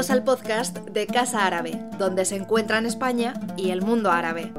Bienvenidos 0.00 0.18
al 0.18 0.24
podcast 0.24 0.78
de 0.78 1.06
Casa 1.06 1.44
Árabe, 1.44 1.78
donde 1.98 2.24
se 2.24 2.34
encuentran 2.34 2.86
España 2.86 3.34
y 3.58 3.68
el 3.68 3.82
mundo 3.82 4.10
árabe. 4.10 4.50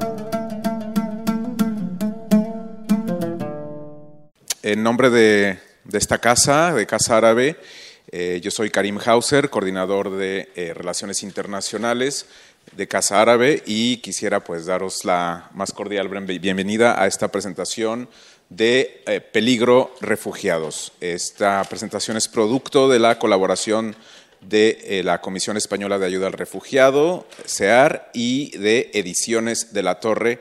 En 4.61 4.83
nombre 4.83 5.09
de, 5.09 5.57
esta 5.91 6.19
casa, 6.19 6.75
de 6.75 6.85
Casa 6.85 7.17
Árabe, 7.17 7.57
eh, 8.11 8.39
yo 8.43 8.51
soy 8.51 8.69
Karim 8.69 8.99
Hauser, 9.03 9.49
coordinador 9.49 10.11
de 10.11 10.51
eh, 10.55 10.75
Relaciones 10.75 11.23
Internacionales 11.23 12.27
de 12.73 12.87
Casa 12.87 13.19
Árabe 13.19 13.63
y 13.65 13.97
quisiera 13.97 14.43
pues 14.43 14.67
daros 14.67 15.05
la 15.05 15.49
más 15.55 15.71
cordial 15.71 16.07
bienvenida 16.07 17.01
a 17.01 17.07
esta 17.07 17.29
presentación 17.29 18.09
de 18.49 19.01
eh, 19.07 19.21
Peligro 19.21 19.95
Refugiados. 20.01 20.91
Esta 21.01 21.63
presentación 21.63 22.15
es 22.15 22.27
producto 22.27 22.89
de 22.89 22.99
la 22.99 23.17
colaboración 23.17 23.95
de 24.41 24.79
eh, 24.83 25.03
la 25.03 25.21
Comisión 25.21 25.57
Española 25.57 25.99
de 25.99 26.07
Ayuda 26.07 26.27
al 26.27 26.33
Refugiado, 26.33 27.27
CEAR, 27.45 28.09
y 28.13 28.57
de 28.57 28.91
Ediciones 28.93 29.73
de 29.73 29.83
la 29.83 29.99
Torre 29.99 30.39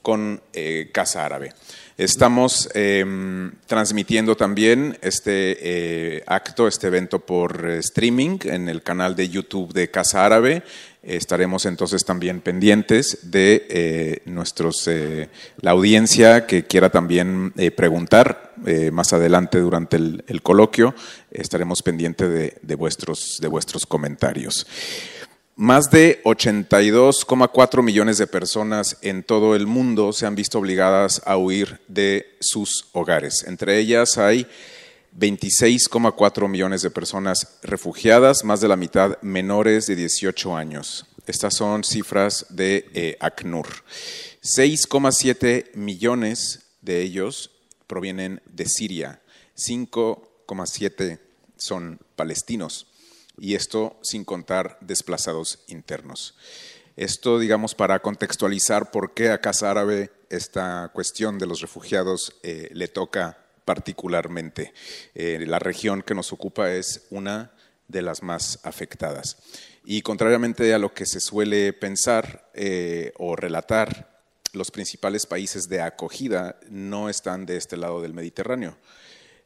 con 0.00 0.40
eh, 0.52 0.90
Casa 0.92 1.24
Árabe. 1.24 1.52
Estamos 1.98 2.70
em, 2.74 3.52
transmitiendo 3.66 4.34
también 4.34 4.98
este 5.02 5.58
eh, 5.60 6.24
acto, 6.26 6.66
este 6.66 6.86
evento 6.86 7.20
por 7.20 7.68
streaming 7.68 8.38
en 8.44 8.68
el 8.68 8.82
canal 8.82 9.14
de 9.14 9.28
YouTube 9.28 9.72
de 9.72 9.90
Casa 9.90 10.24
Árabe. 10.24 10.62
Estaremos 11.02 11.66
entonces 11.66 12.04
también 12.04 12.40
pendientes 12.40 13.30
de 13.30 14.22
nuestros, 14.26 14.88
la 15.60 15.70
audiencia 15.72 16.46
que 16.46 16.64
quiera 16.64 16.90
también 16.90 17.52
preguntar 17.76 18.52
eh, 18.66 18.90
más 18.92 19.12
adelante 19.12 19.58
durante 19.58 19.96
el, 19.96 20.42
coloquio 20.42 20.94
estaremos 21.32 21.82
pendientes 21.82 22.60
de, 22.62 22.74
vuestros, 22.76 23.38
de 23.40 23.48
vuestros 23.48 23.86
comentarios. 23.86 24.66
Más 25.56 25.90
de 25.90 26.22
82,4 26.24 27.82
millones 27.82 28.18
de 28.18 28.26
personas 28.26 28.98
en 29.02 29.22
todo 29.24 29.56
el 29.56 29.66
mundo 29.66 30.12
se 30.12 30.26
han 30.26 30.36
visto 30.36 30.58
obligadas 30.58 31.22
a 31.24 31.36
huir 31.36 31.80
de 31.88 32.36
sus 32.40 32.88
hogares. 32.92 33.44
Entre 33.48 33.78
ellas 33.78 34.16
hay 34.16 34.46
26,4 35.18 36.48
millones 36.48 36.82
de 36.82 36.90
personas 36.90 37.58
refugiadas, 37.62 38.44
más 38.44 38.60
de 38.60 38.68
la 38.68 38.76
mitad 38.76 39.20
menores 39.22 39.86
de 39.86 39.96
18 39.96 40.56
años. 40.56 41.06
Estas 41.26 41.54
son 41.54 41.84
cifras 41.84 42.46
de 42.48 42.90
eh, 42.94 43.16
ACNUR. 43.20 43.66
6,7 44.42 45.74
millones 45.74 46.66
de 46.80 47.00
ellos 47.02 47.50
provienen 47.86 48.40
de 48.46 48.66
Siria, 48.66 49.20
5,7 49.56 51.20
son 51.56 52.00
palestinos 52.16 52.86
y 53.38 53.54
esto 53.54 53.98
sin 54.02 54.24
contar 54.24 54.78
desplazados 54.80 55.60
internos. 55.68 56.34
Esto, 56.96 57.38
digamos, 57.38 57.74
para 57.74 58.00
contextualizar 58.00 58.90
por 58.90 59.14
qué 59.14 59.30
a 59.30 59.40
Casa 59.40 59.70
Árabe 59.70 60.10
esta 60.28 60.90
cuestión 60.92 61.38
de 61.38 61.46
los 61.46 61.60
refugiados 61.60 62.36
eh, 62.42 62.68
le 62.72 62.88
toca 62.88 63.41
particularmente. 63.64 64.72
Eh, 65.14 65.44
la 65.46 65.58
región 65.58 66.02
que 66.02 66.14
nos 66.14 66.32
ocupa 66.32 66.72
es 66.72 67.06
una 67.10 67.52
de 67.88 68.02
las 68.02 68.22
más 68.22 68.60
afectadas. 68.64 69.36
Y 69.84 70.02
contrariamente 70.02 70.72
a 70.74 70.78
lo 70.78 70.94
que 70.94 71.06
se 71.06 71.20
suele 71.20 71.72
pensar 71.72 72.50
eh, 72.54 73.12
o 73.18 73.36
relatar 73.36 74.22
los 74.52 74.70
principales 74.70 75.26
países 75.26 75.68
de 75.68 75.80
acogida 75.80 76.58
no 76.68 77.08
están 77.08 77.46
de 77.46 77.56
este 77.56 77.76
lado 77.76 78.02
del 78.02 78.14
Mediterráneo. 78.14 78.76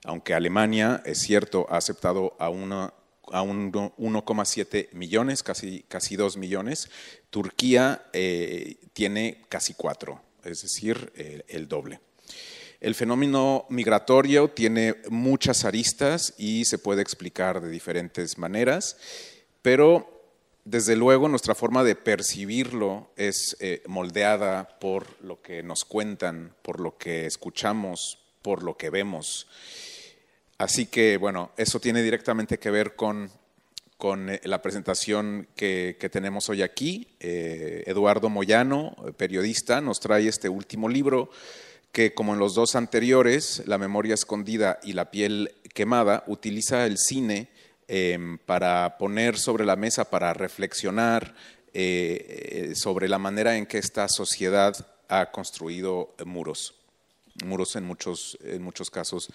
Aunque 0.04 0.34
Alemania, 0.34 1.02
es 1.04 1.18
cierto, 1.18 1.66
ha 1.70 1.76
aceptado 1.78 2.36
a, 2.38 2.46
a 2.46 3.42
1,7 3.42 4.92
millones, 4.92 5.42
casi, 5.42 5.84
casi 5.88 6.16
2 6.16 6.36
millones, 6.36 6.90
Turquía 7.30 8.06
eh, 8.12 8.78
tiene 8.92 9.42
casi 9.48 9.74
4, 9.74 10.20
es 10.44 10.62
decir, 10.62 11.12
el 11.48 11.68
doble. 11.68 12.00
El 12.86 12.94
fenómeno 12.94 13.66
migratorio 13.68 14.46
tiene 14.46 14.94
muchas 15.10 15.64
aristas 15.64 16.34
y 16.38 16.66
se 16.66 16.78
puede 16.78 17.02
explicar 17.02 17.60
de 17.60 17.68
diferentes 17.68 18.38
maneras, 18.38 18.96
pero 19.60 20.22
desde 20.64 20.94
luego 20.94 21.26
nuestra 21.26 21.56
forma 21.56 21.82
de 21.82 21.96
percibirlo 21.96 23.10
es 23.16 23.56
eh, 23.58 23.82
moldeada 23.88 24.78
por 24.78 25.20
lo 25.20 25.42
que 25.42 25.64
nos 25.64 25.84
cuentan, 25.84 26.54
por 26.62 26.78
lo 26.78 26.96
que 26.96 27.26
escuchamos, 27.26 28.20
por 28.40 28.62
lo 28.62 28.76
que 28.76 28.90
vemos. 28.90 29.48
Así 30.56 30.86
que, 30.86 31.16
bueno, 31.16 31.50
eso 31.56 31.80
tiene 31.80 32.04
directamente 32.04 32.60
que 32.60 32.70
ver 32.70 32.94
con, 32.94 33.32
eh, 34.30 34.40
la 34.44 34.62
presentación 34.62 35.48
que, 35.56 35.98
tenemos 36.12 36.48
hoy 36.50 36.62
aquí. 36.62 37.08
Eh, 37.18 37.82
Eduardo 37.84 38.28
Moyano, 38.28 38.94
periodista, 39.16 39.80
nos 39.80 39.98
trae 39.98 40.28
este 40.28 40.48
último 40.48 40.88
libro 40.88 41.32
que, 41.92 42.14
como 42.14 42.34
en 42.34 42.38
los 42.38 42.54
dos 42.54 42.76
anteriores, 42.76 43.62
La 43.66 43.78
memoria 43.78 44.14
escondida 44.14 44.78
y 44.82 44.92
La 44.92 45.10
piel 45.10 45.54
quemada, 45.74 46.24
utiliza 46.26 46.86
el 46.86 46.98
cine 46.98 47.48
Em, 47.88 48.38
para 48.38 48.98
poner 48.98 49.38
sobre 49.38 49.64
la 49.64 49.76
mesa, 49.76 50.10
para 50.10 50.34
reflexionar 50.34 51.36
eh, 51.72 52.72
eh, 52.72 52.74
sobre 52.74 53.08
la 53.08 53.18
manera 53.18 53.56
en 53.56 53.64
que 53.64 53.78
esta 53.78 54.08
sociedad 54.08 54.74
ha 55.08 55.30
construido 55.30 56.12
muros, 56.24 56.74
muros 57.44 57.76
en 57.76 57.84
muchos, 57.84 58.38
en 58.42 58.62
muchos 58.62 58.90
casos 58.90 59.28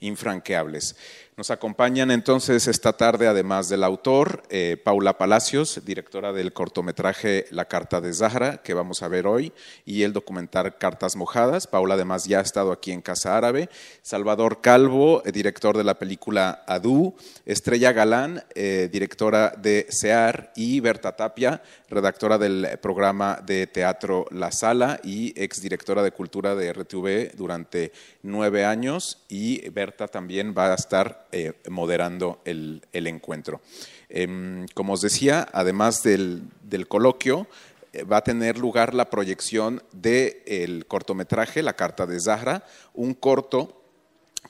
infranqueables. 0.00 0.96
Nos 1.38 1.52
acompañan 1.52 2.10
entonces 2.10 2.66
esta 2.66 2.94
tarde, 2.94 3.28
además 3.28 3.68
del 3.68 3.84
autor, 3.84 4.42
eh, 4.50 4.76
Paula 4.82 5.18
Palacios, 5.18 5.80
directora 5.84 6.32
del 6.32 6.52
cortometraje 6.52 7.46
La 7.52 7.66
Carta 7.66 8.00
de 8.00 8.12
Zahra, 8.12 8.56
que 8.58 8.74
vamos 8.74 9.02
a 9.02 9.08
ver 9.08 9.28
hoy, 9.28 9.52
y 9.84 10.02
el 10.02 10.12
documental 10.12 10.76
Cartas 10.78 11.14
Mojadas. 11.14 11.68
Paula 11.68 11.94
además 11.94 12.24
ya 12.24 12.40
ha 12.40 12.42
estado 12.42 12.72
aquí 12.72 12.90
en 12.90 13.02
Casa 13.02 13.36
Árabe. 13.36 13.68
Salvador 14.02 14.60
Calvo, 14.60 15.22
eh, 15.24 15.30
director 15.30 15.76
de 15.76 15.84
la 15.84 15.98
película 15.98 16.64
Adu. 16.66 17.14
Estrella 17.46 17.92
Galán, 17.92 18.42
eh, 18.56 18.88
directora 18.90 19.54
de 19.56 19.86
SEAR. 19.90 20.52
Y 20.56 20.80
Berta 20.80 21.14
Tapia, 21.14 21.62
redactora 21.88 22.38
del 22.38 22.78
programa 22.82 23.40
de 23.46 23.68
teatro 23.68 24.26
La 24.32 24.50
Sala 24.50 24.98
y 25.04 25.40
exdirectora 25.40 26.02
de 26.02 26.10
cultura 26.10 26.56
de 26.56 26.72
RTV 26.72 27.36
durante 27.48 27.92
nueve 28.22 28.66
años. 28.66 29.24
Y 29.28 29.66
Berta 29.70 30.06
también 30.06 30.54
va 30.56 30.72
a 30.72 30.74
estar 30.74 31.26
eh, 31.32 31.54
moderando 31.70 32.40
el, 32.44 32.82
encuentro. 32.92 33.62
Em, 34.10 34.66
como 34.74 34.92
os 34.92 35.00
decía, 35.00 35.48
además 35.52 36.02
del, 36.02 36.42
coloquio, 36.88 37.46
eh, 37.94 38.02
va 38.02 38.18
a 38.18 38.24
tener 38.24 38.58
lugar 38.58 38.92
la 38.92 39.08
proyección 39.08 39.82
del 39.92 40.84
cortometraje 40.86 41.62
La 41.62 41.72
Carta 41.72 42.04
de 42.04 42.20
Zahra, 42.20 42.64
un 42.92 43.14
corto 43.14 43.77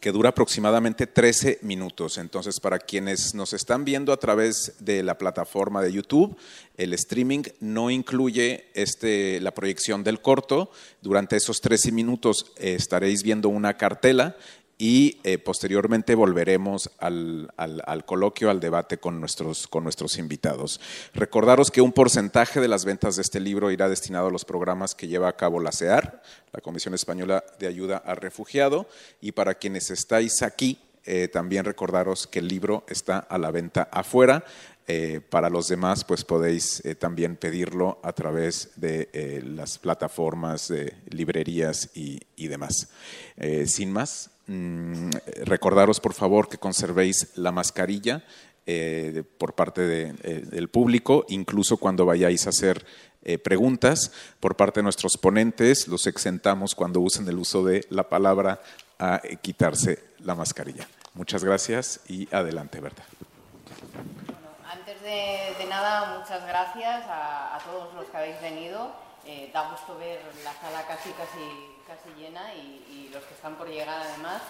que 0.00 0.12
dura 0.12 0.30
aproximadamente 0.30 1.06
13 1.06 1.58
minutos. 1.62 2.18
Entonces, 2.18 2.60
para 2.60 2.78
quienes 2.78 3.34
nos 3.34 3.52
están 3.52 3.84
viendo 3.84 4.12
a 4.12 4.18
través 4.18 4.74
de 4.78 5.02
la 5.02 5.18
plataforma 5.18 5.82
de 5.82 5.92
YouTube, 5.92 6.36
el 6.76 6.92
streaming 6.94 7.42
no 7.60 7.90
incluye 7.90 8.66
este, 8.74 9.40
la 9.40 9.52
proyección 9.52 10.04
del 10.04 10.20
corto. 10.20 10.70
Durante 11.02 11.36
esos 11.36 11.60
13 11.60 11.92
minutos 11.92 12.52
eh, 12.56 12.74
estaréis 12.74 13.22
viendo 13.22 13.48
una 13.48 13.76
cartela 13.76 14.36
y 14.80 15.18
eh, 15.24 15.38
posteriormente 15.38 16.14
volveremos 16.14 16.90
al, 16.98 17.50
coloquio, 18.06 18.48
al 18.48 18.60
debate 18.60 18.98
con 18.98 19.18
nuestros, 19.18 19.66
con 19.66 19.82
nuestros 19.82 20.18
invitados. 20.18 20.80
Recordaros 21.14 21.72
que 21.72 21.80
un 21.80 21.92
porcentaje 21.92 22.60
de 22.60 22.68
las 22.68 22.84
ventas 22.84 23.16
de 23.16 23.22
este 23.22 23.40
libro 23.40 23.72
irá 23.72 23.88
destinado 23.88 24.28
a 24.28 24.30
los 24.30 24.44
programas 24.44 24.94
que 24.94 25.08
lleva 25.08 25.28
a 25.28 25.36
cabo 25.36 25.58
la 25.58 25.72
CEAR, 25.72 26.22
la 26.52 26.60
Comisión 26.60 26.94
Española 26.94 27.44
de 27.58 27.66
Ayuda 27.66 27.96
al 27.96 28.18
Refugiado, 28.18 28.86
y 29.20 29.32
para 29.32 29.54
quienes 29.54 29.90
estáis 29.90 30.42
aquí, 30.42 30.78
eh, 31.04 31.26
también 31.26 31.64
recordaros 31.64 32.28
que 32.28 32.38
el 32.38 32.46
libro 32.46 32.84
está 32.88 33.18
a 33.18 33.36
la 33.36 33.50
venta 33.50 33.88
afuera. 33.90 34.44
Eh, 34.90 35.20
para 35.28 35.50
los 35.50 35.68
demás, 35.68 36.04
pues 36.04 36.24
podéis 36.24 36.82
también 36.98 37.36
pedirlo 37.36 37.98
a 38.02 38.12
través 38.12 38.70
de 38.76 39.42
las 39.44 39.78
plataformas 39.78 40.72
librerías 41.10 41.90
y, 41.94 42.20
y 42.36 42.48
demás. 42.48 42.88
sin 43.66 43.92
más, 43.92 44.30
Mm, 44.48 45.10
recordaros, 45.44 46.00
por 46.00 46.14
favor, 46.14 46.48
que 46.48 46.56
conservéis 46.56 47.36
la 47.36 47.52
mascarilla 47.52 48.24
eh, 48.64 49.22
por 49.38 49.54
parte 49.54 49.82
eh, 49.82 50.42
del 50.44 50.68
público, 50.68 51.26
incluso 51.28 51.76
cuando 51.76 52.06
vayáis 52.06 52.46
a 52.46 52.50
hacer 52.50 52.84
eh, 53.22 53.36
preguntas 53.36 54.10
por 54.40 54.56
parte 54.56 54.80
de 54.80 54.84
nuestros 54.84 55.18
ponentes, 55.18 55.86
los 55.86 56.06
exentamos 56.06 56.74
cuando 56.74 57.00
usen 57.00 57.28
el 57.28 57.38
uso 57.38 57.62
de 57.62 57.86
la 57.90 58.08
palabra 58.08 58.60
a 58.98 59.20
quitarse 59.42 60.02
la 60.20 60.34
mascarilla. 60.34 60.88
Muchas 61.12 61.44
gracias 61.44 62.00
y 62.08 62.26
adelante, 62.34 62.80
Berta. 62.80 63.04
antes 64.70 65.02
de, 65.02 65.66
nada, 65.68 66.18
muchas 66.18 66.46
gracias 66.46 67.04
a, 67.06 67.58
todos 67.66 67.94
los 67.94 68.06
que 68.06 68.16
habéis 68.16 68.40
venido. 68.40 68.92
da 69.52 69.70
gusto 69.70 69.98
ver 69.98 70.20
la 70.42 70.52
sala 70.52 70.86
casi 70.86 71.10
casi 71.10 71.77
casi 71.88 72.10
llena 72.20 72.52
y, 72.54 73.08
los 73.12 73.24
que 73.24 73.32
están 73.32 73.56
por 73.56 73.68
llegar 73.68 73.88
además. 73.88 74.42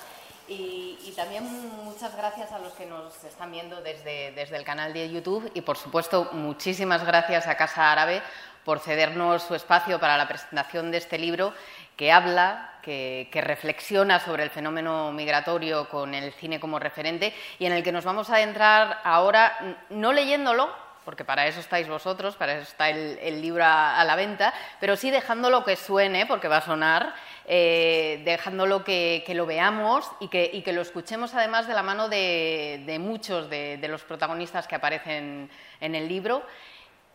Y, 0.48 1.12
también 1.16 1.44
muchas 1.84 2.16
gracias 2.16 2.52
a 2.52 2.58
los 2.58 2.72
que 2.72 2.86
nos 2.86 3.24
están 3.24 3.50
viendo 3.50 3.80
desde, 3.80 4.32
desde 4.32 4.56
el 4.56 4.64
canal 4.64 4.92
de 4.92 5.10
YouTube 5.10 5.50
y, 5.54 5.60
por 5.62 5.76
supuesto, 5.76 6.28
muchísimas 6.32 7.04
gracias 7.04 7.46
a 7.46 7.56
Casa 7.56 7.90
Árabe 7.92 8.22
por 8.64 8.80
cedernos 8.80 9.42
su 9.42 9.54
espacio 9.54 9.98
para 9.98 10.16
la 10.16 10.28
presentación 10.28 10.90
de 10.90 10.98
este 10.98 11.18
libro 11.18 11.54
que 11.96 12.12
habla, 12.12 12.74
que, 12.82 13.28
reflexiona 13.32 14.20
sobre 14.20 14.44
el 14.44 14.50
fenómeno 14.50 15.12
migratorio 15.12 15.88
con 15.88 16.14
el 16.14 16.32
cine 16.32 16.60
como 16.60 16.78
referente 16.78 17.34
y 17.58 17.66
en 17.66 17.72
el 17.72 17.82
que 17.82 17.92
nos 17.92 18.04
vamos 18.04 18.30
a 18.30 18.40
entrar 18.40 19.00
ahora, 19.04 19.76
no 19.90 20.12
leyéndolo, 20.12 20.70
porque 21.08 21.24
para 21.24 21.46
eso 21.46 21.60
estáis 21.60 21.88
vosotros, 21.88 22.36
para 22.36 22.52
eso 22.52 22.64
está 22.64 22.90
el, 22.90 23.40
libro 23.40 23.64
a, 23.64 24.04
la 24.04 24.14
venta, 24.14 24.52
pero 24.78 24.94
sí 24.94 25.10
dejándolo 25.10 25.64
que 25.64 25.74
suene, 25.74 26.26
porque 26.26 26.48
va 26.48 26.58
a 26.58 26.60
sonar, 26.60 27.14
eh, 27.46 28.20
dejándolo 28.26 28.84
que, 28.84 29.24
lo 29.34 29.46
veamos 29.46 30.04
y 30.20 30.28
que, 30.28 30.70
lo 30.70 30.82
escuchemos 30.82 31.32
además 31.32 31.66
de 31.66 31.72
la 31.72 31.82
mano 31.82 32.10
de, 32.10 32.98
muchos 33.00 33.48
de, 33.48 33.80
los 33.88 34.02
protagonistas 34.02 34.68
que 34.68 34.74
aparecen 34.74 35.48
en 35.80 35.94
el 35.94 36.08
libro. 36.08 36.42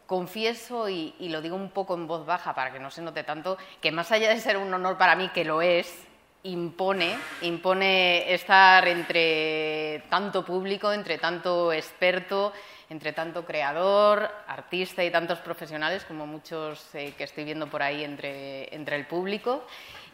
Confieso, 0.07 0.89
y, 0.89 1.13
y 1.19 1.29
lo 1.29 1.43
digo 1.43 1.55
un 1.55 1.69
poco 1.69 1.93
en 1.93 2.07
voz 2.07 2.25
baja 2.25 2.55
para 2.55 2.73
que 2.73 2.79
no 2.79 2.89
se 2.89 3.03
note 3.03 3.23
tanto, 3.23 3.59
que 3.79 3.91
más 3.91 4.11
allá 4.11 4.29
de 4.29 4.41
ser 4.41 4.57
un 4.57 4.73
honor 4.73 4.97
para 4.97 5.15
mí, 5.15 5.29
que 5.29 5.45
lo 5.45 5.61
es, 5.61 6.07
impone, 6.43 7.15
impone 7.41 8.33
estar 8.33 8.87
entre 8.87 10.03
tanto 10.09 10.43
público, 10.43 10.91
entre 10.91 11.17
tanto 11.17 11.71
experto, 11.71 12.53
entre 12.93 13.11
tanto 13.11 13.43
creador, 13.43 14.29
artista 14.47 15.03
y 15.03 15.09
tantos 15.09 15.39
profesionales 15.39 16.05
como 16.05 16.27
muchos 16.27 16.93
eh, 16.93 17.15
que 17.17 17.23
estoy 17.23 17.43
viendo 17.43 17.65
por 17.65 17.81
ahí 17.81 18.03
entre, 18.03 18.73
entre 18.73 18.95
el 18.95 19.07
público. 19.07 19.65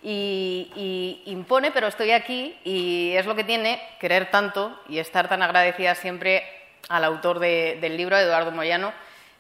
Y, 0.02 1.22
impone, 1.26 1.72
pero 1.72 1.88
estoy 1.88 2.12
aquí 2.12 2.58
y 2.64 3.12
es 3.18 3.26
lo 3.26 3.36
que 3.36 3.44
tiene 3.44 3.82
querer 4.00 4.32
tanto 4.32 4.80
y 4.88 5.00
estar 5.00 5.28
tan 5.28 5.44
agradecida 5.44 5.94
siempre 5.94 6.42
al 6.88 7.04
autor 7.04 7.40
del 7.40 7.98
libro, 7.98 8.18
Eduardo 8.18 8.52
Moyano, 8.52 8.94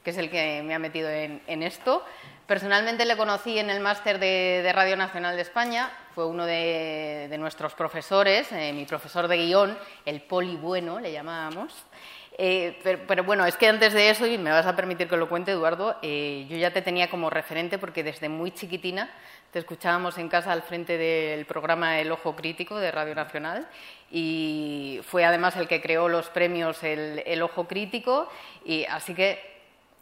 que 0.03 0.09
es 0.09 0.17
el 0.17 0.29
que 0.29 0.61
me 0.61 0.75
ha 0.75 0.79
metido 0.79 1.09
en, 1.09 1.63
esto. 1.63 2.03
Personalmente 2.45 3.05
le 3.05 3.15
conocí 3.15 3.57
en 3.57 3.69
el 3.69 3.79
máster 3.79 4.19
de, 4.19 4.69
Radio 4.75 4.97
Nacional 4.97 5.37
de 5.37 5.43
España, 5.43 5.89
fue 6.13 6.25
uno 6.25 6.45
de, 6.45 7.33
nuestros 7.39 7.73
profesores, 7.73 8.51
eh, 8.51 8.73
mi 8.73 8.83
profesor 8.83 9.29
de 9.29 9.37
guion, 9.37 9.77
el 10.05 10.21
poli 10.23 10.57
bueno, 10.57 10.99
le 10.99 11.13
llamábamos. 11.13 11.73
Eh, 12.37 12.79
pero, 13.07 13.23
bueno, 13.23 13.45
es 13.45 13.57
que 13.57 13.67
antes 13.67 13.93
de 13.93 14.09
eso, 14.09 14.25
y 14.25 14.37
me 14.37 14.51
vas 14.51 14.65
a 14.65 14.75
permitir 14.75 15.09
que 15.09 15.17
lo 15.17 15.27
cuente, 15.27 15.51
Eduardo, 15.51 15.97
eh, 16.01 16.45
yo 16.49 16.57
ya 16.57 16.71
te 16.71 16.81
tenía 16.81 17.09
como 17.09 17.29
referente 17.29 17.77
porque 17.77 18.03
desde 18.03 18.29
muy 18.29 18.51
chiquitina 18.51 19.09
te 19.51 19.59
escuchábamos 19.59 20.17
en 20.17 20.29
casa 20.29 20.51
al 20.51 20.61
frente 20.61 20.97
del 20.97 21.45
programa 21.45 21.99
El 21.99 22.11
Ojo 22.11 22.35
Crítico 22.35 22.77
de 22.77 22.91
Radio 22.91 23.15
Nacional 23.15 23.67
y 24.11 25.01
fue 25.03 25.25
además 25.25 25.55
el 25.57 25.67
que 25.67 25.81
creó 25.81 26.07
los 26.07 26.29
premios 26.29 26.83
El, 26.83 27.41
Ojo 27.41 27.67
Crítico 27.67 28.29
y 28.63 28.85
así 28.85 29.13
que 29.13 29.49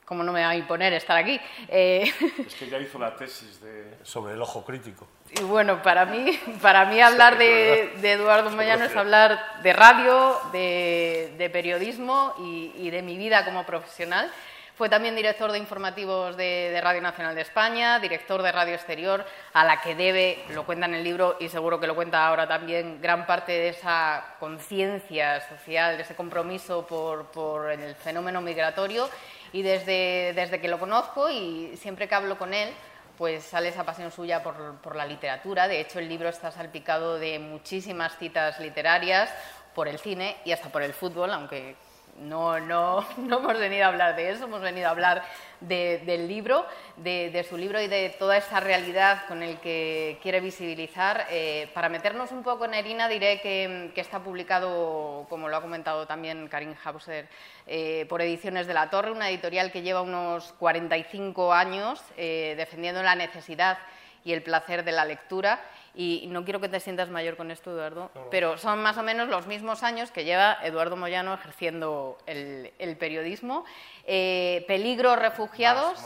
¿Cómo 0.06 0.24
no 0.24 0.32
me 0.32 0.40
va 0.40 0.52
a 0.52 0.56
imponer 0.56 0.94
estar 0.94 1.18
aquí? 1.18 1.38
Eh, 1.68 2.10
es 2.48 2.56
que 2.56 2.70
ya 2.70 2.78
hizo 2.80 2.98
la 2.98 3.14
tesis 3.14 3.60
sobre 4.04 4.36
el 4.36 4.42
ojo 4.42 4.64
crítico. 4.64 5.06
Y 5.32 5.44
bueno, 5.44 5.82
para 5.84 6.06
mí, 6.06 6.40
para 6.62 6.86
mí 6.86 7.02
hablar 7.02 7.38
de, 7.38 7.94
Eduardo 8.02 8.50
Moyano 8.52 8.86
es 8.86 8.96
hablar 8.96 9.62
de 9.62 9.74
radio, 9.74 10.40
de, 10.52 11.50
periodismo 11.52 12.34
y, 12.40 12.90
de 12.90 13.02
mi 13.02 13.18
vida 13.18 13.44
como 13.44 13.66
profesional. 13.66 14.32
Fue 14.76 14.90
también 14.90 15.16
director 15.16 15.52
de 15.52 15.58
informativos 15.58 16.38
de, 16.38 16.80
Radio 16.84 17.02
Nacional 17.02 17.36
de 17.36 17.42
España, 17.42 18.00
director 18.00 18.42
de 18.42 18.52
Radio 18.52 18.76
Exterior, 18.76 19.26
a 19.54 19.66
la 19.66 19.82
que 19.82 19.96
debe, 19.96 20.44
lo 20.50 20.66
cuenta 20.66 20.86
en 20.86 20.94
el 20.94 21.04
libro 21.04 21.36
y 21.40 21.50
seguro 21.50 21.80
que 21.80 21.88
lo 21.88 21.96
cuenta 21.96 22.28
ahora 22.28 22.48
también, 22.48 23.02
gran 23.02 23.26
parte 23.26 23.52
de 23.52 23.70
esa 23.70 24.36
conciencia 24.40 25.42
social, 25.50 25.98
de 25.98 26.04
ese 26.04 26.16
compromiso 26.16 26.86
por, 26.86 27.26
por 27.32 27.72
el 27.72 27.96
fenómeno 27.96 28.40
migratorio. 28.40 29.10
Y 29.52 29.62
desde, 29.62 30.34
desde 30.36 30.62
que 30.62 30.68
lo 30.68 30.78
conozco 30.78 31.30
y 31.30 31.76
siempre 31.78 32.08
que 32.08 32.16
hablo 32.16 32.38
con 32.38 32.54
él, 32.54 32.70
pues 33.18 33.44
sale 33.44 33.70
esa 33.70 33.84
pasión 33.84 34.12
suya 34.12 34.44
por, 34.44 34.80
por, 34.82 34.96
la 34.96 35.06
literatura. 35.06 35.68
De 35.68 35.80
hecho, 35.82 36.00
el 36.00 36.08
libro 36.08 36.30
está 36.30 36.52
salpicado 36.52 37.18
de 37.18 37.40
muchísimas 37.40 38.18
citas 38.18 38.60
literarias, 38.60 39.30
por 39.78 39.88
el 39.88 40.00
cine 40.00 40.38
y 40.44 40.52
hasta 40.54 40.70
por 40.70 40.82
el 40.82 40.92
fútbol, 40.92 41.32
aunque 41.32 41.76
no, 42.20 42.60
no, 42.60 43.06
no 43.18 43.40
hemos 43.40 43.60
venido 43.60 43.86
a 43.86 43.88
hablar 43.88 44.16
de 44.16 44.32
eso, 44.32 44.46
hemos 44.46 44.62
venido 44.62 44.88
a 44.88 44.92
hablar 44.92 45.24
del 45.60 46.28
libro, 46.28 46.66
de, 46.98 47.46
su 47.50 47.58
libro 47.58 47.82
y 47.82 47.88
de 47.88 48.16
toda 48.20 48.38
esa 48.38 48.60
realidad 48.60 49.24
con 49.28 49.42
el 49.42 49.58
que 49.60 50.20
quiere 50.22 50.40
visibilizar. 50.40 51.26
Eh, 51.32 51.70
para 51.74 51.90
meternos 51.90 52.32
un 52.32 52.44
poco 52.44 52.66
en 52.66 52.76
Erina, 52.76 53.08
diré 53.10 53.42
que, 53.42 53.92
está 53.96 54.20
publicado, 54.20 55.26
como 55.30 55.50
lo 55.50 55.58
ha 55.58 55.62
comentado 55.62 56.06
también 56.06 56.48
Karin 56.48 56.76
Hauser, 56.84 57.28
eh, 57.66 58.06
por 58.08 58.22
Ediciones 58.22 58.68
de 58.68 58.74
la 58.74 58.90
Torre, 58.90 59.12
una 59.12 59.30
editorial 59.30 59.72
que 59.72 59.82
lleva 59.82 60.02
unos 60.02 60.54
45 60.54 61.54
años 61.54 62.02
eh, 62.18 62.54
defendiendo 62.58 63.02
la 63.02 63.16
necesidad 63.16 63.80
y 64.28 64.34
el 64.34 64.44
placer 64.44 64.84
de 64.84 64.92
la 64.92 65.06
lectura 65.06 65.62
y 65.96 66.28
no 66.28 66.44
quiero 66.44 66.60
que 66.60 66.68
te 66.68 66.82
sientas 66.82 67.10
mayor 67.10 67.38
con 67.38 67.50
esto, 67.50 67.72
Eduardo, 67.72 68.12
pero 68.30 68.58
son 68.58 68.84
más 68.84 68.98
o 68.98 69.04
menos 69.04 69.30
los 69.30 69.48
mismos 69.48 69.84
años 69.84 70.12
que 70.12 70.26
lleva 70.26 70.58
Eduardo 70.62 70.98
Moyano 70.98 71.34
ejerciendo 71.34 72.18
el, 72.26 72.98
periodismo. 73.00 73.64
Eh, 74.06 74.66
peligro 74.68 75.16
refugiados. 75.16 75.98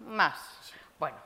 Más. 0.00 0.38
Bueno. 0.98 1.16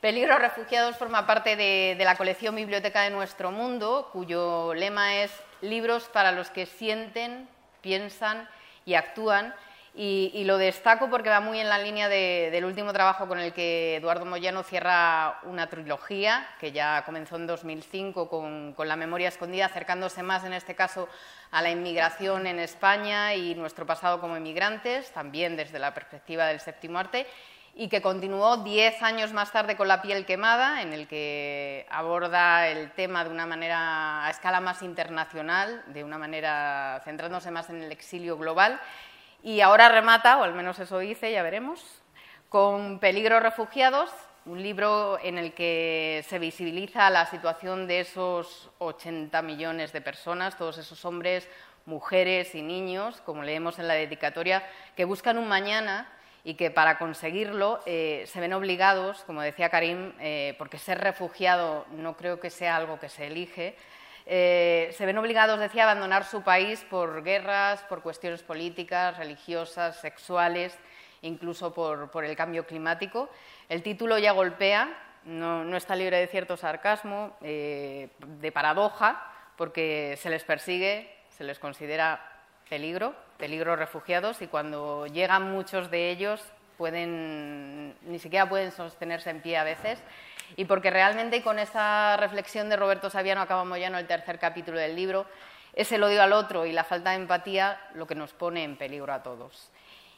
Peligro 0.00 0.38
Refugiados 0.38 0.96
forma 0.96 1.26
parte 1.26 1.56
de, 1.56 1.96
la 1.98 2.16
colección 2.16 2.54
Biblioteca 2.54 3.02
de 3.02 3.10
Nuestro 3.10 3.50
Mundo, 3.50 4.10
cuyo 4.12 4.74
lema 4.74 5.16
es 5.16 5.32
Libros 5.60 6.04
para 6.04 6.30
los 6.30 6.50
que 6.50 6.66
sienten, 6.66 7.48
piensan 7.80 8.48
y 8.84 8.94
actúan 8.94 9.54
y, 9.98 10.44
lo 10.44 10.58
destaco 10.58 11.08
porque 11.08 11.30
va 11.30 11.40
muy 11.40 11.58
en 11.58 11.70
la 11.70 11.78
línea 11.78 12.08
del 12.08 12.64
último 12.66 12.92
trabajo 12.92 13.26
con 13.26 13.38
el 13.38 13.54
que 13.54 13.96
Eduardo 13.96 14.26
Moyano 14.26 14.62
cierra 14.62 15.40
una 15.44 15.68
trilogía 15.68 16.46
que 16.60 16.70
ya 16.70 17.02
comenzó 17.06 17.36
en 17.36 17.46
2005 17.46 18.28
con, 18.28 18.74
con, 18.74 18.88
La 18.88 18.96
memoria 18.96 19.28
escondida, 19.28 19.66
acercándose 19.66 20.22
más 20.22 20.44
en 20.44 20.52
este 20.52 20.74
caso 20.74 21.08
a 21.50 21.62
la 21.62 21.70
inmigración 21.70 22.46
en 22.46 22.58
España 22.58 23.34
y 23.34 23.54
nuestro 23.54 23.86
pasado 23.86 24.20
como 24.20 24.36
inmigrantes, 24.36 25.10
también 25.12 25.56
desde 25.56 25.78
la 25.78 25.94
perspectiva 25.94 26.46
del 26.46 26.60
séptimo 26.60 26.98
arte, 26.98 27.26
y 27.74 27.88
que 27.88 28.02
continuó 28.02 28.58
diez 28.58 29.02
años 29.02 29.32
más 29.32 29.50
tarde 29.50 29.76
con 29.76 29.88
La 29.88 30.02
piel 30.02 30.26
quemada, 30.26 30.82
en 30.82 30.92
el 30.92 31.08
que 31.08 31.86
aborda 31.88 32.68
el 32.68 32.90
tema 32.92 33.24
de 33.24 33.30
una 33.30 33.46
manera 33.46 34.26
a 34.26 34.30
escala 34.30 34.60
más 34.60 34.82
internacional, 34.82 35.82
de 35.86 36.04
una 36.04 36.18
manera 36.18 37.00
centrándose 37.04 37.50
más 37.50 37.70
en 37.70 37.82
el 37.82 37.92
exilio 37.92 38.36
global 38.36 38.78
y 39.42 39.60
ahora 39.60 39.88
remata, 39.88 40.38
o 40.38 40.42
al 40.42 40.54
menos 40.54 40.78
eso 40.78 40.98
dice, 40.98 41.32
ya 41.32 41.42
veremos, 41.42 42.02
con 42.48 42.98
Peligros 42.98 43.42
Refugiados, 43.42 44.10
un 44.46 44.62
libro 44.62 45.18
en 45.22 45.38
el 45.38 45.52
que 45.52 46.24
se 46.28 46.38
visibiliza 46.38 47.10
la 47.10 47.26
situación 47.26 47.86
de 47.86 48.00
esos 48.00 48.70
80 48.78 49.42
millones 49.42 49.92
de 49.92 50.00
personas, 50.00 50.56
todos 50.56 50.78
esos 50.78 51.04
hombres, 51.04 51.48
mujeres 51.84 52.54
y 52.54 52.62
niños, 52.62 53.20
como 53.22 53.42
leemos 53.42 53.78
en 53.78 53.88
la 53.88 53.94
dedicatoria, 53.94 54.62
que 54.96 55.04
buscan 55.04 55.38
un 55.38 55.48
mañana 55.48 56.08
y 56.44 56.54
que 56.54 56.70
para 56.70 56.96
conseguirlo 56.96 57.80
eh, 57.86 58.24
se 58.26 58.40
ven 58.40 58.52
obligados, 58.52 59.24
como 59.24 59.42
decía 59.42 59.68
Karim, 59.68 60.12
eh, 60.20 60.54
porque 60.58 60.78
ser 60.78 61.00
refugiado 61.00 61.84
no 61.90 62.16
creo 62.16 62.38
que 62.38 62.50
sea 62.50 62.76
algo 62.76 63.00
que 63.00 63.08
se 63.08 63.26
elige, 63.26 63.76
eh, 64.28 64.92
se 64.96 65.06
ven 65.06 65.18
obligados, 65.18 65.60
decía, 65.60 65.84
a 65.84 65.90
abandonar 65.90 66.24
su 66.24 66.42
país 66.42 66.84
por 66.90 67.22
guerras, 67.22 67.82
por 67.88 68.02
cuestiones 68.02 68.42
políticas, 68.42 69.16
religiosas, 69.16 70.00
sexuales, 70.00 70.76
incluso 71.22 71.72
por, 71.72 72.24
el 72.24 72.36
cambio 72.36 72.66
climático. 72.66 73.30
El 73.68 73.84
título 73.84 74.18
ya 74.18 74.32
golpea, 74.32 74.88
no, 75.24 75.76
está 75.76 75.94
libre 75.94 76.18
de 76.18 76.26
cierto 76.26 76.56
sarcasmo, 76.56 77.36
eh, 77.40 78.08
de 78.40 78.50
paradoja, 78.50 79.32
porque 79.56 80.18
se 80.20 80.28
les 80.28 80.42
persigue, 80.42 81.14
se 81.28 81.44
les 81.44 81.60
considera 81.60 82.20
peligro, 82.68 83.14
peligro 83.36 83.76
refugiados, 83.76 84.42
y 84.42 84.48
cuando 84.48 85.06
llegan 85.06 85.52
muchos 85.52 85.88
de 85.88 86.10
ellos 86.10 86.42
pueden, 86.76 87.94
ni 88.02 88.18
siquiera 88.18 88.48
pueden 88.48 88.72
sostenerse 88.72 89.30
en 89.30 89.40
pie 89.40 89.56
a 89.56 89.64
veces 89.64 90.02
y 90.54 90.66
porque 90.66 90.90
realmente 90.90 91.42
con 91.42 91.58
esa 91.58 92.16
reflexión 92.16 92.68
de 92.68 92.76
Roberto 92.76 93.10
Saviano 93.10 93.40
acabamos 93.40 93.78
ya 93.78 93.88
en 93.88 93.94
el 93.96 94.06
tercer 94.06 94.38
capítulo 94.38 94.78
del 94.78 94.94
libro, 94.94 95.26
es 95.72 95.90
el 95.92 96.02
odio 96.02 96.22
al 96.22 96.32
otro 96.32 96.64
y 96.66 96.72
la 96.72 96.84
falta 96.84 97.10
de 97.10 97.16
empatía 97.16 97.80
lo 97.94 98.06
que 98.06 98.14
nos 98.14 98.32
pone 98.32 98.64
en 98.64 98.76
peligro 98.76 99.12
a 99.12 99.22
todos. 99.22 99.70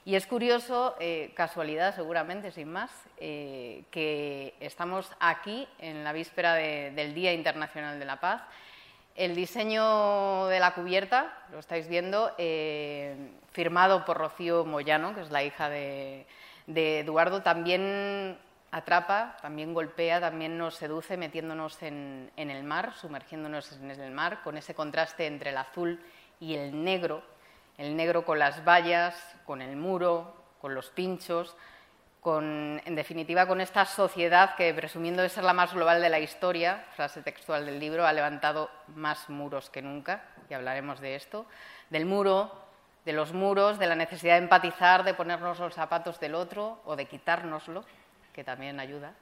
Y 0.04 0.14
es 0.14 0.26
curioso, 0.26 0.96
eh, 1.00 1.32
casualidad 1.34 1.94
seguramente, 1.94 2.50
sin 2.50 2.72
más, 2.72 2.90
eh, 3.18 3.84
que 3.90 4.54
estamos 4.60 5.10
aquí 5.20 5.68
en 5.80 6.02
la 6.02 6.14
víspera 6.14 6.54
del 6.54 7.12
Día 7.12 7.34
Internacional 7.34 7.98
de 7.98 8.06
la 8.06 8.18
Paz. 8.18 8.40
El 9.16 9.34
diseño 9.34 10.46
de 10.46 10.60
la 10.60 10.72
cubierta, 10.72 11.36
lo 11.52 11.58
estáis 11.58 11.88
viendo, 11.88 12.32
eh, 12.38 13.16
firmado 13.52 14.06
por 14.06 14.16
Rocío 14.16 14.64
Moyano, 14.64 15.14
que 15.14 15.20
es 15.20 15.30
la 15.30 15.42
hija 15.42 15.68
de, 15.68 16.24
de 16.66 17.00
Eduardo, 17.00 17.42
también 17.42 18.38
atrapa, 18.70 19.36
también 19.40 19.74
golpea, 19.74 20.20
también 20.20 20.58
nos 20.58 20.74
seduce 20.74 21.16
metiéndonos 21.16 21.82
en, 21.82 22.30
el 22.36 22.64
mar, 22.64 22.94
sumergiéndonos 22.94 23.72
en 23.72 23.90
el 23.90 24.10
mar, 24.10 24.42
con 24.42 24.56
ese 24.56 24.74
contraste 24.74 25.26
entre 25.26 25.50
el 25.50 25.56
azul 25.56 26.00
y 26.40 26.54
el 26.54 26.84
negro, 26.84 27.22
el 27.78 27.96
negro 27.96 28.24
con 28.24 28.38
las 28.38 28.64
vallas, 28.64 29.14
con 29.44 29.62
el 29.62 29.76
muro, 29.76 30.34
con 30.60 30.74
los 30.74 30.90
pinchos, 30.90 31.56
con, 32.20 32.82
en 32.84 32.94
definitiva, 32.94 33.46
con 33.46 33.60
esta 33.60 33.84
sociedad 33.84 34.54
que, 34.56 34.74
presumiendo 34.74 35.22
de 35.22 35.28
ser 35.28 35.44
la 35.44 35.52
más 35.52 35.72
global 35.72 36.02
de 36.02 36.10
la 36.10 36.18
historia, 36.18 36.84
frase 36.94 37.22
textual 37.22 37.64
del 37.64 37.78
libro, 37.78 38.06
ha 38.06 38.12
levantado 38.12 38.70
más 38.88 39.30
muros 39.30 39.70
que 39.70 39.82
nunca, 39.82 40.24
y 40.50 40.54
hablaremos 40.54 41.00
de 41.00 41.14
esto, 41.14 41.46
del 41.90 42.06
muro, 42.06 42.52
de 43.04 43.12
los 43.12 43.32
muros, 43.32 43.78
de 43.78 43.86
la 43.86 43.94
necesidad 43.94 44.34
de 44.34 44.42
empatizar, 44.42 45.04
de 45.04 45.14
ponernos 45.14 45.58
los 45.58 45.74
zapatos 45.74 46.20
del 46.20 46.34
otro 46.34 46.82
o 46.84 46.96
de 46.96 47.06
quitárnoslo, 47.06 47.84
que 48.38 48.44
también 48.44 48.78
ayuda, 48.78 49.14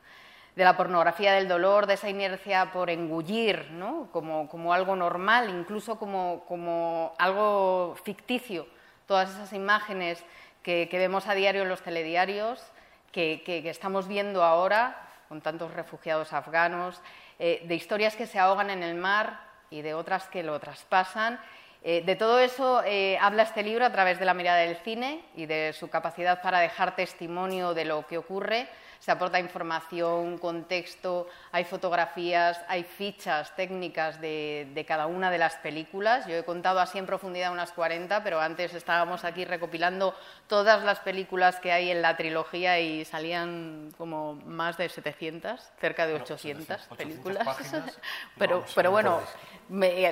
de 0.56 0.62
la 0.62 0.76
pornografía 0.76 1.32
del 1.32 1.48
dolor, 1.48 1.86
de 1.86 1.94
esa 1.94 2.10
inercia 2.10 2.70
por 2.70 2.90
engullir, 2.90 3.70
¿no? 3.70 4.10
como, 4.12 4.74
algo 4.74 4.94
normal, 4.94 5.48
incluso 5.48 5.98
como, 5.98 7.14
algo 7.16 7.96
ficticio, 8.04 8.66
todas 9.06 9.30
esas 9.30 9.54
imágenes 9.54 10.22
que, 10.62 10.86
vemos 10.92 11.28
a 11.28 11.34
diario 11.34 11.62
en 11.62 11.70
los 11.70 11.80
telediarios, 11.80 12.62
que, 13.10 13.42
estamos 13.64 14.06
viendo 14.06 14.44
ahora 14.44 15.00
con 15.30 15.40
tantos 15.40 15.72
refugiados 15.72 16.34
afganos, 16.34 17.00
eh, 17.38 17.64
de 17.66 17.74
historias 17.74 18.16
que 18.16 18.26
se 18.26 18.38
ahogan 18.38 18.68
en 18.68 18.82
el 18.82 18.96
mar 18.96 19.40
y 19.70 19.80
de 19.80 19.94
otras 19.94 20.28
que 20.28 20.42
lo 20.42 20.60
traspasan 20.60 21.40
eh, 21.88 22.02
de 22.04 22.16
todo 22.16 22.40
eso 22.40 22.82
eh, 22.84 23.16
habla 23.20 23.44
este 23.44 23.62
libro 23.62 23.84
a 23.84 23.92
través 23.92 24.18
de 24.18 24.24
la 24.24 24.34
mirada 24.34 24.58
del 24.58 24.74
cine 24.78 25.24
y 25.36 25.46
de 25.46 25.72
su 25.72 25.88
capacidad 25.88 26.42
para 26.42 26.58
dejar 26.58 26.96
testimonio 26.96 27.74
de 27.74 27.84
lo 27.84 28.04
que 28.08 28.18
ocurre. 28.18 28.66
Se 29.06 29.12
aporta 29.12 29.38
información, 29.38 30.36
contexto, 30.36 31.28
hay 31.52 31.62
fotografías, 31.62 32.60
hay 32.66 32.82
fichas 32.82 33.54
técnicas 33.54 34.20
de, 34.20 34.84
cada 34.84 35.06
una 35.06 35.30
de 35.30 35.38
las 35.38 35.54
películas. 35.58 36.26
Yo 36.26 36.34
he 36.34 36.44
contado 36.44 36.80
así 36.80 36.98
en 36.98 37.06
profundidad 37.06 37.52
unas 37.52 37.70
40, 37.70 38.24
pero 38.24 38.40
antes 38.40 38.74
estábamos 38.74 39.22
aquí 39.22 39.44
recopilando 39.44 40.12
todas 40.48 40.82
las 40.82 40.98
películas 40.98 41.60
que 41.60 41.70
hay 41.70 41.92
en 41.92 42.02
la 42.02 42.16
trilogía 42.16 42.80
y 42.80 43.04
salían 43.04 43.92
como 43.96 44.34
más 44.44 44.76
de 44.76 44.88
700, 44.88 45.60
cerca 45.80 46.04
de 46.08 46.14
800, 46.14 46.88
películas. 46.98 47.46
pero, 48.38 48.64
pero 48.74 48.90
bueno, 48.90 49.20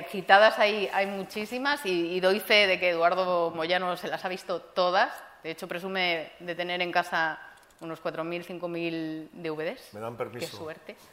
citadas 0.07 0.57
hay, 0.57 0.89
hay 0.93 1.07
muchísimas 1.07 1.85
y, 1.85 2.21
doy 2.21 2.39
fe 2.39 2.65
de 2.65 2.79
que 2.79 2.91
Eduardo 2.91 3.51
Moyano 3.51 3.97
se 3.97 4.07
las 4.07 4.23
ha 4.23 4.29
visto 4.29 4.61
todas. 4.61 5.11
De 5.43 5.51
hecho, 5.51 5.67
presume 5.67 6.31
de 6.39 6.55
tener 6.55 6.81
en 6.81 6.93
casa 6.93 7.37
unos 7.85 8.03
4.000, 8.03 8.59
5.000 8.59 9.29
DVDs. 9.31 9.93
Me 9.93 9.99
dan 10.01 10.17
permiso. 10.17 10.39
Qué 10.39 10.57
suerte. 10.57 10.95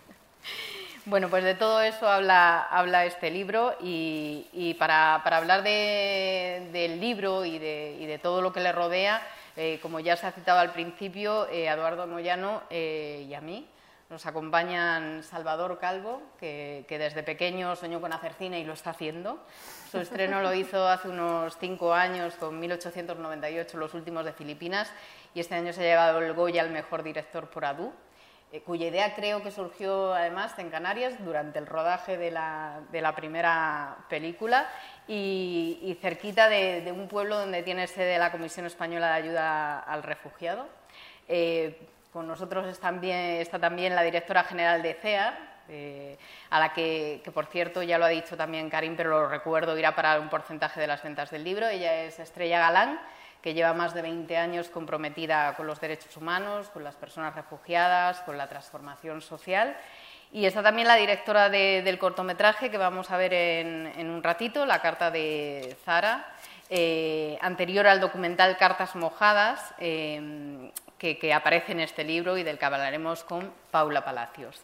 Bueno, 1.05 1.29
pues 1.29 1.43
de 1.43 1.57
todo 1.57 1.83
eso 1.83 2.07
habla, 2.07 2.63
habla 2.63 3.05
este 3.05 3.33
libro 3.33 3.75
y, 3.81 4.77
para, 4.79 5.17
hablar 5.17 5.65
del 5.65 7.01
libro 7.01 7.45
y 7.45 7.59
de, 7.59 8.21
todo 8.23 8.41
lo 8.41 8.53
que 8.53 8.61
le 8.61 8.71
rodea, 8.71 9.21
eh, 9.57 9.81
como 9.83 9.99
ya 9.99 10.17
se 10.17 10.29
ha 10.29 10.33
citado 10.33 10.61
al 10.61 10.73
principio, 10.73 11.49
eh, 11.49 11.67
Eduardo 11.67 12.07
Moyano 12.07 12.63
eh, 12.71 13.27
y 13.29 13.35
a 13.35 13.41
mí, 13.41 13.67
nos 14.11 14.27
acompañan 14.27 15.25
Salvador 15.25 15.81
Calvo, 15.81 16.23
que, 16.39 16.87
desde 16.89 17.25
pequeño 17.25 17.75
soñó 17.75 18.01
con 18.01 18.13
hacer 18.13 18.35
cine 18.35 18.61
y 18.61 18.65
lo 18.65 18.75
está 18.75 18.91
haciendo. 18.91 19.41
Su 19.93 19.99
estreno 19.99 20.41
lo 20.41 20.55
hizo 20.55 20.89
hace 20.89 21.11
unos 21.11 21.59
cinco 21.59 21.93
años 21.93 22.33
con 22.37 22.59
1898, 22.59 23.77
Los 23.77 23.93
últimos 23.93 24.25
de 24.25 24.33
Filipinas, 24.33 24.91
y 25.35 25.41
este 25.41 25.55
año 25.55 25.71
se 25.75 25.83
ha 25.83 25.85
llevado 25.85 26.19
el 26.21 26.33
Goya 26.33 26.63
al 26.63 26.71
mejor 26.71 27.03
director 27.03 27.51
por 27.51 27.67
Adu, 27.67 27.93
eh, 28.53 28.63
cuya 28.63 28.87
idea 28.87 29.15
creo 29.15 29.43
que 29.43 29.51
surgió 29.51 30.15
además 30.15 30.59
en 30.59 30.71
Canarias 30.71 31.23
durante 31.23 31.59
el 31.59 31.67
rodaje 31.67 32.17
de 32.17 32.31
la, 32.31 33.13
primera 33.15 33.99
película 34.09 34.67
y, 35.07 35.99
cerquita 36.01 36.49
de, 36.49 36.91
un 36.91 37.07
pueblo 37.07 37.39
donde 37.39 37.63
tiene 37.63 37.87
sede 37.87 38.17
la 38.17 38.33
Comisión 38.33 38.65
Española 38.65 39.09
de 39.09 39.13
Ayuda 39.13 39.79
al 39.81 40.03
Refugiado. 40.05 40.69
Eh, 41.29 41.87
con 42.15 42.27
nosotros 42.27 42.67
está 42.67 42.89
también, 42.89 43.43
está 43.43 43.59
también 43.59 43.95
la 43.95 44.05
directora 44.05 44.43
general 44.45 44.81
de 44.81 44.95
CEAR, 44.95 45.52
a 46.51 46.61
la 46.61 46.73
que, 46.73 47.23
por 47.33 47.47
cierto, 47.47 47.83
ya 47.83 47.99
lo 47.99 48.05
ha 48.05 48.09
dicho 48.09 48.37
también 48.37 48.71
Karim, 48.71 48.97
pero 48.97 49.11
lo 49.11 49.29
recuerdo, 49.29 49.77
irá 49.79 49.95
para 49.95 50.21
un 50.21 50.29
porcentaje 50.29 50.81
de 50.81 50.87
las 50.87 51.03
ventas 51.03 51.31
del 51.31 51.45
libro. 51.45 51.69
Ella 51.69 52.03
es 52.05 52.19
Estrella 52.19 52.59
Galán, 52.59 53.01
que 53.43 53.55
lleva 53.55 53.75
más 53.75 53.93
de 53.95 54.03
20 54.03 54.37
años 54.37 54.69
comprometida 54.69 55.55
con 55.55 55.67
los 55.67 55.81
derechos 55.81 56.17
humanos, 56.17 56.69
con 56.71 56.85
las 56.85 56.95
personas 56.95 57.35
refugiadas, 57.35 58.21
con 58.21 58.39
la 58.39 58.49
transformación 58.49 59.21
social. 59.21 59.77
Y 60.33 60.47
está 60.47 60.63
también 60.63 60.89
la 60.89 60.97
directora 60.97 61.51
del 61.51 61.99
cortometraje 61.99 62.71
que 62.71 62.79
vamos 62.79 63.11
a 63.11 63.19
ver 63.19 63.35
en, 63.35 64.11
un 64.11 64.23
ratito, 64.23 64.65
la 64.65 64.81
carta 64.81 65.11
de 65.11 65.77
Zara, 65.85 66.27
eh, 66.71 67.37
anterior 67.43 67.87
al 67.87 68.01
documental 68.01 68.57
Cartas 68.57 68.97
Mojadas, 68.97 69.75
eh, 69.79 70.71
que, 70.97 71.35
aparece 71.35 71.73
en 71.73 71.81
este 71.81 72.05
libro 72.05 72.39
y 72.39 72.45
del 72.45 72.59
que 72.59 72.65
hablaremos 72.65 73.25
con 73.25 73.53
Paula 73.71 74.05
Palacios. 74.05 74.63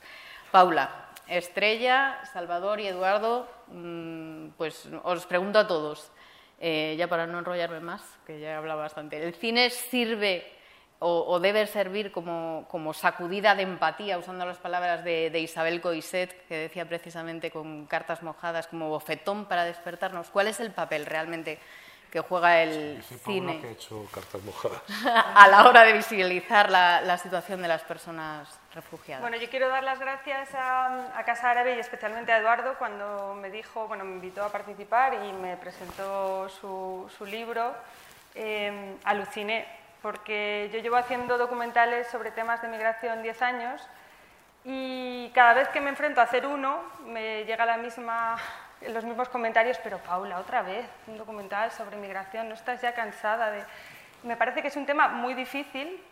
Paula, 0.51 1.09
Estrella, 1.29 2.21
Salvador 2.33 2.81
y 2.81 2.87
Eduardo, 2.87 3.49
mm, 3.69 4.49
pues 4.57 4.89
os 5.03 5.27
pregunto 5.27 5.59
a 5.59 5.67
todos, 5.67 6.11
eh, 6.59 6.97
ya 6.99 7.07
para 7.07 7.27
no 7.27 7.39
enrollarme 7.39 7.81
más, 7.81 8.03
que 8.27 8.41
ya 8.41 8.51
he 8.51 8.55
hablado 8.55 8.81
bastante, 8.81 9.23
¿el 9.23 9.35
cine 9.35 9.71
sirve 9.71 10.59
o, 11.01 11.39
debe 11.39 11.65
servir 11.69 12.11
como, 12.11 12.93
sacudida 12.93 13.55
de 13.55 13.63
empatía, 13.63 14.19
usando 14.19 14.45
las 14.45 14.59
palabras 14.59 15.05
de, 15.05 15.31
de, 15.31 15.39
Isabel 15.39 15.81
Coiset, 15.81 16.45
que 16.49 16.57
decía 16.57 16.89
precisamente 16.89 17.53
con 17.53 17.87
cartas 17.87 18.25
mojadas, 18.25 18.67
como 18.67 18.89
bofetón 18.89 19.45
para 19.45 19.65
despertarnos? 19.65 20.31
¿Cuál 20.31 20.49
es 20.49 20.59
el 20.59 20.73
papel 20.73 21.07
realmente 21.07 21.61
que 22.11 22.21
juega 22.21 22.63
el 22.63 23.03
cine 23.03 23.61
que 23.61 23.73
hecho 23.73 24.07
cartas 24.13 24.43
mojadas. 24.43 24.83
a 25.35 25.49
la 25.49 25.69
hora 25.69 25.85
de 25.85 25.93
visibilizar 25.93 26.71
la, 26.71 27.19
situación 27.19 27.61
de 27.63 27.69
las 27.69 27.83
personas 27.83 28.49
refugiadas. 28.75 29.23
Bueno, 29.23 29.37
yo 29.37 29.49
quiero 29.51 29.69
dar 29.69 29.85
las 29.85 29.99
gracias 29.99 30.51
a, 30.55 31.23
Casa 31.27 31.51
Árabe 31.51 31.77
y 31.77 31.81
especialmente 31.81 32.33
a 32.33 32.39
Eduardo 32.39 32.75
cuando 32.79 33.35
me 33.35 33.51
dijo, 33.51 33.87
bueno, 33.89 34.05
me 34.05 34.13
invitó 34.13 34.45
a 34.45 34.51
participar 34.51 35.15
y 35.15 35.33
me 35.33 35.57
presentó 35.57 36.49
su, 36.49 37.11
su 37.17 37.27
libro. 37.27 37.75
Eh, 38.35 38.97
aluciné, 39.05 39.67
porque 40.01 40.71
yo 40.73 40.79
llevo 40.79 40.97
haciendo 40.97 41.39
documentales 41.39 42.07
sobre 42.09 42.31
temas 42.31 42.63
de 42.63 42.69
migración 42.69 43.23
10 43.23 43.43
años 43.43 43.83
y 44.65 45.31
cada 45.35 45.55
vez 45.55 45.69
que 45.69 45.81
me 45.81 45.91
enfrento 45.91 46.21
a 46.21 46.25
hacer 46.25 46.47
uno 46.47 46.81
me 47.07 47.45
llega 47.45 47.67
la 47.67 47.79
misma 47.79 48.37
los 48.87 49.05
mismos 49.05 49.29
comentarios, 49.29 49.79
pero 49.83 49.99
Paula, 49.99 50.39
otra 50.39 50.63
vez, 50.63 50.87
un 51.07 51.19
documental 51.19 51.71
sobre 51.73 51.97
inmigración, 51.97 52.49
¿no 52.49 52.55
estás 52.55 52.81
ya 52.81 52.93
cansada 52.95 53.51
de...? 53.51 53.65
Me 54.23 54.37
parece 54.37 54.63
que 54.63 54.69
es 54.69 54.77
un 54.77 54.87
tema 54.87 55.09
muy 55.09 55.35
difícil, 55.35 56.03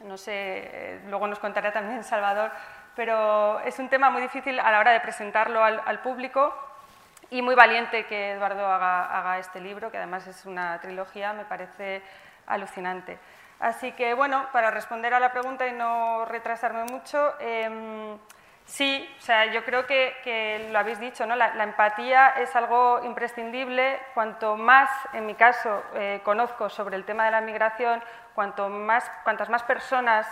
no 0.00 0.16
sé, 0.16 0.32
eh, 0.34 1.00
luego 1.08 1.26
nos 1.26 1.38
contará 1.38 1.72
también 1.72 2.04
Salvador, 2.04 2.50
pero 2.94 3.60
es 3.60 3.78
un 3.78 3.88
tema 3.88 4.10
muy 4.10 4.22
difícil 4.22 4.58
a 4.58 4.70
la 4.70 4.80
hora 4.80 4.92
de 4.92 5.00
presentarlo 5.00 5.62
al, 5.62 6.00
público 6.00 6.54
y 7.30 7.42
muy 7.42 7.54
valiente 7.54 8.06
que 8.06 8.32
Eduardo 8.32 8.66
haga, 8.66 9.38
este 9.38 9.60
libro, 9.60 9.90
que 9.90 9.98
además 9.98 10.26
es 10.26 10.46
una 10.46 10.80
trilogía, 10.80 11.32
me 11.32 11.44
parece 11.44 12.02
alucinante. 12.46 13.18
Así 13.60 13.92
que, 13.92 14.14
bueno, 14.14 14.46
para 14.52 14.70
responder 14.70 15.12
a 15.14 15.20
la 15.20 15.32
pregunta 15.32 15.66
y 15.66 15.72
no 15.72 16.24
retrasarme 16.24 16.84
mucho, 16.84 17.34
em, 17.40 18.18
Sí, 18.66 19.08
o 19.18 19.22
sea, 19.22 19.46
yo 19.52 19.64
creo 19.64 19.86
que, 19.86 20.68
lo 20.72 20.78
habéis 20.78 20.98
dicho, 20.98 21.24
¿no? 21.24 21.36
La, 21.36 21.62
empatía 21.62 22.30
es 22.30 22.54
algo 22.56 23.00
imprescindible. 23.04 24.00
Cuanto 24.12 24.56
más, 24.56 24.90
en 25.12 25.24
mi 25.24 25.34
caso, 25.34 25.82
eh, 25.94 26.20
conozco 26.24 26.68
sobre 26.68 26.96
el 26.96 27.04
tema 27.04 27.24
de 27.24 27.30
la 27.30 27.40
migración, 27.40 28.02
cuanto 28.34 28.68
más, 28.68 29.08
cuantas 29.22 29.48
más 29.48 29.62
personas 29.62 30.26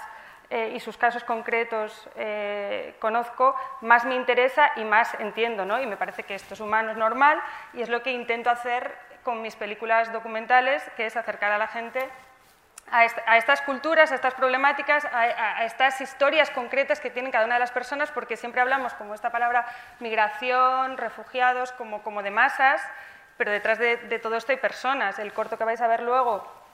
eh, 0.51 0.73
y 0.75 0.81
sus 0.81 0.97
casos 0.97 1.23
concretos 1.23 2.09
eh, 2.17 2.97
conozco, 2.99 3.55
más 3.83 4.05
me 4.05 4.17
interesa 4.17 4.73
y 4.77 4.85
más 4.85 5.15
entiendo, 5.21 5.65
¿no? 5.65 5.81
Y 5.81 5.87
me 5.87 5.97
parece 5.97 6.25
que 6.25 6.35
esto 6.35 6.55
es 6.55 6.61
humano, 6.61 6.91
es 6.91 6.97
normal, 6.97 7.41
y 7.73 7.83
es 7.83 7.89
lo 7.89 8.03
que 8.03 8.11
intento 8.11 8.51
hacer 8.51 8.95
con 9.23 9.43
mis 9.43 9.55
películas 9.55 10.13
documentales, 10.13 10.83
que 10.97 11.07
es 11.07 11.17
acercar 11.17 11.53
a 11.53 11.59
la 11.59 11.69
gente 11.69 12.11
a, 12.91 13.37
estas 13.37 13.61
culturas, 13.63 14.13
a 14.13 14.15
estas 14.15 14.35
problemáticas, 14.35 15.05
a, 15.07 15.65
estas 15.65 16.01
historias 16.01 16.51
concretas 16.51 17.01
que 17.01 17.11
tienen 17.11 17.33
cada 17.33 17.45
una 17.45 17.55
de 17.55 17.61
las 17.61 17.73
personas, 17.73 18.11
porque 18.11 18.37
siempre 18.37 18.61
hablamos 18.61 18.95
como 18.95 19.15
esta 19.15 19.31
palabra 19.31 19.67
migración, 20.01 20.97
refugiados, 20.97 21.73
como, 21.73 22.03
como 22.03 22.23
de 22.23 22.31
masas, 22.31 22.81
pero 23.37 23.51
detrás 23.51 23.79
de, 23.79 23.97
todo 24.23 24.37
esto 24.37 24.53
hay 24.53 24.59
personas. 24.59 25.19
El 25.19 25.33
corto 25.33 25.59
que 25.59 25.65
vais 25.65 25.81
a 25.81 25.89
ver 25.89 26.03
luego 26.03 26.65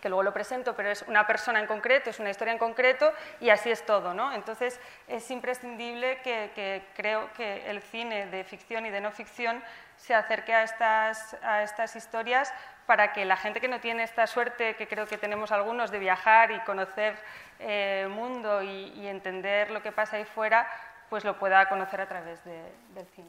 que 0.00 0.08
luego 0.08 0.22
lo 0.22 0.32
presento, 0.32 0.76
pero 0.76 0.90
es 0.90 1.02
una 1.08 1.26
persona 1.26 1.58
en 1.58 1.66
concreto, 1.66 2.10
es 2.10 2.20
una 2.20 2.30
historia 2.30 2.52
en 2.52 2.58
concreto 2.58 3.12
y 3.40 3.50
así 3.50 3.68
es 3.68 3.84
todo. 3.84 4.14
¿no? 4.14 4.32
Entonces 4.32 4.80
es 5.08 5.28
imprescindible 5.30 6.18
que, 6.22 6.84
creo 6.94 7.28
que 7.32 7.68
el 7.68 7.82
cine 7.82 8.26
de 8.26 8.44
ficción 8.44 8.86
y 8.86 8.90
de 8.90 9.00
no 9.00 9.10
ficción 9.10 9.60
se 9.98 10.14
acerque 10.14 10.54
a 10.54 10.62
estas, 10.62 11.36
a 11.42 11.62
estas 11.62 11.94
historias 11.96 12.52
para 12.86 13.12
que 13.12 13.26
la 13.26 13.36
gente 13.36 13.60
que 13.60 13.68
no 13.68 13.80
tiene 13.80 14.02
esta 14.02 14.26
suerte, 14.26 14.74
que 14.76 14.88
creo 14.88 15.06
que 15.06 15.18
tenemos 15.18 15.52
algunos, 15.52 15.90
de 15.90 15.98
viajar 15.98 16.52
y 16.52 16.60
conocer 16.60 17.18
el 17.58 18.06
eh, 18.06 18.08
mundo 18.08 18.62
y, 18.62 19.06
entender 19.06 19.70
lo 19.70 19.82
que 19.82 19.92
pasa 19.92 20.16
ahí 20.16 20.24
fuera, 20.24 20.66
pues 21.10 21.22
lo 21.22 21.38
pueda 21.38 21.68
conocer 21.68 22.00
a 22.00 22.08
través 22.08 22.42
del 22.44 23.06
cine. 23.14 23.28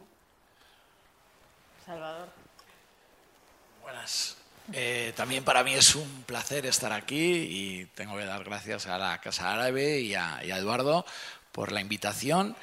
Salvador. 1.86 2.30
Buenas. 3.82 4.38
Eh, 4.72 5.14
también 5.16 5.44
para 5.44 5.64
mí 5.64 5.74
es 5.74 5.96
un 5.96 6.24
placer 6.24 6.66
estar 6.66 6.94
aquí 6.94 7.18
y 7.18 7.86
tengo 7.96 8.18
que 8.18 8.26
dar 8.26 8.44
gracias 8.44 8.86
a 8.86 8.98
la 9.00 9.20
Casa 9.20 9.52
Árabe 9.52 10.00
y 10.00 10.14
a, 10.14 10.42
Eduardo 10.44 11.06
por 11.52 11.72
la 11.72 11.82
invitación. 11.82 12.56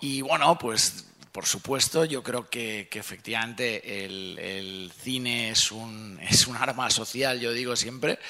Y 0.00 0.20
bueno, 0.22 0.58
pues 0.58 1.13
por 1.34 1.46
supuesto, 1.46 2.04
yo 2.04 2.22
creo 2.22 2.48
que, 2.48 2.88
efectivamente 2.92 4.04
el, 4.04 4.92
cine 5.02 5.50
es 5.50 5.72
un, 5.72 6.16
es 6.30 6.46
un 6.46 6.56
arma 6.56 6.88
social, 6.90 7.40
yo 7.40 7.52
digo 7.52 7.74
siempre, 7.74 8.20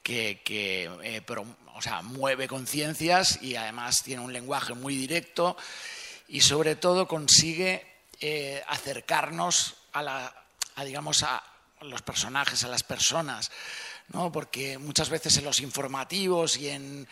que, 0.00 0.40
eh, 0.46 1.22
o 1.74 1.82
sea, 1.82 2.02
mueve 2.02 2.46
conciencias 2.46 3.42
y 3.42 3.56
además 3.56 4.04
tiene 4.04 4.22
un 4.22 4.32
lenguaje 4.32 4.74
muy 4.74 4.94
directo 4.94 5.56
y 6.28 6.42
sobre 6.42 6.76
todo 6.76 7.08
consigue 7.08 7.84
eh, 8.20 8.62
acercarnos 8.68 9.74
a 9.92 10.02
la, 10.02 10.44
digamos, 10.84 11.24
a, 11.24 11.42
los 11.80 12.02
personajes, 12.02 12.62
a 12.62 12.68
las 12.68 12.84
personas, 12.84 13.50
¿no? 14.12 14.30
porque 14.30 14.78
muchas 14.78 15.08
veces 15.08 15.36
en 15.36 15.44
los 15.44 15.58
informativos 15.58 16.56
y 16.56 16.68
en, 16.68 17.08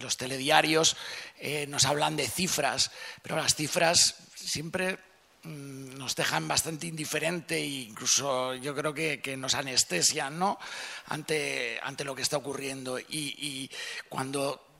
los 0.00 0.16
telediarios 0.16 0.96
eh, 1.38 1.68
nos 1.68 1.84
hablan 1.84 2.16
de 2.16 2.28
cifras, 2.28 2.90
pero 3.22 3.36
las 3.36 3.54
cifras 3.54 4.16
siempre 4.50 4.98
mm, 5.44 5.96
nos 5.96 6.14
dejan 6.16 6.48
bastante 6.48 6.86
indiferente 6.86 7.56
e 7.56 7.66
incluso 7.66 8.54
yo 8.54 8.74
creo 8.74 8.92
que, 8.92 9.36
nos 9.36 9.54
anestesian 9.54 10.38
¿no? 10.38 10.58
ante, 11.06 11.78
ante 11.82 12.04
lo 12.04 12.14
que 12.14 12.22
está 12.22 12.36
ocurriendo. 12.36 12.98
Y, 12.98 13.06
y 13.08 13.70
cuando 14.08 14.70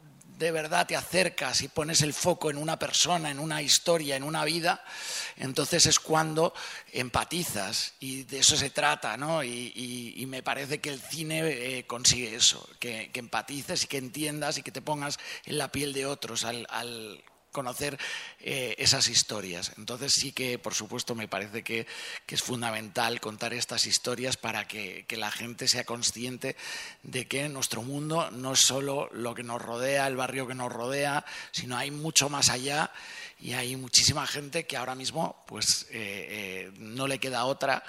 de 0.41 0.51
verdad 0.53 0.87
te 0.87 0.97
acercas 0.97 1.61
y 1.61 1.69
pones 1.69 2.01
el 2.01 2.15
foco 2.15 2.51
en 2.51 2.57
una 2.57 2.79
persona, 2.79 3.31
en 3.31 3.39
una 3.39 3.61
historia, 3.61 4.17
en 4.17 4.23
una 4.23 4.43
vida, 4.43 4.83
entonces 5.37 5.85
es 5.85 6.01
cuando 6.01 6.55
empatizas 6.93 7.93
y 8.01 8.23
de 8.23 8.39
eso 8.39 8.57
se 8.57 8.71
trata, 8.71 9.19
¿no? 9.19 9.45
Y, 9.45 10.25
me 10.31 10.43
parece 10.43 10.81
que 10.81 10.89
el 10.91 11.01
cine 11.01 11.43
eh, 11.45 11.87
consigue 11.87 12.35
eso, 12.35 12.67
que, 12.79 13.11
empatices 13.13 13.85
y 13.85 13.87
que 13.87 13.99
entiendas 13.99 14.57
y 14.57 14.63
que 14.63 14.71
te 14.71 14.81
pongas 14.81 15.19
en 15.45 15.59
la 15.59 15.71
piel 15.71 15.93
de 15.93 16.07
otros 16.07 16.45
al, 16.45 17.23
conocer 17.53 17.99
eh, 18.41 18.75
esas 18.79 19.09
historias. 19.09 19.73
Entonces 19.77 20.13
sí 20.13 20.33
que, 20.33 20.59
por 20.59 20.75
supuesto, 20.75 21.15
me 21.15 21.29
parece 21.29 21.63
que, 21.63 21.87
es 22.29 22.43
fundamental 22.43 23.21
contar 23.21 23.53
estas 23.53 23.87
historias 23.87 24.37
para 24.37 24.69
que, 24.69 25.05
la 25.11 25.31
gente 25.31 25.69
sea 25.69 25.85
consciente 25.85 26.57
de 27.03 27.27
que 27.27 27.49
nuestro 27.49 27.83
mundo 27.83 28.31
no 28.31 28.53
es 28.53 28.61
solo 28.61 29.11
lo 29.13 29.35
que 29.35 29.43
nos 29.43 29.61
rodea, 29.61 30.07
el 30.07 30.17
barrio 30.17 30.47
que 30.47 30.55
nos 30.55 30.73
rodea, 30.73 31.25
sino 31.51 31.77
hay 31.77 31.91
mucho 31.91 32.31
más 32.31 32.49
allá 32.49 32.91
y 33.41 33.53
hay 33.53 33.77
muchísima 33.77 34.27
gente 34.27 34.67
que 34.67 34.77
ahora 34.77 34.95
mismo 34.95 35.45
pues, 35.47 35.87
eh, 35.91 36.71
eh, 36.71 36.73
no 36.79 37.07
le 37.07 37.19
queda 37.19 37.45
otra 37.45 37.83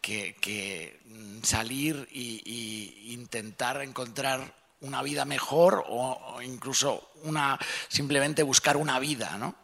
que, 0.00 1.00
salir 1.42 2.08
e 2.12 3.12
intentar 3.12 3.80
encontrar 3.82 4.63
una 4.84 5.02
vida 5.02 5.24
mejor 5.24 5.84
o, 5.88 6.40
incluso 6.42 7.10
una, 7.24 7.58
simplemente 7.88 8.42
buscar 8.42 8.76
una 8.76 8.98
vida, 8.98 9.36
¿no? 9.38 9.54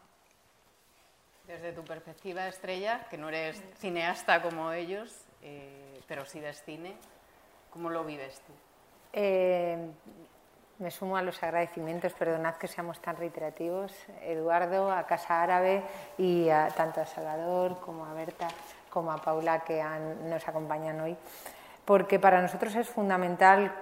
Desde 1.46 1.72
tu 1.72 1.82
perspectiva, 1.82 2.46
Estrella, 2.46 3.06
que 3.10 3.18
no 3.18 3.28
eres 3.28 3.60
cineasta 3.78 4.40
como 4.40 4.72
ellos, 4.72 5.10
eh, 5.42 6.00
pero 6.06 6.24
sí 6.24 6.40
ves 6.40 6.62
cine, 6.64 6.94
¿cómo 7.70 7.90
lo 7.90 8.04
vives 8.04 8.40
tú? 8.46 8.52
Eh, 9.12 9.76
me 10.78 10.90
sumo 10.90 11.16
a 11.16 11.22
los 11.22 11.42
agradecimientos, 11.42 12.12
perdonad 12.14 12.54
que 12.54 12.68
seamos 12.68 13.00
tan 13.00 13.16
reiterativos, 13.16 13.92
Eduardo, 14.22 14.90
a 14.90 15.06
Casa 15.06 15.42
Árabe 15.42 15.82
y 16.16 16.48
a, 16.48 16.68
tanto 16.68 17.00
a 17.00 17.06
Salvador 17.06 17.80
como 17.80 18.06
a 18.06 18.14
Berta 18.14 18.48
como 18.90 19.12
a 19.12 19.18
Paula 19.18 19.60
que 19.60 19.82
nos 20.25 20.47
acompañan 20.49 21.00
hoy, 21.00 21.16
porque 21.84 22.18
para 22.18 22.42
nosotros 22.42 22.75
es 22.75 22.88
fundamental 22.88 23.73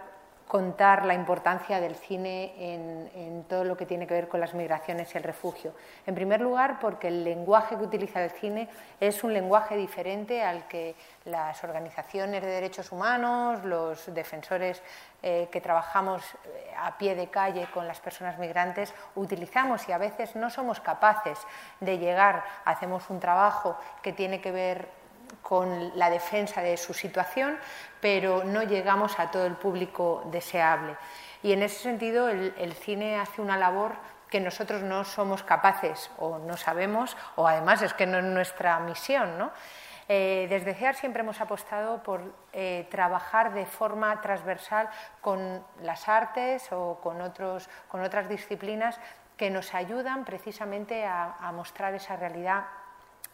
contar 0.48 1.04
la 1.04 1.12
importancia 1.12 1.78
del 1.78 1.94
cine 1.94 2.54
en, 2.58 3.44
todo 3.48 3.64
lo 3.64 3.76
que 3.76 3.86
tiene 3.86 4.06
que 4.06 4.14
ver 4.14 4.28
con 4.28 4.40
las 4.40 4.54
migraciones 4.54 5.14
y 5.14 5.18
el 5.18 5.24
refugio. 5.24 5.74
En 6.06 6.14
primer 6.14 6.40
lugar, 6.40 6.78
porque 6.80 7.08
el 7.08 7.22
lenguaje 7.22 7.76
que 7.76 7.84
utiliza 7.84 8.24
el 8.24 8.30
cine 8.30 8.68
es 8.98 9.22
un 9.22 9.32
lenguaje 9.32 9.76
diferente 9.76 10.42
al 10.42 10.66
que 10.66 10.96
las 11.24 11.62
organizaciones 11.64 12.42
de 12.42 12.48
derechos 12.48 12.90
humanos, 12.92 13.62
los 13.64 14.12
defensores 14.12 14.82
eh, 15.22 15.48
que 15.50 15.60
trabajamos 15.60 16.22
eh, 16.44 16.72
a 16.76 16.96
pie 16.96 17.14
de 17.14 17.28
calle 17.28 17.66
con 17.72 17.86
las 17.86 18.00
personas 18.00 18.38
migrantes 18.38 18.94
utilizamos 19.16 19.88
y 19.88 19.92
a 19.92 19.98
veces 19.98 20.36
no 20.36 20.48
somos 20.48 20.80
capaces 20.80 21.38
de 21.80 21.98
llegar, 21.98 22.44
hacemos 22.64 23.10
un 23.10 23.20
trabajo 23.20 23.76
que 24.02 24.12
tiene 24.12 24.40
que 24.40 24.52
ver 24.52 24.97
con 25.42 25.96
la 25.98 26.10
defensa 26.10 26.62
de 26.62 26.76
su 26.76 26.94
situación, 26.94 27.58
pero 28.00 28.44
no 28.44 28.62
llegamos 28.62 29.18
a 29.18 29.30
todo 29.30 29.46
el 29.46 29.54
público 29.54 30.22
deseable. 30.26 30.96
Y 31.42 31.52
en 31.52 31.62
ese 31.62 31.80
sentido 31.80 32.28
el, 32.28 32.72
cine 32.74 33.18
hace 33.18 33.40
una 33.40 33.56
labor 33.56 33.92
que 34.28 34.40
nosotros 34.40 34.82
no 34.82 35.04
somos 35.04 35.42
capaces 35.42 36.10
o 36.18 36.38
no 36.38 36.56
sabemos, 36.56 37.16
o 37.36 37.46
además 37.48 37.82
es 37.82 37.94
que 37.94 38.06
no 38.06 38.18
es 38.18 38.24
nuestra 38.24 38.78
misión. 38.80 39.38
¿no? 39.38 39.52
Eh, 40.08 40.46
desde 40.50 40.74
CEAR 40.74 40.94
siempre 40.94 41.22
hemos 41.22 41.40
apostado 41.40 42.02
por 42.02 42.20
eh, 42.52 42.86
trabajar 42.90 43.54
de 43.54 43.66
forma 43.66 44.20
transversal 44.20 44.90
con 45.20 45.64
las 45.82 46.08
artes 46.08 46.70
o 46.72 47.00
con, 47.00 47.20
otros, 47.20 47.68
con 47.88 48.02
otras 48.02 48.28
disciplinas 48.28 48.98
que 49.36 49.50
nos 49.50 49.72
ayudan 49.74 50.24
precisamente 50.24 51.06
a 51.06 51.52
mostrar 51.54 51.94
esa 51.94 52.16
realidad 52.16 52.64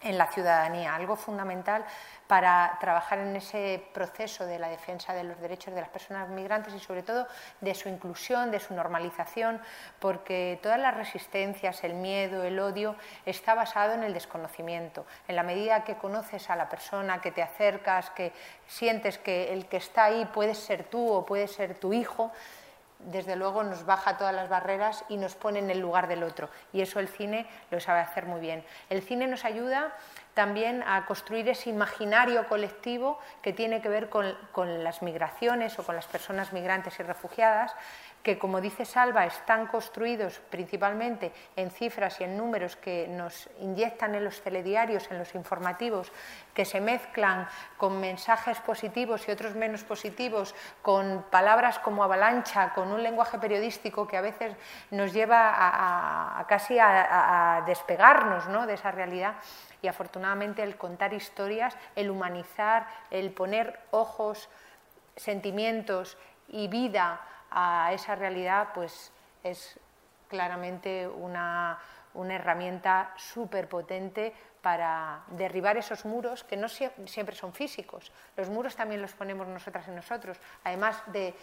en 0.05 0.19
la 0.19 0.27
ciudadanía, 0.29 0.95
algo 0.95 1.17
fundamental 1.17 1.85
para 2.27 2.77
trabajar 2.81 3.19
en 3.19 3.37
ese 3.37 3.85
proceso 3.93 4.47
de 4.47 4.59
la 4.59 4.69
defensa 4.69 5.13
de 5.13 5.25
los 5.25 5.41
derechos 5.41 5.75
de 5.75 5.81
las 5.81 5.91
personas 5.91 6.29
migrantes 6.29 6.73
y 6.75 6.81
sobre 6.81 7.03
todo 7.03 7.27
de 7.61 7.75
su 7.75 7.89
inclusión, 7.89 8.51
de 8.51 8.61
su 8.61 8.75
normalización, 8.75 9.61
porque 9.99 10.59
todas 10.63 10.79
las 10.79 10.95
resistencias, 10.95 11.85
el 11.85 11.95
miedo, 11.95 12.45
el 12.45 12.59
odio 12.59 12.97
está 13.27 13.55
basado 13.55 13.95
en 13.95 14.05
el 14.05 14.15
desconocimiento. 14.15 15.05
En 15.29 15.37
la 15.37 15.43
medida 15.43 15.85
que 15.85 15.97
conoces 15.97 16.49
a 16.51 16.57
la 16.57 16.69
persona, 16.69 17.21
que 17.21 17.33
te 17.33 17.43
acercas, 17.43 18.11
que 18.11 18.33
sientes 18.67 19.19
que 19.19 19.53
el 19.53 19.67
que 19.67 19.79
está 19.79 20.05
ahí 20.05 20.25
puede 20.27 20.55
ser 20.55 20.85
tú 20.85 21.13
o 21.13 21.27
puede 21.27 21.49
ser 21.49 21.75
tu 21.75 21.93
hijo, 21.93 22.33
desde 22.99 23.37
luego 23.37 23.63
nos 23.63 23.85
baja 23.85 24.17
todas 24.17 24.35
las 24.35 24.49
barreras 24.49 25.05
y 25.09 25.17
nos 25.17 25.35
pone 25.35 25.59
en 25.59 25.71
el 25.71 25.81
lugar 25.81 26.09
del 26.09 26.23
otro. 26.23 26.49
Y 26.73 26.81
eso 26.81 27.01
el 27.01 27.09
cine 27.09 27.47
lo 27.71 27.81
sabe 27.81 28.01
hacer 28.01 28.27
muy 28.27 28.41
bien. 28.41 28.65
El 28.91 29.03
cine 29.03 29.27
nos 29.27 29.45
ayuda 29.45 29.93
también 30.35 30.83
a 30.87 31.07
construir 31.07 31.49
ese 31.49 31.71
imaginario 31.71 32.49
colectivo 32.49 33.19
que 33.43 33.53
tiene 33.53 33.81
que 33.81 33.89
ver 33.89 34.09
con, 34.09 34.37
con 34.53 34.83
las 34.83 35.03
migraciones 35.03 35.79
o 35.79 35.85
con 35.85 35.95
las 35.95 36.07
personas 36.07 36.53
migrantes 36.53 36.99
y 36.99 37.03
refugiadas 37.03 37.75
que, 38.25 38.39
como 38.39 38.63
dice 38.63 38.87
Salva, 38.87 39.27
están 39.27 39.67
construidos 39.67 40.41
principalmente 40.49 41.31
en 41.57 41.71
cifras 41.71 42.19
y 42.21 42.25
en 42.25 42.39
números 42.39 42.75
que 42.75 43.07
nos 43.07 43.51
inyectan 43.61 44.15
en 44.15 44.25
los 44.25 44.41
telediarios, 44.41 45.11
en 45.11 45.19
los 45.19 45.35
informativos, 45.35 46.11
que 46.55 46.65
se 46.65 46.81
mezclan 46.81 47.47
con 47.77 48.01
mensajes 48.01 48.59
positivos 48.61 49.29
y 49.29 49.31
otros 49.31 49.55
menos 49.55 49.85
positivos, 49.85 50.55
con 50.81 51.27
palabras 51.31 51.79
como 51.79 52.03
avalancha, 52.03 52.73
con 52.73 52.91
un 52.93 53.03
lenguaje 53.03 53.39
periodístico 53.39 54.09
que 54.09 54.17
a 54.17 54.23
veces 54.23 54.57
nos 54.91 55.13
lleva 55.13 55.53
a, 55.55 56.47
casi 56.49 56.79
a, 56.81 57.63
despegarnos 57.67 58.49
¿no? 58.49 58.67
de 58.67 58.75
esa 58.75 58.91
realidad. 58.91 59.35
Y 59.83 59.87
afortunadamente 59.87 60.63
el 60.63 60.79
contar 60.79 61.13
historias, 61.13 61.77
el 61.95 62.09
humanizar, 62.09 62.87
el 63.11 63.33
poner 63.33 63.79
ojos, 63.91 64.49
sentimientos 65.15 66.17
y 66.49 66.69
vida 66.69 67.21
a 67.55 67.93
esa 67.93 68.17
realidad, 68.17 68.69
pues 68.75 69.13
es 69.45 69.79
claramente 70.29 71.07
una, 71.07 71.79
herramienta 72.15 73.13
súper 73.17 73.69
potente 73.69 74.33
para 74.61 75.23
derribar 75.29 75.77
esos 75.77 76.05
muros 76.05 76.43
que 76.45 76.57
no 76.57 76.69
siempre 76.69 77.35
son 77.35 77.53
físicos. 77.53 78.13
Los 78.37 78.49
muros 78.51 78.77
también 78.77 79.03
los 79.03 79.15
ponemos 79.15 79.47
nosotras 79.47 79.87
y 79.89 79.91
nosotros, 79.93 80.39
además 80.65 81.03
de 81.07 81.35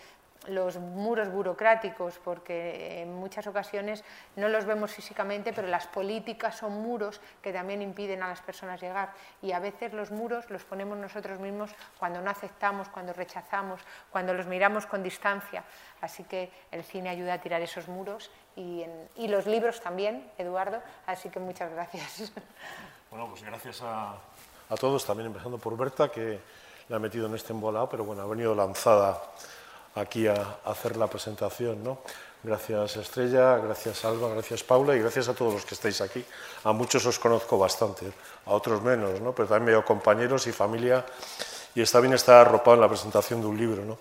los 0.48 0.78
muros 0.78 1.30
burocráticos, 1.30 2.20
porque 2.24 3.02
en 3.02 3.14
muchas 3.14 3.46
ocasiones 3.46 4.04
no 4.36 4.50
los 4.50 4.66
vemos 4.66 4.92
físicamente, 4.92 5.54
pero 5.54 5.68
las 5.68 5.86
políticas 5.88 6.58
son 6.58 6.74
muros 6.82 7.22
que 7.44 7.54
también 7.54 7.82
impiden 7.82 8.24
a 8.24 8.28
las 8.28 8.42
personas 8.42 8.82
llegar. 8.82 9.14
Y 9.42 9.52
a 9.52 9.60
veces 9.60 9.94
los 9.94 10.12
muros 10.12 10.50
los 10.50 10.64
ponemos 10.64 10.98
nosotros 10.98 11.40
mismos 11.40 11.72
cuando 12.00 12.22
no 12.22 12.32
aceptamos, 12.32 12.90
cuando 12.90 13.14
rechazamos, 13.14 13.82
cuando 14.10 14.34
los 14.34 14.48
miramos 14.48 14.88
con 14.88 15.04
distancia. 15.04 15.64
Así 16.02 16.24
que 16.24 16.52
el 16.72 16.84
cine 16.84 17.10
ayuda 17.10 17.34
a 17.36 17.42
tirar 17.42 17.62
esos 17.62 17.88
muros 17.88 18.32
y, 18.56 18.86
los 19.28 19.46
libros 19.46 19.80
también, 19.80 20.30
Eduardo. 20.38 20.82
Así 21.06 21.30
que 21.30 21.40
muchas 21.40 21.72
gracias. 21.72 22.34
Bueno, 23.12 23.28
pues 23.28 23.44
gracias 23.44 23.82
a, 23.82 24.14
a 24.70 24.76
todos, 24.80 25.06
también 25.06 25.28
empezando 25.28 25.58
por 25.58 25.76
Berta, 25.76 26.10
que 26.10 26.40
la 26.88 26.96
ha 26.96 27.00
metido 27.00 27.28
en 27.28 27.36
este 27.36 27.52
embolado, 27.52 27.90
pero 27.90 28.06
bueno, 28.06 28.22
ha 28.22 28.26
venido 28.26 28.56
lanzada 28.56 29.22
aquí 29.96 30.28
a, 30.28 30.60
hacer 30.66 30.98
la 30.98 31.08
presentación. 31.08 31.84
¿no? 31.84 32.00
Gracias 32.44 32.98
Estrella, 32.98 33.58
gracias 33.58 34.04
Alba, 34.06 34.30
gracias 34.30 34.64
Paula 34.64 34.96
y 34.96 35.00
gracias 35.00 35.28
a 35.28 35.34
todos 35.34 35.54
los 35.54 35.66
que 35.66 35.76
estáis 35.76 36.02
aquí. 36.02 36.24
A 36.64 36.72
muchos 36.72 37.06
os 37.06 37.20
conozco 37.20 37.58
bastante, 37.58 38.12
a 38.46 38.52
otros 38.52 38.82
menos, 38.82 39.20
¿no? 39.22 39.34
pero 39.34 39.48
también 39.48 39.78
veo 39.78 39.86
compañeros 39.86 40.48
y 40.48 40.52
familia 40.52 41.06
y 41.76 41.82
está 41.82 42.00
bien 42.00 42.14
estar 42.14 42.48
arropado 42.48 42.76
en 42.76 42.82
la 42.82 42.90
presentación 42.90 43.42
de 43.42 43.48
un 43.48 43.58
libro. 43.58 43.86
¿no? 43.86 43.98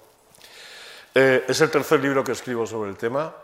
Eh, 1.14 1.44
es 1.48 1.60
el 1.60 1.70
tercer 1.70 2.00
libro 2.00 2.24
que 2.24 2.32
escribo 2.32 2.66
sobre 2.66 2.90
el 2.90 2.96
tema. 2.96 3.34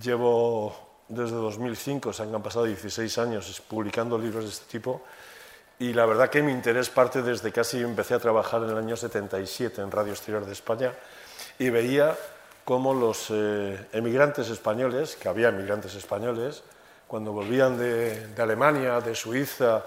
Llevo 0.00 1.02
desde 1.08 1.34
2005, 1.36 2.12
se 2.12 2.22
han 2.22 2.42
pasado 2.42 2.64
16 2.64 3.18
años 3.18 3.62
publicando 3.68 4.16
libros 4.16 4.44
de 4.44 4.50
este 4.50 4.66
tipo 4.66 5.02
y 5.80 5.92
la 5.92 6.06
verdad 6.06 6.28
que 6.28 6.42
mi 6.42 6.52
interés 6.52 6.90
parte 6.90 7.22
desde 7.22 7.50
casi 7.50 7.80
empecé 7.80 8.14
a 8.14 8.18
trabajar 8.18 8.62
en 8.62 8.70
el 8.70 8.78
año 8.78 8.96
77 8.96 9.80
en 9.80 9.90
Radio 9.90 10.12
Exterior 10.12 10.44
de 10.44 10.52
España 10.52 10.92
y 11.60 11.68
veía 11.68 12.16
cómo 12.64 12.94
los 12.94 13.26
eh, 13.28 13.86
emigrantes 13.92 14.48
españoles, 14.48 15.14
que 15.14 15.28
había 15.28 15.50
emigrantes 15.50 15.94
españoles, 15.94 16.62
cuando 17.06 17.32
volvían 17.32 17.76
de, 17.76 18.32
Alemania, 18.38 18.98
de 19.02 19.14
Suiza 19.14 19.84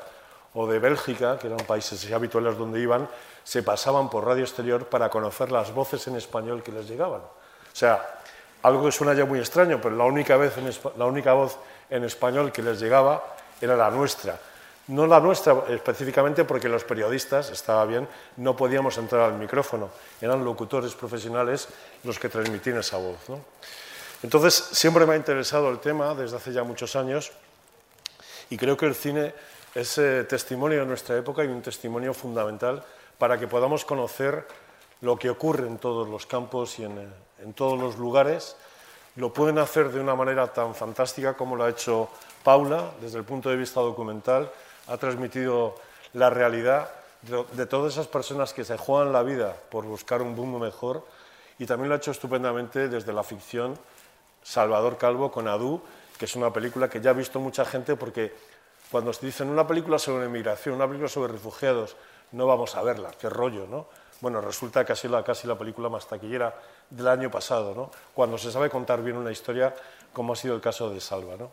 o 0.54 0.68
de 0.68 0.78
Bélgica, 0.78 1.40
que 1.40 1.48
eran 1.48 1.66
países 1.66 2.12
habituales 2.12 2.60
donde 2.60 2.80
iban, 2.80 3.10
se 3.44 3.64
pasaban 3.64 4.08
por 4.12 4.24
radio 4.24 4.44
exterior 4.44 4.86
para 4.86 5.10
conocer 5.10 5.52
las 5.52 5.74
voces 5.74 6.06
en 6.06 6.16
español 6.16 6.62
que 6.62 6.72
les 6.72 6.88
llegaban. 6.88 7.22
O 7.22 7.76
sea, 7.76 8.20
algo 8.62 8.86
que 8.86 8.92
suena 8.92 9.16
ya 9.16 9.26
muy 9.26 9.40
extraño, 9.40 9.80
pero 9.82 9.96
la 9.96 10.04
única, 10.04 10.38
vez 10.38 10.54
la 10.96 11.06
única 11.06 11.34
voz 11.34 11.58
en 11.90 12.04
español 12.04 12.52
que 12.52 12.62
les 12.62 12.80
llegaba 12.80 13.36
era 13.60 13.76
la 13.76 13.90
nuestra. 13.90 14.38
No 14.88 15.08
la 15.08 15.20
nuestra 15.22 15.64
específicamente 15.70 16.44
porque 16.44 16.68
los 16.68 16.84
periodistas, 16.84 17.50
estaba 17.52 17.86
bien, 17.86 18.08
no 18.38 18.56
podíamos 18.56 18.98
entrar 18.98 19.22
al 19.22 19.38
micrófono, 19.38 19.90
eran 20.20 20.44
locutores 20.44 20.94
profesionales 20.94 21.70
los 22.04 22.20
que 22.20 22.28
transmitían 22.28 22.78
esa 22.78 22.98
voz. 22.98 23.18
Entonces, 24.24 24.54
siempre 24.54 25.06
me 25.06 25.14
ha 25.14 25.18
interesado 25.18 25.70
el 25.70 25.80
tema 25.80 26.14
desde 26.16 26.36
hace 26.36 26.52
ya 26.52 26.64
muchos 26.64 26.96
años 26.98 27.32
y 28.50 28.58
creo 28.58 28.76
que 28.76 28.86
el 28.86 28.96
cine 28.96 29.34
es 29.74 29.98
eh, 29.98 30.26
testimonio 30.26 30.80
de 30.80 30.86
nuestra 30.86 31.18
época 31.18 31.44
y 31.44 31.48
un 31.48 31.62
testimonio 31.62 32.14
fundamental 32.14 32.84
para 33.18 33.40
que 33.40 33.48
podamos 33.48 33.86
conocer 33.86 34.46
lo 35.02 35.18
que 35.18 35.30
ocurre 35.30 35.66
en 35.68 35.78
todos 35.78 36.08
los 36.10 36.26
campos 36.26 36.78
y 36.80 36.84
en, 36.84 37.10
en 37.42 37.54
todos 37.54 37.80
los 37.80 37.98
lugares. 37.98 38.56
Lo 39.16 39.34
pueden 39.34 39.60
hacer 39.60 39.92
de 39.92 40.00
una 40.00 40.16
manera 40.16 40.52
tan 40.52 40.76
fantástica 40.76 41.36
como 41.36 41.56
lo 41.56 41.64
ha 41.64 41.70
hecho 41.70 42.10
Paula, 42.44 42.92
desde 43.00 43.18
el 43.18 43.24
punto 43.24 43.50
de 43.50 43.56
vista 43.56 43.80
documental, 43.80 44.52
ha 44.94 44.98
transmitido 44.98 45.74
la 46.14 46.30
realidad 46.30 46.88
de, 47.24 47.66
todas 47.66 47.94
esas 47.94 48.06
personas 48.06 48.54
que 48.54 48.64
se 48.64 48.78
juegan 48.78 49.12
la 49.12 49.24
vida 49.24 49.56
por 49.72 49.86
buscar 49.86 50.22
un 50.22 50.36
mundo 50.36 50.60
mejor 50.60 51.04
y 51.58 51.66
también 51.66 51.90
lo 51.90 51.96
ha 51.96 51.98
hecho 51.98 52.12
estupendamente 52.12 52.90
desde 52.90 53.12
la 53.12 53.24
ficción 53.24 53.76
Salvador 54.44 55.00
Calvo 55.00 55.32
con 55.32 55.48
Adu, 55.48 55.82
que 56.20 56.26
es 56.26 56.36
una 56.36 56.54
película 56.54 56.90
que 56.90 57.02
ya 57.02 57.10
ha 57.10 57.14
visto 57.14 57.40
mucha 57.40 57.66
gente 57.66 57.96
porque 57.96 58.36
cuando 58.92 59.12
se 59.14 59.26
dicen 59.26 59.50
una 59.50 59.66
película 59.66 59.98
sobre 59.98 60.28
inmigración, 60.28 60.76
una 60.76 60.86
película 60.86 61.10
sobre 61.10 61.34
refugiados, 61.34 61.96
no 62.32 62.46
vamos 62.46 62.76
a 62.76 62.84
verla, 62.84 63.10
qué 63.20 63.30
rollo, 63.30 63.66
¿no? 63.68 63.88
Bueno, 64.22 64.42
resulta 64.42 64.86
que 64.86 64.94
ha 64.94 64.96
sido 64.96 65.22
casi 65.24 65.48
la 65.48 65.58
película 65.58 65.90
más 65.90 66.08
taquillera 66.08 66.54
del 66.88 67.08
año 67.08 67.32
pasado, 67.32 67.74
¿no? 67.74 67.90
Cuando 68.14 68.38
se 68.38 68.52
sabe 68.52 68.70
contar 68.70 69.02
bien 69.02 69.18
una 69.18 69.32
historia, 69.32 69.74
como 70.14 70.34
ha 70.34 70.36
sido 70.36 70.54
el 70.54 70.62
caso 70.62 70.92
de 70.92 71.02
Salva, 71.02 71.36
¿no? 71.36 71.50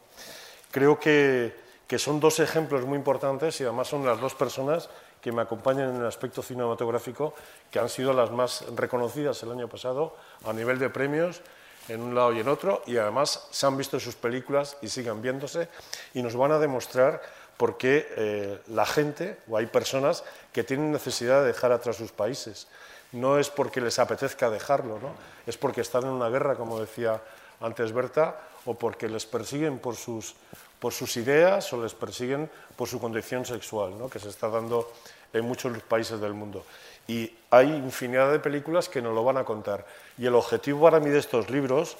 Creo 0.70 1.00
que 1.00 1.69
que 1.90 1.98
son 1.98 2.20
dos 2.20 2.38
ejemplos 2.38 2.86
muy 2.86 2.96
importantes 2.96 3.60
y 3.60 3.64
además 3.64 3.88
son 3.88 4.06
las 4.06 4.20
dos 4.20 4.36
personas 4.36 4.88
que 5.20 5.32
me 5.32 5.42
acompañan 5.42 5.90
en 5.90 5.96
el 5.96 6.06
aspecto 6.06 6.40
cinematográfico, 6.40 7.34
que 7.68 7.80
han 7.80 7.88
sido 7.88 8.12
las 8.12 8.30
más 8.30 8.64
reconocidas 8.76 9.42
el 9.42 9.50
año 9.50 9.66
pasado 9.66 10.14
a 10.44 10.52
nivel 10.52 10.78
de 10.78 10.88
premios 10.88 11.42
en 11.88 12.00
un 12.00 12.14
lado 12.14 12.32
y 12.32 12.38
en 12.38 12.46
otro, 12.46 12.84
y 12.86 12.96
además 12.96 13.48
se 13.50 13.66
han 13.66 13.76
visto 13.76 13.98
sus 13.98 14.14
películas 14.14 14.76
y 14.82 14.88
siguen 14.88 15.20
viéndose, 15.20 15.66
y 16.14 16.22
nos 16.22 16.36
van 16.36 16.52
a 16.52 16.60
demostrar 16.60 17.22
por 17.56 17.76
qué 17.76 18.06
eh, 18.16 18.60
la 18.68 18.86
gente, 18.86 19.38
o 19.48 19.56
hay 19.56 19.66
personas 19.66 20.22
que 20.52 20.62
tienen 20.62 20.92
necesidad 20.92 21.40
de 21.40 21.48
dejar 21.48 21.72
atrás 21.72 21.96
sus 21.96 22.12
países. 22.12 22.68
No 23.10 23.36
es 23.40 23.50
porque 23.50 23.80
les 23.80 23.98
apetezca 23.98 24.48
dejarlo, 24.48 25.00
¿no? 25.00 25.10
es 25.44 25.56
porque 25.56 25.80
están 25.80 26.04
en 26.04 26.10
una 26.10 26.28
guerra, 26.28 26.54
como 26.54 26.78
decía 26.78 27.20
antes 27.60 27.92
Berta, 27.92 28.38
o 28.64 28.74
porque 28.74 29.08
les 29.08 29.26
persiguen 29.26 29.80
por 29.80 29.96
sus 29.96 30.36
por 30.80 30.92
sus 30.92 31.16
ideas 31.16 31.72
o 31.72 31.82
les 31.82 31.94
persiguen 31.94 32.50
por 32.74 32.88
su 32.88 32.98
condición 32.98 33.44
sexual, 33.44 33.96
¿no? 33.98 34.08
que 34.08 34.18
se 34.18 34.28
está 34.28 34.48
dando 34.48 34.90
en 35.32 35.44
muchos 35.44 35.78
países 35.82 36.20
del 36.20 36.34
mundo. 36.34 36.64
Y 37.06 37.30
hay 37.50 37.68
infinidad 37.68 38.32
de 38.32 38.40
películas 38.40 38.88
que 38.88 39.02
nos 39.02 39.14
lo 39.14 39.22
van 39.22 39.36
a 39.36 39.44
contar. 39.44 39.86
Y 40.16 40.26
el 40.26 40.34
objetivo 40.34 40.82
para 40.82 40.98
mí 40.98 41.10
de 41.10 41.18
estos 41.18 41.50
libros, 41.50 41.96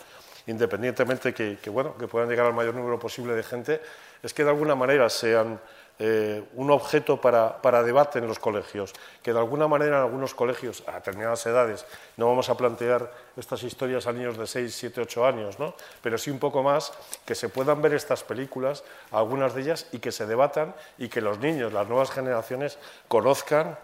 independientemente 0.47 1.35
que, 1.35 1.59
que, 1.62 1.71
bueno, 1.71 1.97
que 1.97 2.09
puedan 2.09 2.29
llegar 2.29 2.47
al 2.47 2.55
mayor 2.55 2.75
número 2.75 2.99
posible 2.99 3.35
de 3.35 3.43
gente, 3.43 3.81
es 4.23 4.33
que 4.33 4.45
de 4.45 4.51
alguna 4.51 4.75
manera 4.75 5.09
sean 5.11 5.61
eh, 6.02 6.42
un 6.54 6.70
objeto 6.70 7.20
para, 7.20 7.82
debate 7.82 8.20
en 8.20 8.26
los 8.26 8.38
colegios, 8.38 8.94
que 9.22 9.34
de 9.34 9.38
alguna 9.38 9.68
manera 9.68 9.98
en 9.98 10.02
algunos 10.02 10.32
colegios, 10.32 10.82
a 10.86 10.92
determinadas 10.92 11.44
edades, 11.44 11.84
no 12.16 12.26
vamos 12.26 12.48
a 12.48 12.56
plantear 12.56 13.12
estas 13.36 13.62
historias 13.64 14.06
a 14.06 14.12
niños 14.14 14.38
de 14.38 14.46
6, 14.46 14.74
7, 14.74 15.02
8 15.02 15.26
años, 15.26 15.58
¿no? 15.58 15.74
pero 16.00 16.16
sí 16.16 16.30
un 16.30 16.38
poco 16.38 16.62
más, 16.62 16.94
que 17.26 17.34
se 17.34 17.50
puedan 17.50 17.82
ver 17.82 17.92
estas 17.92 18.22
películas, 18.22 18.82
algunas 19.10 19.54
de 19.54 19.60
ellas, 19.60 19.88
y 19.92 19.98
que 19.98 20.10
se 20.10 20.24
debatan 20.24 20.74
y 20.96 21.10
que 21.10 21.20
los 21.20 21.38
niños, 21.38 21.70
las 21.70 21.86
nuevas 21.86 22.10
generaciones, 22.10 22.78
conozcan 23.06 23.76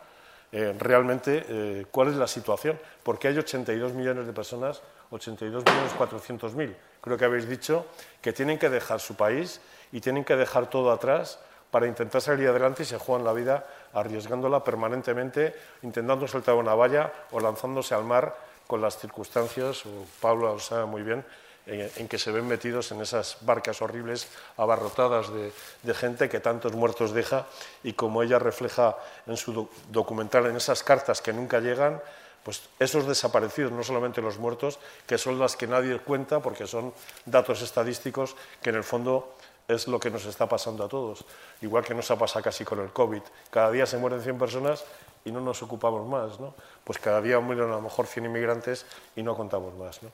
eh, 0.52 0.74
realmente 0.78 1.44
eh, 1.46 1.86
cuál 1.90 2.08
es 2.08 2.16
la 2.16 2.28
situación, 2.28 2.80
porque 3.02 3.28
hay 3.28 3.36
82 3.36 3.92
millones 3.92 4.26
de 4.26 4.32
personas, 4.32 4.80
82 5.10 5.64
millones 5.66 5.92
400 5.92 6.54
mil, 6.54 6.74
creo 7.02 7.18
que 7.18 7.26
habéis 7.26 7.46
dicho, 7.46 7.84
que 8.22 8.32
tienen 8.32 8.58
que 8.58 8.70
dejar 8.70 9.00
su 9.00 9.16
país 9.16 9.60
y 9.92 10.00
tienen 10.00 10.24
que 10.24 10.34
dejar 10.34 10.70
todo 10.70 10.90
atrás 10.92 11.40
para 11.70 11.86
intentar 11.86 12.20
salir 12.20 12.48
adelante 12.48 12.82
y 12.82 12.86
se 12.86 12.98
juegan 12.98 13.24
la 13.24 13.32
vida 13.32 13.66
arriesgándola 13.92 14.62
permanentemente, 14.62 15.54
intentando 15.82 16.28
saltar 16.28 16.54
una 16.54 16.74
valla 16.74 17.12
o 17.32 17.40
lanzándose 17.40 17.94
al 17.94 18.04
mar 18.04 18.36
con 18.66 18.80
las 18.80 18.98
circunstancias, 18.98 19.86
o 19.86 20.06
Pablo 20.20 20.52
lo 20.52 20.58
sabe 20.58 20.86
muy 20.86 21.02
bien, 21.02 21.24
en, 21.66 22.08
que 22.08 22.18
se 22.18 22.30
ven 22.30 22.46
metidos 22.46 22.92
en 22.92 23.00
esas 23.00 23.38
barcas 23.40 23.82
horribles 23.82 24.28
abarrotadas 24.56 25.30
de, 25.32 25.94
gente 25.94 26.28
que 26.28 26.38
tantos 26.40 26.72
muertos 26.72 27.12
deja 27.12 27.46
y 27.82 27.92
como 27.94 28.22
ella 28.22 28.38
refleja 28.38 28.96
en 29.26 29.36
su 29.36 29.68
documental, 29.90 30.46
en 30.46 30.56
esas 30.56 30.82
cartas 30.82 31.20
que 31.20 31.32
nunca 31.32 31.58
llegan, 31.58 32.00
pues 32.44 32.62
esos 32.78 33.08
desaparecidos, 33.08 33.72
no 33.72 33.82
solamente 33.82 34.22
los 34.22 34.38
muertos, 34.38 34.78
que 35.06 35.18
son 35.18 35.40
las 35.40 35.56
que 35.56 35.66
nadie 35.66 35.98
cuenta 35.98 36.38
porque 36.38 36.68
son 36.68 36.94
datos 37.24 37.60
estadísticos 37.62 38.36
que 38.62 38.70
en 38.70 38.76
el 38.76 38.84
fondo 38.84 39.34
es 39.68 39.88
lo 39.88 39.98
que 39.98 40.10
nos 40.10 40.24
está 40.26 40.48
pasando 40.48 40.84
a 40.84 40.88
todos, 40.88 41.24
igual 41.60 41.84
que 41.84 41.94
nos 41.94 42.10
ha 42.10 42.18
pasado 42.18 42.44
casi 42.44 42.64
con 42.64 42.80
el 42.80 42.92
COVID. 42.92 43.22
Cada 43.50 43.70
día 43.70 43.86
se 43.86 43.98
mueren 43.98 44.20
100 44.20 44.38
personas 44.38 44.84
y 45.24 45.32
no 45.32 45.40
nos 45.40 45.62
ocupamos 45.62 46.06
más, 46.06 46.38
¿no? 46.38 46.54
Pues 46.84 46.98
cada 46.98 47.20
día 47.20 47.40
mueren 47.40 47.64
a 47.64 47.76
lo 47.76 47.80
mejor 47.80 48.06
100 48.06 48.26
inmigrantes 48.26 48.86
y 49.16 49.22
no 49.22 49.36
contamos 49.36 49.74
más, 49.74 50.02
¿no? 50.02 50.10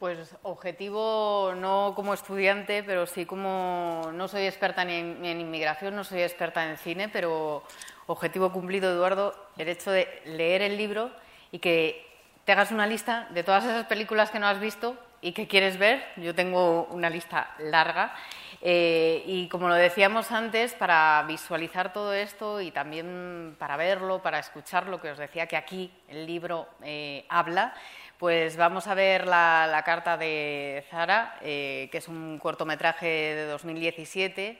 Pues 0.00 0.34
objetivo 0.42 1.52
no 1.54 1.92
como 1.94 2.12
estudiante, 2.12 2.82
pero 2.82 3.06
sí 3.06 3.24
como 3.24 4.10
no 4.12 4.26
soy 4.26 4.46
experta 4.46 4.84
ni 4.84 4.94
en, 4.94 5.40
inmigración, 5.40 5.94
no 5.94 6.02
soy 6.02 6.22
experta 6.22 6.68
en 6.68 6.76
cine, 6.76 7.08
pero 7.08 7.62
objetivo 8.08 8.50
cumplido, 8.50 8.90
Eduardo, 8.90 9.32
el 9.56 9.68
hecho 9.68 9.92
de 9.92 10.08
leer 10.24 10.62
el 10.62 10.76
libro 10.76 11.12
y 11.52 11.60
que 11.60 12.04
te 12.44 12.50
hagas 12.50 12.72
una 12.72 12.88
lista 12.88 13.28
de 13.30 13.44
todas 13.44 13.62
esas 13.62 13.86
películas 13.86 14.32
que 14.32 14.40
no 14.40 14.48
has 14.48 14.58
visto 14.58 14.96
y 15.22 15.32
qué 15.32 15.46
quieres 15.46 15.78
ver. 15.78 16.04
Yo 16.16 16.34
tengo 16.34 16.84
una 16.90 17.08
lista 17.08 17.54
larga. 17.58 18.14
Eh, 18.60 19.22
y 19.26 19.48
como 19.48 19.68
lo 19.68 19.74
decíamos 19.74 20.30
antes, 20.30 20.74
para 20.74 21.24
visualizar 21.26 21.92
todo 21.92 22.12
esto 22.12 22.60
y 22.60 22.70
también 22.70 23.56
para 23.58 23.76
verlo, 23.76 24.20
para 24.20 24.38
escuchar 24.38 24.88
lo 24.88 25.00
que 25.00 25.10
os 25.10 25.18
decía 25.18 25.46
que 25.46 25.56
aquí 25.56 25.90
el 26.08 26.26
libro 26.26 26.68
eh, 26.84 27.24
habla, 27.28 27.74
pues 28.18 28.56
vamos 28.56 28.86
a 28.86 28.94
ver 28.94 29.26
la, 29.26 29.82
carta 29.84 30.16
de 30.16 30.84
Zara, 30.90 31.38
eh, 31.40 31.88
que 31.90 31.98
es 31.98 32.06
un 32.06 32.38
cortometraje 32.38 33.06
de 33.06 33.46
2017, 33.46 34.58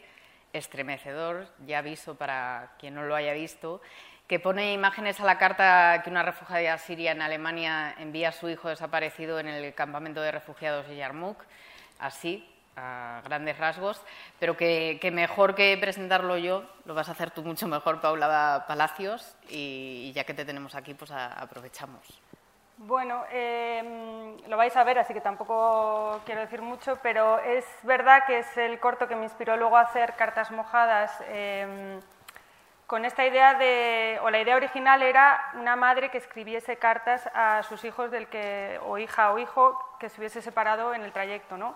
estremecedor, 0.53 1.47
ya 1.65 1.79
aviso 1.79 2.17
para 2.17 2.73
quien 2.79 2.95
no 2.95 3.05
lo 3.05 3.15
haya 3.15 3.33
visto, 3.33 3.81
que 4.27 4.41
pone 4.41 4.73
imágenes 4.73 5.21
a 5.21 5.25
la 5.25 5.39
carta 5.39 6.01
que 6.03 6.11
una 6.11 6.23
refugiada 6.23 6.79
siria 6.79 7.13
en 7.13 7.23
Alemania 7.23 7.95
envía 7.99 8.31
a 8.31 8.33
su 8.33 8.49
hijo 8.49 8.69
desaparecido 8.69 9.39
en 9.39 9.49
el 9.49 9.75
campamento 9.75 10.21
de 10.21 10.33
refugiados 10.33 10.89
de 10.89 10.97
Yarmouk, 10.97 11.39
así, 11.99 12.49
a 12.77 13.21
grandes 13.25 13.59
rasgos, 13.59 14.01
pero 14.39 14.57
que, 14.57 14.99
mejor 15.13 15.55
que 15.55 15.77
presentarlo 15.79 16.39
yo, 16.39 16.65
lo 16.85 16.95
vas 16.95 17.09
a 17.09 17.13
hacer 17.13 17.31
tú 17.31 17.43
mucho 17.43 17.69
mejor, 17.69 18.01
Paula 18.01 18.65
Palacios, 18.67 19.37
y, 19.49 20.13
ya 20.15 20.25
que 20.25 20.35
te 20.35 20.45
tenemos 20.45 20.75
aquí, 20.75 20.95
pues 20.95 21.11
aprovechamos. 21.11 22.21
Bueno, 22.79 23.25
em, 23.31 24.37
lo 24.49 24.57
vais 24.57 24.75
a 24.77 24.83
ver, 24.83 24.99
así 24.99 25.15
que 25.15 25.21
tampoco 25.21 26.21
quiero 26.25 26.41
decir 26.41 26.63
mucho, 26.63 26.99
pero 27.03 27.39
es 27.39 27.65
verdad 27.83 28.25
que 28.27 28.41
es 28.41 28.57
el 28.57 28.81
corto 28.81 29.07
que 29.07 29.15
me 29.15 29.25
inspiró 29.25 29.57
luego 29.57 29.77
a 29.77 29.83
hacer 29.83 30.15
cartas 30.15 30.51
mojadas. 30.51 31.13
Em, 31.29 32.01
con 32.93 33.07
esta 33.07 33.25
idea 33.25 33.55
de, 33.55 34.19
o 34.21 34.29
la 34.29 34.39
idea 34.39 34.55
original 34.55 35.03
era 35.03 35.49
una 35.55 35.77
madre 35.77 36.11
que 36.11 36.19
escribiese 36.19 36.77
cartas 36.77 37.27
a 37.33 37.63
sus 37.63 37.85
hijos 37.85 38.11
del 38.11 38.27
que, 38.27 38.79
o 38.85 38.99
hija 38.99 39.33
o 39.33 39.39
hijo 39.39 39.97
que 39.99 40.11
se 40.11 40.21
hubiese 40.21 40.43
separado 40.43 40.93
en 40.93 41.01
el 41.01 41.11
trayecto, 41.11 41.57
¿no? 41.57 41.75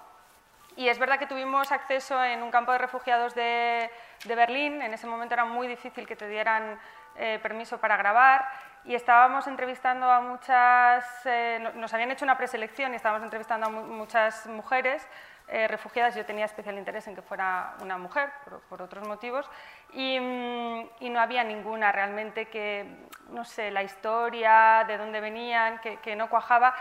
Y 0.76 0.90
es 0.90 0.98
verdad 0.98 1.18
que 1.18 1.26
tuvimos 1.26 1.72
acceso 1.72 2.22
en 2.22 2.42
un 2.42 2.50
campo 2.50 2.70
de 2.72 2.76
refugiados 2.76 3.34
de, 3.34 3.90
Berlín, 4.26 4.82
en 4.82 4.92
ese 4.92 5.06
momento 5.06 5.32
era 5.32 5.46
muy 5.46 5.66
difícil 5.66 6.06
que 6.06 6.16
te 6.16 6.28
dieran 6.28 6.78
eh, 7.14 7.38
permiso 7.42 7.78
para 7.78 7.96
grabar, 7.96 8.46
y 8.84 8.94
estábamos 8.94 9.46
entrevistando 9.46 10.10
a 10.10 10.20
muchas, 10.20 11.02
eh, 11.24 11.66
nos 11.76 11.94
habían 11.94 12.10
hecho 12.10 12.26
una 12.26 12.36
preselección 12.36 12.92
y 12.92 12.96
estábamos 12.96 13.24
entrevistando 13.24 13.68
a 13.68 13.70
muchas 13.70 14.46
mujeres 14.48 15.08
eh, 15.48 15.68
refugiadas, 15.68 16.16
yo 16.16 16.26
tenía 16.26 16.44
especial 16.44 16.76
interés 16.76 17.06
en 17.06 17.14
que 17.14 17.22
fuera 17.22 17.74
una 17.80 17.96
mujer, 17.98 18.30
por, 18.68 18.82
otros 18.82 19.06
motivos, 19.06 19.48
mm, 19.92 20.80
y, 21.00 21.10
no 21.10 21.20
había 21.20 21.44
ninguna 21.44 21.92
realmente 21.92 22.46
que, 22.46 23.06
no 23.28 23.44
sé, 23.44 23.70
la 23.70 23.84
historia, 23.84 24.84
de 24.88 24.98
dónde 24.98 25.20
venían, 25.20 25.78
que, 25.78 26.16
no 26.16 26.28
cuajaba, 26.28 26.74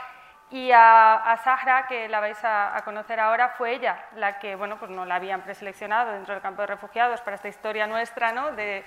y 0.50 0.72
a, 0.74 1.40
Sahra, 1.44 1.86
que 1.88 2.08
la 2.10 2.20
vais 2.20 2.40
a, 2.44 2.82
conocer 2.86 3.20
ahora, 3.20 3.50
fue 3.50 3.76
ella 3.76 4.04
la 4.16 4.40
que, 4.40 4.56
bueno, 4.56 4.80
pues 4.80 4.90
no 4.90 5.06
la 5.06 5.16
habían 5.16 5.42
preseleccionado 5.42 6.12
dentro 6.12 6.34
del 6.34 6.42
campo 6.42 6.64
de 6.64 6.68
refugiados 6.68 7.22
para 7.22 7.36
esta 7.36 7.48
historia 7.48 7.86
nuestra, 7.86 8.32
¿no?, 8.32 8.52
de, 8.54 8.84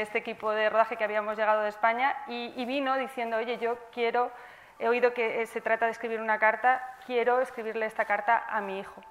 este 0.00 0.18
equipo 0.18 0.50
de 0.52 0.70
rodaje 0.70 0.96
que 0.96 1.04
habíamos 1.04 1.36
llegado 1.36 1.60
de 1.60 1.68
España, 1.68 2.16
y, 2.26 2.54
y 2.56 2.64
vino 2.64 2.96
diciendo, 2.96 3.36
oye, 3.36 3.58
yo 3.58 3.76
quiero 3.92 4.30
he 4.78 4.88
oído 4.88 5.14
que 5.14 5.42
eh, 5.42 5.46
se 5.46 5.60
trata 5.60 5.86
de 5.86 5.92
escribir 5.92 6.20
una 6.20 6.38
carta, 6.38 6.96
quiero 7.06 7.40
escribirle 7.40 7.86
esta 7.86 8.04
carta 8.04 8.44
a 8.48 8.60
mi 8.60 8.80
hijo. 8.80 9.02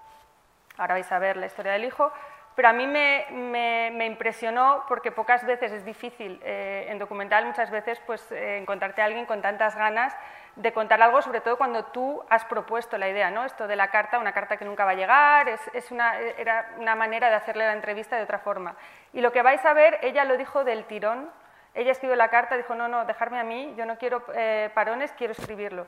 Ahora 0.77 0.95
vais 0.95 1.11
a 1.11 1.19
ver 1.19 1.37
la 1.37 1.45
historia 1.45 1.73
del 1.73 1.85
hijo, 1.85 2.11
pero 2.55 2.67
a 2.67 2.73
mí 2.73 2.85
me, 2.87 4.05
impresionó 4.05 4.83
porque 4.87 5.11
pocas 5.11 5.45
veces 5.45 5.71
es 5.71 5.85
difícil 5.85 6.39
eh, 6.43 6.85
en 6.89 6.99
documental, 6.99 7.45
muchas 7.45 7.71
veces 7.71 7.99
pues 8.05 8.31
eh, 8.31 8.57
encontrarte 8.57 9.01
a 9.01 9.05
alguien 9.05 9.25
con 9.25 9.41
tantas 9.41 9.75
ganas 9.75 10.15
de 10.55 10.71
contar 10.71 11.01
algo, 11.01 11.21
sobre 11.21 11.41
todo 11.41 11.57
cuando 11.57 11.85
tú 11.85 12.23
has 12.29 12.45
propuesto 12.45 12.97
la 12.99 13.09
idea, 13.09 13.31
¿no? 13.31 13.43
Esto 13.43 13.65
de 13.67 13.75
la 13.75 13.87
carta, 13.87 14.19
una 14.19 14.33
carta 14.33 14.57
que 14.57 14.65
nunca 14.65 14.85
va 14.85 14.91
a 14.91 14.95
llegar, 14.95 15.49
es, 15.49 15.91
una, 15.91 16.19
era 16.19 16.73
una 16.77 16.95
manera 16.95 17.29
de 17.29 17.35
hacerle 17.35 17.65
la 17.65 17.73
entrevista 17.73 18.17
de 18.17 18.23
otra 18.23 18.37
forma. 18.37 18.75
Y 19.13 19.21
lo 19.21 19.31
que 19.31 19.41
vais 19.41 19.65
a 19.65 19.73
ver, 19.73 19.97
ella 20.03 20.25
lo 20.25 20.37
dijo 20.37 20.63
del 20.63 20.85
tirón, 20.85 21.31
ella 21.73 21.91
escribió 21.91 22.15
la 22.15 22.29
carta, 22.29 22.55
dijo, 22.55 22.75
no, 22.75 22.87
no, 22.87 23.05
dejarme 23.05 23.39
a 23.39 23.43
mí, 23.43 23.73
yo 23.75 23.85
no 23.85 23.97
quiero 23.97 24.23
eh, 24.35 24.69
parones, 24.73 25.11
quiero 25.13 25.33
escribirlo. 25.33 25.87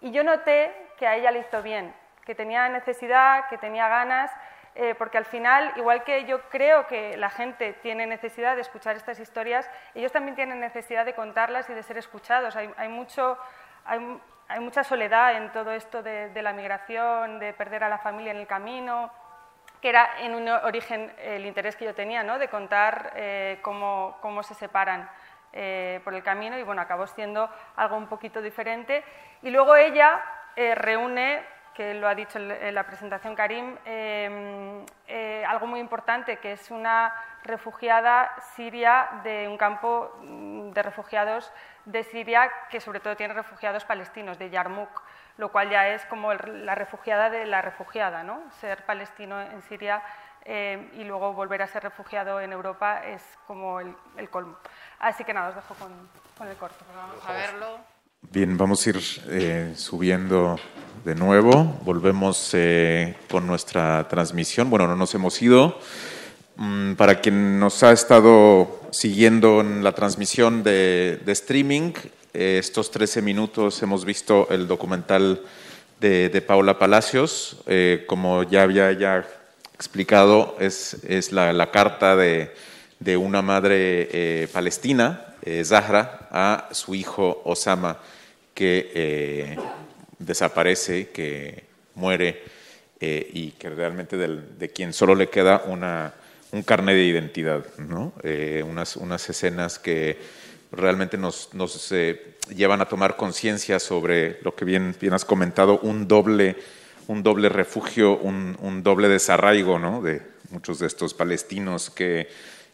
Y 0.00 0.10
yo 0.10 0.24
noté 0.24 0.74
que 0.98 1.06
a 1.06 1.16
ella 1.16 1.30
le 1.30 1.40
hizo 1.40 1.62
bien, 1.62 1.94
que 2.24 2.34
tenía 2.34 2.68
necesidad, 2.68 3.48
que 3.48 3.56
tenía 3.56 3.88
ganas, 3.88 4.30
eh, 4.74 4.94
porque 4.96 5.18
al 5.18 5.26
final, 5.26 5.72
igual 5.76 6.02
que 6.02 6.24
yo 6.24 6.40
creo 6.48 6.86
que 6.86 7.16
la 7.18 7.28
gente 7.28 7.74
tiene 7.82 8.06
necesidad 8.06 8.56
de 8.56 8.62
escuchar 8.62 8.96
estas 8.96 9.20
historias, 9.20 9.68
ellos 9.94 10.12
también 10.12 10.34
tienen 10.34 10.60
necesidad 10.60 11.04
de 11.04 11.14
contarlas 11.14 11.68
y 11.68 11.74
de 11.74 11.82
ser 11.82 11.98
escuchados. 11.98 12.56
Hay, 12.56 12.88
mucho, 12.88 13.36
hay, 13.84 14.60
mucha 14.60 14.82
soledad 14.82 15.36
en 15.36 15.52
todo 15.52 15.72
esto 15.72 16.02
de, 16.02 16.30
la 16.42 16.54
migración, 16.54 17.38
de 17.38 17.52
perder 17.52 17.84
a 17.84 17.90
la 17.90 17.98
familia 17.98 18.30
en 18.30 18.38
el 18.38 18.46
camino, 18.46 19.12
que 19.82 19.90
era 19.90 20.20
en 20.20 20.34
un 20.34 20.48
origen 20.48 21.12
el 21.18 21.44
interés 21.44 21.76
que 21.76 21.84
yo 21.84 21.94
tenía, 21.94 22.22
¿no? 22.22 22.38
de 22.38 22.48
contar 22.48 23.12
eh, 23.16 23.58
cómo, 23.60 24.16
cómo 24.22 24.42
se 24.42 24.54
separan. 24.54 25.08
Eh, 25.54 26.00
por 26.02 26.14
el 26.14 26.22
camino 26.22 26.56
y 26.56 26.62
bueno, 26.62 26.80
acabó 26.80 27.06
siendo 27.06 27.50
algo 27.76 27.96
un 27.96 28.06
poquito 28.06 28.40
diferente. 28.40 29.04
Y 29.42 29.50
luego 29.50 29.76
ella 29.76 30.22
eh, 30.56 30.74
reúne, 30.74 31.44
que 31.74 31.92
lo 31.94 32.08
ha 32.08 32.14
dicho 32.14 32.38
en 32.38 32.74
la 32.74 32.84
presentación 32.84 33.34
Karim, 33.34 33.76
em, 33.84 34.84
eh, 35.06 35.44
algo 35.46 35.66
muy 35.66 35.80
importante, 35.80 36.38
que 36.38 36.52
es 36.52 36.70
una 36.70 37.12
refugiada 37.44 38.30
siria 38.54 39.08
de 39.24 39.48
un 39.48 39.58
campo 39.58 40.16
mm, 40.22 40.70
de 40.70 40.82
refugiados 40.82 41.52
de 41.84 42.02
Siria 42.04 42.50
que 42.70 42.80
sobre 42.80 43.00
todo 43.00 43.16
tiene 43.16 43.34
refugiados 43.34 43.84
palestinos, 43.84 44.38
de 44.38 44.50
Yarmouk, 44.50 45.02
lo 45.38 45.50
cual 45.50 45.70
ya 45.70 45.88
es 45.88 46.04
como 46.06 46.32
la 46.32 46.74
refugiada 46.74 47.30
de 47.30 47.46
la 47.46 47.60
refugiada, 47.62 48.22
¿no? 48.22 48.42
Ser 48.60 48.84
palestino 48.84 49.40
en 49.40 49.62
Siria 49.62 50.02
y 50.44 51.04
luego 51.04 51.32
volver 51.32 51.62
a 51.62 51.66
ser 51.66 51.84
refugiado 51.84 52.40
en 52.40 52.52
Europa 52.52 53.02
es 53.06 53.22
como 53.46 53.80
el 53.80 54.30
colmo. 54.30 54.56
Así 55.02 55.24
que 55.24 55.34
nada, 55.34 55.48
os 55.48 55.56
dejo 55.56 55.74
con, 55.74 56.48
el 56.48 56.56
corto. 56.56 56.84
Vamos 56.94 57.24
a 57.26 57.32
verlo. 57.32 57.78
Bien, 58.30 58.56
vamos 58.56 58.86
a 58.86 58.90
ir 58.90 59.00
eh, 59.30 59.72
subiendo 59.76 60.58
de 61.04 61.16
nuevo. 61.16 61.80
Volvemos 61.82 62.50
eh, 62.52 63.16
con 63.28 63.44
nuestra 63.44 64.06
transmisión. 64.08 64.70
Bueno, 64.70 64.86
no 64.86 64.94
nos 64.94 65.12
hemos 65.16 65.42
ido. 65.42 65.76
Mm, 66.54 66.92
para 66.94 67.20
quien 67.20 67.58
nos 67.58 67.82
ha 67.82 67.90
estado 67.90 68.80
siguiendo 68.92 69.60
en 69.60 69.82
la 69.82 69.92
transmisión 69.92 70.62
de, 70.62 71.20
streaming, 71.26 71.94
eh, 72.32 72.58
estos 72.60 72.92
13 72.92 73.22
minutos 73.22 73.82
hemos 73.82 74.04
visto 74.04 74.46
el 74.50 74.68
documental 74.68 75.42
de, 75.98 76.44
Paula 76.46 76.78
Palacios. 76.78 77.64
como 78.06 78.44
ya 78.44 78.62
había 78.62 78.92
ya 78.92 79.26
explicado, 79.82 80.56
es, 80.60 80.96
es 81.04 81.32
la 81.32 81.70
carta 81.70 82.16
de 82.16 82.52
de 83.02 83.16
una 83.16 83.42
madre 83.42 84.08
eh, 84.12 84.48
palestina, 84.52 85.34
eh, 85.42 85.64
Zahra, 85.64 86.28
a 86.30 86.68
su 86.70 86.94
hijo 86.94 87.42
Osama, 87.44 87.98
que 88.54 88.92
eh, 88.94 89.56
desaparece, 90.18 91.08
que 91.08 91.64
muere 91.94 92.62
y 93.04 93.50
que 93.58 93.68
realmente 93.68 94.16
de 94.16 94.70
quien 94.70 94.92
solo 94.92 95.16
le 95.16 95.28
queda 95.28 95.64
una, 95.66 96.14
un 96.52 96.62
carnet 96.62 96.94
de 96.94 97.02
identidad, 97.02 97.66
¿no? 97.76 98.12
unas, 98.64 98.94
unas 98.94 99.28
escenas 99.28 99.80
que 99.80 100.18
realmente 100.70 101.18
nos, 101.18 101.52
nos 101.52 101.92
llevan 102.54 102.80
a 102.80 102.84
tomar 102.84 103.16
conciencia 103.16 103.80
sobre 103.80 104.38
lo 104.42 104.54
que 104.54 104.64
bien, 104.64 104.94
bien 105.00 105.14
has 105.14 105.24
comentado, 105.24 105.80
un 105.80 106.06
doble, 106.06 106.54
un 107.12 107.22
doble 107.22 107.48
refugio, 107.48 108.18
un, 108.18 108.82
doble 108.82 109.08
desarraigo 109.08 109.78
¿no? 109.78 110.02
de 110.02 110.22
muchos 110.50 110.78
de 110.78 110.86
estos 110.86 111.14
palestinos 111.14 111.90
que 111.90 112.28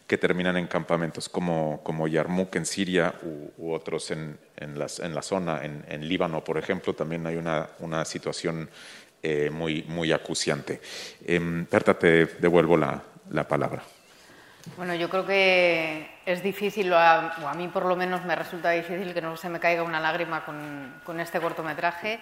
que 0.09 0.17
terminan 0.17 0.57
en 0.57 0.65
campamentos 0.65 1.29
como, 1.29 1.81
como 1.83 2.07
Yarmouk 2.07 2.55
en 2.55 2.65
Siria 2.65 3.13
u, 3.21 3.71
otros 3.71 4.09
en, 4.09 4.39
en, 4.57 4.79
la 4.79 5.21
zona, 5.21 5.61
en, 5.63 6.07
Líbano, 6.09 6.43
por 6.43 6.57
ejemplo, 6.57 6.95
también 6.95 7.27
hay 7.27 7.35
una, 7.35 7.69
una 7.77 8.03
situación 8.05 8.67
eh, 9.21 9.51
muy, 9.51 9.83
muy 9.83 10.11
acuciante. 10.11 10.81
Eh, 11.23 11.65
te 11.99 12.25
devuelvo 12.25 12.75
la, 12.75 13.03
la, 13.29 13.47
palabra. 13.47 13.83
Bueno, 14.77 14.95
yo 14.95 15.09
creo 15.09 15.27
que 15.27 16.09
es 16.25 16.41
difícil, 16.41 16.91
o 16.91 16.97
a, 16.97 17.53
mí 17.55 17.67
por 17.67 17.85
lo 17.85 17.95
menos 17.95 18.25
me 18.25 18.35
resulta 18.35 18.71
difícil 18.71 19.13
que 19.13 19.21
no 19.21 19.37
se 19.37 19.47
me 19.47 19.59
caiga 19.59 19.83
una 19.83 19.99
lágrima 19.99 20.43
con, 20.43 21.01
con 21.03 21.19
este 21.19 21.39
cortometraje, 21.39 22.19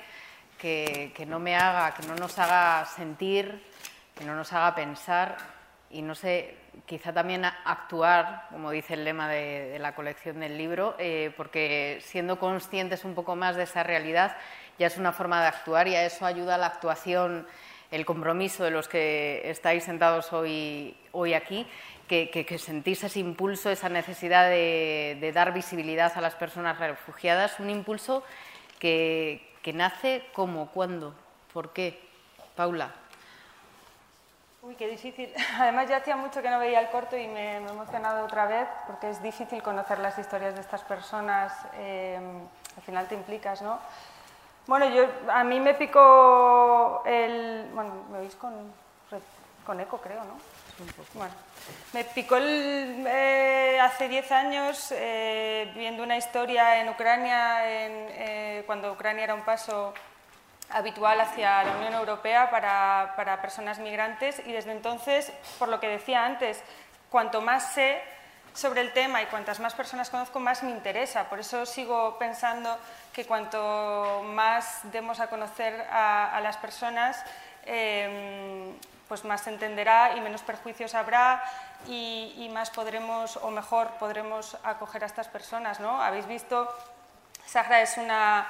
que, 0.57 1.11
que 1.15 1.25
no 1.25 1.39
me 1.39 1.55
haga, 1.55 1.93
que 1.93 2.05
no 2.07 2.15
nos 2.15 2.37
haga 2.39 2.85
sentir, 2.85 3.63
que 4.15 4.25
no 4.25 4.35
nos 4.35 4.51
haga 4.53 4.75
pensar 4.75 5.37
y 5.89 6.01
no 6.01 6.15
sé, 6.15 6.55
quizá 6.85 7.13
también 7.13 7.45
actuar, 7.45 8.47
como 8.51 8.71
dice 8.71 8.95
el 8.95 9.05
lema 9.05 9.29
de, 9.29 9.77
la 9.79 9.95
colección 9.95 10.39
del 10.39 10.57
libro, 10.57 10.95
eh, 10.99 11.31
porque 11.37 11.99
siendo 12.01 12.39
conscientes 12.39 13.05
un 13.05 13.15
poco 13.15 13.35
más 13.35 13.55
de 13.55 13.63
esa 13.63 13.83
realidad 13.83 14.35
ya 14.77 14.87
es 14.87 14.97
una 14.97 15.11
forma 15.11 15.41
de 15.41 15.47
actuar 15.47 15.87
y 15.87 15.95
a 15.95 16.05
eso 16.05 16.25
ayuda 16.25 16.57
la 16.57 16.67
actuación, 16.67 17.47
el 17.89 18.05
compromiso 18.05 18.63
de 18.63 18.71
los 18.71 18.87
que 18.87 19.41
estáis 19.49 19.85
sentados 19.85 20.33
hoy, 20.33 20.95
hoy 21.13 21.33
aquí, 21.33 21.65
que, 22.07 22.59
sentís 22.59 23.03
ese 23.03 23.19
impulso, 23.19 23.69
esa 23.69 23.89
necesidad 23.89 24.49
de, 24.49 25.31
dar 25.33 25.53
visibilidad 25.53 26.11
a 26.15 26.21
las 26.21 26.35
personas 26.35 26.79
refugiadas, 26.79 27.59
un 27.59 27.69
impulso 27.69 28.23
que, 28.79 29.46
que 29.67 29.73
nace 29.73 30.23
como, 30.31 30.67
cuándo, 30.67 31.13
por 31.51 31.73
qué. 31.73 32.01
Paula. 32.55 32.89
Uy, 34.61 34.75
qué 34.75 34.87
difícil. 34.87 35.33
Además, 35.59 35.89
ya 35.89 35.97
hacía 35.97 36.15
mucho 36.15 36.41
que 36.41 36.49
no 36.49 36.57
veía 36.57 36.79
el 36.79 36.87
corto 36.87 37.17
y 37.17 37.27
me, 37.27 37.55
he 37.55 37.57
emocionado 37.57 38.23
otra 38.23 38.45
vez 38.45 38.65
porque 38.87 39.09
es 39.09 39.21
difícil 39.21 39.61
conocer 39.61 39.99
las 39.99 40.17
historias 40.17 40.55
de 40.55 40.61
estas 40.61 40.83
personas. 40.83 41.51
Eh, 41.73 42.17
al 42.77 42.83
final 42.83 43.09
te 43.09 43.15
implicas, 43.15 43.61
¿no? 43.61 43.77
Bueno, 44.67 44.87
yo, 44.87 45.05
a 45.27 45.43
mí 45.43 45.59
me 45.59 45.73
picó 45.73 47.03
el... 47.05 47.69
Bueno, 47.73 47.91
¿me 48.09 48.19
oís 48.19 48.35
con, 48.35 48.53
con 49.65 49.81
eco, 49.81 49.97
creo, 49.97 50.23
¿no? 50.23 50.56
Me 51.93 52.03
picó 52.03 52.37
eh, 52.39 53.79
hace 53.81 54.07
10 54.07 54.31
años 54.31 54.91
eh, 54.91 55.71
viendo 55.75 56.03
una 56.03 56.17
historia 56.17 56.79
en 56.79 56.89
Ucrania, 56.89 57.61
eh, 57.63 58.63
cuando 58.65 58.91
Ucrania 58.91 59.23
era 59.23 59.33
un 59.33 59.41
paso 59.41 59.93
habitual 60.69 61.19
hacia 61.19 61.63
la 61.63 61.77
Unión 61.77 61.93
Europea 61.93 62.51
para, 62.51 63.39
personas 63.41 63.79
migrantes 63.79 64.41
y 64.45 64.51
desde 64.51 64.71
entonces, 64.71 65.31
por 65.57 65.69
lo 65.69 65.79
que 65.79 65.87
decía 65.87 66.25
antes, 66.25 66.61
cuanto 67.09 67.41
más 67.41 67.73
sé 67.73 68.01
sobre 68.53 68.81
el 68.81 68.91
tema 68.91 69.21
y 69.21 69.27
cuantas 69.27 69.59
más 69.59 69.73
personas 69.73 70.09
conozco, 70.09 70.39
más 70.39 70.61
me 70.63 70.71
interesa. 70.71 71.29
Por 71.29 71.39
eso 71.39 71.65
sigo 71.65 72.17
pensando 72.19 72.77
que 73.13 73.25
cuanto 73.25 74.23
más 74.25 74.81
demos 74.91 75.19
a 75.19 75.27
conocer 75.27 75.85
a, 75.89 76.39
las 76.41 76.57
personas, 76.57 77.23
pues 79.07 79.23
más 79.23 79.41
se 79.41 79.49
entenderá 79.49 80.15
y 80.15 80.21
menos 80.21 80.41
perjuicios 80.41 80.95
habrá 80.95 81.43
y, 81.87 82.49
más 82.53 82.69
podremos, 82.69 83.37
o 83.37 83.51
mejor, 83.51 83.91
podremos 83.99 84.57
acoger 84.63 85.03
a 85.03 85.07
estas 85.07 85.27
personas. 85.27 85.79
¿no? 85.79 86.01
Habéis 86.01 86.27
visto, 86.27 86.67
Sahra 87.45 87.81
es 87.81 87.97
una, 87.97 88.47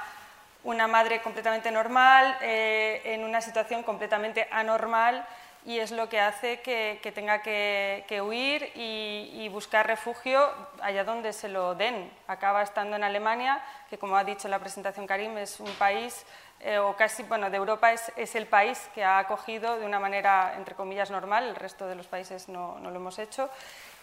una 0.64 0.88
madre 0.88 1.22
completamente 1.22 1.72
normal, 1.72 2.38
eh, 2.42 3.02
en 3.06 3.24
una 3.24 3.42
situación 3.42 3.84
completamente 3.84 4.48
anormal 4.52 5.26
y 5.68 5.80
es 5.80 5.92
lo 5.92 6.08
que 6.08 6.22
hace 6.22 6.62
que, 6.62 7.12
tenga 7.14 7.42
que, 7.42 8.22
huir 8.26 8.72
y, 8.74 9.50
buscar 9.50 9.86
refugio 9.86 10.50
allá 10.82 11.04
donde 11.04 11.34
se 11.34 11.50
lo 11.50 11.76
den. 11.76 12.10
Acaba 12.28 12.64
estando 12.64 12.96
en 12.96 13.04
Alemania, 13.04 13.62
que 13.90 13.98
como 13.98 14.16
ha 14.16 14.24
dicho 14.24 14.48
en 14.48 14.52
la 14.52 14.60
presentación 14.60 15.06
Karim, 15.06 15.38
es 15.38 15.60
un 15.60 15.72
país 15.74 16.26
eh, 16.60 16.80
o 16.80 16.96
casi, 16.96 17.22
bueno, 17.24 17.50
de 17.52 17.58
Europa 17.58 17.92
es, 17.94 18.36
el 18.36 18.48
país 18.48 18.90
que 18.96 19.04
ha 19.04 19.20
acogido 19.20 19.78
de 19.78 19.86
una 19.86 20.00
manera, 20.00 20.56
entre 20.58 20.74
comillas, 20.74 21.12
normal, 21.12 21.44
el 21.44 21.56
resto 21.56 21.88
de 21.88 21.94
los 21.94 22.08
países 22.08 22.50
no, 22.50 22.80
lo 22.82 22.96
hemos 22.96 23.20
hecho. 23.20 23.50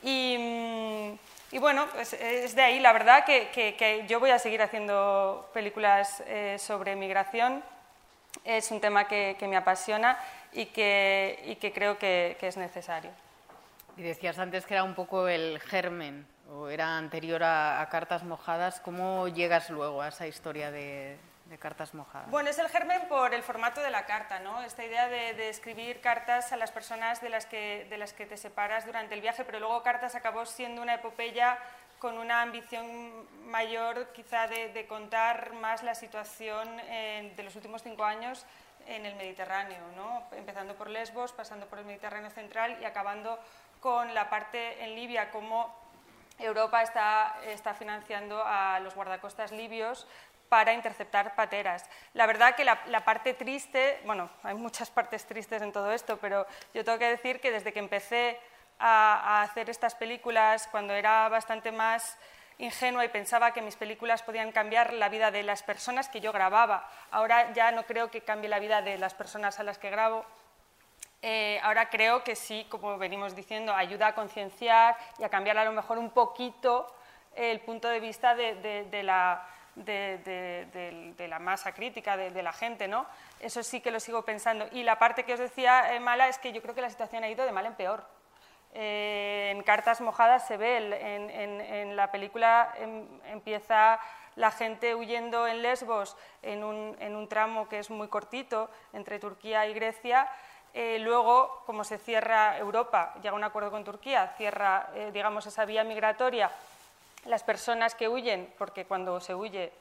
Y, 0.03 0.37
mm, 1.53 1.59
bueno, 1.61 1.87
es, 1.99 2.55
de 2.55 2.63
ahí, 2.63 2.79
la 2.79 2.93
verdad, 2.93 3.25
que, 3.25 4.05
yo 4.07 4.21
voy 4.21 4.31
a 4.31 4.39
seguir 4.39 4.63
haciendo 4.63 5.51
películas 5.53 6.23
eh, 6.27 6.57
sobre 6.61 6.95
migración. 6.95 7.63
Es 8.45 8.71
un 8.71 8.81
tema 8.81 9.09
que, 9.09 9.37
me 9.43 9.57
apasiona 9.57 10.17
y 10.53 10.67
que, 10.67 11.73
creo 11.75 11.99
que, 11.99 12.37
es 12.41 12.57
necesario. 12.57 13.11
Y 13.97 14.03
decías 14.03 14.39
antes 14.39 14.65
que 14.65 14.75
era 14.75 14.85
un 14.85 14.95
poco 14.95 15.27
el 15.27 15.59
germen, 15.61 16.27
o 16.53 16.69
era 16.69 16.99
anterior 16.99 17.43
a 17.43 17.87
Cartas 17.91 18.23
Mojadas. 18.23 18.81
¿Cómo 18.81 19.27
llegas 19.27 19.71
luego 19.71 20.03
a 20.03 20.09
esa 20.09 20.27
historia 20.27 20.71
de, 20.71 21.17
de 21.47 21.59
cartas 21.59 21.95
mojadas? 21.95 22.31
Bueno, 22.31 22.51
es 22.51 22.59
el 22.59 22.69
germen 22.69 23.07
por 23.09 23.35
el 23.35 23.43
formato 23.43 23.81
de 23.81 23.91
la 23.91 24.07
carta, 24.07 24.41
¿no? 24.41 24.63
Esta 24.63 24.85
idea 24.85 25.09
de, 25.09 25.49
escribir 25.49 26.01
cartas 26.01 26.53
a 26.53 26.57
las 26.57 26.71
personas 26.71 27.21
de 27.21 27.29
las, 27.29 27.47
que, 27.47 28.27
te 28.29 28.37
separas 28.37 28.87
durante 28.87 29.15
el 29.15 29.21
viaje, 29.21 29.45
pero 29.45 29.61
luego 29.61 29.83
cartas 29.83 30.15
acabó 30.15 30.47
siendo 30.47 30.83
una 30.83 30.95
epopeya 30.95 31.59
con 31.99 32.19
una 32.19 32.43
ambición 32.43 33.27
mayor 33.47 34.13
quizá 34.13 34.47
de, 34.47 34.87
contar 34.87 35.53
más 35.55 35.83
la 35.83 35.95
situación 35.95 36.77
de 36.77 37.43
los 37.43 37.55
últimos 37.57 37.83
cinco 37.83 38.05
años 38.05 38.45
en 38.87 39.07
el 39.07 39.15
Mediterráneo, 39.17 39.81
¿no? 39.97 40.25
empezando 40.37 40.75
por 40.75 40.91
Lesbos, 40.91 41.33
pasando 41.33 41.67
por 41.67 41.79
el 41.79 41.87
Mediterráneo 41.87 42.31
central 42.31 42.77
y 42.81 42.85
acabando 42.85 43.39
con 43.81 44.13
la 44.13 44.29
parte 44.29 44.85
en 44.85 44.95
Libia, 44.95 45.31
como 45.31 45.75
Europa 46.39 46.83
está 46.83 47.75
financiando 47.79 48.43
a 48.45 48.81
los 48.81 48.95
guardacostas 48.95 49.53
libios 49.53 50.07
para 50.49 50.73
interceptar 50.73 51.35
pateras. 51.35 51.85
La 52.13 52.27
verdad 52.27 52.55
que 52.55 52.65
la, 52.65 53.05
parte 53.05 53.35
triste, 53.35 54.01
bueno, 54.05 54.31
hay 54.43 54.55
muchas 54.55 54.91
partes 54.91 55.25
tristes 55.27 55.63
en 55.63 55.73
todo 55.73 55.93
esto, 55.93 56.19
pero 56.19 56.47
yo 56.73 56.85
tengo 56.85 56.99
que 56.99 57.09
decir 57.09 57.41
que 57.41 57.51
desde 57.51 57.73
que 57.73 57.79
empecé 57.79 58.39
a, 58.79 59.43
hacer 59.43 59.71
estas 59.71 59.95
películas, 59.95 60.69
cuando 60.71 60.95
era 60.95 61.29
bastante 61.29 61.73
más 61.73 62.17
ingenua 62.59 63.05
y 63.05 63.09
pensaba 63.09 63.53
que 63.53 63.63
mis 63.63 63.75
películas 63.75 64.23
podían 64.23 64.53
cambiar 64.53 64.93
la 64.93 65.09
vida 65.09 65.31
de 65.31 65.43
las 65.43 65.63
personas 65.63 66.09
que 66.09 66.21
yo 66.21 66.33
grababa. 66.33 66.89
Ahora 67.11 67.53
ya 67.53 67.73
no 67.73 67.85
creo 67.85 68.11
que 68.11 68.21
cambie 68.21 68.49
la 68.49 68.61
vida 68.61 68.81
de 68.81 68.97
las 68.97 69.15
personas 69.15 69.59
a 69.59 69.65
las 69.65 69.79
que 69.79 69.91
grabo. 69.91 70.25
Eh, 71.21 71.59
ahora 71.63 71.89
creo 71.89 72.23
que 72.23 72.37
sí, 72.37 72.67
como 72.69 72.97
venimos 72.99 73.35
diciendo, 73.35 73.75
ayuda 73.75 74.09
a 74.09 74.15
concienciar 74.15 74.97
y 75.19 75.25
a 75.25 75.31
cambiar 75.31 75.59
a 75.59 75.65
lo 75.65 75.73
mejor 75.73 75.99
un 75.99 76.11
poquito 76.11 76.95
el 77.35 77.61
punto 77.61 77.89
de 77.89 77.99
vista 77.99 78.37
de 78.37 79.03
la 79.03 79.49
de, 79.77 81.27
la 81.29 81.39
masa 81.39 81.73
crítica 81.73 82.17
de, 82.17 82.43
la 82.43 82.53
gente, 82.53 82.89
¿no? 82.89 83.07
Eso 83.41 83.63
sí 83.63 83.81
que 83.81 83.91
lo 83.91 84.01
sigo 84.01 84.23
pensando. 84.23 84.67
Y 84.73 84.83
la 84.83 84.99
parte 84.99 85.25
que 85.25 85.35
os 85.35 85.41
decía 85.41 85.95
eh, 85.95 86.01
mala 86.01 86.29
es 86.29 86.39
que 86.39 86.53
yo 86.53 86.63
creo 86.63 86.75
que 86.75 86.81
la 86.81 86.91
situación 86.91 87.25
ha 87.25 87.29
ido 87.29 87.45
de 87.45 87.53
mal 87.53 87.67
en 87.67 87.75
peor. 87.75 88.05
Eh, 88.73 89.53
en 89.55 89.63
Cartas 89.63 90.01
Mojadas 90.01 90.47
se 90.47 90.57
ve, 90.57 90.77
en, 90.79 91.97
la 91.97 92.11
película 92.11 92.75
em, 92.77 93.07
empieza 93.27 94.01
la 94.35 94.51
gente 94.51 94.97
huyendo 94.97 95.47
en 95.47 95.63
Lesbos 95.63 96.17
en 96.43 96.65
un, 96.65 97.29
tramo 97.29 97.69
que 97.69 97.79
es 97.79 97.89
muy 97.91 98.09
cortito 98.09 98.69
entre 98.93 99.21
Turquía 99.21 99.67
y 99.67 99.75
Grecia. 99.75 100.29
Eh, 100.73 100.99
luego, 100.99 101.63
como 101.67 101.85
se 101.85 101.99
cierra 101.99 102.59
Europa, 102.59 103.15
llega 103.23 103.37
un 103.37 103.45
acuerdo 103.45 103.71
con 103.71 103.85
Turquía, 103.85 104.35
cierra, 104.37 104.89
digamos, 105.13 105.47
esa 105.47 105.65
vía 105.65 105.85
migratoria 105.85 106.51
las 107.25 107.43
personas 107.43 107.95
que 107.95 108.09
huyen, 108.09 108.53
porque 108.59 108.85
cuando 108.85 109.21
se 109.21 109.35
huye, 109.35 109.73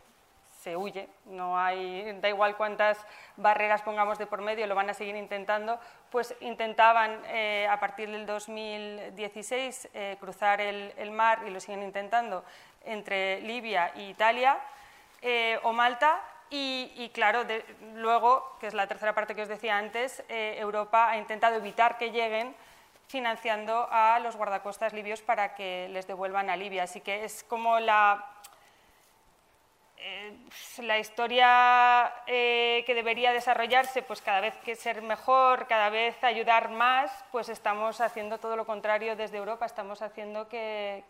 se 0.63 0.77
huye, 0.77 1.09
no 1.25 1.59
hay, 1.59 2.17
da 2.21 2.29
igual 2.29 2.55
cuántas 2.55 2.97
barreras 3.35 3.81
pongamos 3.81 4.17
de 4.17 4.27
por 4.27 4.41
medio, 4.41 4.65
lo 4.65 4.75
van 4.75 4.89
a 4.89 4.93
seguir 4.93 5.15
intentando, 5.17 5.77
pues 6.09 6.33
intentaban 6.39 7.21
eh, 7.27 7.67
a 7.69 7.79
partir 7.81 8.09
del 8.09 8.25
2016 8.25 9.89
eh, 9.93 10.17
cruzar 10.21 10.61
el, 10.61 11.11
mar 11.11 11.43
y 11.45 11.49
lo 11.49 11.59
siguen 11.59 11.83
intentando 11.83 12.45
entre 12.85 13.41
Libia 13.41 13.91
e 13.95 14.03
Italia 14.03 14.57
eh, 15.21 15.59
o 15.63 15.73
Malta. 15.73 16.21
Y, 16.55 17.09
claro, 17.15 17.47
luego, 17.95 18.57
que 18.59 18.67
es 18.67 18.75
la 18.75 18.85
tercera 18.85 19.15
parte 19.15 19.33
que 19.33 19.41
os 19.41 19.47
decía 19.47 19.75
antes, 19.75 20.23
Europa 20.29 21.09
ha 21.09 21.17
intentado 21.17 21.55
evitar 21.55 21.97
que 21.97 22.11
lleguen 22.11 22.55
financiando 23.07 23.87
a 23.91 24.19
los 24.19 24.35
guardacostas 24.35 24.93
libios 24.93 25.21
para 25.21 25.55
que 25.55 25.87
les 25.91 26.07
devuelvan 26.07 26.49
a 26.49 26.55
Libia. 26.55 26.83
Así 26.83 27.01
que 27.01 27.23
es 27.23 27.43
como 27.43 27.79
la, 27.79 28.33
eh, 30.05 30.35
la 30.79 30.99
historia 30.99 32.11
eh, 32.27 32.83
que 32.85 32.93
debería 32.93 33.31
desarrollarse, 33.31 34.01
pues 34.01 34.21
cada 34.21 34.41
vez 34.41 34.53
que 34.57 34.75
ser 34.75 35.01
mejor, 35.01 35.65
cada 35.65 35.89
vez 35.89 36.21
ayudar 36.25 36.69
más, 36.71 37.23
pues 37.31 37.47
estamos 37.47 38.01
haciendo 38.01 38.37
todo 38.37 38.57
lo 38.57 38.65
contrario 38.65 39.15
desde 39.15 39.37
Europa, 39.37 39.65
estamos 39.65 40.01
haciendo 40.01 40.49
que, 40.49 41.05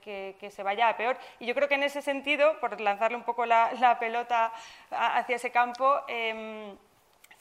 se 0.47 0.63
vaya 0.63 0.89
a 0.89 0.97
peor. 0.97 1.17
Y 1.39 1.47
yo 1.47 1.55
creo 1.55 1.67
que 1.67 1.73
en 1.73 1.83
ese 1.83 2.03
sentido, 2.03 2.59
por 2.59 2.79
lanzarle 2.79 3.17
un 3.17 3.23
poco 3.23 3.47
la, 3.47 3.97
pelota 3.99 4.53
hacia 4.91 5.37
ese 5.37 5.51
campo, 5.51 6.01
em, 6.07 6.77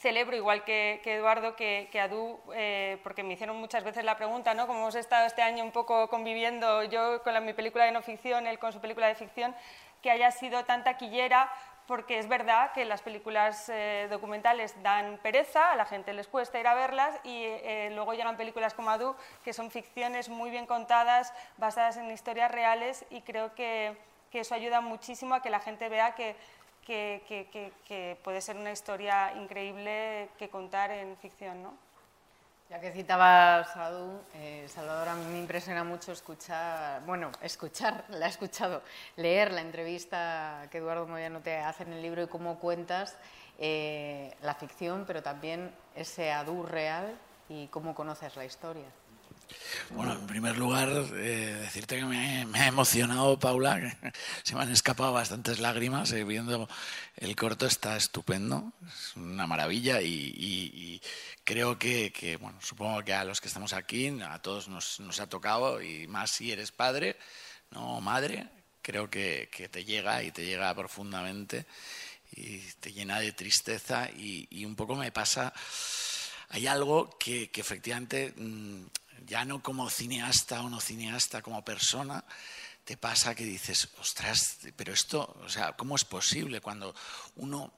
celebro, 0.02 0.36
igual 0.36 0.64
que, 0.64 1.00
Eduardo, 1.04 1.54
que, 1.54 1.88
que 1.92 2.00
Adu, 2.00 2.40
eh, 2.54 2.98
porque 3.04 3.22
me 3.22 3.34
hicieron 3.34 3.56
muchas 3.56 3.84
veces 3.84 4.04
la 4.04 4.16
pregunta, 4.16 4.52
¿no? 4.52 4.66
Como 4.66 4.80
hemos 4.80 4.96
estado 4.96 5.26
este 5.26 5.42
año 5.42 5.64
un 5.64 5.70
poco 5.70 6.08
conviviendo, 6.08 6.82
yo 6.82 7.22
con 7.22 7.32
mi 7.44 7.52
película 7.52 7.84
de 7.84 7.92
no 7.92 8.02
ficción, 8.02 8.48
él 8.48 8.58
con 8.58 8.72
su 8.72 8.80
película 8.80 9.06
de 9.06 9.14
ficción, 9.14 9.54
que 10.02 10.10
haya 10.10 10.32
sido 10.32 10.64
tan 10.64 10.82
taquillera, 10.82 11.50
porque 11.86 12.18
es 12.18 12.28
verdad 12.28 12.72
que 12.72 12.84
las 12.84 13.00
películas 13.00 13.68
eh, 13.68 14.08
documentales 14.10 14.74
dan 14.82 15.18
pereza, 15.18 15.70
a 15.70 15.76
la 15.76 15.84
gente 15.84 16.12
les 16.12 16.26
cuesta 16.26 16.58
ir 16.58 16.66
a 16.66 16.74
verlas, 16.74 17.14
y 17.22 17.44
eh, 17.44 17.90
luego 17.94 18.12
llegan 18.14 18.36
películas 18.36 18.74
como 18.74 18.90
Adu, 18.90 19.14
que 19.44 19.52
son 19.52 19.70
ficciones 19.70 20.28
muy 20.28 20.50
bien 20.50 20.66
contadas, 20.66 21.32
basadas 21.58 21.96
en 21.96 22.10
historias 22.10 22.50
reales, 22.50 23.04
y 23.10 23.20
creo 23.20 23.54
que, 23.54 23.96
que 24.32 24.40
eso 24.40 24.56
ayuda 24.56 24.80
muchísimo 24.80 25.36
a 25.36 25.42
que 25.42 25.50
la 25.50 25.60
gente 25.60 25.88
vea 25.88 26.16
que 26.16 26.34
que, 26.86 28.18
puede 28.22 28.40
ser 28.40 28.56
una 28.56 28.72
historia 28.72 29.32
increíble 29.36 30.28
que 30.38 30.48
contar 30.48 30.90
en 30.90 31.16
ficción. 31.16 31.62
¿no? 31.62 31.74
Ya 32.70 32.80
que 32.80 32.90
citabas 32.90 33.76
a 33.76 33.90
eh, 34.34 34.66
Salvador, 34.68 35.08
a 35.08 35.14
mí 35.14 35.24
me 35.26 35.38
impresiona 35.38 35.84
mucho 35.84 36.12
escuchar, 36.12 37.02
bueno, 37.04 37.30
escuchar, 37.42 38.04
la 38.10 38.26
he 38.26 38.30
escuchado, 38.30 38.82
leer 39.16 39.52
la 39.52 39.60
entrevista 39.60 40.66
que 40.70 40.78
Eduardo 40.78 41.06
Moyano 41.06 41.40
te 41.40 41.56
hace 41.56 41.82
en 41.82 41.92
el 41.92 42.02
libro 42.02 42.22
y 42.22 42.28
cómo 42.28 42.58
cuentas 42.58 43.16
eh, 43.58 44.34
la 44.42 44.54
ficción, 44.54 45.04
pero 45.06 45.22
también 45.22 45.74
ese 45.94 46.32
Adu 46.32 46.62
real 46.62 47.14
y 47.48 47.66
cómo 47.68 47.94
conoces 47.94 48.36
la 48.36 48.44
historia. 48.44 48.86
Bueno, 49.90 50.12
en 50.12 50.26
primer 50.26 50.58
lugar, 50.58 50.88
eh, 51.14 51.58
decirte 51.62 51.96
que 51.96 52.04
me, 52.04 52.46
ha 52.54 52.66
emocionado, 52.66 53.38
Paula, 53.38 53.96
se 54.42 54.54
me 54.54 54.62
han 54.62 54.72
escapado 54.72 55.12
bastantes 55.12 55.60
lágrimas. 55.60 56.12
Eh, 56.12 56.24
viendo 56.24 56.68
el 57.16 57.36
corto 57.36 57.66
está 57.66 57.96
estupendo, 57.96 58.72
es 58.86 59.16
una 59.16 59.46
maravilla 59.46 60.00
y, 60.02 61.00
creo 61.44 61.78
que, 61.78 62.38
bueno, 62.40 62.58
supongo 62.62 63.02
que 63.04 63.14
a 63.14 63.24
los 63.24 63.40
que 63.40 63.48
estamos 63.48 63.72
aquí, 63.72 64.08
a 64.22 64.38
todos 64.40 64.68
nos, 64.68 65.20
ha 65.20 65.28
tocado, 65.28 65.82
y 65.82 66.06
más 66.06 66.30
si 66.30 66.52
eres 66.52 66.72
padre, 66.72 67.16
no 67.70 68.00
madre, 68.00 68.48
creo 68.82 69.10
que, 69.10 69.48
te 69.70 69.84
llega 69.84 70.22
y 70.22 70.30
te 70.30 70.44
llega 70.44 70.74
profundamente 70.74 71.66
y 72.34 72.58
te 72.80 72.92
llena 72.92 73.20
de 73.20 73.32
tristeza 73.32 74.08
y 74.16 74.64
un 74.64 74.74
poco 74.74 74.94
me 74.96 75.12
pasa 75.12 75.52
hay 76.52 76.66
algo 76.66 77.08
que, 77.18 77.50
efectivamente, 77.54 78.34
mm, 78.36 78.84
ya 79.26 79.44
no 79.44 79.62
como 79.62 79.90
cineasta 79.90 80.62
o 80.62 80.70
no 80.70 80.80
cineasta, 80.80 81.42
como 81.42 81.64
persona, 81.64 82.24
te 82.84 82.96
pasa 82.96 83.34
que 83.34 83.44
dices, 83.44 83.88
ostras, 83.98 84.58
pero 84.76 84.92
esto, 84.92 85.36
o 85.44 85.48
sea, 85.48 85.72
¿cómo 85.72 85.96
es 85.96 86.04
posible 86.04 86.60
cuando 86.60 86.94
uno 87.36 87.72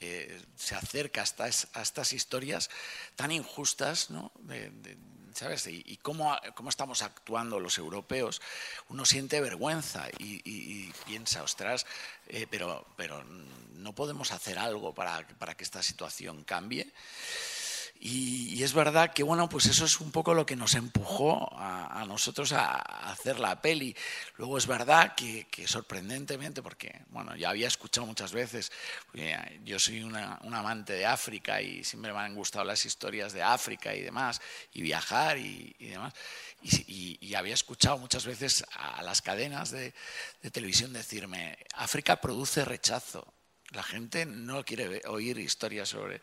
eh, 0.00 0.42
se 0.56 0.74
acerca 0.74 1.22
hasta 1.22 1.44
a 1.44 1.82
estas 1.82 2.12
historias 2.12 2.70
tan 3.16 3.32
injustas, 3.32 4.10
¿no? 4.10 4.32
¿sabes? 5.34 5.66
Y, 5.66 5.96
cómo, 5.98 6.36
cómo, 6.54 6.68
estamos 6.68 7.02
actuando 7.02 7.58
los 7.58 7.78
europeos, 7.78 8.40
uno 8.88 9.04
siente 9.04 9.40
vergüenza 9.40 10.08
y, 10.18 10.92
piensa, 11.06 11.42
ostras, 11.42 11.86
eh, 12.28 12.46
pero, 12.48 12.86
pero 12.96 13.24
no 13.24 13.94
podemos 13.94 14.30
hacer 14.30 14.58
algo 14.58 14.94
para, 14.94 15.26
para 15.38 15.56
que 15.56 15.64
esta 15.64 15.82
situación 15.82 16.44
cambie. 16.44 16.92
Y, 18.00 18.62
es 18.62 18.74
verdad 18.74 19.12
que, 19.12 19.22
bueno, 19.22 19.48
pues 19.48 19.66
eso 19.66 19.84
es 19.84 20.00
un 20.00 20.10
poco 20.10 20.34
lo 20.34 20.44
que 20.44 20.56
nos 20.56 20.74
empujó 20.74 21.48
a, 21.56 22.04
nosotros 22.06 22.52
a, 22.52 22.76
hacer 23.10 23.38
la 23.38 23.60
peli. 23.60 23.96
Luego 24.36 24.58
es 24.58 24.66
verdad 24.66 25.14
que, 25.14 25.46
sorprendentemente, 25.66 26.62
porque, 26.62 27.02
bueno, 27.08 27.34
ya 27.36 27.50
había 27.50 27.68
escuchado 27.68 28.06
muchas 28.06 28.32
veces, 28.32 28.70
yo 29.64 29.78
soy 29.78 30.02
una, 30.02 30.38
un 30.42 30.54
amante 30.54 30.92
de 30.92 31.06
África 31.06 31.62
y 31.62 31.82
siempre 31.84 32.12
me 32.12 32.18
han 32.20 32.34
gustado 32.34 32.64
las 32.64 32.84
historias 32.84 33.32
de 33.32 33.42
África 33.42 33.94
y 33.94 34.02
demás, 34.02 34.40
y 34.72 34.82
viajar 34.82 35.38
y, 35.38 35.74
demás. 35.78 36.12
Y, 36.62 37.34
había 37.34 37.54
escuchado 37.54 37.98
muchas 37.98 38.26
veces 38.26 38.64
a 38.74 39.02
las 39.02 39.20
cadenas 39.20 39.70
de 39.72 39.92
televisión 40.52 40.92
decirme, 40.92 41.58
África 41.74 42.20
produce 42.20 42.64
rechazo 42.64 43.34
la 43.74 43.82
gente 43.82 44.26
no 44.26 44.64
quiere 44.64 45.02
oír 45.06 45.38
historias 45.38 45.88
sobre... 45.88 46.20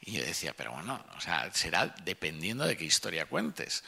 Y 0.00 0.12
yo 0.12 0.24
decía, 0.24 0.54
pero 0.56 0.72
bueno, 0.72 1.04
o 1.16 1.20
sea, 1.20 1.50
será 1.52 1.94
dependiendo 2.04 2.64
de 2.64 2.76
qué 2.76 2.84
historia 2.84 3.26
cuentes 3.26 3.82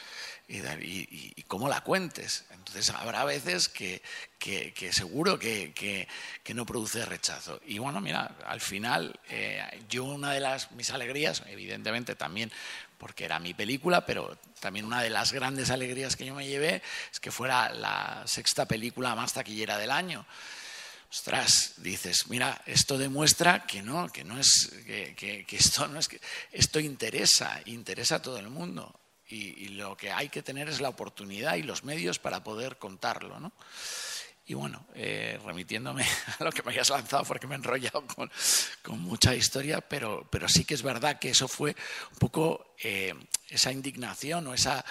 y, 0.49 1.43
cómo 1.47 1.69
la 1.69 1.83
cuentes. 1.83 2.45
Entonces 2.51 2.91
habrá 2.91 3.25
veces 3.25 3.69
que, 3.69 4.03
seguro 4.93 5.39
que, 5.39 6.09
no 6.55 6.67
produce 6.67 7.05
rechazo. 7.05 7.61
Y 7.67 7.79
bueno, 7.79 8.01
mira, 8.01 8.37
al 8.47 8.61
final 8.61 9.19
eh, 9.29 9.63
yo 9.89 10.05
una 10.05 10.33
de 10.33 10.41
las 10.41 10.73
mis 10.73 10.91
alegrías, 10.91 11.43
evidentemente 11.47 12.15
también 12.15 12.51
porque 12.99 13.25
era 13.25 13.39
mi 13.39 13.55
película, 13.55 14.05
pero 14.05 14.37
también 14.61 14.85
una 14.85 15.03
de 15.03 15.11
las 15.11 15.33
grandes 15.33 15.71
alegrías 15.71 16.17
que 16.17 16.27
yo 16.27 16.35
me 16.35 16.47
llevé 16.47 16.83
es 17.11 17.19
que 17.19 17.31
fuera 17.31 17.73
la 17.73 18.23
sexta 18.27 18.67
película 18.67 19.15
más 19.15 19.33
taquillera 19.33 19.79
del 19.79 19.91
año 19.91 20.27
ostras, 21.11 21.75
dices, 21.79 22.29
mira, 22.29 22.63
esto 22.67 22.97
demuestra 22.97 23.67
que 23.67 23.83
no, 23.83 24.09
que 24.13 24.23
no 24.23 24.39
es, 24.39 24.71
que, 24.87 25.45
esto 25.51 25.89
no 25.89 25.99
es 25.99 26.07
que 26.07 26.21
esto 26.53 26.79
interesa, 26.79 27.61
interesa 27.67 28.17
a 28.17 28.23
todo 28.23 28.39
el 28.39 28.49
mundo. 28.49 28.95
Y, 29.29 29.69
lo 29.69 29.97
que 29.97 30.11
hay 30.11 30.29
que 30.29 30.43
tener 30.43 30.69
es 30.69 30.81
la 30.81 30.89
oportunidad 30.89 31.55
y 31.55 31.63
los 31.63 31.85
medios 31.85 32.19
para 32.19 32.43
poder 32.43 32.79
contarlo, 32.79 33.39
¿no? 33.39 33.53
Y 34.47 34.55
bueno, 34.55 34.85
eh, 34.95 35.39
remitiéndome 35.45 36.05
a 36.39 36.45
lo 36.45 36.51
que 36.51 36.65
me 36.65 36.73
hayas 36.73 36.91
lanzado, 36.91 37.23
porque 37.25 37.47
me 37.47 37.55
he 37.55 37.59
enrollado 37.59 38.05
con, 38.83 38.99
mucha 38.99 39.35
historia, 39.37 39.81
pero, 39.81 40.27
pero 40.31 40.49
sí 40.49 40.65
que 40.65 40.75
es 40.75 40.83
verdad 40.83 41.21
que 41.21 41.31
eso 41.31 41.47
fue 41.47 41.77
un 42.11 42.19
poco 42.19 42.75
eh, 42.83 43.15
esa 43.49 43.71
indignación 43.71 44.49
o 44.49 44.55
esa 44.55 44.85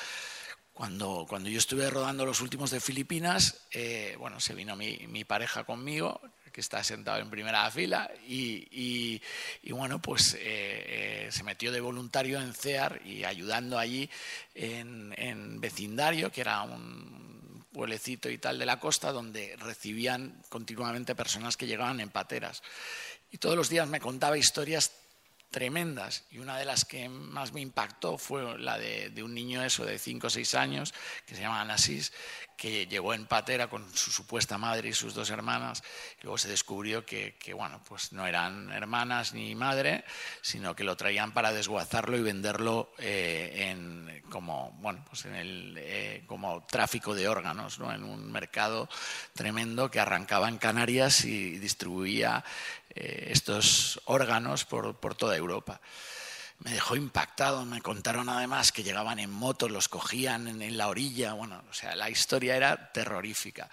cuando, 0.79 1.25
cuando 1.27 1.49
yo 1.49 1.57
estuve 1.57 1.89
rodando 1.89 2.25
los 2.25 2.39
últimos 2.39 2.71
de 2.71 2.79
Filipinas, 2.79 3.67
eh, 3.69 4.15
bueno, 4.17 4.39
se 4.39 4.55
vino 4.55 4.77
mi, 4.77 4.97
mi, 5.09 5.25
pareja 5.25 5.65
conmigo, 5.65 6.21
que 6.53 6.61
está 6.61 6.85
sentado 6.85 7.19
en 7.19 7.29
primera 7.29 7.69
fila, 7.69 8.09
y, 8.25 9.19
y, 9.61 9.71
bueno, 9.73 10.01
pues 10.01 10.35
eh, 10.35 10.39
eh, 10.39 11.27
se 11.31 11.43
metió 11.43 11.73
de 11.73 11.81
voluntario 11.81 12.39
en 12.39 12.53
CEAR 12.53 13.01
y 13.05 13.25
ayudando 13.25 13.77
allí 13.77 14.09
en, 14.55 15.13
en 15.17 15.59
vecindario, 15.59 16.31
que 16.31 16.39
era 16.39 16.61
un 16.61 17.65
pueblecito 17.73 18.29
y 18.29 18.37
tal 18.37 18.57
de 18.57 18.65
la 18.65 18.79
costa, 18.79 19.11
donde 19.11 19.57
recibían 19.57 20.41
continuamente 20.47 21.13
personas 21.13 21.57
que 21.57 21.67
llegaban 21.67 21.99
en 21.99 22.09
pateras. 22.09 22.63
Y 23.31 23.37
todos 23.37 23.57
los 23.57 23.67
días 23.67 23.89
me 23.89 23.99
contaba 23.99 24.37
historias 24.37 24.93
tremendas 25.49 26.23
y 26.31 26.39
una 26.39 26.57
de 26.57 26.65
las 26.65 26.85
que 26.85 27.09
más 27.09 27.53
me 27.53 27.61
impactó 27.61 28.17
fue 28.17 28.57
la 28.59 28.77
de, 28.77 29.11
un 29.23 29.33
niño 29.33 29.63
eso 29.63 29.83
de 29.83 29.97
5 29.97 30.27
o 30.27 30.29
6 30.29 30.55
años 30.55 30.93
que 31.25 31.35
se 31.35 31.41
llama 31.41 31.61
Anasís 31.61 32.13
que 32.55 32.87
llegó 32.87 33.13
en 33.13 33.25
patera 33.25 33.69
con 33.69 33.85
su 33.95 34.11
supuesta 34.11 34.57
madre 34.57 34.89
y 34.89 34.93
sus 34.93 35.13
dos 35.13 35.29
hermanas 35.29 35.81
y 36.19 36.23
luego 36.23 36.37
se 36.37 36.49
descubrió 36.49 37.05
que, 37.05 37.35
bueno 37.55 37.81
pues 37.87 38.11
no 38.11 38.27
eran 38.27 38.71
hermanas 38.71 39.33
ni 39.33 39.55
madre 39.55 40.03
sino 40.41 40.75
que 40.75 40.83
lo 40.83 40.95
traían 40.97 41.31
para 41.31 41.53
desguazarlo 41.53 42.17
y 42.17 42.21
venderlo 42.21 42.93
eh, 42.99 43.69
en 43.69 44.21
como 44.29 44.71
bueno 44.81 45.03
pues 45.07 45.25
en 45.25 45.35
el 45.35 45.75
eh, 45.77 46.23
como 46.27 46.65
tráfico 46.65 47.15
de 47.15 47.27
órganos 47.27 47.79
¿no? 47.79 47.91
en 47.91 48.03
un 48.03 48.31
mercado 48.31 48.89
tremendo 49.33 49.89
que 49.89 49.99
arrancaba 49.99 50.49
en 50.49 50.57
Canarias 50.57 51.25
y 51.25 51.57
distribuía 51.57 52.43
eh, 52.95 53.27
estos 53.31 54.01
órganos 54.05 54.65
por, 54.65 55.15
toda 55.15 55.35
Europa. 55.35 55.81
Me 56.59 56.71
dejó 56.71 56.95
impactado, 56.95 57.65
me 57.65 57.81
contaron 57.81 58.27
además 58.27 58.71
que 58.71 58.83
llegaban 58.83 59.19
en 59.19 59.29
motos, 59.29 59.71
los 59.71 59.87
cogían 59.87 60.47
en, 60.61 60.77
la 60.77 60.89
orilla, 60.89 61.33
bueno, 61.33 61.63
o 61.69 61.73
sea, 61.73 61.95
la 61.95 62.09
historia 62.09 62.55
era 62.55 62.91
terrorífica. 62.91 63.69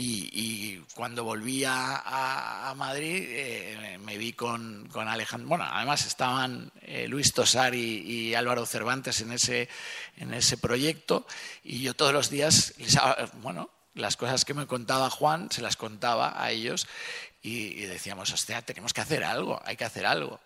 Y, 0.00 0.78
cuando 0.94 1.24
volví 1.24 1.64
a, 1.66 2.72
Madrid 2.76 3.24
eh, 3.28 3.98
me 4.00 4.16
vi 4.16 4.32
con, 4.32 4.88
Alejandro, 4.94 5.48
bueno, 5.48 5.64
además 5.68 6.06
estaban 6.06 6.70
eh, 6.82 7.08
Luis 7.08 7.32
Tosar 7.32 7.74
y, 7.74 8.32
Álvaro 8.36 8.64
Cervantes 8.64 9.20
en 9.20 9.32
ese, 9.32 9.68
en 10.16 10.34
ese 10.34 10.56
proyecto 10.56 11.26
y 11.64 11.82
yo 11.82 11.94
todos 11.94 12.12
los 12.12 12.30
días, 12.30 12.74
bueno, 13.42 13.70
las 13.98 14.16
cosas 14.16 14.44
que 14.44 14.54
me 14.54 14.66
contaba 14.66 15.10
Juan 15.10 15.50
se 15.50 15.62
las 15.62 15.76
contaba 15.76 16.40
a 16.40 16.52
ellos 16.52 16.86
y, 17.42 17.82
decíamos, 17.84 18.32
hostia, 18.32 18.62
tenemos 18.62 18.92
que 18.92 19.00
hacer 19.00 19.24
algo, 19.24 19.60
hay 19.64 19.76
que 19.76 19.84
hacer 19.84 20.06
algo. 20.06 20.40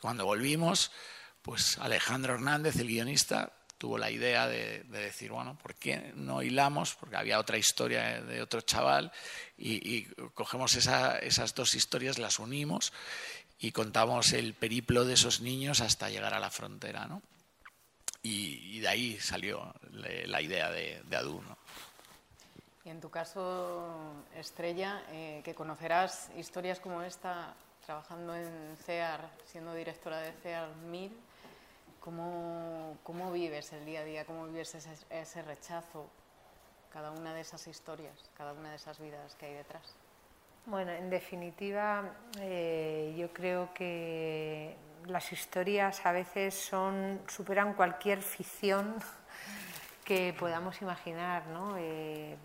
Cuando 0.00 0.26
volvimos, 0.26 0.92
pues 1.42 1.78
Alejandro 1.78 2.34
Hernández, 2.34 2.76
el 2.76 2.88
guionista, 2.88 3.52
tuvo 3.78 3.98
la 3.98 4.10
idea 4.10 4.46
de, 4.46 4.84
decir, 4.84 5.30
bueno, 5.32 5.58
¿por 5.62 5.74
qué 5.74 6.12
no 6.14 6.42
hilamos? 6.42 6.94
Porque 6.94 7.16
había 7.16 7.38
otra 7.38 7.56
historia 7.58 8.20
de 8.22 8.42
otro 8.42 8.60
chaval 8.60 9.12
y, 9.56 10.04
cogemos 10.34 10.74
esas 10.76 11.54
dos 11.54 11.74
historias, 11.74 12.18
las 12.18 12.38
unimos 12.38 12.92
y 13.58 13.72
contamos 13.72 14.32
el 14.32 14.54
periplo 14.54 15.04
de 15.04 15.14
esos 15.14 15.40
niños 15.40 15.80
hasta 15.80 16.10
llegar 16.10 16.34
a 16.34 16.40
la 16.40 16.50
frontera, 16.50 17.06
¿no? 17.06 17.22
Y, 18.22 18.80
de 18.80 18.88
ahí 18.88 19.18
salió 19.20 19.74
la 19.92 20.40
idea 20.40 20.70
de, 20.70 21.02
de 21.04 21.16
Adu, 21.16 21.42
y 22.84 22.90
en 22.90 23.00
tu 23.00 23.10
caso, 23.10 24.14
Estrella, 24.36 25.02
eh, 25.10 25.40
que 25.42 25.54
conocerás 25.54 26.30
historias 26.36 26.80
como 26.80 27.02
esta 27.02 27.54
trabajando 27.86 28.34
en 28.34 28.76
CEAR, 28.76 29.20
siendo 29.46 29.74
directora 29.74 30.18
de 30.18 30.32
CEAR 30.32 30.68
1000, 30.90 31.16
¿cómo, 32.00 32.96
¿cómo, 33.02 33.32
vives 33.32 33.72
el 33.72 33.84
día 33.84 34.00
a 34.00 34.04
día? 34.04 34.24
¿Cómo 34.24 34.46
vives 34.46 34.74
ese, 34.74 35.42
rechazo? 35.42 36.08
Cada 36.92 37.10
una 37.10 37.34
de 37.34 37.40
esas 37.40 37.66
historias, 37.66 38.30
cada 38.36 38.52
una 38.52 38.70
de 38.70 38.76
esas 38.76 38.98
vidas 39.00 39.34
que 39.34 39.46
hay 39.46 39.54
detrás. 39.54 39.96
Bueno, 40.66 40.92
en 40.92 41.10
definitiva, 41.10 42.14
eh, 42.38 43.14
yo 43.18 43.32
creo 43.32 43.74
que 43.74 44.76
las 45.06 45.32
historias 45.32 46.06
a 46.06 46.12
veces 46.12 46.54
son 46.54 47.20
superan 47.28 47.74
cualquier 47.74 48.22
ficción 48.22 48.94
que 50.04 50.34
podamos 50.38 50.80
imaginar, 50.80 51.46
¿no? 51.48 51.76
Eh, 51.78 52.36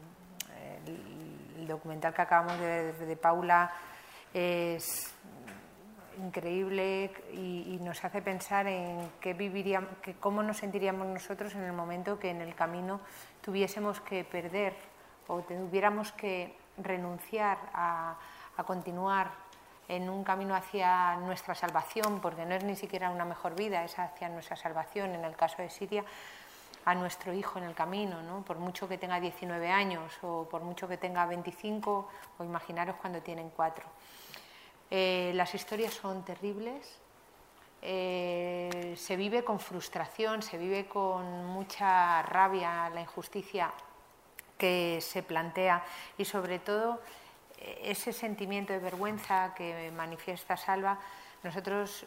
el, 0.86 1.67
documental 1.67 2.13
que 2.13 2.21
acabamos 2.21 2.59
de 2.59 2.65
ver 2.65 2.95
de, 2.95 3.15
Paula 3.15 3.71
es 4.34 5.13
increíble 6.17 7.11
y, 7.34 7.80
nos 7.82 8.03
hace 8.03 8.21
pensar 8.21 8.67
en 8.67 9.09
qué 9.21 9.34
viviríamos, 9.34 9.89
que 10.01 10.15
cómo 10.15 10.41
nos 10.43 10.57
sentiríamos 10.57 11.07
nosotros 11.07 11.53
en 11.55 11.63
el 11.63 11.73
momento 11.73 12.17
que 12.19 12.32
en 12.32 12.41
el 12.41 12.55
camino 12.55 13.01
tuviésemos 13.41 14.01
que 14.01 14.23
perder 14.23 14.73
o 15.27 15.41
tuviéramos 15.41 16.11
que 16.13 16.55
renunciar 16.77 17.57
a, 17.73 18.17
a 18.57 18.63
continuar 18.63 19.32
en 19.89 20.07
un 20.07 20.23
camino 20.23 20.55
hacia 20.55 21.15
nuestra 21.17 21.55
salvación, 21.55 22.21
porque 22.21 22.45
no 22.45 22.55
es 22.55 22.63
ni 22.63 22.75
siquiera 22.75 23.09
una 23.09 23.25
mejor 23.25 23.55
vida, 23.55 23.84
es 23.84 23.97
hacia 23.97 24.30
nuestra 24.30 24.55
salvación 24.55 25.15
en 25.15 25.25
el 25.25 25.36
caso 25.36 25.61
de 25.61 25.69
Siria, 25.69 26.03
a 26.89 26.95
nuestro 26.95 27.33
hijo 27.33 27.59
en 27.59 27.65
el 27.65 27.75
camino, 27.75 28.21
¿no? 28.23 28.43
por 28.43 28.57
mucho 28.57 28.87
que 28.87 28.97
tenga 28.97 29.19
19 29.19 29.69
años 29.69 30.11
o 30.21 30.47
por 30.49 30.61
mucho 30.61 30.87
que 30.87 30.97
tenga 30.97 31.25
25 31.25 32.09
o 32.37 32.43
imaginaros 32.43 32.95
cuando 32.95 33.21
tienen 33.21 33.49
cuatro. 33.49 33.85
Eh, 34.89 35.31
las 35.35 35.53
historias 35.53 35.93
son 35.93 36.25
terribles, 36.25 36.99
eh, 37.81 38.95
se 38.97 39.15
vive 39.15 39.43
con 39.43 39.59
frustración, 39.59 40.41
se 40.41 40.57
vive 40.57 40.87
con 40.87 41.45
mucha 41.45 42.23
rabia 42.23 42.89
la 42.89 43.01
injusticia 43.01 43.71
que 44.57 44.99
se 45.01 45.23
plantea 45.23 45.83
y 46.17 46.25
sobre 46.25 46.59
todo 46.59 47.01
ese 47.83 48.13
sentimiento 48.13 48.73
de 48.73 48.79
vergüenza 48.79 49.53
que 49.53 49.91
manifiesta 49.91 50.55
Salva 50.55 50.97
nosotros 51.43 52.05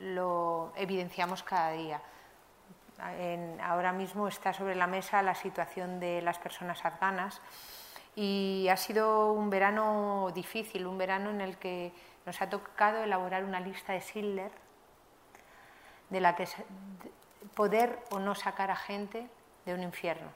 lo 0.00 0.72
evidenciamos 0.76 1.42
cada 1.42 1.72
día. 1.72 2.00
Ahora 3.60 3.92
mismo 3.92 4.28
está 4.28 4.52
sobre 4.52 4.74
la 4.74 4.86
mesa 4.86 5.22
la 5.22 5.34
situación 5.34 6.00
de 6.00 6.22
las 6.22 6.38
personas 6.38 6.84
afganas. 6.84 7.40
Y 8.16 8.66
ha 8.70 8.76
sido 8.76 9.32
un 9.32 9.48
verano 9.50 10.30
difícil, 10.34 10.86
un 10.86 10.98
verano 10.98 11.30
en 11.30 11.40
el 11.40 11.56
que 11.56 11.92
nos 12.26 12.42
ha 12.42 12.50
tocado 12.50 13.02
elaborar 13.02 13.44
una 13.44 13.60
lista 13.60 13.92
de 13.92 14.00
Schindler 14.00 14.50
de 16.10 16.20
la 16.20 16.34
que 16.34 16.48
poder 17.54 17.98
o 18.10 18.18
no 18.18 18.34
sacar 18.34 18.70
a 18.70 18.76
gente 18.76 19.28
de 19.66 19.74
un 19.74 19.82
infierno, 19.82 20.28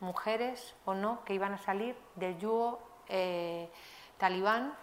mujeres 0.00 0.74
o 0.84 0.94
no 0.94 1.24
que 1.24 1.34
iban 1.34 1.54
a 1.54 1.58
salir 1.58 1.96
del 2.16 2.38
yugo 2.38 2.80
eh, 3.08 3.70
talibán 4.18 4.74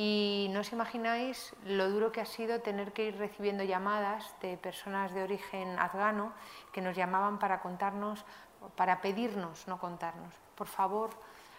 y 0.00 0.48
no 0.48 0.64
os 0.64 0.72
imagináis 0.72 1.52
lo 1.68 1.92
duro 1.92 2.08
que 2.08 2.24
ha 2.24 2.24
sido 2.24 2.64
tener 2.64 2.96
que 2.96 3.12
ir 3.12 3.20
recibiendo 3.20 3.68
llamadas 3.68 4.32
de 4.40 4.56
personas 4.56 5.12
de 5.12 5.20
origen 5.20 5.76
afgano 5.76 6.32
que 6.72 6.80
nos 6.80 6.96
llamaban 6.96 7.36
para 7.36 7.60
contarnos, 7.60 8.24
para 8.80 9.04
pedirnos, 9.04 9.68
no 9.68 9.76
contarnos, 9.76 10.32
por 10.56 10.68
favor, 10.68 11.10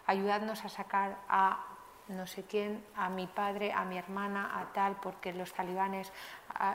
ayudadnos 0.08 0.66
a 0.66 0.70
sacar 0.74 1.22
a 1.30 1.70
no 2.08 2.26
sé 2.26 2.42
quién, 2.50 2.84
a 2.96 3.10
mi 3.14 3.28
padre, 3.28 3.72
a 3.74 3.86
mi 3.86 4.00
hermana, 4.00 4.58
a 4.60 4.74
tal, 4.74 4.98
porque 4.98 5.34
los 5.34 5.54
talibanes 5.54 6.12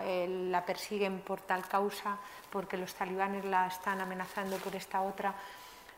eh, 0.07 0.47
la 0.49 0.65
persiguen 0.65 1.19
por 1.19 1.41
tal 1.41 1.67
causa, 1.67 2.17
porque 2.49 2.77
los 2.77 2.95
talibanes 2.95 3.45
la 3.45 3.67
están 3.67 4.01
amenazando 4.01 4.57
por 4.59 4.77
esta 4.77 5.03
otra. 5.03 5.35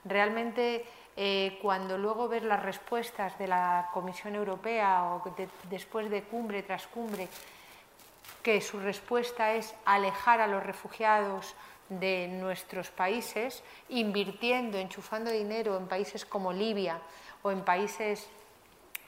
Realmente, 0.02 0.88
eh, 1.20 1.58
cuando 1.60 1.98
luego 1.98 2.28
ves 2.28 2.44
las 2.44 2.62
respuestas 2.62 3.36
de 3.40 3.48
la 3.48 3.90
Comisión 3.92 4.36
Europea 4.36 5.02
o 5.02 5.34
después 5.68 6.08
de 6.10 6.22
cumbre 6.22 6.62
tras 6.62 6.86
cumbre, 6.86 7.28
que 8.40 8.60
su 8.60 8.78
respuesta 8.78 9.52
es 9.54 9.74
alejar 9.84 10.40
a 10.40 10.46
los 10.46 10.62
refugiados 10.62 11.56
de 11.88 12.28
nuestros 12.28 12.90
países, 12.90 13.64
invirtiendo, 13.88 14.78
enchufando 14.78 15.32
dinero 15.32 15.76
en 15.76 15.88
países 15.88 16.24
como 16.24 16.52
Libia 16.52 17.00
o 17.42 17.50
en 17.50 17.64
países 17.64 18.28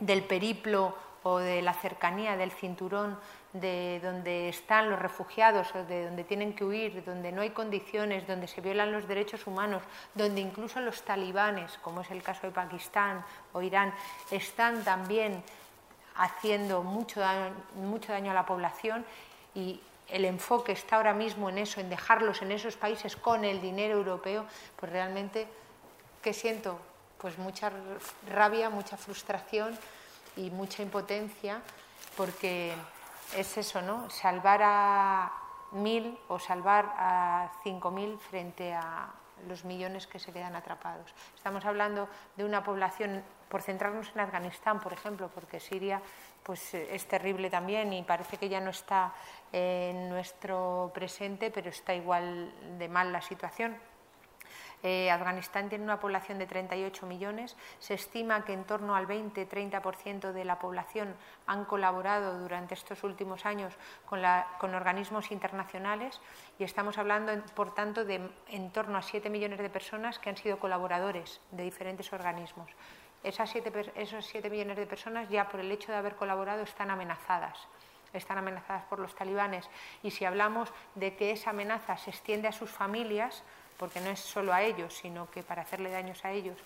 del 0.00 0.24
periplo 0.24 0.96
o 1.22 1.38
de 1.38 1.62
la 1.62 1.74
cercanía 1.74 2.36
del 2.36 2.50
cinturón 2.50 3.20
de 3.53 4.01
donde 4.03 4.48
están 4.48 4.90
los 4.90 4.98
refugiados 4.98 5.74
o 5.74 5.84
de 5.84 6.07
donde 6.07 6.24
tienen 6.24 6.55
que 6.55 6.64
huir, 6.64 7.05
donde 7.05 7.32
no 7.32 7.42
hay 7.42 7.51
condiciones, 7.51 8.26
donde 8.26 8.46
se 8.46 8.61
violan 8.61 8.92
los 8.92 9.09
derechos 9.09 9.46
humanos, 9.46 9.82
donde 10.14 10.40
incluso 10.40 10.80
los 10.80 11.03
talibanes, 11.03 11.78
como 11.78 12.03
es 12.03 12.11
el 12.11 12.22
caso 12.22 12.46
de 12.46 12.53
Pakistán 12.53 13.24
o 13.53 13.62
Irán, 13.62 13.92
están 14.30 14.84
también 14.84 15.42
haciendo 16.16 16.82
mucho 16.82 17.20
daño, 17.20 17.55
mucho 17.74 18.12
daño 18.12 18.30
a 18.30 18.34
la 18.34 18.46
población 18.46 19.05
y 19.55 19.80
el 20.09 20.24
enfoque 20.24 20.72
está 20.72 20.96
ahora 20.96 21.14
mismo 21.14 21.51
en 21.51 21.59
eso, 21.59 21.80
en 21.80 21.90
dejarlos 21.90 22.42
en 22.42 22.53
esos 22.53 22.76
países 22.76 23.16
con 23.16 23.44
el 23.44 23.61
dinero 23.61 23.96
europeo, 23.98 24.44
pues 24.76 24.90
realmente, 24.90 25.46
¿qué 26.22 26.32
siento? 26.32 26.80
pues 27.20 27.38
mucha 27.38 27.70
rabia, 28.28 28.70
mucha 28.70 28.96
frustración 28.96 29.76
y 30.36 30.51
mucha 30.51 30.82
impotencia, 30.82 31.61
porque 32.16 32.72
es 33.37 33.57
eso, 33.57 33.83
¿no? 33.83 34.09
Salvar 34.11 34.61
a 34.62 35.33
mil 35.72 36.18
o 36.28 36.39
salvar 36.39 36.93
a 36.97 37.51
cinco 37.62 37.91
mil 37.91 38.18
frente 38.18 38.74
a 38.74 39.09
los 39.49 39.64
millones 39.64 40.07
que 40.07 40.18
se 40.18 40.33
quedan 40.33 40.55
atrapados. 40.57 41.14
Estamos 41.35 41.64
hablando 41.64 42.09
de 42.37 42.45
una 42.45 42.62
población, 42.62 43.24
por 43.49 43.62
centrarnos 43.62 44.11
en 44.14 44.20
Afganistán, 44.20 44.81
por 44.81 44.93
ejemplo, 44.93 45.31
porque 45.35 45.61
Siria 45.61 46.03
pues, 46.43 46.74
es 46.74 47.07
terrible 47.07 47.51
también 47.51 47.93
y 47.93 48.03
parece 48.03 48.37
que 48.37 48.49
ya 48.49 48.61
no 48.61 48.70
está 48.70 49.12
en 49.53 50.09
nuestro 50.09 50.91
presente, 50.95 51.51
pero 51.51 51.70
está 51.70 51.95
igual 51.95 52.53
de 52.78 52.89
mal 52.89 53.12
la 53.12 53.22
situación. 53.22 53.76
Eh, 54.83 55.11
Afganistán 55.11 55.68
tiene 55.68 55.85
una 55.85 56.01
población 56.01 56.39
de 56.39 56.47
38 56.47 57.07
millones. 57.07 57.57
Se 57.78 57.95
estima 57.95 58.45
que 58.45 58.53
en 58.53 58.64
torno 58.64 58.95
al 58.95 59.07
20-30% 59.07 60.33
de 60.33 60.45
la 60.45 60.59
población 60.59 61.14
han 61.47 61.64
colaborado 61.64 62.39
durante 62.39 62.74
estos 62.74 63.05
últimos 63.05 63.45
años 63.45 63.74
con, 64.07 64.24
organismos 64.74 65.31
internacionales 65.31 66.20
y 66.59 66.64
estamos 66.64 66.99
hablando, 66.99 67.33
por 67.55 67.74
tanto, 67.74 68.05
de 68.05 68.31
en 68.49 68.70
torno 68.70 68.97
a 68.97 69.03
7 69.03 69.28
millones 69.28 69.59
de 69.59 69.68
personas 69.68 70.18
que 70.18 70.31
han 70.31 70.37
sido 70.37 70.59
colaboradores 70.59 71.41
de 71.51 71.64
diferentes 71.64 72.12
organismos. 72.12 72.70
Esas 73.22 73.55
esos 73.97 74.24
7 74.24 74.49
millones 74.49 74.78
de 74.78 74.87
personas 74.87 75.28
ya 75.28 75.49
por 75.49 75.61
el 75.61 75.70
hecho 75.70 75.93
de 75.93 75.99
haber 75.99 76.16
colaborado 76.16 76.62
están 76.62 76.91
amenazadas 76.91 77.68
están 78.12 78.39
amenazadas 78.39 78.85
por 78.85 78.99
los 78.99 79.14
talibanes 79.14 79.68
y 80.03 80.11
si 80.11 80.24
hablamos 80.24 80.72
de 80.95 81.14
que 81.14 81.31
esa 81.31 81.51
amenaza 81.51 81.97
se 81.97 82.11
extiende 82.11 82.49
a 82.49 82.53
sus 82.53 82.70
familias, 82.70 83.45
porque 83.81 83.99
no 84.03 84.11
es 84.11 84.20
solo 84.20 84.53
a 84.53 84.62
ellos, 84.62 84.93
sino 84.93 85.31
que 85.31 85.43
para 85.43 85.62
hacerle 85.62 85.91
daños 85.91 86.22
a 86.26 86.31
ellos, 86.33 86.59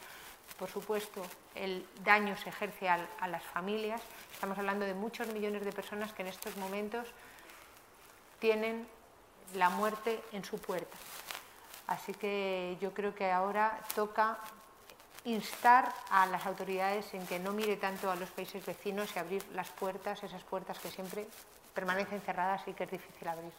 por 0.59 0.69
supuesto, 0.69 1.23
el 1.55 1.87
daño 2.03 2.37
se 2.37 2.49
ejerce 2.49 2.89
a, 2.89 3.29
las 3.29 3.43
familias. 3.45 4.03
Estamos 4.33 4.59
hablando 4.59 4.85
de 4.85 4.95
muchos 4.95 5.29
millones 5.29 5.65
de 5.65 5.71
personas 5.71 6.13
que 6.13 6.23
en 6.23 6.29
estos 6.29 6.57
momentos 6.57 7.07
tienen 8.41 8.87
la 9.55 9.71
muerte 9.71 10.21
en 10.33 10.45
su 10.45 10.59
puerta. 10.59 10.97
Así 11.87 12.13
que 12.15 12.77
yo 12.81 12.93
creo 12.93 13.15
que 13.15 13.31
ahora 13.31 13.79
toca 13.95 14.39
instar 15.25 15.95
a 16.11 16.27
las 16.27 16.45
autoridades 16.47 17.15
en 17.15 17.25
que 17.29 17.39
no 17.39 17.53
mire 17.53 17.77
tanto 17.77 18.11
a 18.11 18.17
los 18.17 18.31
países 18.31 18.67
vecinos 18.67 19.15
y 19.15 19.21
abrir 19.21 19.45
las 19.55 19.71
puertas, 19.71 20.23
esas 20.25 20.43
puertas 20.43 20.81
que 20.81 20.91
siempre 20.91 21.29
permanecen 21.75 22.21
cerradas 22.23 22.67
y 22.67 22.73
que 22.73 22.85
es 22.85 22.91
difícil 22.91 23.29
abrir. 23.29 23.53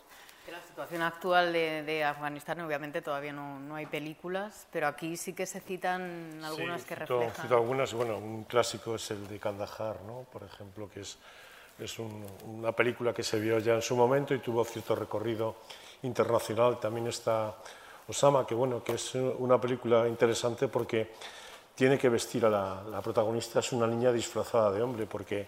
En 0.47 0.53
la 0.53 0.61
situación 0.61 1.01
actual 1.01 1.53
de, 1.53 2.03
Afganistán, 2.03 2.61
obviamente 2.61 3.01
todavía 3.01 3.33
no, 3.33 3.75
hay 3.75 3.87
películas, 3.87 4.67
pero 4.71 4.87
aquí 4.87 5.17
sí 5.17 5.33
que 5.33 5.47
se 5.47 5.59
citan 5.59 6.39
algunas 6.43 6.83
que 6.85 6.93
reflejan. 6.93 7.43
Cito 7.43 7.55
algunas, 7.55 7.93
bueno, 7.93 8.17
un 8.17 8.43
clásico 8.43 8.95
es 8.95 9.09
el 9.09 9.27
de 9.27 9.39
Kandahar, 9.39 10.01
¿no? 10.05 10.25
por 10.31 10.43
ejemplo, 10.43 10.87
que 10.87 11.01
es, 11.01 11.17
es 11.79 11.97
una 11.97 12.71
película 12.73 13.11
que 13.11 13.23
se 13.23 13.39
vio 13.39 13.57
ya 13.57 13.73
en 13.73 13.81
su 13.81 13.95
momento 13.95 14.35
y 14.35 14.39
tuvo 14.39 14.63
cierto 14.65 14.95
recorrido 14.95 15.55
internacional. 16.03 16.79
También 16.79 17.07
está 17.07 17.55
Osama, 18.07 18.45
que 18.45 18.53
bueno, 18.53 18.83
que 18.83 18.93
es 18.93 19.15
una 19.15 19.59
película 19.59 20.07
interesante 20.07 20.67
porque 20.67 21.11
tiene 21.73 21.97
que 21.97 22.07
vestir 22.07 22.45
a 22.45 22.49
la, 22.49 22.83
la 22.83 23.01
protagonista, 23.01 23.59
es 23.59 23.71
una 23.71 23.87
niña 23.87 24.11
disfrazada 24.11 24.71
de 24.71 24.83
hombre, 24.83 25.07
porque 25.07 25.47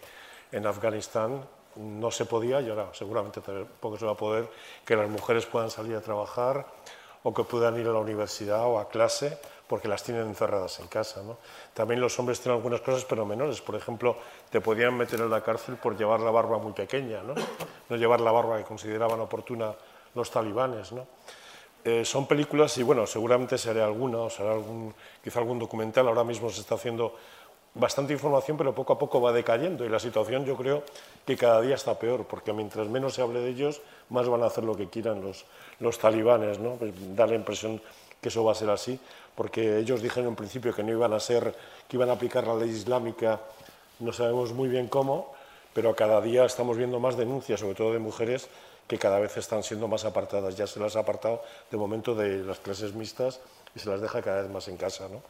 en 0.51 0.65
Afganistán 0.65 1.45
no 1.77 2.11
se 2.11 2.25
podía 2.25 2.61
y 2.61 2.69
ahora 2.69 2.89
seguramente 2.93 3.41
tampoco 3.41 3.97
se 3.97 4.05
va 4.05 4.13
a 4.13 4.17
poder 4.17 4.47
que 4.85 4.95
las 4.95 5.09
mujeres 5.09 5.45
puedan 5.45 5.69
salir 5.69 5.95
a 5.95 6.01
trabajar 6.01 6.65
o 7.23 7.33
que 7.33 7.43
puedan 7.43 7.79
ir 7.79 7.87
a 7.87 7.91
la 7.91 7.99
universidad 7.99 8.65
o 8.65 8.79
a 8.79 8.89
clase 8.89 9.37
porque 9.67 9.87
las 9.87 10.01
tienen 10.03 10.27
encerradas 10.27 10.79
en 10.79 10.87
casa. 10.87 11.21
También 11.73 11.99
los 11.99 12.17
hombres 12.19 12.39
tienen 12.39 12.57
algunas 12.57 12.81
cosas 12.81 13.05
pero 13.05 13.25
menores. 13.25 13.61
Por 13.61 13.75
ejemplo, 13.75 14.15
te 14.49 14.61
podían 14.61 14.95
meter 14.95 15.19
en 15.19 15.29
la 15.29 15.41
cárcel 15.41 15.75
por 15.75 15.97
llevar 15.97 16.21
la 16.21 16.31
barba 16.31 16.57
muy 16.57 16.71
pequeña, 16.71 17.21
no, 17.21 17.35
no 17.89 17.95
llevar 17.95 18.21
la 18.21 18.31
barba 18.31 18.57
que 18.57 18.63
consideraban 18.63 19.19
oportuna 19.19 19.73
los 20.15 20.31
talibanes. 20.31 20.93
¿no? 20.93 21.05
Eh, 21.83 22.03
son 22.03 22.27
películas 22.27 22.77
y 22.77 22.83
bueno, 22.83 23.05
seguramente 23.05 23.57
se 23.57 23.69
hará 23.69 23.85
alguna 23.85 24.19
o 24.19 24.29
se 24.29 24.43
hará 24.43 24.53
algún, 24.53 24.93
quizá 25.23 25.39
algún 25.39 25.59
documental. 25.59 26.07
Ahora 26.07 26.23
mismo 26.23 26.49
se 26.49 26.61
está 26.61 26.75
haciendo 26.75 27.15
bastante 27.79 28.13
información, 28.13 28.57
pero 28.57 28.73
poco 28.73 28.93
a 28.93 28.99
poco 28.99 29.21
va 29.21 29.31
decayendo 29.31 29.85
y 29.85 29.89
la 29.89 29.99
situación 29.99 30.45
yo 30.45 30.55
creo 30.55 30.83
que 31.25 31.37
cada 31.37 31.61
día 31.61 31.75
está 31.75 31.97
peor, 31.97 32.25
porque 32.25 32.53
mientras 32.53 32.87
menos 32.87 33.13
se 33.13 33.21
hable 33.21 33.39
de 33.39 33.49
ellos, 33.49 33.81
más 34.09 34.27
van 34.27 34.43
a 34.43 34.47
hacer 34.47 34.63
lo 34.63 34.75
que 34.75 34.89
quieran 34.89 35.21
los, 35.21 35.45
los 35.79 35.97
talibanes. 35.97 36.59
¿no? 36.59 36.75
Pues 36.75 36.93
da 37.15 37.27
la 37.27 37.35
impresión 37.35 37.81
que 38.21 38.29
eso 38.29 38.43
va 38.43 38.51
a 38.51 38.55
ser 38.55 38.69
así, 38.69 38.99
porque 39.35 39.79
ellos 39.79 40.01
dijeron 40.01 40.29
en 40.29 40.35
principio 40.35 40.73
que 40.73 40.83
no 40.83 40.91
iban 40.91 41.13
a 41.13 41.19
ser, 41.19 41.53
que 41.87 41.97
iban 41.97 42.09
a 42.09 42.13
aplicar 42.13 42.47
la 42.47 42.55
ley 42.55 42.69
islámica, 42.69 43.39
no 43.99 44.11
sabemos 44.11 44.53
muy 44.53 44.69
bien 44.69 44.87
cómo, 44.87 45.33
pero 45.73 45.95
cada 45.95 46.21
día 46.21 46.45
estamos 46.45 46.77
viendo 46.77 46.99
más 46.99 47.17
denuncias, 47.17 47.59
sobre 47.59 47.75
todo 47.75 47.93
de 47.93 47.99
mujeres, 47.99 48.49
que 48.87 48.97
cada 48.97 49.19
vez 49.19 49.35
están 49.37 49.63
siendo 49.63 49.87
más 49.87 50.05
apartadas. 50.05 50.55
Ya 50.55 50.65
se 50.65 50.79
las 50.79 50.95
ha 50.95 51.01
apartado 51.01 51.43
de 51.69 51.77
momento 51.77 52.15
de 52.15 52.43
las 52.43 52.59
clases 52.59 52.93
mixtas 52.93 53.41
y 53.75 53.79
se 53.79 53.89
las 53.89 54.01
deja 54.01 54.21
cada 54.21 54.41
vez 54.41 54.51
más 54.51 54.67
en 54.69 54.77
casa. 54.77 55.07
¿no? 55.09 55.21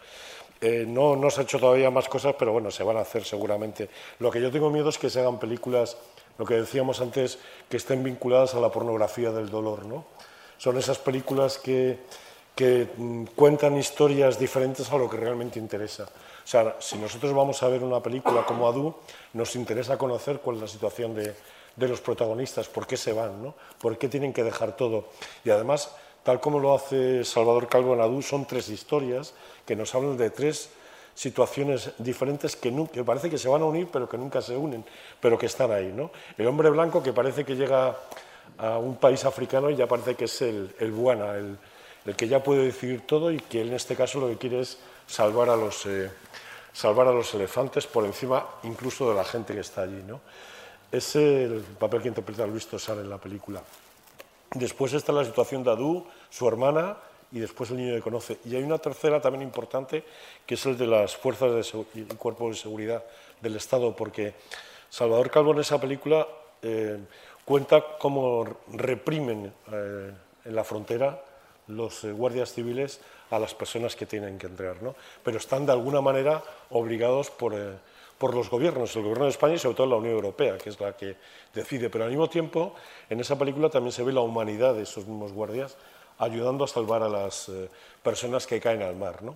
Eh, 0.62 0.86
no, 0.88 1.16
no 1.16 1.30
se 1.30 1.42
ha 1.42 1.44
hecho 1.44 1.60
todavía 1.60 1.92
más 1.92 2.08
cosas, 2.08 2.36
pero 2.38 2.52
bueno, 2.52 2.72
se 2.72 2.84
van 2.84 2.98
a 2.98 3.02
hacer 3.02 3.24
seguramente. 3.24 3.90
Lo 4.20 4.32
que 4.32 4.42
yo 4.42 4.52
tengo 4.52 4.70
miedo 4.70 4.90
es 4.90 4.98
que 4.98 5.10
se 5.10 5.20
hagan 5.20 5.40
películas, 5.40 5.98
lo 6.38 6.46
que 6.46 6.56
decíamos 6.56 7.00
antes, 7.02 7.40
que 7.70 7.78
estén 7.78 8.04
vinculadas 8.04 8.56
a 8.56 8.60
la 8.60 8.72
pornografía 8.72 9.32
del 9.32 9.50
dolor. 9.50 9.86
¿no? 9.86 10.06
Son 10.58 10.78
esas 10.78 10.98
películas 10.98 11.58
que, 11.58 12.00
que 12.56 12.88
mm, 12.98 13.26
cuentan 13.36 13.78
historias 13.78 14.40
diferentes 14.40 14.92
a 14.92 14.98
lo 14.98 15.10
que 15.10 15.18
realmente 15.18 15.60
interesa. 15.60 16.04
O 16.04 16.50
sea, 16.50 16.78
si 16.80 16.98
nosotros 16.98 17.34
vamos 17.34 17.62
a 17.62 17.68
ver 17.68 17.84
una 17.84 18.02
película 18.02 18.46
como 18.46 18.68
Adu, 18.68 18.96
nos 19.34 19.56
interesa 19.56 19.98
conocer 19.98 20.40
cuál 20.40 20.56
es 20.56 20.62
la 20.64 20.68
situación 20.68 21.14
de, 21.14 21.36
de 21.78 21.88
los 21.88 22.02
protagonistas, 22.02 22.68
por 22.68 22.88
qué 22.88 22.98
se 22.98 23.14
van, 23.14 23.42
¿no? 23.42 23.54
por 23.80 23.98
qué 23.98 24.10
tienen 24.10 24.34
que 24.34 24.44
dejar 24.44 24.76
todo. 24.76 25.06
Y 25.46 25.52
además 25.52 25.96
tal 26.28 26.42
como 26.42 26.60
lo 26.60 26.76
hace 26.76 27.24
Salvador 27.24 27.70
Calvo 27.70 27.94
en 27.94 28.02
Adu, 28.02 28.22
son 28.22 28.44
tres 28.44 28.68
historias 28.68 29.34
que 29.66 29.78
nos 29.78 29.96
hablan 29.96 30.18
de 30.18 30.30
tres 30.30 30.68
situaciones 31.16 31.92
diferentes 32.00 32.58
que, 32.58 32.68
que, 32.92 33.02
parece 33.06 33.30
que 33.30 33.38
se 33.38 33.48
van 33.48 33.62
a 33.62 33.66
unir, 33.66 33.88
pero 33.90 34.10
que 34.10 34.18
nunca 34.18 34.42
se 34.42 34.58
unen, 34.58 34.84
pero 35.22 35.38
que 35.38 35.46
están 35.46 35.72
ahí. 35.72 35.94
¿no? 35.96 36.12
El 36.38 36.48
hombre 36.48 36.70
blanco 36.70 37.02
que 37.02 37.14
parece 37.14 37.46
que 37.46 37.56
llega 37.56 37.96
a 38.58 38.78
un 38.78 38.98
país 38.98 39.24
africano 39.24 39.70
y 39.70 39.78
ya 39.78 39.88
parece 39.88 40.16
que 40.16 40.26
es 40.26 40.42
el, 40.42 40.76
el 40.80 40.92
buena, 40.92 41.34
el, 41.34 41.58
el, 42.06 42.16
que 42.18 42.28
ya 42.28 42.44
puede 42.44 42.66
decidir 42.66 43.08
todo 43.08 43.32
y 43.32 43.40
que 43.40 43.62
en 43.62 43.72
este 43.72 43.96
caso 43.96 44.20
lo 44.20 44.28
que 44.28 44.36
quiere 44.36 44.60
es 44.60 44.80
salvar 45.08 45.50
a 45.50 45.56
los, 45.56 45.86
eh, 45.86 46.12
salvar 46.74 47.08
a 47.08 47.14
los 47.14 47.34
elefantes 47.36 47.88
por 47.88 48.04
encima 48.04 48.46
incluso 48.64 49.08
de 49.08 49.16
la 49.16 49.24
gente 49.24 49.54
que 49.54 49.62
está 49.62 49.84
allí. 49.84 50.04
¿no? 50.06 50.20
Es 50.92 51.16
el 51.16 51.64
papel 51.80 52.02
que 52.02 52.10
interpreta 52.10 52.46
Luis 52.46 52.68
Tosar 52.68 52.98
en 52.98 53.10
la 53.10 53.18
película. 53.18 53.64
Después 54.54 54.94
está 54.94 55.12
la 55.12 55.26
situación 55.26 55.64
de 55.64 55.72
Adu, 55.72 56.06
su 56.30 56.48
hermana, 56.48 56.98
y 57.32 57.40
después 57.40 57.70
el 57.72 57.78
niño 57.78 57.96
que 57.96 58.02
conoce. 58.02 58.40
Y 58.46 58.56
hay 58.56 58.64
una 58.64 58.78
tercera 58.78 59.22
también 59.22 59.44
importante, 59.44 60.04
que 60.46 60.56
es 60.56 60.66
el 60.66 60.78
de 60.78 60.88
las 60.88 61.16
fuerzas 61.16 61.74
y 61.94 62.04
cuerpos 62.04 62.56
de 62.56 62.62
seguridad 62.62 63.04
del 63.42 63.56
Estado, 63.56 63.96
porque 63.96 64.34
Salvador 64.90 65.30
Calvo 65.30 65.52
en 65.52 65.60
esa 65.60 65.80
película 65.80 66.26
eh, 66.62 66.98
cuenta 67.44 67.84
cómo 68.00 68.46
reprimen 68.72 69.54
eh, 69.72 70.12
en 70.46 70.56
la 70.56 70.64
frontera 70.64 71.22
los 71.68 72.04
eh, 72.06 72.12
guardias 72.12 72.54
civiles 72.54 73.02
a 73.30 73.40
las 73.40 73.54
personas 73.54 73.96
que 73.96 74.06
tienen 74.06 74.38
que 74.38 74.48
entrar, 74.48 74.82
¿no? 74.82 74.96
pero 75.22 75.38
están 75.38 75.66
de 75.66 75.74
alguna 75.74 76.00
manera 76.00 76.42
obligados 76.70 77.30
por, 77.30 77.54
por 78.18 78.34
los 78.34 78.50
gobiernos, 78.50 78.96
el 78.96 79.02
gobierno 79.02 79.26
de 79.26 79.32
España 79.32 79.56
y 79.56 79.60
sobre 79.60 79.76
todo 79.76 79.88
la 79.88 79.98
Unión 79.98 80.16
Europea, 80.16 80.58
que 80.58 80.70
es 80.70 80.80
la 80.80 80.96
que 80.96 81.18
decide. 81.54 81.90
Pero 81.90 82.06
al 82.06 82.10
mismo 82.10 82.30
tiempo, 82.30 82.74
en 83.10 83.20
esa 83.20 83.38
película 83.38 83.70
también 83.70 83.92
se 83.92 84.04
ve 84.04 84.14
la 84.14 84.22
humanidad 84.22 84.76
de 84.76 84.84
esos 84.84 85.06
mismos 85.06 85.34
guardias 85.34 85.76
ayudando 86.20 86.64
a 86.64 86.68
salvar 86.68 87.04
a 87.04 87.10
las 87.10 87.50
eh, 87.50 87.70
personas 88.04 88.48
que 88.48 88.60
caen 88.60 88.82
al 88.82 88.96
mar. 88.96 89.22
¿no? 89.24 89.36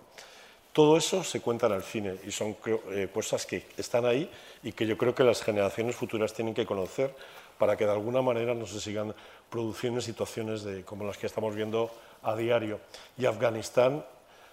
Todo 0.73 0.97
eso 0.97 1.23
se 1.23 1.41
cuenta 1.41 1.67
en 1.67 1.73
el 1.73 1.83
cine 1.83 2.15
y 2.25 2.31
son 2.31 2.55
eh, 2.91 3.09
cosas 3.13 3.45
que 3.45 3.65
están 3.77 4.05
ahí 4.05 4.29
y 4.63 4.71
que 4.71 4.87
yo 4.87 4.97
creo 4.97 5.13
que 5.13 5.23
las 5.23 5.43
generaciones 5.43 5.95
futuras 5.95 6.33
tienen 6.33 6.53
que 6.53 6.65
conocer 6.65 7.13
para 7.57 7.75
que 7.77 7.85
de 7.85 7.91
alguna 7.91 8.21
manera 8.21 8.53
no 8.53 8.65
se 8.65 8.79
sigan 8.79 9.13
produciendo 9.49 10.01
situaciones 10.01 10.63
de, 10.63 10.83
como 10.83 11.05
las 11.05 11.17
que 11.17 11.27
estamos 11.27 11.53
viendo 11.53 11.91
a 12.23 12.35
diario. 12.35 12.79
Y 13.17 13.25
Afganistán, 13.25 14.03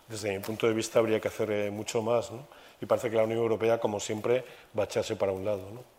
desde 0.08 0.32
mi 0.32 0.40
punto 0.40 0.66
de 0.66 0.74
vista, 0.74 0.98
habría 0.98 1.20
que 1.20 1.28
hacer 1.28 1.50
eh, 1.50 1.70
mucho 1.70 2.02
más. 2.02 2.30
¿no? 2.30 2.46
Y 2.80 2.86
parece 2.86 3.08
que 3.10 3.16
la 3.16 3.24
Unión 3.24 3.38
Europea, 3.38 3.78
como 3.78 4.00
siempre, 4.00 4.44
va 4.76 4.82
a 4.82 4.86
echarse 4.86 5.16
para 5.16 5.32
un 5.32 5.44
lado. 5.44 5.70
¿no? 5.72 5.97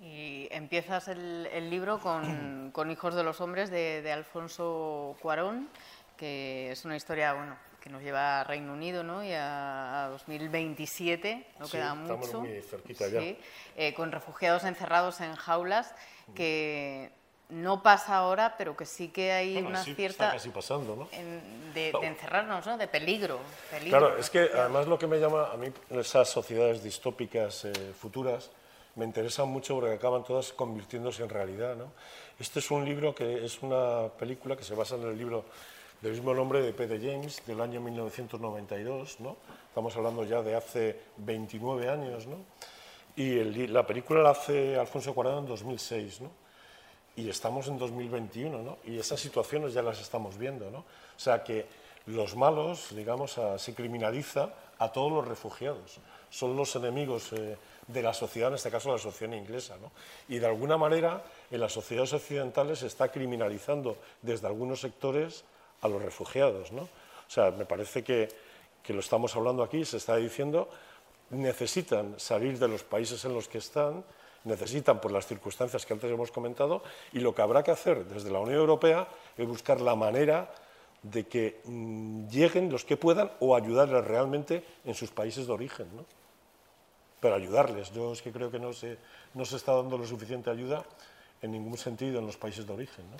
Y 0.00 0.48
empiezas 0.50 1.08
el, 1.08 1.48
el 1.52 1.70
libro 1.70 1.98
con, 1.98 2.70
con, 2.72 2.90
Hijos 2.90 3.14
de 3.14 3.24
los 3.24 3.40
Hombres 3.40 3.70
de, 3.70 4.02
de, 4.02 4.12
Alfonso 4.12 5.16
Cuarón, 5.20 5.68
que 6.16 6.70
es 6.70 6.84
una 6.84 6.96
historia 6.96 7.34
bueno, 7.34 7.56
que 7.80 7.90
nos 7.90 8.02
lleva 8.02 8.40
a 8.40 8.44
Reino 8.44 8.72
Unido 8.72 9.02
¿no? 9.02 9.24
y 9.24 9.32
a, 9.32 10.04
a 10.04 10.08
2027, 10.08 11.46
no 11.58 11.66
sí, 11.66 11.72
queda 11.72 11.94
mucho. 11.94 12.40
Muy 12.40 12.62
cerquita 12.62 13.08
ya. 13.08 13.20
Sí, 13.20 13.38
eh, 13.76 13.94
con 13.94 14.12
refugiados 14.12 14.64
encerrados 14.64 15.20
en 15.20 15.34
jaulas 15.34 15.94
que 16.34 17.10
no 17.48 17.82
pasa 17.82 18.16
ahora, 18.16 18.56
pero 18.58 18.76
que 18.76 18.84
sí 18.84 19.08
que 19.08 19.32
hay 19.32 19.54
bueno, 19.54 19.70
una 19.70 19.82
sí, 19.82 19.94
cierta... 19.94 20.26
Está 20.26 20.36
casi 20.36 20.50
pasando, 20.50 20.94
¿no? 20.94 21.08
En, 21.12 21.72
de, 21.72 21.92
de, 21.98 22.06
encerrarnos, 22.06 22.66
¿no? 22.66 22.76
De 22.76 22.86
peligro, 22.88 23.40
peligro. 23.70 23.98
Claro, 23.98 24.18
es 24.18 24.28
que 24.28 24.50
además 24.54 24.86
lo 24.86 24.98
que 24.98 25.06
me 25.06 25.18
llama 25.18 25.50
a 25.50 25.56
mí 25.56 25.68
esas 25.90 26.28
sociedades 26.28 26.82
distópicas 26.82 27.64
eh, 27.64 27.72
futuras 27.98 28.50
me 28.98 29.04
interesan 29.04 29.48
mucho 29.48 29.76
porque 29.76 29.94
acaban 29.94 30.24
todas 30.24 30.52
convirtiéndose 30.52 31.22
en 31.22 31.28
realidad, 31.28 31.76
¿no? 31.76 31.92
Este 32.38 32.58
es 32.58 32.70
un 32.70 32.84
libro 32.84 33.14
que 33.14 33.44
es 33.44 33.62
una 33.62 34.08
película 34.18 34.56
que 34.56 34.64
se 34.64 34.74
basa 34.74 34.96
en 34.96 35.04
el 35.04 35.16
libro 35.16 35.44
del 36.02 36.12
mismo 36.12 36.34
nombre 36.34 36.60
de 36.60 36.72
P.D. 36.72 36.98
James 36.98 37.42
del 37.46 37.60
año 37.60 37.80
1992, 37.80 39.20
¿no? 39.20 39.36
Estamos 39.68 39.96
hablando 39.96 40.24
ya 40.24 40.42
de 40.42 40.54
hace 40.56 41.00
29 41.16 41.88
años, 41.88 42.26
¿no? 42.26 42.38
Y 43.16 43.66
la 43.68 43.86
película 43.86 44.22
la 44.22 44.30
hace 44.30 44.76
Alfonso 44.76 45.14
Cuarón 45.14 45.38
en 45.38 45.46
2006, 45.46 46.20
¿no? 46.20 46.30
y 47.18 47.28
estamos 47.28 47.66
en 47.66 47.78
2021, 47.78 48.62
¿no? 48.62 48.78
Y 48.84 48.96
esas 48.96 49.18
situaciones 49.18 49.74
ya 49.74 49.82
las 49.82 50.00
estamos 50.00 50.38
viendo, 50.38 50.70
¿no? 50.70 50.78
O 50.78 50.84
sea 51.16 51.42
que 51.42 51.66
los 52.06 52.36
malos, 52.36 52.94
digamos, 52.94 53.40
se 53.56 53.74
criminaliza 53.74 54.50
a 54.78 54.92
todos 54.92 55.10
los 55.10 55.26
refugiados. 55.26 55.98
Son 56.30 56.56
los 56.56 56.76
enemigos 56.76 57.32
eh, 57.32 57.56
de 57.88 58.02
la 58.02 58.14
sociedad, 58.14 58.50
en 58.50 58.54
este 58.54 58.70
caso 58.70 58.92
la 58.92 58.98
sociedad 58.98 59.34
inglesa, 59.34 59.76
¿no? 59.78 59.90
Y 60.28 60.38
de 60.38 60.46
alguna 60.46 60.76
manera 60.76 61.24
en 61.50 61.60
las 61.60 61.72
sociedades 61.72 62.12
occidentales 62.12 62.80
se 62.80 62.86
está 62.86 63.10
criminalizando 63.10 63.96
desde 64.22 64.46
algunos 64.46 64.80
sectores 64.80 65.44
a 65.80 65.88
los 65.88 66.02
refugiados, 66.02 66.70
¿no? 66.70 66.82
O 66.82 67.30
sea, 67.30 67.50
me 67.50 67.64
parece 67.64 68.04
que, 68.04 68.28
que 68.82 68.92
lo 68.92 69.00
estamos 69.00 69.34
hablando 69.36 69.62
aquí, 69.62 69.84
se 69.84 69.96
está 69.96 70.16
diciendo, 70.16 70.68
necesitan 71.30 72.18
salir 72.18 72.58
de 72.58 72.68
los 72.68 72.84
países 72.84 73.24
en 73.24 73.34
los 73.34 73.48
que 73.48 73.58
están, 73.58 74.04
necesitan 74.44 75.00
por 75.00 75.10
las 75.10 75.26
circunstancias 75.26 75.84
que 75.84 75.92
antes 75.92 76.10
hemos 76.10 76.30
comentado 76.30 76.82
y 77.12 77.20
lo 77.20 77.34
que 77.34 77.42
habrá 77.42 77.62
que 77.62 77.70
hacer 77.70 78.04
desde 78.04 78.30
la 78.30 78.38
Unión 78.38 78.58
Europea 78.58 79.08
es 79.36 79.46
buscar 79.46 79.80
la 79.80 79.94
manera 79.94 80.52
de 81.02 81.26
que 81.26 81.60
mmm, 81.64 82.28
lleguen 82.28 82.70
los 82.70 82.84
que 82.84 82.96
puedan 82.96 83.30
o 83.40 83.56
ayudarles 83.56 84.04
realmente 84.04 84.64
en 84.84 84.94
sus 84.94 85.10
países 85.10 85.46
de 85.46 85.52
origen. 85.52 85.86
¿no? 85.94 86.04
Pero 87.20 87.34
ayudarles, 87.34 87.92
yo 87.92 88.12
es 88.12 88.22
que 88.22 88.30
creo 88.30 88.50
que 88.50 88.58
no 88.58 88.72
se, 88.72 88.96
no 89.34 89.44
se 89.44 89.56
está 89.56 89.74
dando 89.74 89.98
lo 89.98 90.06
suficiente 90.06 90.50
ayuda 90.50 90.84
en 91.42 91.52
ningún 91.52 91.76
sentido 91.76 92.18
en 92.18 92.26
los 92.26 92.36
países 92.36 92.66
de 92.66 92.72
origen. 92.72 93.10
¿no? 93.10 93.16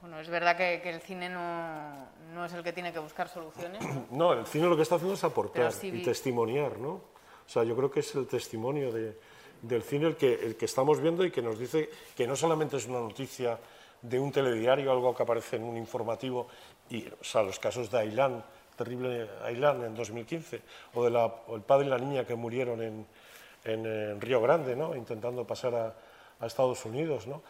Bueno, 0.00 0.20
es 0.20 0.28
verdad 0.28 0.56
que, 0.56 0.80
que 0.82 0.90
el 0.90 1.00
cine 1.00 1.28
no, 1.28 2.06
no, 2.34 2.44
es 2.44 2.52
el 2.52 2.62
que 2.62 2.72
tiene 2.72 2.92
que 2.92 2.98
buscar 2.98 3.28
soluciones. 3.28 3.82
No, 4.10 4.32
el 4.32 4.46
cine 4.46 4.66
lo 4.66 4.76
que 4.76 4.82
está 4.82 4.96
haciendo 4.96 5.14
es 5.14 5.24
aportar 5.24 5.72
sí, 5.72 5.88
y 5.88 6.02
testimoniar, 6.02 6.78
¿no? 6.78 6.90
O 6.92 7.52
sea, 7.52 7.64
yo 7.64 7.76
creo 7.76 7.90
que 7.90 8.00
es 8.00 8.14
el 8.14 8.26
testimonio 8.26 8.92
de, 8.92 9.18
del 9.62 9.82
cine 9.82 10.06
el 10.06 10.16
que, 10.16 10.34
el 10.34 10.56
que 10.56 10.64
estamos 10.64 11.00
viendo 11.00 11.24
y 11.24 11.30
que 11.30 11.42
nos 11.42 11.58
dice 11.58 11.90
que 12.16 12.26
no 12.26 12.36
solamente 12.36 12.76
es 12.76 12.86
una 12.86 13.00
noticia 13.00 13.58
de 14.00 14.18
un 14.18 14.32
telediario, 14.32 14.90
algo 14.90 15.14
que 15.14 15.22
aparece 15.22 15.56
en 15.56 15.64
un 15.64 15.76
informativo, 15.76 16.46
y, 16.88 17.06
o 17.06 17.24
sea, 17.24 17.42
los 17.42 17.58
casos 17.58 17.90
de 17.90 17.98
Ailán, 17.98 18.42
terrible 18.80 19.28
Ailán 19.44 19.84
en 19.84 19.94
2015, 19.94 20.62
o 20.94 21.04
de 21.04 21.10
la, 21.10 21.26
o 21.26 21.54
el 21.54 21.60
padre 21.60 21.86
y 21.86 21.90
la 21.90 21.98
niña 21.98 22.24
que 22.24 22.34
murieron 22.34 22.80
en, 22.80 23.06
en, 23.64 23.84
en 23.84 24.18
Río 24.18 24.40
Grande, 24.40 24.74
¿no? 24.74 24.96
intentando 24.96 25.46
pasar 25.46 25.74
a, 25.74 25.94
a, 26.40 26.46
Estados 26.46 26.82
Unidos. 26.86 27.26
¿no? 27.26 27.42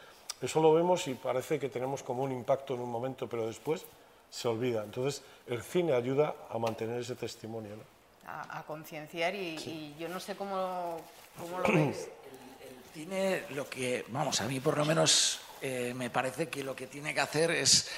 Eso 0.43 0.61
lo 0.61 0.74
vemos 0.74 1.07
y 1.07 1.14
parece 1.14 1.61
que 1.61 1.68
tenemos 1.68 2.03
como 2.03 2.24
un 2.24 2.33
impacto 2.33 2.74
en 2.74 2.81
un 2.81 2.91
momento, 2.91 3.28
pero 3.28 3.47
después 3.47 3.87
se 4.28 4.49
olvida. 4.49 4.83
Entonces, 4.83 5.22
el 5.47 5.62
cine 5.62 5.93
ayuda 5.93 6.35
a 6.51 6.59
mantener 6.59 6.99
ese 6.99 7.14
testimonio. 7.14 7.76
¿no? 7.76 7.85
A, 8.26 8.59
a 8.59 8.62
concienciar 8.64 9.33
y, 9.37 9.57
sí. 9.57 9.95
y 9.97 10.03
yo 10.03 10.09
no 10.09 10.18
sé 10.18 10.35
cómo, 10.35 10.99
¿Cómo 11.39 11.61
lo 11.61 11.72
veis? 11.72 12.09
El, 12.09 12.68
el, 12.68 12.85
cine, 12.93 13.45
lo 13.51 13.70
que, 13.70 14.05
vamos, 14.09 14.41
a 14.41 14.49
mí 14.49 14.59
por 14.59 14.76
lo 14.76 14.85
menos 14.85 15.41
eh, 15.62 15.93
me 15.95 16.11
parece 16.11 16.49
que 16.49 16.64
lo 16.64 16.74
que 16.74 16.87
tiene 16.87 17.14
que 17.14 17.20
hacer 17.20 17.51
es 17.51 17.89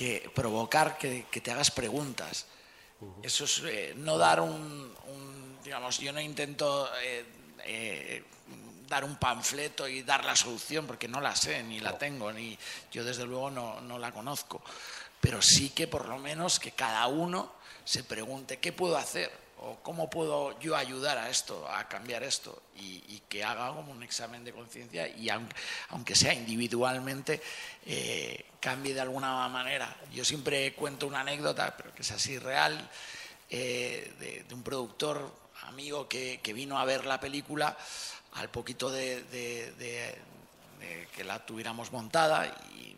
que 0.00 0.32
provocar 0.34 0.96
que, 0.96 1.26
que 1.30 1.42
te 1.42 1.50
hagas 1.50 1.70
preguntas. 1.70 2.46
Eso 3.22 3.44
es 3.44 3.62
eh, 3.66 3.92
no 3.98 4.16
dar 4.16 4.40
un, 4.40 4.48
un, 4.48 5.58
digamos, 5.62 5.98
yo 5.98 6.10
no 6.10 6.22
intento 6.22 6.88
eh, 7.02 7.22
eh, 7.66 8.24
dar 8.88 9.04
un 9.04 9.16
panfleto 9.16 9.86
y 9.86 10.02
dar 10.02 10.24
la 10.24 10.34
solución 10.34 10.86
porque 10.86 11.06
no 11.06 11.20
la 11.20 11.36
sé, 11.36 11.62
ni 11.64 11.80
la 11.80 11.98
tengo, 11.98 12.32
ni 12.32 12.58
yo 12.90 13.04
desde 13.04 13.26
luego 13.26 13.50
no, 13.50 13.82
no 13.82 13.98
la 13.98 14.10
conozco. 14.10 14.62
Pero 15.20 15.42
sí 15.42 15.68
que 15.68 15.86
por 15.86 16.08
lo 16.08 16.18
menos 16.18 16.58
que 16.58 16.72
cada 16.72 17.06
uno 17.06 17.52
se 17.84 18.02
pregunte 18.02 18.58
qué 18.58 18.72
puedo 18.72 18.96
hacer 18.96 19.30
o 19.62 19.76
cómo 19.82 20.08
puedo 20.08 20.58
yo 20.60 20.74
ayudar 20.74 21.18
a 21.18 21.28
esto, 21.28 21.68
a 21.68 21.86
cambiar 21.86 22.22
esto, 22.22 22.62
y, 22.76 23.00
que 23.28 23.44
haga 23.44 23.68
como 23.68 23.92
un 23.92 24.02
examen 24.02 24.42
de 24.42 24.52
conciencia 24.52 25.06
y 25.06 25.28
aunque, 25.28 25.54
aunque, 25.90 26.16
sea 26.16 26.34
individualmente, 26.34 27.40
eh, 27.86 28.44
cambie 28.58 28.92
de 28.92 29.00
alguna 29.00 29.46
manera. 29.48 29.94
Yo 30.12 30.24
siempre 30.24 30.74
cuento 30.74 31.06
una 31.06 31.20
anécdota, 31.20 31.76
pero 31.76 31.94
que 31.94 32.02
es 32.02 32.10
así 32.10 32.40
real, 32.40 32.90
eh, 33.48 34.44
de, 34.48 34.52
un 34.52 34.64
productor 34.64 35.32
amigo 35.62 36.08
que, 36.08 36.40
vino 36.52 36.76
a 36.76 36.84
ver 36.84 37.06
la 37.06 37.20
película 37.20 37.76
al 38.32 38.48
poquito 38.48 38.90
de, 38.90 39.22
de, 39.22 40.18
que 41.14 41.22
la 41.22 41.44
tuviéramos 41.46 41.92
montada 41.92 42.46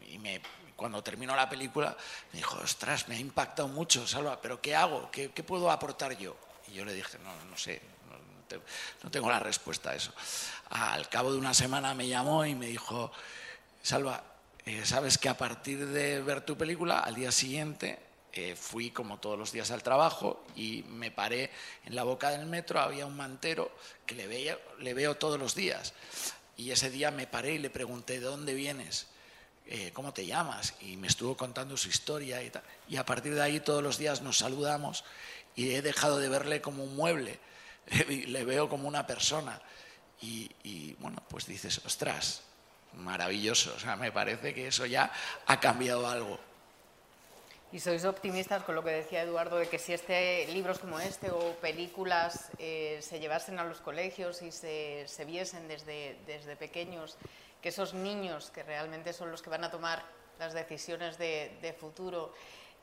y, 0.09 0.19
me 0.19 0.41
cuando 0.77 1.03
terminó 1.03 1.37
la 1.37 1.49
película, 1.49 1.97
me 2.33 2.39
dijo, 2.39 2.59
ostras, 2.59 3.07
me 3.07 3.15
ha 3.15 3.19
impactado 3.19 3.69
mucho, 3.69 4.05
Salva, 4.07 4.41
pero 4.41 4.61
¿qué 4.61 4.75
hago? 4.75 5.11
¿Qué, 5.13 5.31
qué 5.31 5.45
puedo 5.45 5.71
aportar 5.71 6.17
yo? 6.17 6.35
Y 6.73 6.77
yo 6.77 6.85
le 6.85 6.95
dije, 6.95 7.19
no, 7.19 7.33
no 7.51 7.57
sé, 7.57 7.81
no, 8.09 8.17
te, 8.49 8.59
no, 9.03 9.11
tengo 9.11 9.31
la 9.31 9.39
respuesta 9.39 9.91
a 9.91 9.95
eso. 9.95 10.13
Al 10.71 11.09
cabo 11.09 11.33
de 11.33 11.39
una 11.39 11.53
semana 11.53 11.95
me 11.95 12.09
llamó 12.09 12.47
y 12.47 12.55
me 12.55 12.67
dijo, 12.67 13.13
Salva, 13.83 14.25
eh, 14.65 14.83
sabes 14.85 15.19
que 15.19 15.29
a 15.29 15.37
partir 15.37 15.87
de 15.87 16.23
ver 16.23 16.41
tu 16.43 16.57
película, 16.57 17.01
al 17.01 17.15
día 17.15 17.33
siguiente 17.33 17.99
eh, 18.33 18.57
fui 18.57 18.91
como 18.91 19.19
todos 19.19 19.39
los 19.39 19.53
días 19.53 19.71
al 19.71 19.83
trabajo 19.83 20.45
y 20.57 20.85
me 20.89 21.11
paré 21.11 21.51
en 21.85 21.95
la 21.95 22.05
boca 22.05 22.31
del 22.31 22.47
metro, 22.47 22.81
había 22.81 23.05
un 23.05 23.17
mantero 23.17 23.71
que 24.07 24.15
le, 24.15 24.27
veía, 24.27 24.59
le 24.79 24.95
veo 24.95 25.17
todos 25.17 25.39
los 25.39 25.55
días. 25.55 25.93
Y 26.57 26.71
ese 26.71 26.91
día 26.91 27.11
me 27.11 27.27
paré 27.27 27.55
y 27.55 27.59
le 27.59 27.71
pregunté, 27.71 28.21
¿de 28.21 28.27
dónde 28.27 28.55
vienes? 28.55 29.09
Eh, 29.67 29.91
¿cómo 29.93 30.13
te 30.13 30.27
llamas? 30.27 30.75
Y 30.81 30.97
me 30.97 31.09
estuvo 31.09 31.37
contando 31.37 31.77
su 31.77 31.89
historia 31.89 32.43
y 32.43 32.51
tal. 32.51 32.63
Y 32.89 32.97
a 32.97 33.05
partir 33.05 33.35
de 33.35 33.43
ahí 33.43 33.61
todos 33.61 33.83
los 33.83 33.99
días 33.99 34.23
nos 34.23 34.39
saludamos 34.39 35.05
y 35.55 35.75
he 35.75 35.83
dejado 35.83 36.19
de 36.19 36.29
verle 36.29 36.61
como 36.61 36.85
un 36.85 36.97
mueble, 36.97 37.39
le 38.09 38.45
veo 38.45 38.69
como 38.69 38.89
una 38.89 39.07
persona. 39.07 39.61
Y, 40.21 40.95
bueno, 41.01 41.21
pues 41.29 41.47
dices, 41.47 41.81
ostras, 41.85 42.45
maravilloso. 42.95 43.75
O 43.77 43.81
sea, 43.81 43.97
me 43.97 44.13
parece 44.13 44.55
que 44.55 44.69
eso 44.69 44.87
ya 44.87 45.13
ha 45.47 45.59
cambiado 45.59 46.07
algo. 46.09 46.39
¿Y 47.73 47.81
sois 47.81 48.05
optimistas 48.05 48.63
con 48.63 48.75
lo 48.75 48.85
que 48.85 48.91
decía 48.91 49.23
Eduardo 49.23 49.57
de 49.57 49.67
que 49.67 49.79
si 49.79 49.95
este, 49.95 50.47
libros 50.53 50.79
como 50.79 51.01
este 51.01 51.31
o 51.31 51.57
películas 51.57 52.51
eh, 52.59 52.99
se 53.01 53.19
llevasen 53.19 53.59
a 53.59 53.65
los 53.65 53.81
colegios 53.81 54.43
y 54.43 54.53
se, 54.53 55.07
viesen 55.27 55.67
desde, 55.69 56.19
desde, 56.27 56.55
pequeños, 56.55 57.17
que 57.63 57.71
esos 57.71 57.95
niños 57.95 58.51
que 58.51 58.63
realmente 58.63 59.15
son 59.15 59.31
los 59.31 59.41
que 59.41 59.49
van 59.49 59.65
a 59.65 59.71
tomar 59.71 60.05
las 60.39 60.53
decisiones 60.53 61.17
de, 61.17 61.75
futuro 61.81 62.35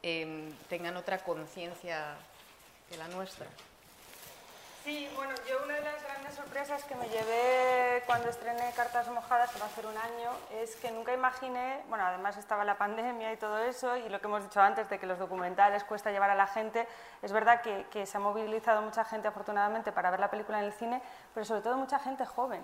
em, 0.01 0.51
tengan 0.67 0.97
otra 0.97 1.23
conciencia 1.23 2.17
que 2.89 2.97
la 2.97 3.07
nuestra? 3.09 3.45
Sí, 4.83 5.07
bueno, 5.15 5.33
yo 5.47 5.63
una 5.65 5.75
de 5.75 5.81
las 5.81 6.01
grandes 6.01 6.33
sorpresas 6.33 6.83
que 6.85 6.95
me 6.95 7.07
llevé 7.09 8.01
cuando 8.05 8.29
estrené 8.29 8.71
Cartas 8.75 9.07
Mojadas, 9.09 9.51
que 9.51 9.59
va 9.59 9.65
a 9.65 9.69
ser 9.69 9.85
un 9.85 9.97
año, 9.97 10.31
es 10.51 10.75
que 10.77 10.89
nunca 10.89 11.13
imaginé, 11.13 11.83
bueno, 11.89 12.05
además 12.05 12.37
estaba 12.37 12.63
la 12.63 12.77
pandemia 12.77 13.31
y 13.33 13.37
todo 13.37 13.59
eso, 13.59 13.97
y 13.97 14.09
lo 14.09 14.19
que 14.19 14.27
hemos 14.27 14.43
dicho 14.43 14.61
antes 14.61 14.89
de 14.89 14.97
que 14.97 15.05
los 15.05 15.19
documentales 15.19 15.83
cuesta 15.83 16.11
llevar 16.11 16.31
a 16.31 16.35
la 16.35 16.47
gente, 16.47 16.87
es 17.21 17.31
verdad 17.31 17.61
que, 17.61 17.85
que 17.91 18.05
se 18.05 18.17
ha 18.17 18.19
movilizado 18.19 18.81
mucha 18.81 19.03
gente 19.03 19.27
afortunadamente 19.27 19.91
para 19.91 20.09
ver 20.09 20.21
la 20.21 20.31
película 20.31 20.59
en 20.59 20.65
el 20.65 20.73
cine, 20.73 21.01
pero 21.33 21.45
sobre 21.45 21.61
todo 21.61 21.77
mucha 21.77 21.99
gente 21.99 22.25
joven. 22.25 22.63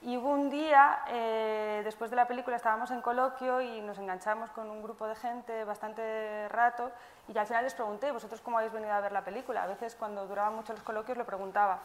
Y 0.00 0.16
hubo 0.16 0.30
un 0.30 0.48
día, 0.48 1.00
eh, 1.08 1.80
después 1.84 2.10
de 2.10 2.16
la 2.16 2.28
película, 2.28 2.56
estábamos 2.56 2.92
en 2.92 3.00
coloquio 3.00 3.60
y 3.60 3.80
nos 3.80 3.98
enganchamos 3.98 4.50
con 4.50 4.70
un 4.70 4.80
grupo 4.80 5.08
de 5.08 5.16
gente 5.16 5.64
bastante 5.64 6.48
rato 6.50 6.92
y 7.26 7.36
al 7.36 7.46
final 7.46 7.64
les 7.64 7.74
pregunté, 7.74 8.12
¿vosotros 8.12 8.40
cómo 8.40 8.58
habéis 8.58 8.72
venido 8.72 8.92
a 8.92 9.00
ver 9.00 9.10
la 9.10 9.24
película? 9.24 9.64
A 9.64 9.66
veces 9.66 9.96
cuando 9.96 10.24
duraban 10.26 10.54
mucho 10.54 10.72
los 10.72 10.82
coloquios 10.82 11.18
lo 11.18 11.24
preguntaba. 11.24 11.80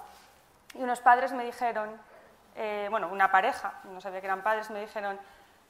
Y 0.76 0.84
unos 0.84 1.00
padres 1.02 1.34
me 1.34 1.44
dijeron, 1.44 1.90
eh, 2.56 2.88
bueno, 2.92 3.08
una 3.12 3.32
pareja, 3.32 3.74
no 3.86 4.00
sabía 4.00 4.22
que 4.22 4.28
eran 4.28 4.44
padres, 4.44 4.70
me 4.70 4.80
dijeron, 4.82 5.20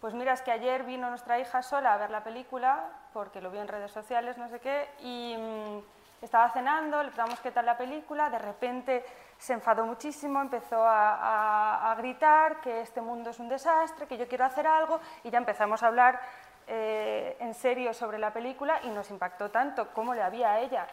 pues 0.02 0.14
mira, 0.14 0.34
es 0.34 0.42
que 0.42 0.52
ayer 0.52 0.84
vino 0.84 1.10
nuestra 1.10 1.40
hija 1.40 1.64
sola 1.64 1.94
a 1.94 1.98
ver 1.98 2.10
la 2.10 2.26
película, 2.26 2.90
porque 3.14 3.40
lo 3.40 3.52
vio 3.52 3.62
en 3.62 3.70
redes 3.70 3.92
sociales, 3.92 4.38
no 4.38 4.50
sé 4.50 4.60
qué, 4.60 4.90
y 5.00 5.38
mm, 5.38 6.24
estaba 6.26 6.50
cenando, 6.50 7.02
le 7.02 7.10
preguntamos 7.10 7.40
qué 7.40 7.52
tal 7.52 7.66
la 7.66 7.78
película, 7.78 8.30
de 8.30 8.40
repente 8.40 9.06
se 9.44 9.52
enfadó 9.52 9.86
muchísimo, 9.86 10.40
empezó 10.40 10.82
a, 10.86 11.94
gritar 11.98 12.62
que 12.62 12.80
este 12.80 13.02
mundo 13.02 13.32
es 13.32 13.40
un 13.40 13.50
desastre, 13.50 14.08
que 14.08 14.18
yo 14.18 14.26
quiero 14.26 14.46
hacer 14.46 14.66
algo 14.66 15.02
y 15.22 15.30
ya 15.30 15.38
empezamos 15.38 15.84
a 15.84 15.88
hablar 15.88 16.22
eh, 16.66 17.36
en 17.42 17.54
serio 17.54 17.94
sobre 17.94 18.18
la 18.18 18.32
película 18.32 18.80
y 18.84 18.88
nos 18.88 19.12
impactó 19.12 19.52
tanto 19.52 19.90
como 19.90 20.14
le 20.14 20.22
había 20.22 20.54
a 20.54 20.60
ella 20.62 20.88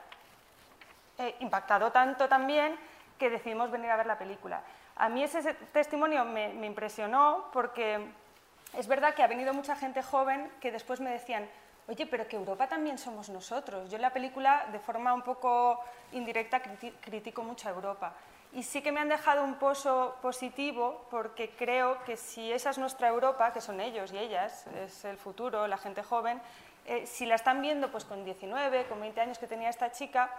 eh, 1.18 1.36
impactado 1.38 1.92
tanto 1.92 2.28
también 2.28 2.76
que 3.16 3.30
decidimos 3.30 3.70
venir 3.70 3.88
a 3.88 3.96
ver 3.96 4.06
la 4.06 4.18
película. 4.18 4.62
A 4.96 5.08
mí 5.08 5.22
ese 5.22 5.54
testimonio 5.72 6.24
me, 6.24 6.48
me 6.48 6.66
impresionó 6.66 7.50
porque 7.52 8.04
es 8.76 8.88
verdad 8.88 9.14
que 9.14 9.22
ha 9.22 9.28
venido 9.28 9.54
mucha 9.54 9.76
gente 9.76 10.02
joven 10.02 10.50
que 10.60 10.72
después 10.72 10.98
me 11.00 11.10
decían, 11.10 11.48
oye, 11.86 12.04
pero 12.04 12.26
que 12.26 12.34
Europa 12.34 12.66
también 12.66 12.98
somos 12.98 13.28
nosotros. 13.28 13.88
Yo 13.90 13.96
en 13.96 14.02
la 14.02 14.12
película, 14.12 14.66
de 14.72 14.80
forma 14.80 15.14
un 15.14 15.22
poco 15.22 15.84
indirecta, 16.10 16.60
critico 17.00 17.44
mucho 17.44 17.68
a 17.68 17.72
Europa. 17.72 18.12
Y 18.52 18.64
sí 18.64 18.82
que 18.82 18.90
me 18.90 19.00
han 19.00 19.08
dejado 19.08 19.44
un 19.44 19.54
pozo 19.54 20.16
positivo 20.22 21.06
porque 21.10 21.50
creo 21.50 22.02
que 22.04 22.16
si 22.16 22.52
esa 22.52 22.70
es 22.70 22.78
nuestra 22.78 23.08
Europa, 23.08 23.52
que 23.52 23.60
son 23.60 23.80
ellos 23.80 24.12
y 24.12 24.18
ellas, 24.18 24.66
es 24.84 25.04
el 25.04 25.18
futuro, 25.18 25.68
la 25.68 25.78
gente 25.78 26.02
joven, 26.02 26.42
eh, 26.86 27.06
si 27.06 27.26
la 27.26 27.36
están 27.36 27.62
viendo 27.62 27.90
pues 27.92 28.04
con 28.04 28.24
19, 28.24 28.86
con 28.86 29.00
20 29.00 29.20
años 29.20 29.38
que 29.38 29.46
tenía 29.46 29.68
esta 29.68 29.92
chica, 29.92 30.30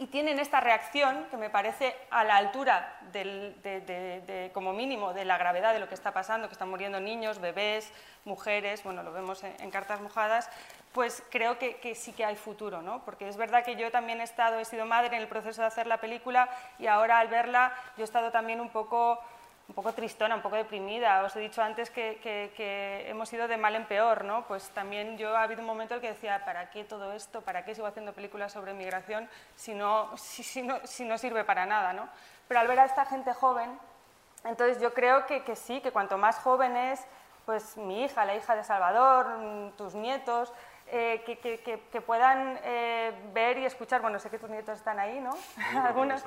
y 0.00 0.06
tienen 0.06 0.38
esta 0.38 0.60
reacción 0.60 1.26
que 1.30 1.36
me 1.36 1.50
parece 1.50 1.94
a 2.10 2.24
la 2.24 2.38
altura, 2.38 2.98
de, 3.12 4.50
como 4.54 4.72
mínimo, 4.72 5.12
de 5.12 5.26
la 5.26 5.36
gravedad 5.36 5.74
de 5.74 5.78
lo 5.78 5.90
que 5.90 5.94
está 5.94 6.12
pasando, 6.12 6.48
que 6.48 6.54
están 6.54 6.70
muriendo 6.70 7.00
niños, 7.00 7.38
bebés, 7.38 7.92
mujeres, 8.24 8.82
bueno, 8.82 9.02
lo 9.02 9.12
vemos 9.12 9.44
en, 9.44 9.70
cartas 9.70 10.00
mojadas, 10.00 10.48
pues 10.92 11.22
creo 11.30 11.58
que, 11.58 11.94
sí 11.94 12.12
que 12.12 12.24
hay 12.24 12.36
futuro, 12.36 12.82
¿no? 12.82 13.04
Porque 13.04 13.28
es 13.28 13.36
verdad 13.36 13.64
que 13.64 13.76
yo 13.76 13.90
también 13.90 14.20
he 14.20 14.24
estado, 14.24 14.58
he 14.58 14.64
sido 14.64 14.86
madre 14.86 15.16
en 15.16 15.22
el 15.22 15.28
proceso 15.28 15.60
de 15.60 15.68
hacer 15.68 15.86
la 15.86 15.98
película 15.98 16.48
y 16.78 16.86
ahora 16.88 17.18
al 17.18 17.28
verla 17.28 17.72
yo 17.96 18.02
he 18.02 18.04
estado 18.04 18.30
también 18.30 18.60
un 18.60 18.70
poco 18.70 19.20
un 19.68 19.74
poco 19.74 19.92
tristona, 19.92 20.34
un 20.34 20.42
poco 20.42 20.56
deprimida. 20.56 21.22
Os 21.22 21.36
he 21.36 21.40
dicho 21.40 21.62
antes 21.62 21.90
que, 21.90 23.06
hemos 23.08 23.32
ido 23.32 23.46
de 23.46 23.56
mal 23.56 23.76
en 23.76 23.86
peor, 23.86 24.24
¿no? 24.24 24.44
Pues 24.48 24.68
también 24.70 25.16
yo 25.16 25.36
ha 25.36 25.44
habido 25.44 25.60
un 25.60 25.66
momento 25.68 25.94
en 25.94 25.98
el 25.98 26.02
que 26.02 26.12
decía, 26.12 26.44
¿para 26.44 26.70
qué 26.70 26.82
todo 26.82 27.12
esto? 27.12 27.40
¿Para 27.42 27.64
qué 27.64 27.76
sigo 27.76 27.86
haciendo 27.86 28.12
películas 28.12 28.52
sobre 28.52 28.74
migración 28.74 29.28
si 29.54 29.72
no, 29.72 30.10
si, 30.16 30.62
no, 30.62 30.80
si 30.84 31.04
no 31.04 31.16
sirve 31.18 31.44
para 31.44 31.66
nada, 31.66 31.92
¿no? 31.92 32.08
Pero 32.48 32.58
al 32.58 32.66
ver 32.66 32.80
a 32.80 32.84
esta 32.84 33.04
gente 33.04 33.32
joven, 33.32 33.78
entonces 34.42 34.82
yo 34.82 34.92
creo 34.92 35.24
que, 35.26 35.44
que 35.44 35.54
sí, 35.54 35.80
que 35.80 35.92
cuanto 35.92 36.18
más 36.18 36.40
jóvenes, 36.40 37.06
pues 37.46 37.76
mi 37.76 38.02
hija, 38.04 38.24
la 38.24 38.34
hija 38.34 38.56
de 38.56 38.64
Salvador, 38.64 39.38
mm, 39.38 39.70
tus 39.76 39.94
nietos, 39.94 40.52
eh, 40.92 41.22
que, 41.24 42.00
puedan 42.00 42.58
eh, 42.64 43.12
ver 43.32 43.58
y 43.58 43.64
escuchar, 43.64 44.02
bueno, 44.02 44.18
sé 44.18 44.28
que 44.28 44.38
tus 44.38 44.50
nietos 44.50 44.76
están 44.76 44.98
ahí, 44.98 45.20
¿no? 45.20 45.30
Algunos, 45.86 46.22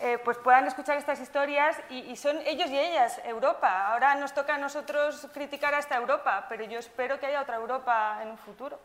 eh, 0.00 0.18
pues 0.24 0.36
puedan 0.38 0.66
escuchar 0.66 0.96
estas 0.98 1.20
historias 1.20 1.76
y, 1.90 2.16
son 2.16 2.38
ellos 2.44 2.70
y 2.70 2.78
ellas, 2.78 3.20
Europa. 3.24 3.92
Ahora 3.92 4.16
nos 4.16 4.34
toca 4.34 4.56
a 4.56 4.58
nosotros 4.58 5.28
criticar 5.32 5.74
a 5.74 5.78
esta 5.78 5.96
Europa, 5.96 6.46
pero 6.48 6.64
yo 6.64 6.80
espero 6.80 7.20
que 7.20 7.26
haya 7.26 7.42
otra 7.42 7.56
Europa 7.56 8.18
en 8.22 8.30
un 8.30 8.38
futuro. 8.38 8.78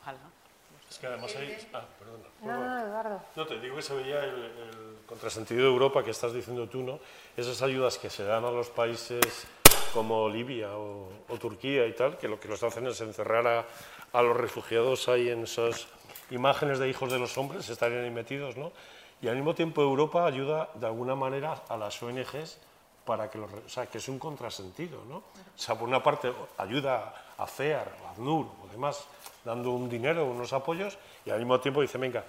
Ojalá. 0.00 0.18
Es 0.90 0.98
que 0.98 1.06
además 1.06 1.34
hay... 1.34 1.68
Ah, 1.72 1.84
perdona. 1.98 2.24
No, 2.42 2.68
no, 2.68 2.86
Eduardo. 2.86 3.22
No, 3.34 3.46
te 3.46 3.58
digo 3.58 3.76
que 3.76 3.82
se 3.82 3.94
veía 3.94 4.22
el, 4.22 4.98
contrasentido 5.06 5.62
de 5.62 5.68
Europa 5.68 6.04
que 6.04 6.10
estás 6.10 6.34
diciendo 6.34 6.68
tú, 6.68 6.82
¿no? 6.82 7.00
Esas 7.36 7.62
ayudas 7.62 7.96
que 7.96 8.10
se 8.10 8.24
dan 8.24 8.44
a 8.44 8.50
los 8.50 8.68
países 8.68 9.46
como 9.94 10.28
Libia 10.28 10.76
o, 10.76 11.08
o 11.28 11.38
Turquía 11.38 11.86
y 11.86 11.92
tal, 11.94 12.18
que 12.18 12.28
lo 12.28 12.38
que 12.38 12.48
los 12.48 12.62
hacen 12.62 12.86
es 12.86 13.00
encerrar 13.00 13.46
a, 13.46 13.64
a 14.16 14.22
los 14.22 14.34
refugiados 14.34 15.08
ahí 15.10 15.28
en 15.28 15.42
esas 15.42 15.88
imágenes 16.30 16.78
de 16.78 16.88
hijos 16.88 17.12
de 17.12 17.18
los 17.18 17.36
hombres, 17.36 17.68
estarían 17.68 18.02
ahí 18.02 18.10
metidos, 18.10 18.56
¿no? 18.56 18.72
Y 19.20 19.28
al 19.28 19.36
mismo 19.36 19.54
tiempo 19.54 19.82
Europa 19.82 20.24
ayuda 20.24 20.70
de 20.74 20.86
alguna 20.86 21.14
manera 21.14 21.62
a 21.68 21.76
las 21.76 22.02
ONGs 22.02 22.58
para 23.04 23.30
que 23.30 23.36
los, 23.36 23.52
o 23.52 23.68
sea, 23.68 23.86
que 23.86 23.98
es 23.98 24.08
un 24.08 24.18
contrasentido, 24.18 25.04
¿no? 25.04 25.16
O 25.16 25.24
sea, 25.54 25.74
por 25.74 25.86
una 25.86 26.02
parte 26.02 26.32
ayuda 26.56 27.14
a 27.36 27.46
CEAR, 27.46 27.92
a 28.06 28.12
ACNUR 28.12 28.46
o 28.64 28.72
demás, 28.72 29.04
dando 29.44 29.72
un 29.72 29.86
dinero, 29.86 30.24
unos 30.24 30.50
apoyos, 30.54 30.96
y 31.26 31.30
al 31.30 31.38
mismo 31.38 31.60
tiempo 31.60 31.82
dice, 31.82 31.98
venga, 31.98 32.24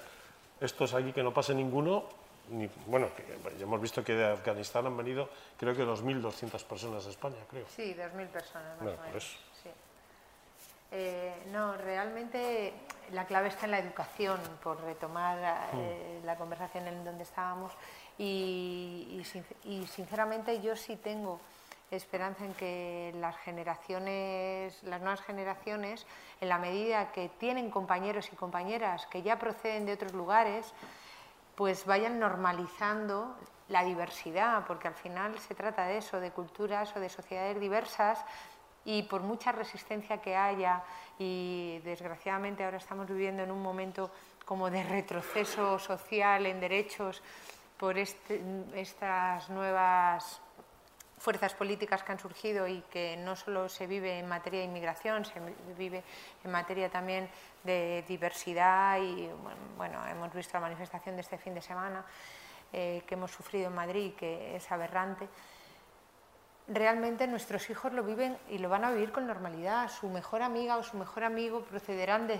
estos 0.59 0.93
aquí 0.93 1.13
que 1.13 1.23
no 1.23 1.33
pase 1.33 1.55
ninguno, 1.55 2.03
ni, 2.49 2.69
bueno, 2.85 3.07
ya 3.57 3.63
hemos 3.63 3.79
visto 3.79 4.03
que 4.03 4.13
de 4.13 4.25
Afganistán 4.25 4.85
han 4.87 4.97
venido 4.97 5.29
creo 5.57 5.73
que 5.73 5.85
2.200 5.85 6.63
personas 6.65 7.05
a 7.07 7.09
España, 7.09 7.37
creo. 7.49 7.65
Sí, 7.73 7.95
2.000 7.97 8.27
personas. 8.27 8.77
Más 8.77 8.83
bueno, 8.83 9.19
eh, 10.91 11.43
no, 11.51 11.75
realmente 11.77 12.73
la 13.11 13.25
clave 13.25 13.49
está 13.49 13.65
en 13.65 13.71
la 13.71 13.79
educación, 13.79 14.39
por 14.63 14.81
retomar 14.81 15.37
eh, 15.73 16.19
mm. 16.21 16.25
la 16.25 16.35
conversación 16.37 16.87
en 16.87 17.03
donde 17.03 17.23
estábamos. 17.23 17.73
Y, 18.17 19.21
sinceramente 19.89 20.61
yo 20.61 20.75
sí 20.75 20.95
tengo 20.95 21.39
esperanza 21.91 22.43
en 22.43 22.53
que 22.53 23.13
las 23.19 23.37
generaciones, 23.37 24.81
las 24.83 25.01
nuevas 25.01 25.21
generaciones, 25.21 26.05
en 26.41 26.49
la 26.49 26.57
medida 26.57 27.11
que 27.11 27.29
tienen 27.37 27.69
compañeros 27.69 28.29
y 28.33 28.35
compañeras 28.35 29.05
que 29.07 29.21
ya 29.21 29.39
proceden 29.39 29.85
de 29.85 29.93
otros 29.93 30.13
lugares, 30.13 30.73
pues 31.55 31.85
vayan 31.85 32.19
normalizando 32.19 33.35
la 33.69 33.83
diversidad, 33.83 34.65
porque 34.67 34.87
al 34.87 34.93
final 34.95 35.37
se 35.39 35.55
trata 35.55 35.85
de 35.85 35.97
eso, 35.97 36.19
de 36.19 36.31
culturas 36.31 36.95
o 36.95 36.99
de 36.99 37.09
sociedades 37.09 37.59
diversas 37.59 38.23
y 38.87 39.03
por 39.03 39.21
mucha 39.21 39.51
resistencia 39.51 40.21
que 40.21 40.37
haya, 40.37 40.81
y 41.19 41.79
desgraciadamente 41.83 42.63
ahora 42.63 42.77
estamos 42.77 43.05
viviendo 43.05 43.43
en 43.43 43.51
un 43.51 43.61
momento 43.61 44.09
como 44.45 44.69
de 44.69 44.81
retroceso 44.81 45.77
social 45.77 46.45
en 46.45 46.61
derechos 46.61 47.21
por 47.77 47.97
este, 47.97 48.41
estas 48.73 49.49
nuevas 49.49 50.39
fuerzas 51.17 51.53
políticas 51.53 52.01
que 52.01 52.13
han 52.13 52.19
surgido 52.19 52.65
y 52.65 52.79
que 52.89 53.17
no 53.17 53.35
solo 53.35 53.67
se 53.67 53.87
vive 53.87 54.19
en 54.19 54.29
materia 54.29 54.61
de 54.61 54.67
inmigración, 54.67 55.25
se 55.25 55.33
vive 55.77 56.01
en 56.45 56.49
materia 56.49 56.89
también 56.89 57.27
de 57.65 58.05
diversidad 58.07 59.01
y 59.01 59.29
bueno, 59.75 59.99
hemos 60.07 60.33
visto 60.33 60.53
la 60.53 60.61
manifestación 60.61 61.15
de 61.15 61.21
este 61.23 61.37
fin 61.37 61.53
de 61.53 61.61
semana 61.61 62.05
eh, 62.71 63.03
que 63.05 63.15
hemos 63.15 63.31
sufrido 63.31 63.67
en 63.67 63.75
Madrid, 63.75 64.13
que 64.13 64.55
es 64.55 64.71
aberrante 64.71 65.27
realmente 66.67 67.27
nuestros 67.27 67.69
hijos 67.69 67.93
lo 67.93 68.03
viven 68.03 68.37
y 68.49 68.57
lo 68.57 68.67
van 68.67 68.83
a 68.83 68.91
vivir 68.91 69.11
con 69.11 69.25
normalidad. 69.25 69.89
Su 69.89 70.09
mejor 70.09 70.41
amiga 70.41 70.77
o 70.77 70.83
su 70.83 70.97
mejor 70.97 71.23
amigo 71.23 71.61
procederán 71.61 72.27
de 72.27 72.39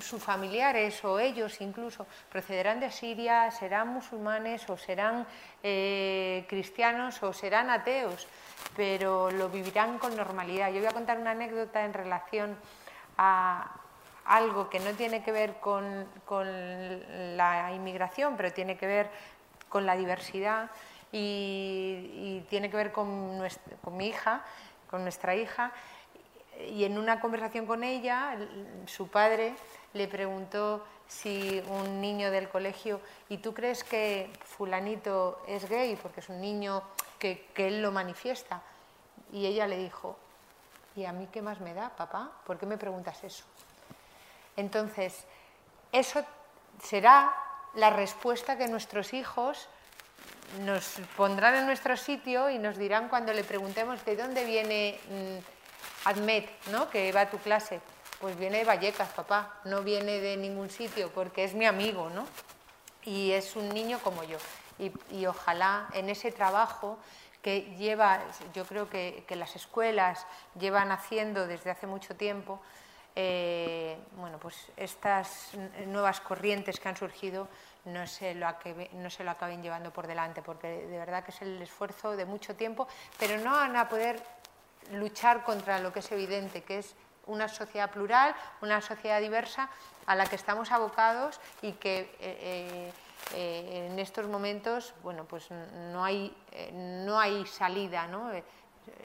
sus 0.00 0.22
familiares 0.22 1.04
o 1.04 1.18
ellos 1.18 1.60
incluso 1.60 2.06
procederán 2.30 2.78
de 2.80 2.90
Siria, 2.90 3.50
serán 3.50 3.88
musulmanes 3.88 4.68
o 4.70 4.76
serán 4.76 5.26
eh, 5.62 6.46
cristianos 6.48 7.22
o 7.22 7.32
serán 7.32 7.70
ateos, 7.70 8.28
pero 8.76 9.30
lo 9.30 9.48
vivirán 9.48 9.98
con 9.98 10.16
normalidad. 10.16 10.70
Yo 10.70 10.78
voy 10.78 10.88
a 10.88 10.92
contar 10.92 11.18
una 11.18 11.32
anécdota 11.32 11.84
en 11.84 11.92
relación 11.92 12.56
a, 13.16 13.80
algo 14.28 14.68
que 14.68 14.78
no 14.78 14.92
tiene 14.92 15.22
que 15.22 15.32
ver 15.32 15.54
con, 15.58 16.06
la 17.36 17.72
inmigración, 17.72 18.36
pero 18.36 18.52
tiene 18.52 18.76
que 18.76 18.86
ver 18.86 19.10
con 19.68 19.86
la 19.86 19.96
diversidad 19.96 20.70
y, 21.12 22.44
tiene 22.48 22.70
que 22.70 22.76
ver 22.76 22.92
con, 22.92 23.38
mi 23.92 24.06
hija, 24.06 24.44
con 24.90 25.02
nuestra 25.02 25.34
hija. 25.34 25.72
Y 26.70 26.84
en 26.84 26.98
una 26.98 27.20
conversación 27.20 27.66
con 27.66 27.84
ella, 27.84 28.36
su 28.86 29.08
padre 29.08 29.54
le 29.92 30.08
preguntó 30.08 30.84
si 31.06 31.62
un 31.68 32.00
niño 32.00 32.30
del 32.30 32.48
colegio, 32.48 33.00
¿y 33.28 33.38
tú 33.38 33.54
crees 33.54 33.84
que 33.84 34.30
fulanito 34.44 35.40
es 35.46 35.68
gay? 35.68 35.96
Porque 35.96 36.20
es 36.20 36.28
un 36.28 36.40
niño 36.40 36.82
que 37.18 37.48
él 37.56 37.82
lo 37.82 37.92
manifiesta. 37.92 38.62
Y 39.32 39.46
ella 39.46 39.66
le 39.66 39.78
dijo, 39.78 40.16
¿y 40.96 41.04
a 41.04 41.12
mí 41.12 41.28
qué 41.30 41.42
más 41.42 41.60
me 41.60 41.74
da, 41.74 41.90
papá? 41.90 42.30
¿Por 42.44 42.58
qué 42.58 42.66
me 42.66 42.76
preguntas 42.76 43.22
eso? 43.22 43.44
Entonces, 44.56 45.24
eso 45.92 46.24
será 46.82 47.32
la 47.74 47.90
respuesta 47.90 48.58
que 48.58 48.66
nuestros 48.66 49.14
hijos 49.14 49.68
nos 50.60 51.00
pondrán 51.16 51.54
en 51.54 51.66
nuestro 51.66 51.96
sitio 51.96 52.50
y 52.50 52.58
nos 52.58 52.76
dirán 52.76 53.08
cuando 53.08 53.32
le 53.32 53.44
preguntemos 53.44 54.04
de 54.04 54.16
dónde 54.16 54.44
viene 54.44 54.98
mm, 55.08 56.08
Admet, 56.08 56.48
¿no? 56.70 56.88
que 56.90 57.12
va 57.12 57.22
a 57.22 57.30
tu 57.30 57.38
clase. 57.38 57.80
Pues 58.20 58.36
viene 58.36 58.58
de 58.58 58.64
Vallecas, 58.64 59.10
papá, 59.10 59.60
no 59.64 59.82
viene 59.82 60.20
de 60.20 60.36
ningún 60.36 60.70
sitio 60.70 61.10
porque 61.14 61.44
es 61.44 61.54
mi 61.54 61.66
amigo, 61.66 62.10
¿no? 62.10 62.26
Y 63.04 63.30
es 63.30 63.54
un 63.54 63.68
niño 63.68 64.00
como 64.00 64.24
yo. 64.24 64.38
Y, 65.10 65.26
ojalá 65.26 65.88
en 65.92 66.08
ese 66.08 66.32
trabajo 66.32 66.98
que 67.42 67.62
lleva, 67.76 68.20
yo 68.54 68.64
creo 68.64 68.90
que, 68.90 69.24
que 69.28 69.36
las 69.36 69.54
escuelas 69.54 70.26
llevan 70.58 70.90
haciendo 70.90 71.46
desde 71.46 71.70
hace 71.70 71.86
mucho 71.86 72.16
tiempo, 72.16 72.60
eh, 73.20 73.98
bueno, 74.16 74.38
pues 74.38 74.54
estas 74.76 75.50
nuevas 75.86 76.20
corrientes 76.20 76.78
que 76.78 76.88
han 76.88 76.96
surgido 76.96 77.48
no 77.92 78.06
se, 78.06 78.34
lo 78.34 78.46
no 78.94 79.10
se 79.10 79.24
lo 79.24 79.30
acaben 79.30 79.62
llevando 79.62 79.92
por 79.92 80.06
delante, 80.06 80.42
porque 80.42 80.86
de 80.86 80.98
verdad 80.98 81.24
que 81.24 81.30
es 81.30 81.42
el 81.42 81.60
esfuerzo 81.62 82.16
de 82.16 82.24
mucho 82.24 82.54
tiempo, 82.56 82.88
pero 83.18 83.38
no 83.38 83.52
van 83.52 83.76
a 83.76 83.88
poder 83.88 84.22
luchar 84.92 85.44
contra 85.44 85.78
lo 85.78 85.92
que 85.92 86.00
es 86.00 86.12
evidente, 86.12 86.62
que 86.62 86.78
es 86.78 86.94
una 87.26 87.48
sociedad 87.48 87.90
plural, 87.90 88.34
una 88.62 88.80
sociedad 88.80 89.20
diversa 89.20 89.68
a 90.06 90.14
la 90.14 90.26
que 90.26 90.36
estamos 90.36 90.72
abocados 90.72 91.40
y 91.60 91.72
que 91.72 92.14
eh, 92.20 92.92
eh, 93.34 93.88
en 93.90 93.98
estos 93.98 94.26
momentos, 94.26 94.94
bueno, 95.02 95.24
pues 95.24 95.50
no 95.50 96.04
hay, 96.04 96.34
no 96.72 97.20
hay 97.20 97.44
salida, 97.46 98.06
¿no? 98.06 98.30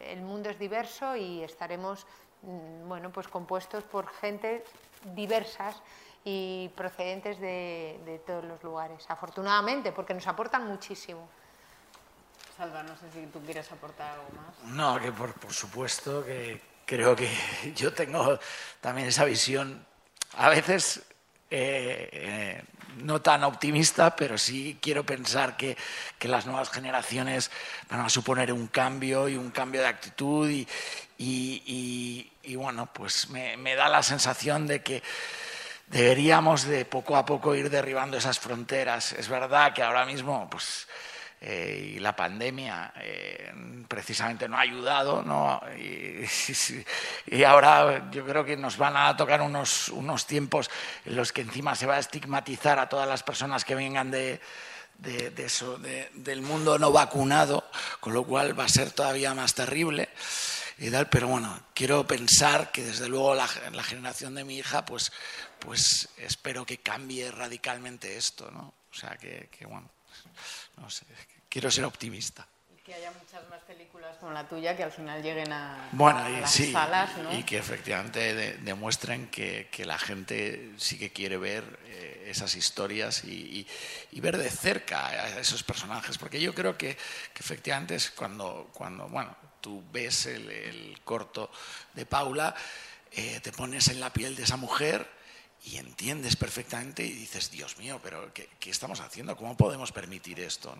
El 0.05 0.21
mundo 0.21 0.49
es 0.49 0.57
diverso 0.57 1.17
y 1.17 1.43
estaremos 1.43 2.07
Mm, 2.43 2.89
bueno, 2.89 3.09
pues 3.09 3.27
compuestos 3.27 3.83
por 3.85 4.07
gente 4.07 4.65
diversas 5.15 5.81
y 6.23 6.69
procedentes 6.75 7.39
de, 7.39 8.21
todos 8.25 8.45
los 8.45 8.63
lugares, 8.63 9.05
afortunadamente, 9.09 9.91
porque 9.91 10.13
nos 10.13 10.27
aportan 10.27 10.65
muchísimo. 10.67 11.27
Salva, 12.57 12.83
no 12.83 12.95
sé 12.97 13.11
si 13.11 13.25
tú 13.27 13.41
quieres 13.41 13.71
aportar 13.71 14.11
algo 14.11 14.29
más. 14.35 14.73
No, 14.73 14.99
que 14.99 15.11
por, 15.11 15.33
supuesto 15.51 16.23
que 16.23 16.61
creo 16.85 17.15
que 17.15 17.29
yo 17.75 17.93
tengo 17.93 18.39
también 18.79 19.07
esa 19.07 19.25
visión, 19.25 19.85
a 20.37 20.49
veces 20.49 21.03
eh, 21.49 22.09
eh, 22.11 22.63
no 22.97 23.21
tan 23.21 23.43
optimista, 23.43 24.15
pero 24.15 24.37
sí 24.37 24.77
quiero 24.81 25.05
pensar 25.05 25.57
que, 25.57 25.77
que, 26.19 26.27
las 26.27 26.45
nuevas 26.45 26.69
generaciones 26.69 27.51
van 27.89 28.01
a 28.01 28.09
suponer 28.09 28.53
un 28.53 28.67
cambio 28.67 29.27
y 29.27 29.35
un 29.35 29.51
cambio 29.51 29.81
de 29.81 29.87
actitud 29.87 30.49
y, 30.49 30.67
y, 31.17 32.55
bueno, 32.55 32.87
pues 32.91 33.29
me, 33.29 33.75
da 33.75 33.89
la 33.89 34.03
sensación 34.03 34.67
de 34.67 34.81
que 34.81 35.01
deberíamos 35.87 36.65
de 36.65 36.85
poco 36.85 37.15
a 37.15 37.25
poco 37.25 37.55
ir 37.55 37.69
derribando 37.69 38.17
esas 38.17 38.39
fronteras. 38.39 39.13
Es 39.13 39.27
verdad 39.27 39.73
que 39.73 39.83
ahora 39.83 40.05
mismo, 40.05 40.47
pues, 40.49 40.87
eh, 41.45 41.95
y 41.95 41.99
la 41.99 42.15
pandemia 42.15 42.93
eh, 43.01 43.51
precisamente 43.87 44.47
no 44.47 44.57
ha 44.57 44.61
ayudado, 44.61 45.21
¿no? 45.23 45.61
Y, 47.25 47.43
ahora 47.43 48.09
yo 48.11 48.25
creo 48.25 48.45
que 48.45 48.55
nos 48.55 48.77
van 48.77 48.95
a 48.95 49.15
tocar 49.17 49.41
unos, 49.41 49.89
unos 49.89 50.25
tiempos 50.25 50.69
en 51.05 51.15
los 51.15 51.33
que 51.33 51.41
encima 51.41 51.75
se 51.75 51.85
va 51.85 51.95
a 51.95 51.99
estigmatizar 51.99 52.79
a 52.79 52.87
todas 52.87 53.07
las 53.07 53.23
personas 53.23 53.65
que 53.65 53.75
vengan 53.75 54.11
de, 54.11 54.39
de, 54.99 55.33
eso, 55.37 55.77
del 55.79 56.41
mundo 56.41 56.79
no 56.79 56.91
vacunado, 56.91 57.65
con 57.99 58.13
lo 58.13 58.23
cual 58.23 58.57
va 58.57 58.65
a 58.65 58.69
ser 58.69 58.91
todavía 58.91 59.33
más 59.33 59.53
terrible 59.53 60.09
y 60.77 60.89
tal, 60.89 61.07
pero 61.07 61.27
bueno, 61.27 61.59
quiero 61.73 62.05
pensar 62.07 62.71
que 62.71 62.83
desde 62.83 63.07
luego 63.07 63.35
la, 63.35 63.47
la, 63.71 63.83
generación 63.83 64.35
de 64.35 64.43
mi 64.43 64.57
hija, 64.57 64.85
pues, 64.85 65.11
pues 65.63 66.09
espero 66.17 66.65
que 66.65 66.79
cambie 66.79 67.31
radicalmente 67.31 68.17
esto, 68.17 68.51
¿no? 68.51 68.73
O 68.91 68.93
sea, 68.93 69.17
que, 69.17 69.49
que 69.49 69.65
bueno, 69.65 69.89
no 70.77 70.89
sé, 70.89 71.05
quiero 71.47 71.71
ser 71.71 71.85
optimista. 71.85 72.45
Y 72.75 72.81
que 72.81 72.93
haya 72.93 73.11
muchas 73.11 73.47
más 73.49 73.61
películas 73.63 74.17
como 74.17 74.33
la 74.33 74.47
tuya 74.47 74.75
que 74.75 74.83
al 74.83 74.91
final 74.91 75.23
lleguen 75.23 75.53
a, 75.53 75.89
bueno, 75.93 76.29
y, 76.29 76.41
las 76.41 76.51
sí, 76.51 76.71
salas, 76.71 77.17
¿no? 77.17 77.37
Y 77.37 77.43
que 77.43 77.57
efectivamente 77.57 78.57
demuestren 78.57 79.27
que, 79.27 79.69
que, 79.71 79.85
la 79.85 79.97
gente 79.97 80.73
sí 80.77 80.99
que 80.99 81.11
quiere 81.11 81.37
ver 81.37 81.79
eh, 81.85 82.25
esas 82.27 82.55
historias 82.55 83.23
y, 83.23 83.65
y, 84.11 84.19
ver 84.19 84.37
de 84.37 84.49
cerca 84.49 85.07
a 85.07 85.39
esos 85.39 85.63
personajes, 85.63 86.17
porque 86.17 86.41
yo 86.41 86.53
creo 86.53 86.77
que, 86.77 86.97
que 87.33 87.39
efectivamente 87.39 87.95
es 87.95 88.11
cuando, 88.11 88.69
cuando, 88.73 89.07
bueno, 89.07 89.35
tú 89.61 89.81
ves 89.93 90.25
el, 90.25 90.99
corto 91.05 91.49
de 91.93 92.05
Paula, 92.05 92.53
eh, 93.13 93.39
te 93.41 93.53
pones 93.53 93.87
en 93.87 94.01
la 94.01 94.11
piel 94.11 94.35
de 94.35 94.43
esa 94.43 94.57
mujer 94.57 95.22
y 95.65 95.77
entiendes 95.77 96.35
perfectamente 96.35 97.05
y 97.05 97.13
dices, 97.13 97.49
Dios 97.49 97.77
mío, 97.77 97.99
pero 98.03 98.33
¿qué, 98.33 98.49
estamos 98.65 98.99
haciendo? 98.99 99.37
¿Cómo 99.37 99.55
podemos 99.55 99.91
permitir 99.91 100.39
esto? 100.41 100.75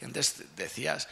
Y 0.00 0.04
antes 0.04 0.56
decías, 0.56 1.08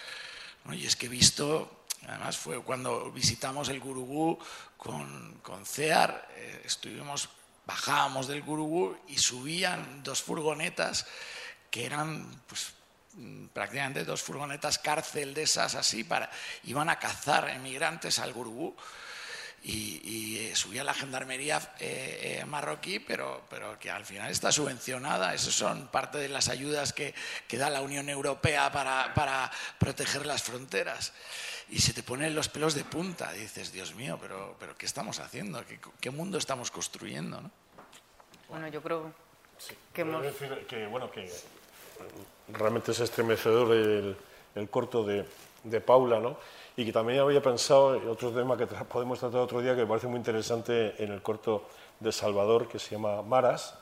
y 0.73 0.85
es 0.85 0.97
que 0.97 1.07
he 1.07 1.09
visto, 1.09 1.85
además 2.09 2.37
fue 2.37 2.61
cuando 2.63 3.13
visitamos 3.13 3.69
el 3.69 3.79
Gurugú 3.79 4.39
con, 4.77 5.39
con 5.43 5.65
CEAR, 5.65 6.29
eh, 6.35 6.63
estuvimos, 6.65 7.29
bajábamos 7.65 8.27
del 8.27 8.43
Gurugú 8.43 8.97
y 9.07 9.19
subían 9.19 10.03
dos 10.03 10.23
furgonetas 10.23 11.07
que 11.71 11.87
eran 11.87 12.43
pues, 12.49 12.73
prácticamente 13.53 14.05
dos 14.05 14.23
furgonetas 14.23 14.81
cárcel 14.81 15.33
de 15.33 15.43
esas 15.43 15.77
así, 15.77 16.03
para, 16.03 16.29
iban 16.65 16.91
a 16.91 16.99
cazar 16.99 17.49
emigrantes 17.51 18.19
al 18.19 18.33
Gurugú 18.33 18.75
y, 19.69 20.39
eh, 20.39 20.55
subía 20.55 20.85
la 20.85 20.95
gendarmería 20.95 21.59
eh, 21.81 22.39
eh, 22.41 22.45
marroquí, 22.45 23.01
pero, 23.01 23.43
pero 23.51 23.79
que 23.79 23.91
al 23.91 24.05
final 24.05 24.31
está 24.31 24.53
subvencionada. 24.53 25.35
Esas 25.35 25.55
son 25.55 25.89
parte 25.89 26.19
de 26.19 26.29
las 26.29 26.49
ayudas 26.49 26.93
que, 26.93 27.15
que 27.49 27.59
da 27.59 27.69
la 27.69 27.81
Unión 27.81 28.09
Europea 28.09 28.71
para, 28.71 29.13
para, 29.15 29.51
proteger 29.79 30.25
las 30.25 30.43
fronteras. 30.43 31.13
Y 31.69 31.81
se 31.81 31.93
te 31.93 32.05
ponen 32.05 32.35
los 32.35 32.49
pelos 32.49 32.75
de 32.75 32.85
punta. 32.85 33.35
Y 33.37 33.41
dices, 33.41 33.73
Dios 33.73 33.95
mío, 33.95 34.19
pero, 34.21 34.57
pero 34.61 34.77
¿qué 34.77 34.87
estamos 34.87 35.19
haciendo? 35.19 35.65
¿Qué, 35.67 35.81
qué 36.01 36.11
mundo 36.11 36.39
estamos 36.39 36.71
construyendo? 36.71 37.41
¿no? 37.41 37.51
Bueno, 38.49 38.69
yo 38.69 38.81
creo 38.83 39.13
que 39.93 40.03
hemos... 40.03 40.23
Decir 40.23 40.67
que, 40.69 40.87
bueno, 40.87 41.11
que 41.11 41.29
realmente 42.49 42.93
es 42.93 43.01
estremecedor 43.01 43.75
el, 43.75 44.17
el 44.55 44.71
corto 44.71 45.05
de, 45.05 45.27
de, 45.65 45.81
Paula, 45.81 46.21
¿no? 46.21 46.39
Y 46.77 46.85
que 46.85 46.93
también 46.93 47.21
había 47.21 47.41
pensado, 47.41 47.99
otro 48.11 48.31
tema 48.31 48.57
que 48.57 48.67
podemos 48.67 49.19
tratar 49.19 49.41
otro 49.41 49.63
día, 49.63 49.75
que 49.75 49.83
me 49.83 49.87
parece 49.87 50.07
muy 50.07 50.19
interesante 50.19 51.03
en 51.03 51.11
el 51.11 51.23
corto 51.23 51.65
de 52.01 52.13
Salvador, 52.13 52.69
que 52.69 52.79
se 52.79 52.91
llama 52.91 53.23
Maras, 53.23 53.79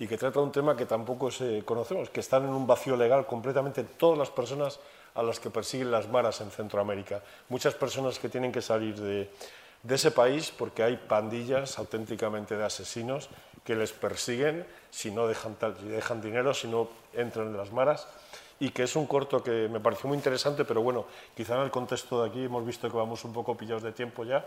y 0.00 0.08
que 0.08 0.18
trata 0.18 0.40
un 0.40 0.50
tema 0.50 0.76
que 0.76 0.86
tampoco 0.86 1.30
se 1.30 1.64
conocemos, 1.64 2.10
que 2.10 2.18
están 2.18 2.42
en 2.44 2.50
un 2.50 2.66
vacío 2.66 2.96
legal 2.96 3.26
completamente 3.26 3.84
todas 3.84 4.18
las 4.18 4.30
personas 4.30 4.80
a 5.14 5.22
las 5.22 5.38
que 5.38 5.50
persiguen 5.50 5.92
las 5.92 6.08
maras 6.08 6.40
en 6.40 6.50
Centroamérica. 6.50 7.22
Muchas 7.48 7.74
personas 7.74 8.18
que 8.18 8.28
tienen 8.28 8.50
que 8.50 8.62
salir 8.62 8.96
de, 8.96 9.30
ese 9.88 10.10
país 10.10 10.50
porque 10.50 10.82
hay 10.82 10.96
pandillas 10.96 11.78
auténticamente 11.78 12.56
de 12.56 12.64
asesinos 12.64 13.28
que 13.64 13.76
les 13.76 13.92
persiguen 13.92 14.66
si 14.90 15.10
no 15.10 15.28
dejan, 15.28 15.56
dejan 15.84 16.20
dinero, 16.20 16.52
si 16.52 16.66
no 16.66 16.88
entran 17.12 17.48
en 17.48 17.56
las 17.56 17.70
maras 17.70 18.08
y 18.64 18.70
que 18.70 18.84
es 18.84 18.96
un 18.96 19.06
corto 19.06 19.42
que 19.42 19.68
me 19.68 19.78
pareció 19.78 20.08
muy 20.08 20.16
interesante, 20.16 20.64
pero 20.64 20.80
bueno, 20.80 21.04
quizá 21.36 21.56
en 21.56 21.64
el 21.64 21.70
contexto 21.70 22.22
de 22.22 22.30
aquí 22.30 22.44
hemos 22.44 22.64
visto 22.64 22.90
que 22.90 22.96
vamos 22.96 23.22
un 23.24 23.32
poco 23.34 23.54
pillados 23.54 23.82
de 23.82 23.92
tiempo 23.92 24.24
ya, 24.24 24.46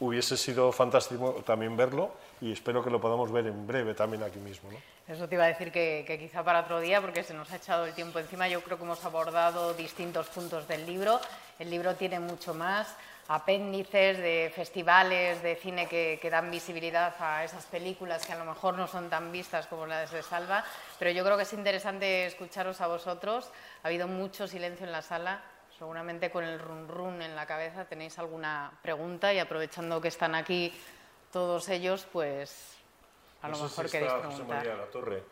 hubiese 0.00 0.36
sido 0.36 0.72
fantástico 0.72 1.44
también 1.46 1.76
verlo 1.76 2.10
y 2.40 2.50
espero 2.50 2.82
que 2.82 2.90
lo 2.90 3.00
podamos 3.00 3.30
ver 3.30 3.46
en 3.46 3.64
breve 3.64 3.94
también 3.94 4.24
aquí 4.24 4.40
mismo. 4.40 4.68
Eso 5.06 5.28
te 5.28 5.36
iba 5.36 5.44
a 5.44 5.46
decir 5.46 5.70
que, 5.70 6.02
que, 6.04 6.18
quizá 6.18 6.42
para 6.42 6.60
otro 6.60 6.80
día, 6.80 7.00
porque 7.00 7.22
se 7.22 7.34
nos 7.34 7.52
ha 7.52 7.56
echado 7.56 7.84
el 7.84 7.94
tiempo 7.94 8.18
encima, 8.18 8.48
yo 8.48 8.62
creo 8.62 8.78
que 8.78 8.82
hemos 8.82 9.04
abordado 9.04 9.74
distintos 9.74 10.26
puntos 10.26 10.66
del 10.66 10.84
libro, 10.84 11.20
el 11.60 11.70
libro 11.70 11.94
tiene 11.94 12.18
mucho 12.18 12.54
más, 12.54 12.96
apéndices 13.28 14.18
de 14.18 14.52
festivales 14.54 15.42
de 15.42 15.56
cine 15.56 15.88
que, 15.88 16.28
dan 16.30 16.50
visibilidad 16.50 17.14
a 17.20 17.44
esas 17.44 17.64
películas 17.66 18.26
que 18.26 18.32
a 18.32 18.38
lo 18.38 18.44
mejor 18.44 18.76
no 18.76 18.86
son 18.86 19.08
tan 19.08 19.30
vistas 19.30 19.66
como 19.66 19.86
las 19.86 20.10
de 20.10 20.22
Salva, 20.22 20.64
pero 20.98 21.10
yo 21.10 21.24
creo 21.24 21.36
que 21.36 21.44
es 21.44 21.52
interesante 21.52 22.26
escucharos 22.26 22.80
a 22.80 22.88
vosotros. 22.88 23.50
Ha 23.82 23.88
habido 23.88 24.08
mucho 24.08 24.46
silencio 24.48 24.86
en 24.86 24.92
la 24.92 25.02
sala, 25.02 25.42
seguramente 25.78 26.30
con 26.30 26.44
el 26.44 26.58
run 26.58 26.88
run 26.88 27.22
en 27.22 27.36
la 27.36 27.46
cabeza 27.46 27.84
tenéis 27.84 28.18
alguna 28.18 28.72
pregunta 28.82 29.32
y 29.32 29.38
aprovechando 29.38 30.00
que 30.00 30.08
están 30.08 30.34
aquí 30.34 30.72
todos 31.32 31.68
ellos, 31.68 32.06
pues 32.12 32.76
a 33.40 33.48
lo 33.48 33.52
No 33.52 33.56
sé 33.56 33.62
mejor 33.64 33.84
si 33.86 33.92
queréis 33.92 34.12
está 34.12 34.24
José 34.24 34.36
preguntar. 34.36 34.56
María 34.58 34.72
de 34.72 34.78
la 34.78 34.90
Torre. 34.90 35.22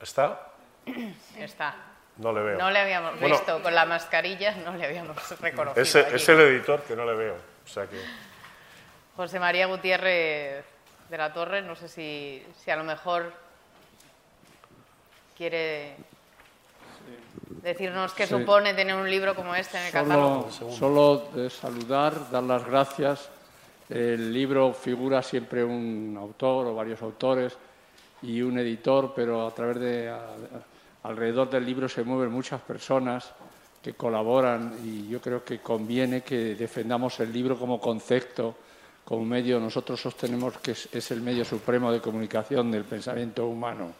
¿Está? 0.00 0.52
Está. 1.36 1.97
No 2.18 2.32
le 2.32 2.40
veo. 2.42 2.58
No 2.58 2.70
le 2.70 2.78
habíamos 2.80 3.18
Bueno, 3.20 3.36
visto 3.36 3.62
con 3.62 3.74
la 3.74 3.84
mascarilla, 3.86 4.54
no 4.64 4.74
le 4.74 4.84
habíamos 4.86 5.16
reconocido. 5.40 5.82
Es, 5.82 5.94
es 5.94 6.28
el 6.28 6.40
editor 6.40 6.82
que 6.82 6.94
no 6.96 7.04
le 7.04 7.14
veo. 7.16 7.36
O 7.64 7.68
sea 7.68 7.86
que. 7.86 8.00
José 9.16 9.38
María 9.40 9.66
Gutiérrez 9.66 10.64
de 11.08 11.16
la 11.18 11.32
Torre, 11.32 11.62
no 11.62 11.74
sé 11.76 11.88
si, 11.88 12.44
si 12.62 12.70
a 12.70 12.76
lo 12.76 12.84
mejor 12.84 13.32
quiere 15.36 15.96
decirnos 17.62 18.12
qué 18.12 18.26
Sí. 18.26 18.34
supone 18.38 18.74
tener 18.74 18.94
un 18.94 19.10
libro 19.10 19.34
como 19.34 19.54
este 19.54 19.78
en 19.78 19.86
el 19.86 19.92
catálogo. 19.92 20.50
Solo, 20.50 20.72
solo 20.72 21.28
de 21.34 21.50
saludar, 21.50 22.30
dar 22.30 22.42
las 22.42 22.64
gracias. 22.64 23.30
El 23.88 24.32
libro 24.32 24.72
figura 24.74 25.22
siempre 25.22 25.64
un 25.64 26.16
autor 26.20 26.66
o 26.66 26.74
varios 26.74 27.00
autores 27.02 27.56
y 28.22 28.42
un 28.42 28.58
editor, 28.58 29.12
pero 29.14 29.46
a 29.46 29.54
través 29.54 29.78
de 29.80 30.08
a- 30.10 30.16
a- 30.16 30.77
alrededor 31.02 31.50
del 31.50 31.64
libro 31.64 31.88
se 31.88 32.02
mueven 32.02 32.32
muchas 32.32 32.60
personas 32.60 33.30
que 33.82 33.94
colaboran 33.94 34.74
y 34.84 35.08
yo 35.08 35.20
creo 35.20 35.44
que 35.44 35.60
conviene 35.60 36.22
que 36.22 36.54
defendamos 36.56 37.20
el 37.20 37.32
libro 37.32 37.58
como 37.58 37.80
concepto, 37.80 38.56
como 39.04 39.24
medio. 39.24 39.60
Nosotros 39.60 40.00
sostenemos 40.00 40.58
que 40.58 40.72
es- 40.72 41.10
el 41.10 41.20
medio 41.22 41.44
supremo 41.44 41.92
de 41.92 42.00
comunicación 42.00 42.70
del 42.70 42.84
pensamiento 42.84 43.46
humano. 43.46 43.92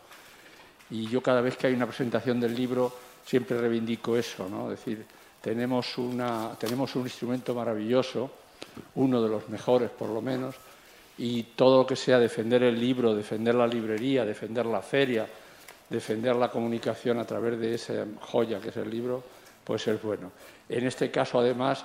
Y 0.90 1.06
yo 1.08 1.22
cada 1.22 1.40
vez 1.40 1.56
que 1.56 1.68
hay 1.68 1.74
una 1.74 1.86
presentación 1.86 2.40
del 2.40 2.54
libro 2.54 2.92
siempre 3.24 3.58
reivindico 3.58 4.16
eso, 4.16 4.48
¿no? 4.48 4.70
Es 4.72 4.78
decir, 4.78 5.04
tenemos 5.40 5.96
un 5.98 7.02
instrumento 7.04 7.54
maravilloso, 7.54 8.30
uno 8.96 9.22
de 9.22 9.28
los 9.28 9.48
mejores 9.48 9.90
por 9.90 10.08
lo 10.08 10.20
menos, 10.20 10.56
y 11.18 11.42
todo 11.54 11.78
lo 11.82 11.86
que 11.86 11.96
sea 11.96 12.18
defender 12.18 12.62
el 12.62 12.78
libro, 12.78 13.14
defender 13.14 13.54
la 13.54 13.66
librería, 13.66 14.24
defender 14.24 14.66
la 14.66 14.82
feria, 14.82 15.26
defender 15.88 16.36
la 16.36 16.50
comunicación 16.50 17.18
a 17.18 17.26
través 17.26 17.58
de 17.58 17.74
esa 17.74 18.06
joya 18.20 18.60
que 18.60 18.68
es 18.68 18.76
el 18.76 18.90
libro, 18.90 19.22
pues 19.64 19.86
es 19.88 20.00
bueno. 20.02 20.32
En 20.68 20.86
este 20.86 21.10
caso, 21.10 21.38
además, 21.38 21.84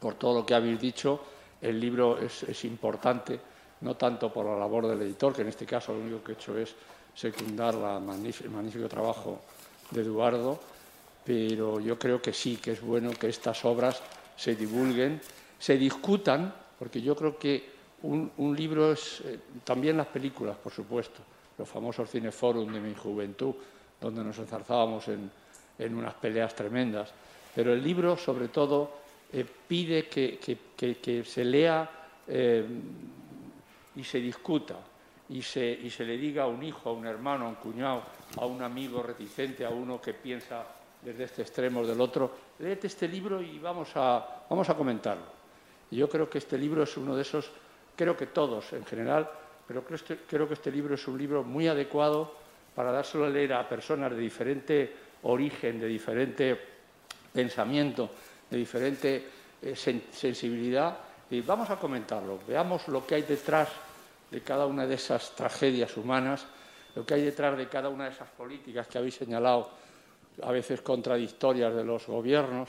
por 0.00 0.14
todo 0.14 0.40
lo 0.40 0.46
que 0.46 0.54
habéis 0.54 0.80
dicho, 0.80 1.20
el 1.60 1.80
libro 1.80 2.18
es, 2.18 2.64
importante, 2.64 3.38
no 3.80 3.94
tanto 3.96 4.32
por 4.32 4.44
la 4.44 4.58
labor 4.58 4.88
del 4.88 5.02
editor, 5.02 5.34
que 5.34 5.42
en 5.42 5.48
este 5.48 5.64
caso 5.64 5.92
lo 5.92 6.00
único 6.00 6.22
que 6.22 6.32
he 6.32 6.34
hecho 6.34 6.58
es 6.58 6.74
secundar 7.14 7.74
el 7.74 8.50
magnífico 8.50 8.88
trabajo 8.88 9.40
de 9.90 10.02
Eduardo, 10.02 10.58
pero 11.24 11.78
yo 11.78 11.98
creo 11.98 12.20
que 12.20 12.32
sí, 12.32 12.56
que 12.56 12.72
es 12.72 12.80
bueno 12.80 13.10
que 13.10 13.28
estas 13.28 13.64
obras 13.64 14.02
se 14.36 14.56
divulguen, 14.56 15.20
se 15.58 15.76
discutan, 15.76 16.52
porque 16.78 17.00
yo 17.00 17.14
creo 17.14 17.38
que 17.38 17.70
un, 18.02 18.32
un 18.38 18.56
libro 18.56 18.92
es 18.92 19.20
eh, 19.24 19.38
también 19.62 19.96
las 19.96 20.08
películas, 20.08 20.56
por 20.56 20.72
supuesto, 20.72 21.22
los 21.58 21.68
famosos 21.68 22.10
cineforum 22.10 22.72
de 22.72 22.80
mi 22.80 22.94
juventud, 22.94 23.54
donde 24.00 24.24
nos 24.24 24.38
enzarzábamos 24.38 25.08
en, 25.08 25.30
en 25.78 25.94
unas 25.94 26.14
peleas 26.14 26.54
tremendas, 26.54 27.12
pero 27.54 27.72
el 27.72 27.82
libro, 27.82 28.16
sobre 28.16 28.48
todo, 28.48 28.90
eh, 29.32 29.44
pide 29.68 30.08
que, 30.08 30.38
que- 30.38 30.96
que- 30.98 31.24
se 31.24 31.44
lea 31.44 31.88
eh, 32.26 32.64
y 33.96 34.04
se 34.04 34.18
discuta 34.20 34.76
y 35.28 35.40
se, 35.42 35.64
y 35.70 35.88
se 35.90 36.04
le 36.04 36.16
diga 36.18 36.44
a 36.44 36.46
un 36.46 36.62
hijo, 36.62 36.90
a 36.90 36.92
un 36.92 37.06
hermano, 37.06 37.46
a 37.46 37.48
un 37.48 37.54
cuñado, 37.56 38.02
a 38.36 38.46
un 38.46 38.62
amigo 38.62 39.02
reticente, 39.02 39.64
a 39.64 39.70
uno 39.70 40.00
que 40.00 40.14
piensa 40.14 40.64
desde 41.02 41.24
este 41.24 41.42
extremo 41.42 41.80
o 41.80 41.86
del 41.86 42.00
otro, 42.00 42.30
léete 42.58 42.86
este 42.86 43.08
libro 43.08 43.40
y 43.42 43.58
vamos 43.58 43.90
a, 43.96 44.44
vamos 44.48 44.68
a 44.68 44.74
comentarlo. 44.76 45.24
Y 45.90 45.96
yo 45.96 46.08
creo 46.08 46.28
que 46.28 46.38
este 46.38 46.56
libro 46.58 46.82
es 46.82 46.96
uno 46.96 47.14
de 47.16 47.22
esos, 47.22 47.50
creo 47.96 48.16
que 48.16 48.26
todos 48.26 48.72
en 48.72 48.84
general, 48.84 49.28
pero 49.72 49.84
creo, 49.86 49.96
este- 49.96 50.18
creo 50.28 50.46
que 50.46 50.52
este 50.54 50.70
libro 50.70 50.94
es 50.94 51.08
un 51.08 51.16
libro 51.16 51.42
muy 51.42 51.66
adecuado 51.66 52.30
para 52.76 52.92
dárselo 52.92 53.24
a 53.24 53.30
leer 53.30 53.54
a 53.54 53.66
personas 53.66 54.12
de 54.12 54.18
diferente 54.18 54.92
origen, 55.22 55.80
de 55.80 55.86
diferente 55.86 56.60
pensamiento, 57.32 58.10
de 58.50 58.58
diferente 58.58 59.24
eh, 59.62 59.72
sen- 59.72 60.02
sensibilidad. 60.12 60.98
Y 61.30 61.40
vamos 61.40 61.70
a 61.70 61.76
comentarlo, 61.76 62.38
veamos 62.46 62.86
lo 62.88 63.06
que 63.06 63.14
hay 63.14 63.22
detrás 63.22 63.70
de 64.30 64.42
cada 64.42 64.66
una 64.66 64.86
de 64.86 64.96
esas 64.96 65.34
tragedias 65.34 65.96
humanas, 65.96 66.44
lo 66.94 67.06
que 67.06 67.14
hay 67.14 67.22
detrás 67.22 67.56
de 67.56 67.66
cada 67.68 67.88
una 67.88 68.04
de 68.04 68.10
esas 68.10 68.28
políticas 68.28 68.86
que 68.88 68.98
habéis 68.98 69.14
señalado, 69.14 69.70
a 70.42 70.52
veces 70.52 70.82
contradictorias 70.82 71.74
de 71.74 71.84
los 71.84 72.06
gobiernos, 72.06 72.68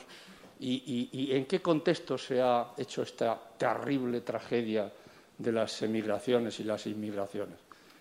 y 0.60 1.28
en 1.32 1.44
qué 1.44 1.60
contexto 1.60 2.16
se 2.16 2.40
ha 2.40 2.68
hecho 2.78 3.02
esta 3.02 3.38
terrible 3.58 4.22
tragedia 4.22 4.90
de 5.38 5.52
las 5.52 5.82
emigraciones 5.82 6.58
y 6.60 6.64
las 6.64 6.86
inmigraciones. 6.86 7.58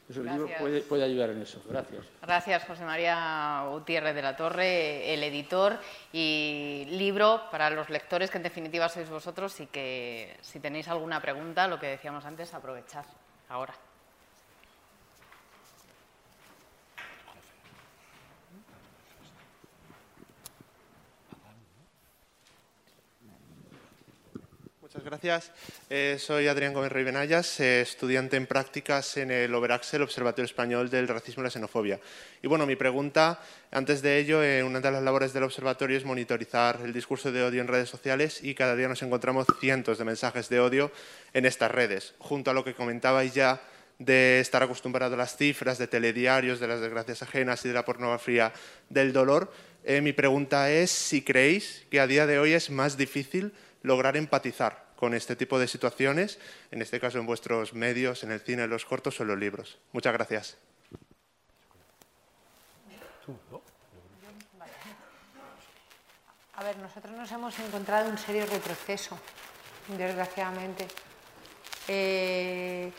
Eso, 0.10 0.20
el 0.20 0.28
libro 0.28 0.50
puede, 0.60 0.82
puede 0.82 1.04
ayudar 1.04 1.30
en 1.30 1.42
eso. 1.42 1.62
Gracias. 1.68 2.06
Gracias, 2.22 2.66
José 2.66 2.84
María 2.84 3.66
Gutiérrez 3.70 4.14
de 4.14 4.22
la 4.22 4.36
Torre, 4.36 5.14
el 5.14 5.24
editor 5.24 5.80
y 6.12 6.86
libro 6.90 7.44
para 7.50 7.70
los 7.70 7.90
lectores, 7.90 8.30
que 8.30 8.38
en 8.38 8.44
definitiva 8.44 8.90
sois 8.90 9.10
vosotros, 9.10 9.60
y 9.62 9.68
que 9.68 10.36
si 10.42 10.60
tenéis 10.60 10.90
alguna 10.90 11.22
pregunta, 11.22 11.68
lo 11.68 11.80
que 11.80 11.88
decíamos 11.88 12.26
antes, 12.26 12.54
aprovechad 12.54 13.06
ahora. 13.48 13.74
Muchas 24.94 25.10
gracias. 25.10 25.52
Eh, 25.90 26.18
soy 26.20 26.48
Adrián 26.48 26.72
Gómez 26.72 26.92
Rey 26.92 27.04
Benayas, 27.04 27.60
eh, 27.60 27.82
estudiante 27.82 28.38
en 28.38 28.46
prácticas 28.46 29.18
en 29.18 29.32
el 29.32 29.56
Overaxel, 29.56 30.04
Observatorio 30.04 30.46
Español 30.46 30.92
del 30.92 31.08
Racismo 31.08 31.42
y 31.42 31.46
la 31.46 31.50
Xenofobia. 31.50 32.00
Y 32.44 32.48
bueno, 32.48 32.68
mi 32.68 32.76
pregunta, 32.76 33.42
antes 33.72 34.04
de 34.04 34.20
ello, 34.20 34.44
eh, 34.44 34.62
una 34.62 34.82
de 34.82 34.92
las 34.92 35.02
labores 35.02 35.34
del 35.34 35.42
observatorio 35.42 35.98
es 35.98 36.06
monitorizar 36.06 36.80
el 36.84 36.94
discurso 36.94 37.32
de 37.32 37.42
odio 37.42 37.62
en 37.62 37.70
redes 37.70 37.90
sociales 37.90 38.44
y 38.44 38.54
cada 38.54 38.76
día 38.76 38.88
nos 38.88 39.02
encontramos 39.02 39.48
cientos 39.60 39.98
de 39.98 40.06
mensajes 40.06 40.48
de 40.50 40.60
odio 40.60 40.92
en 41.34 41.48
estas 41.48 41.72
redes, 41.72 42.14
junto 42.20 42.52
a 42.52 42.54
lo 42.54 42.64
que 42.64 42.76
comentabais 42.76 43.34
ya 43.34 43.62
de 43.98 44.42
estar 44.42 44.62
acostumbrado 44.62 45.16
a 45.16 45.18
las 45.18 45.36
cifras 45.36 45.80
de 45.80 45.88
telediarios, 45.88 46.60
de 46.60 46.68
las 46.68 46.82
desgracias 46.82 47.24
ajenas 47.24 47.66
y 47.66 47.70
de 47.70 47.74
la 47.74 47.84
pornografía 47.84 48.54
del 48.90 49.12
dolor. 49.12 49.52
Mi 49.86 50.14
pregunta 50.14 50.70
es 50.70 50.92
si 50.92 51.24
creéis 51.24 51.84
que 51.90 52.00
a 52.00 52.06
día 52.06 52.28
de 52.28 52.38
hoy 52.38 52.54
es 52.54 52.70
más 52.70 52.96
difícil 52.96 53.54
lograr 53.82 54.16
empatizar 54.16 54.83
con 54.96 55.14
este 55.14 55.36
tipo 55.36 55.60
de 55.60 55.68
situaciones, 55.68 56.40
en 56.72 56.82
este 56.82 57.00
caso 57.00 57.20
en 57.20 57.26
vuestros 57.26 57.74
medios, 57.74 58.24
en 58.24 58.32
el 58.32 58.40
cine, 58.40 58.64
en 58.64 58.70
los 58.70 58.86
cortos 58.86 59.20
o 59.20 59.24
en 59.24 59.30
los 59.30 59.38
libros. 59.38 59.80
Muchas 59.92 60.14
gracias. 60.14 60.58
A 66.56 66.64
ver, 66.64 66.78
nosotros 66.78 67.14
nos 67.16 67.32
hemos 67.32 67.58
encontrado 67.60 68.10
un 68.10 68.18
serio 68.18 68.46
retroceso, 68.46 69.18
desgraciadamente. 69.98 70.88
Eh, 71.88 72.92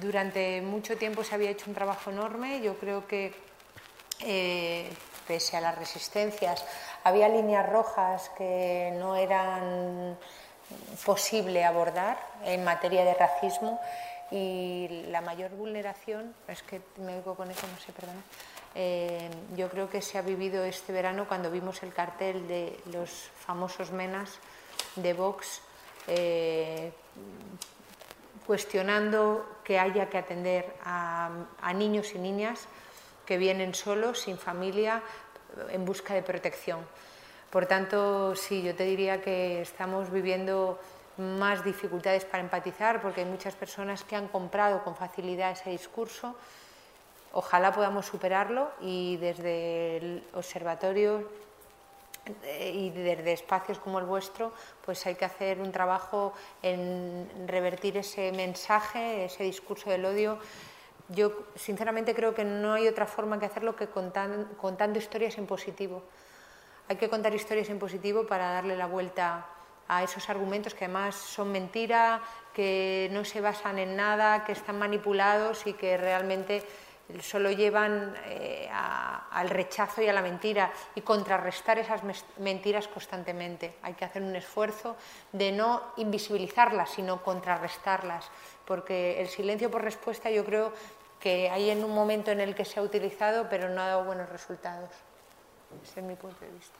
durante 0.00 0.60
mucho 0.62 0.96
tiempo 0.96 1.24
se 1.24 1.34
había 1.34 1.50
hecho 1.50 1.64
un 1.68 1.74
trabajo 1.74 2.10
enorme. 2.10 2.60
Yo 2.62 2.78
creo 2.78 3.06
que, 3.06 3.34
eh, 4.20 4.88
pese 5.26 5.56
a 5.56 5.60
las 5.60 5.76
resistencias, 5.78 6.64
había 7.02 7.28
líneas 7.28 7.68
rojas 7.68 8.30
que 8.36 8.92
no 8.98 9.16
eran 9.16 10.18
posible 11.04 11.64
abordar 11.64 12.18
en 12.44 12.64
materia 12.64 13.04
de 13.04 13.14
racismo 13.14 13.80
y 14.30 15.04
la 15.08 15.20
mayor 15.20 15.50
vulneración, 15.50 16.34
es 16.46 16.62
que 16.62 16.80
me 16.98 17.16
oigo 17.16 17.34
con 17.34 17.50
eso, 17.50 17.66
no 17.66 17.80
sé, 17.80 17.92
perdón. 17.92 18.22
Eh, 18.74 19.28
yo 19.56 19.68
creo 19.68 19.90
que 19.90 20.00
se 20.00 20.18
ha 20.18 20.22
vivido 20.22 20.64
este 20.64 20.92
verano 20.92 21.26
cuando 21.26 21.50
vimos 21.50 21.82
el 21.82 21.92
cartel 21.92 22.46
de 22.46 22.78
los 22.92 23.10
famosos 23.44 23.90
menas 23.90 24.38
de 24.94 25.12
Vox 25.12 25.60
eh, 26.06 26.92
cuestionando 28.46 29.60
que 29.64 29.78
haya 29.78 30.08
que 30.08 30.18
atender 30.18 30.72
a, 30.84 31.30
a 31.60 31.72
niños 31.72 32.14
y 32.14 32.18
niñas 32.18 32.66
que 33.26 33.38
vienen 33.38 33.74
solos, 33.74 34.20
sin 34.20 34.38
familia, 34.38 35.02
en 35.70 35.84
busca 35.84 36.14
de 36.14 36.22
protección. 36.22 36.80
Por 37.50 37.66
tanto, 37.66 38.34
sí, 38.36 38.62
yo 38.62 38.74
te 38.76 38.84
diría 38.84 39.20
que 39.20 39.60
estamos 39.60 40.10
viviendo 40.10 40.78
más 41.16 41.64
dificultades 41.64 42.24
para 42.24 42.42
empatizar 42.42 43.02
porque 43.02 43.22
hay 43.22 43.26
muchas 43.26 43.54
personas 43.54 44.04
que 44.04 44.14
han 44.16 44.28
comprado 44.28 44.84
con 44.84 44.94
facilidad 44.94 45.50
ese 45.50 45.70
discurso. 45.70 46.36
Ojalá 47.32 47.72
podamos 47.72 48.06
superarlo 48.06 48.70
y 48.80 49.16
desde 49.16 49.96
el 49.96 50.24
observatorio 50.34 51.28
eh, 52.44 52.70
y 52.72 52.90
desde 52.90 53.32
espacios 53.32 53.78
como 53.80 53.98
el 53.98 54.04
vuestro, 54.06 54.52
pues 54.84 55.04
hay 55.06 55.16
que 55.16 55.24
hacer 55.24 55.60
un 55.60 55.72
trabajo 55.72 56.32
en 56.62 57.28
revertir 57.48 57.96
ese 57.96 58.30
mensaje, 58.32 59.24
ese 59.24 59.42
discurso 59.42 59.90
del 59.90 60.04
odio. 60.04 60.38
Yo 61.08 61.32
sinceramente 61.56 62.14
creo 62.14 62.32
que 62.34 62.44
no 62.44 62.74
hay 62.74 62.86
otra 62.86 63.06
forma 63.06 63.40
que 63.40 63.46
hacerlo 63.46 63.74
que 63.74 63.88
contan- 63.88 64.46
contando 64.56 65.00
historias 65.00 65.36
en 65.38 65.46
positivo. 65.46 66.02
Hay 66.90 66.96
que 66.96 67.08
contar 67.08 67.32
historias 67.32 67.70
en 67.70 67.78
positivo 67.78 68.26
para 68.26 68.50
darle 68.50 68.76
la 68.76 68.86
vuelta 68.86 69.46
a 69.86 70.02
esos 70.02 70.28
argumentos 70.28 70.74
que 70.74 70.86
además 70.86 71.14
son 71.14 71.52
mentira, 71.52 72.20
que 72.52 73.08
no 73.12 73.24
se 73.24 73.40
basan 73.40 73.78
en 73.78 73.94
nada, 73.94 74.42
que 74.42 74.50
están 74.50 74.76
manipulados 74.76 75.68
y 75.68 75.74
que 75.74 75.96
realmente 75.96 76.64
solo 77.22 77.52
llevan 77.52 78.16
eh, 78.24 78.68
al 78.72 79.50
rechazo 79.50 80.02
y 80.02 80.08
a 80.08 80.12
la 80.12 80.20
mentira 80.20 80.72
y 80.96 81.02
contrarrestar 81.02 81.78
esas 81.78 82.02
mentiras 82.38 82.88
constantemente. 82.88 83.76
Hay 83.82 83.94
que 83.94 84.04
hacer 84.04 84.22
un 84.22 84.34
esfuerzo 84.34 84.96
de 85.30 85.52
no 85.52 85.92
invisibilizarlas, 85.96 86.90
sino 86.90 87.22
contrarrestarlas, 87.22 88.28
porque 88.64 89.20
el 89.20 89.28
silencio 89.28 89.70
por 89.70 89.84
respuesta 89.84 90.28
yo 90.28 90.44
creo 90.44 90.72
que 91.20 91.48
hay 91.50 91.70
en 91.70 91.84
un 91.84 91.94
momento 91.94 92.32
en 92.32 92.40
el 92.40 92.56
que 92.56 92.64
se 92.64 92.80
ha 92.80 92.82
utilizado, 92.82 93.46
pero 93.48 93.68
no 93.68 93.80
ha 93.80 93.86
dado 93.86 94.02
buenos 94.02 94.28
resultados. 94.28 94.90
Ese 95.84 96.00
es 96.00 96.06
mi 96.06 96.16
punto 96.16 96.40
de 96.40 96.50
vista. 96.50 96.79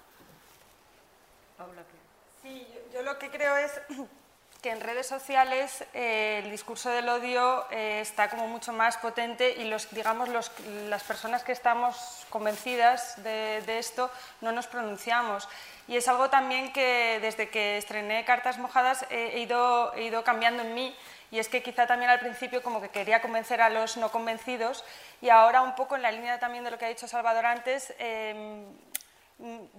Sí, 2.43 2.67
yo 2.93 3.03
lo 3.03 3.19
que 3.19 3.31
creo 3.31 3.57
es 3.57 3.81
que 4.63 4.71
en 4.71 4.81
redes 4.81 5.07
sociales 5.07 5.85
eh, 5.95 6.41
el 6.45 6.51
discurso 6.51 6.91
del 6.91 7.09
odio 7.09 7.65
eh, 7.71 8.01
está 8.01 8.29
como 8.29 8.47
mucho 8.47 8.73
más 8.73 8.97
potente 8.99 9.57
y 9.59 9.65
los, 9.65 9.91
digamos, 9.91 10.29
las 10.29 11.03
personas 11.03 11.43
que 11.45 11.53
estamos 11.53 12.27
convencidas 12.31 13.23
de, 13.23 13.79
esto 13.79 14.11
no 14.41 14.53
nos 14.53 14.67
pronunciamos. 14.67 15.49
Y 15.89 15.97
es 15.97 16.09
algo 16.09 16.31
también 16.31 16.73
que 16.73 17.19
desde 17.21 17.49
que 17.49 17.79
estrené 17.79 18.25
Cartas 18.25 18.59
Mojadas 18.59 19.05
he, 19.11 19.41
ido, 19.41 19.93
he 19.95 20.05
ido 20.05 20.23
cambiando 20.25 20.63
en 20.63 20.75
mí 20.75 20.95
y 21.31 21.39
es 21.39 21.49
que 21.49 21.63
quizá 21.63 21.87
también 21.87 22.11
al 22.11 22.21
principio 22.21 22.63
como 22.63 22.81
que 22.81 22.89
quería 22.89 23.23
convencer 23.23 23.61
a 23.61 23.71
los 23.71 23.97
no 23.97 24.11
convencidos 24.11 24.85
y 25.21 25.29
ahora 25.29 25.63
un 25.63 25.75
poco 25.75 25.97
en 25.97 26.03
la 26.03 26.11
línea 26.11 26.39
también 26.39 26.65
de 26.65 26.71
lo 26.71 26.79
que 26.79 26.85
ha 26.87 26.89
dicho 26.89 27.09
Salvador 27.09 27.47
antes, 27.47 27.95
em, 27.99 28.67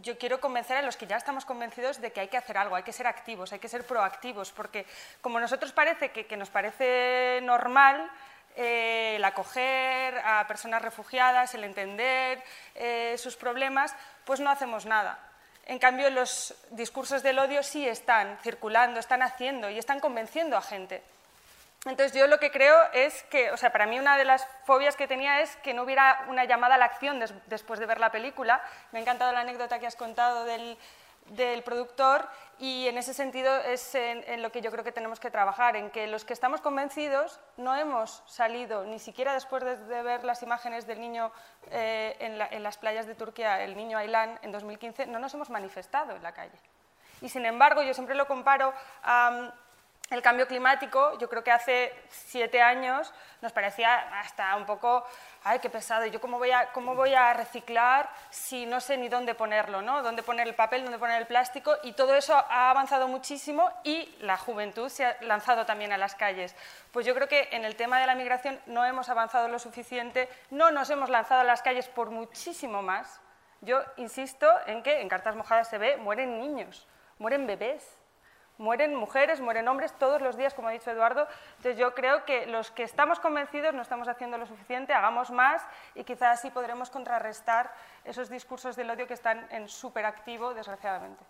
yo 0.01 0.17
quiero 0.17 0.39
convencer 0.39 0.77
a 0.77 0.81
los 0.81 0.97
que 0.97 1.07
ya 1.07 1.17
estamos 1.17 1.45
convencidos 1.45 2.01
de 2.01 2.11
que 2.11 2.21
hay 2.21 2.27
que 2.27 2.37
hacer 2.37 2.57
algo, 2.57 2.75
hay 2.75 2.83
que 2.83 2.93
ser 2.93 3.07
activos, 3.07 3.53
hay 3.53 3.59
que 3.59 3.67
ser 3.67 3.85
proactivos, 3.85 4.51
porque 4.51 4.85
como 5.21 5.39
nosotros 5.39 5.71
parece 5.71 6.11
que, 6.11 6.37
nos 6.37 6.49
parece 6.49 7.39
normal 7.43 8.09
eh, 8.55 9.13
el 9.17 9.23
acoger 9.25 10.17
a 10.19 10.47
personas 10.47 10.81
refugiadas, 10.81 11.53
el 11.53 11.63
entender 11.63 12.43
eh, 12.75 13.15
sus 13.17 13.35
problemas, 13.35 13.95
pues 14.25 14.39
no 14.39 14.49
hacemos 14.49 14.85
nada. 14.85 15.19
En 15.65 15.79
cambio, 15.79 16.09
los 16.09 16.55
discursos 16.71 17.21
del 17.23 17.39
odio 17.39 17.61
sí 17.63 17.87
están 17.87 18.37
circulando, 18.39 18.99
están 18.99 19.21
haciendo 19.21 19.69
y 19.69 19.77
están 19.77 19.99
convenciendo 19.99 20.57
a 20.57 20.61
gente. 20.61 21.03
Entonces 21.85 22.13
yo 22.13 22.27
lo 22.27 22.39
que 22.39 22.51
creo 22.51 22.77
es 22.93 23.23
que, 23.23 23.51
o 23.51 23.57
sea, 23.57 23.71
para 23.71 23.87
mí 23.87 23.97
una 23.97 24.15
de 24.15 24.23
las 24.23 24.47
fobias 24.65 24.95
que 24.95 25.07
tenía 25.07 25.41
es 25.41 25.55
que 25.57 25.73
no 25.73 25.81
hubiera 25.81 26.25
una 26.29 26.45
llamada 26.45 26.75
a 26.75 26.77
la 26.77 26.85
acción 26.85 27.19
después 27.47 27.79
de 27.79 27.87
ver 27.87 27.99
la 27.99 28.11
película. 28.11 28.61
Me 28.91 28.99
ha 28.99 29.01
encantado 29.01 29.31
la 29.31 29.39
anécdota 29.39 29.79
que 29.79 29.87
has 29.87 29.95
contado 29.95 30.45
del, 30.45 30.77
productor 31.65 32.27
y 32.59 32.87
en 32.87 32.99
ese 32.99 33.15
sentido 33.15 33.55
es 33.61 33.95
en, 33.95 34.43
lo 34.43 34.51
que 34.51 34.61
yo 34.61 34.69
creo 34.69 34.83
que 34.83 34.91
tenemos 34.91 35.19
que 35.19 35.31
trabajar, 35.31 35.75
en 35.75 35.89
que 35.89 36.05
los 36.05 36.23
que 36.23 36.33
estamos 36.33 36.61
convencidos 36.61 37.39
no 37.57 37.75
hemos 37.75 38.21
salido, 38.27 38.83
ni 38.85 38.99
siquiera 38.99 39.33
después 39.33 39.63
de, 39.63 40.03
ver 40.03 40.23
las 40.23 40.43
imágenes 40.43 40.85
del 40.85 41.01
niño 41.01 41.31
eh, 41.71 42.15
en, 42.19 42.61
las 42.61 42.77
playas 42.77 43.07
de 43.07 43.15
Turquía, 43.15 43.63
el 43.63 43.75
niño 43.75 43.97
Aylan 43.97 44.37
en 44.43 44.51
2015, 44.51 45.07
no 45.07 45.17
nos 45.17 45.33
hemos 45.33 45.49
manifestado 45.49 46.15
en 46.15 46.21
la 46.21 46.31
calle. 46.31 46.59
Y 47.21 47.29
sin 47.29 47.45
embargo, 47.45 47.81
yo 47.81 47.93
siempre 47.95 48.13
lo 48.13 48.27
comparo 48.27 48.71
a 49.03 49.51
el 50.11 50.21
cambio 50.21 50.45
climático, 50.45 51.17
yo 51.19 51.29
creo 51.29 51.41
que 51.41 51.51
hace 51.51 51.93
siete 52.09 52.61
años 52.61 53.13
nos 53.41 53.53
parecía 53.53 54.19
hasta 54.19 54.57
un 54.57 54.65
poco, 54.65 55.05
ay, 55.45 55.59
qué 55.59 55.69
pesado, 55.69 56.05
¿yo 56.05 56.19
cómo 56.19 56.37
voy 56.37 56.51
a, 56.51 56.71
cómo 56.73 56.95
voy 56.95 57.13
a 57.13 57.33
reciclar 57.33 58.09
si 58.29 58.65
no 58.65 58.81
sé 58.81 58.97
ni 58.97 59.07
dónde 59.07 59.35
ponerlo, 59.35 59.81
¿no? 59.81 60.03
dónde 60.03 60.21
poner 60.21 60.49
el 60.49 60.53
papel, 60.53 60.83
dónde 60.83 60.99
poner 60.99 61.21
el 61.21 61.27
plástico? 61.27 61.77
Y 61.83 61.93
todo 61.93 62.13
eso 62.13 62.35
ha 62.35 62.69
avanzado 62.69 63.07
muchísimo 63.07 63.71
y 63.85 64.13
la 64.19 64.37
juventud 64.37 64.89
se 64.89 65.05
ha 65.05 65.17
lanzado 65.21 65.65
también 65.65 65.93
a 65.93 65.97
las 65.97 66.15
calles. 66.15 66.57
Pues 66.91 67.05
yo 67.05 67.15
creo 67.15 67.29
que 67.29 67.47
en 67.53 67.63
el 67.63 67.77
tema 67.77 67.97
de 67.99 68.05
la 68.05 68.15
migración 68.15 68.59
no 68.65 68.83
hemos 68.83 69.07
avanzado 69.07 69.47
lo 69.47 69.59
suficiente, 69.59 70.27
no 70.49 70.71
nos 70.71 70.89
hemos 70.89 71.09
lanzado 71.09 71.39
a 71.39 71.45
las 71.45 71.61
calles 71.61 71.87
por 71.87 72.11
muchísimo 72.11 72.81
más. 72.81 73.21
Yo 73.61 73.81
insisto 73.95 74.49
en 74.65 74.83
que 74.83 74.99
en 74.99 75.07
Cartas 75.07 75.37
Mojadas 75.37 75.69
se 75.69 75.77
ve, 75.77 75.95
mueren 75.95 76.37
niños, 76.37 76.85
mueren 77.17 77.47
bebés 77.47 78.00
mueren 78.61 78.95
mujeres, 78.95 79.41
mueren 79.41 79.67
hombres 79.67 79.91
todos 79.97 80.21
los 80.21 80.37
días, 80.37 80.53
como 80.53 80.67
ha 80.67 80.71
dicho 80.71 80.91
Eduardo. 80.91 81.27
Entonces 81.57 81.77
yo 81.77 81.93
creo 81.93 82.23
que 82.25 82.45
los 82.45 82.69
que 82.71 82.83
estamos 82.83 83.19
convencidos 83.19 83.73
no 83.73 83.81
estamos 83.81 84.07
haciendo 84.07 84.37
lo 84.37 84.45
suficiente, 84.45 84.93
hagamos 84.93 85.31
más 85.31 85.63
y 85.95 86.03
quizás 86.03 86.39
así 86.39 86.51
podremos 86.51 86.89
contrarrestar 86.89 87.73
esos 88.05 88.29
discursos 88.29 88.75
del 88.75 88.89
odio 88.89 89.07
que 89.07 89.15
están 89.15 89.47
en 89.51 89.67
súper 89.67 90.05
activo, 90.05 90.53
desgraciadamente. 90.53 91.23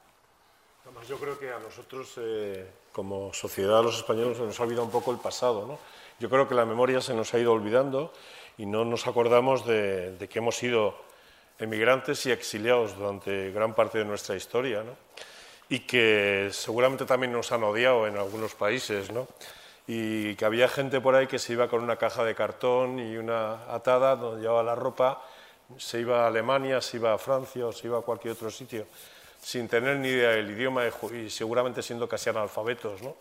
Además, 0.83 1.07
yo 1.07 1.17
creo 1.17 1.39
que 1.39 1.51
a 1.53 1.59
nosotros, 1.59 2.15
eh, 2.17 2.69
como 2.91 3.33
sociedad, 3.33 3.81
los 3.81 3.97
españoles, 3.97 4.37
se 4.37 4.43
nos 4.43 4.59
ha 4.59 4.63
olvidado 4.63 4.85
un 4.85 4.91
poco 4.91 5.11
el 5.11 5.17
pasado. 5.17 5.65
¿no? 5.65 5.79
Yo 6.19 6.29
creo 6.29 6.47
que 6.47 6.55
la 6.55 6.65
memoria 6.65 6.99
se 6.99 7.13
nos 7.13 7.33
ha 7.33 7.39
ido 7.39 7.53
olvidando 7.53 8.11
y 8.57 8.65
no 8.65 8.83
nos 8.83 9.07
acordamos 9.07 9.65
de, 9.65 10.17
de 10.17 10.27
que 10.27 10.39
hemos 10.39 10.57
sido 10.57 10.95
emigrantes 11.59 12.25
y 12.25 12.31
exiliados 12.31 12.97
durante 12.97 13.51
gran 13.51 13.73
parte 13.73 13.99
de 13.99 14.05
nuestra 14.05 14.35
historia. 14.35 14.83
¿no? 14.83 14.95
Y 15.71 15.79
que 15.79 16.49
seguramente 16.51 17.05
también 17.05 17.31
nos 17.31 17.53
han 17.53 17.63
odiado 17.63 18.05
en 18.05 18.17
algunos 18.17 18.53
países, 18.55 19.09
¿no? 19.09 19.25
Y 19.87 20.35
que 20.35 20.43
había 20.43 20.67
gente 20.67 20.99
por 20.99 21.15
ahí 21.15 21.27
que 21.27 21.39
se 21.39 21.53
iba 21.53 21.69
con 21.69 21.81
una 21.81 21.95
caja 21.95 22.25
de 22.25 22.35
cartón 22.35 22.99
y 22.99 23.15
una 23.15 23.73
atada 23.73 24.17
donde 24.17 24.41
llevaba 24.41 24.63
la 24.63 24.75
ropa, 24.75 25.23
se 25.77 26.01
iba 26.01 26.25
a 26.25 26.27
Alemania, 26.27 26.81
se 26.81 26.97
iba 26.97 27.13
a 27.13 27.17
Francia 27.17 27.65
o 27.65 27.71
se 27.71 27.87
iba 27.87 27.97
a 27.97 28.01
cualquier 28.01 28.33
otro 28.33 28.51
sitio, 28.51 28.85
sin 29.41 29.69
tener 29.69 29.95
ni 29.95 30.09
idea 30.09 30.31
del 30.31 30.51
idioma 30.51 30.83
y 31.13 31.29
seguramente 31.29 31.81
siendo 31.81 32.05
casi 32.05 32.29
analfabetos, 32.29 33.01
¿no? 33.01 33.15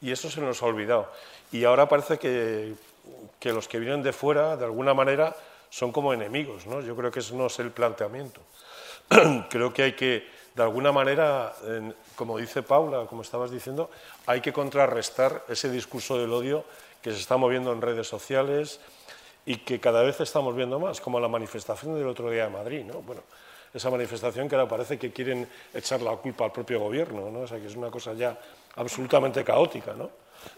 Y 0.00 0.12
eso 0.12 0.30
se 0.30 0.40
nos 0.40 0.62
ha 0.62 0.66
olvidado. 0.66 1.10
Y 1.50 1.64
ahora 1.64 1.88
parece 1.88 2.16
que, 2.16 2.74
que 3.40 3.52
los 3.52 3.66
que 3.66 3.80
vienen 3.80 4.04
de 4.04 4.12
fuera, 4.12 4.56
de 4.56 4.66
alguna 4.66 4.94
manera, 4.94 5.34
son 5.68 5.90
como 5.90 6.14
enemigos, 6.14 6.64
¿no? 6.64 6.80
Yo 6.80 6.94
creo 6.94 7.10
que 7.10 7.18
eso 7.18 7.34
no 7.34 7.46
es 7.46 7.58
el 7.58 7.72
planteamiento. 7.72 8.40
creo 9.50 9.74
que 9.74 9.82
hay 9.82 9.92
que 9.94 10.37
de 10.58 10.64
alguna 10.64 10.90
manera, 10.90 11.54
como 12.16 12.36
dice 12.36 12.64
Paula, 12.64 13.06
como 13.06 13.22
estabas 13.22 13.52
diciendo, 13.52 13.90
hay 14.26 14.40
que 14.40 14.52
contrarrestar 14.52 15.44
ese 15.48 15.70
discurso 15.70 16.18
del 16.18 16.32
odio 16.32 16.64
que 17.00 17.12
se 17.12 17.20
está 17.20 17.36
moviendo 17.36 17.72
en 17.72 17.80
redes 17.80 18.08
sociales 18.08 18.80
y 19.46 19.58
que 19.58 19.78
cada 19.78 20.02
vez 20.02 20.20
estamos 20.20 20.56
viendo 20.56 20.80
más, 20.80 21.00
como 21.00 21.20
la 21.20 21.28
manifestación 21.28 21.94
del 21.94 22.08
otro 22.08 22.28
día 22.28 22.46
de 22.46 22.50
Madrid. 22.50 22.84
¿no? 22.84 22.94
Bueno, 23.02 23.22
esa 23.72 23.88
manifestación 23.88 24.48
que 24.48 24.56
ahora 24.56 24.68
parece 24.68 24.98
que 24.98 25.12
quieren 25.12 25.48
echar 25.72 26.02
la 26.02 26.16
culpa 26.16 26.46
al 26.46 26.50
propio 26.50 26.80
gobierno, 26.80 27.30
¿no? 27.30 27.42
o 27.42 27.46
sea, 27.46 27.60
que 27.60 27.68
es 27.68 27.76
una 27.76 27.92
cosa 27.92 28.14
ya 28.14 28.36
absolutamente 28.74 29.44
caótica. 29.44 29.94
¿no? 29.94 30.10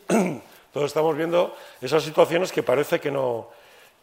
Todos 0.73 0.87
estamos 0.87 1.15
viendo 1.15 1.55
esas 1.79 2.03
situaciones 2.03 2.53
que 2.53 2.63
parece 2.63 2.99
que 3.01 3.11
no, 3.11 3.51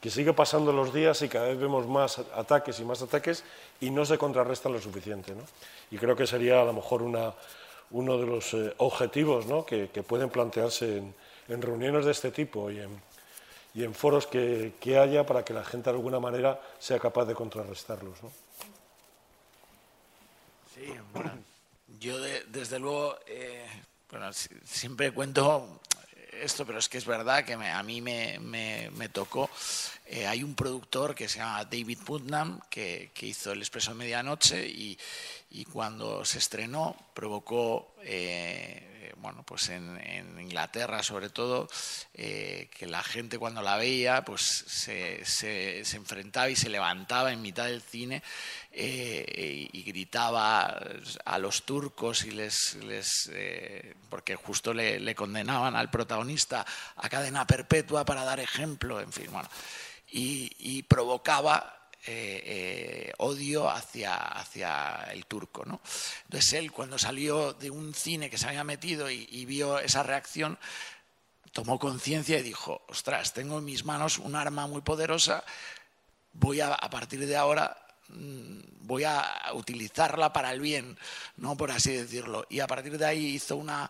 que 0.07 0.11
sigue 0.11 0.31
pasando 0.31 0.71
los 0.71 0.93
días 0.93 1.21
y 1.21 1.27
cada 1.27 1.49
vez 1.49 1.59
vemos 1.59 1.85
más 1.85 2.19
ataques 2.33 2.79
y 2.79 2.85
más 2.85 3.01
ataques 3.01 3.43
y 3.81 3.89
no 3.89 4.05
se 4.05 4.17
contrarrestan 4.17 4.71
lo 4.71 4.79
suficiente. 4.79 5.35
¿no? 5.35 5.43
Y 5.91 5.97
creo 5.97 6.15
que 6.15 6.25
sería 6.25 6.61
a 6.61 6.63
lo 6.63 6.71
mejor 6.71 7.01
uno 7.01 8.17
de 8.17 8.25
los 8.25 8.53
eh, 8.53 8.73
objetivos 8.77 9.47
¿no? 9.47 9.65
que, 9.65 9.87
pueden 10.07 10.29
plantearse 10.29 11.03
en, 11.49 11.61
reuniones 11.61 12.05
de 12.05 12.11
este 12.11 12.31
tipo 12.31 12.71
y 12.71 12.79
en, 12.79 13.93
foros 13.93 14.27
que, 14.27 14.75
que, 14.79 14.97
haya 14.97 15.25
para 15.25 15.43
que 15.43 15.53
la 15.53 15.65
gente 15.65 15.89
de 15.89 15.97
alguna 15.97 16.21
manera 16.21 16.57
sea 16.79 16.99
capaz 16.99 17.25
de 17.25 17.35
contrarrestarlos. 17.35 18.23
¿no? 18.23 18.31
Sí, 20.73 20.93
bueno, 21.11 21.31
yo 21.99 22.17
desde 22.47 22.79
luego 22.79 23.17
eh, 23.27 23.67
bueno, 24.09 24.31
siempre 24.31 25.11
cuento 25.11 25.81
esto, 26.41 26.65
pero 26.65 26.79
es 26.79 26.89
que 26.89 26.97
es 26.97 27.05
verdad 27.05 27.43
que 27.43 27.53
a 27.53 27.83
mí 27.83 28.01
me, 28.01 28.39
me, 28.39 29.09
tocó. 29.09 29.49
Eh, 30.05 30.27
hay 30.27 30.43
un 30.43 30.55
productor 30.55 31.15
que 31.15 31.27
se 31.27 31.39
llama 31.39 31.65
David 31.65 31.99
Putnam 32.05 32.59
que, 32.69 33.11
que 33.13 33.27
hizo 33.27 33.51
El 33.51 33.59
Expreso 33.59 33.91
de 33.91 33.97
Medianoche 33.97 34.67
y, 34.67 34.97
y 35.51 35.65
cuando 35.65 36.23
se 36.25 36.39
estrenó 36.39 36.95
provocó 37.13 37.95
eh, 38.03 38.96
bueno, 39.22 39.43
pues 39.43 39.70
en, 39.70 40.39
Inglaterra 40.39 41.03
sobre 41.03 41.30
todo, 41.30 41.68
eh, 42.13 42.70
que 42.78 42.86
la 42.86 43.03
gente 43.03 43.38
cuando 43.38 43.61
la 43.61 43.78
veía 43.78 44.24
pues 44.24 44.41
se, 44.41 45.26
se, 45.26 45.80
enfrentaba 45.95 46.49
y 46.49 46.55
se 46.55 46.70
levantaba 46.70 47.32
en 47.32 47.41
mitad 47.41 47.65
del 47.65 47.82
cine 47.82 48.24
eh, 48.72 49.69
y, 49.72 49.84
gritaba 49.84 50.80
a 51.26 51.39
los 51.39 51.64
turcos 51.64 52.26
y 52.26 52.31
les, 52.31 52.76
les 52.84 53.30
eh, 53.34 53.95
porque 54.10 54.35
justo 54.35 54.73
le, 54.73 55.15
condenaban 55.15 55.76
al 55.76 55.89
protagonista 55.89 56.65
a 56.95 57.10
cadena 57.10 57.48
perpetua 57.48 58.06
para 58.06 58.23
dar 58.23 58.39
ejemplo, 58.39 58.99
en 58.99 59.11
fin, 59.11 59.31
bueno, 59.31 59.49
y 60.10 60.84
provocaba 60.84 61.76
eh, 62.07 62.43
eh, 62.45 63.13
odio 63.17 63.69
hacia, 63.69 64.15
hacia 64.15 65.09
el 65.11 65.25
turco. 65.25 65.65
¿no? 65.65 65.81
Entonces 66.25 66.53
él, 66.53 66.71
cuando 66.71 66.97
salió 66.97 67.53
de 67.53 67.69
un 67.69 67.93
cine 67.93 68.29
que 68.29 68.38
se 68.38 68.47
había 68.47 68.63
metido 68.63 69.09
y, 69.11 69.45
vio 69.45 69.79
esa 69.79 70.03
reacción, 70.03 70.57
tomó 71.51 71.79
conciencia 71.79 72.39
y 72.39 72.43
dijo, 72.43 72.81
ostras, 72.88 73.34
tengo 73.34 73.57
en 73.57 73.65
mis 73.65 73.84
manos 73.84 74.19
un 74.19 74.35
arma 74.35 74.67
muy 74.67 74.81
poderosa, 74.81 75.43
voy 76.34 76.61
a, 76.61 76.73
a 76.73 76.89
partir 76.89 77.25
de 77.25 77.35
ahora 77.35 77.86
voy 78.09 79.03
a 79.03 79.25
utilizarla 79.53 80.31
para 80.34 80.51
el 80.51 80.59
bien, 80.61 80.97
¿no? 81.35 81.57
por 81.57 81.71
así 81.71 81.93
decirlo. 81.93 82.45
Y 82.49 82.59
a 82.59 82.67
partir 82.67 82.97
de 82.97 83.05
ahí 83.05 83.25
hizo 83.27 83.57
una, 83.57 83.89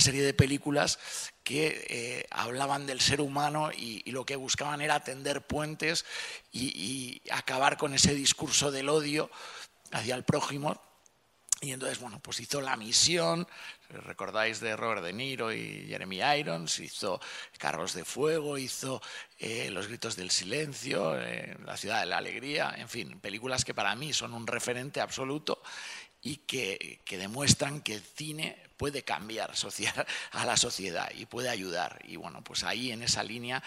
serie 0.00 0.22
de 0.22 0.34
películas 0.34 0.98
que 1.42 1.86
eh, 1.88 2.26
hablaban 2.30 2.86
del 2.86 3.00
ser 3.00 3.20
humano 3.20 3.70
y, 3.72 4.10
lo 4.10 4.24
que 4.24 4.36
buscaban 4.36 4.80
era 4.80 5.00
tender 5.00 5.42
puentes 5.42 6.04
y 6.52 7.22
acabar 7.30 7.76
con 7.76 7.94
ese 7.94 8.14
discurso 8.14 8.70
del 8.70 8.88
odio 8.88 9.30
hacia 9.92 10.14
el 10.14 10.24
prójimo 10.24 10.80
y 11.64 11.72
entonces, 11.72 11.98
bueno, 11.98 12.20
pues 12.20 12.40
hizo 12.40 12.60
La 12.60 12.76
Misión, 12.76 13.48
recordáis 14.02 14.60
de 14.60 14.76
Robert 14.76 15.02
De 15.02 15.12
Niro 15.12 15.52
y 15.52 15.86
Jeremy 15.88 16.20
Irons, 16.38 16.80
hizo 16.80 17.20
Carros 17.58 17.94
de 17.94 18.04
Fuego, 18.04 18.58
hizo 18.58 19.00
eh, 19.38 19.70
Los 19.70 19.88
Gritos 19.88 20.16
del 20.16 20.30
Silencio, 20.30 21.18
eh, 21.20 21.56
La 21.64 21.76
Ciudad 21.76 22.00
de 22.00 22.06
la 22.06 22.18
Alegría, 22.18 22.74
en 22.76 22.88
fin, 22.88 23.20
películas 23.20 23.64
que 23.64 23.74
para 23.74 23.94
mí 23.94 24.12
son 24.12 24.34
un 24.34 24.46
referente 24.46 25.00
absoluto 25.00 25.62
y 26.22 26.38
que, 26.38 27.00
que 27.04 27.18
demuestran 27.18 27.82
que 27.82 27.94
el 27.94 28.02
cine 28.02 28.56
puede 28.76 29.02
cambiar 29.02 29.52
a 30.32 30.44
la 30.46 30.56
sociedad 30.56 31.10
y 31.14 31.26
puede 31.26 31.48
ayudar. 31.48 32.00
Y 32.04 32.16
bueno, 32.16 32.42
pues 32.42 32.64
ahí 32.64 32.90
en 32.90 33.02
esa 33.02 33.22
línea 33.22 33.62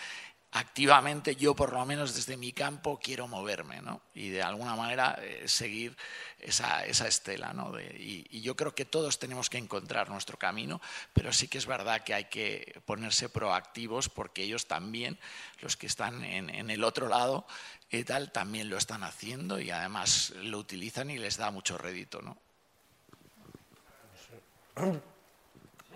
activamente 0.52 1.36
yo 1.36 1.56
por 1.56 1.74
lo 1.74 1.86
menos 1.86 2.15
desde 2.15 2.38
mi 2.38 2.53
campo 2.53 2.99
quiero 3.02 3.28
moverme 3.28 3.82
¿no? 3.82 4.02
y 4.14 4.30
de 4.30 4.41
alguna 4.41 4.76
manera 4.76 5.18
eh, 5.22 5.44
seguir 5.48 5.95
esa, 6.40 6.86
estela. 6.86 7.53
¿no? 7.53 7.80
y, 7.80 8.41
yo 8.41 8.56
creo 8.56 8.74
que 8.74 8.86
todos 8.86 9.19
tenemos 9.19 9.49
que 9.49 9.57
encontrar 9.57 10.10
nuestro 10.10 10.38
camino, 10.38 10.82
pero 11.14 11.34
sí 11.34 11.48
que 11.48 11.57
es 11.57 11.65
verdad 11.65 12.03
que 12.03 12.14
hay 12.14 12.26
que 12.26 12.82
ponerse 12.86 13.30
proactivos 13.30 14.10
porque 14.10 14.44
ellos 14.44 14.68
también, 14.68 15.19
los 15.60 15.76
que 15.76 15.88
están 15.88 16.24
en, 16.24 16.69
el 16.69 16.84
otro 16.84 17.07
lado, 17.07 17.45
y 17.90 18.03
tal, 18.03 18.32
también 18.32 18.69
lo 18.69 18.78
están 18.78 19.03
haciendo 19.03 19.60
y 19.60 19.72
además 19.72 20.32
lo 20.36 20.57
utilizan 20.57 21.10
y 21.10 21.18
les 21.18 21.38
da 21.38 21.52
mucho 21.52 21.78
rédito. 21.78 22.22
¿no? 22.22 22.38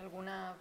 ¿Alguna 0.00 0.56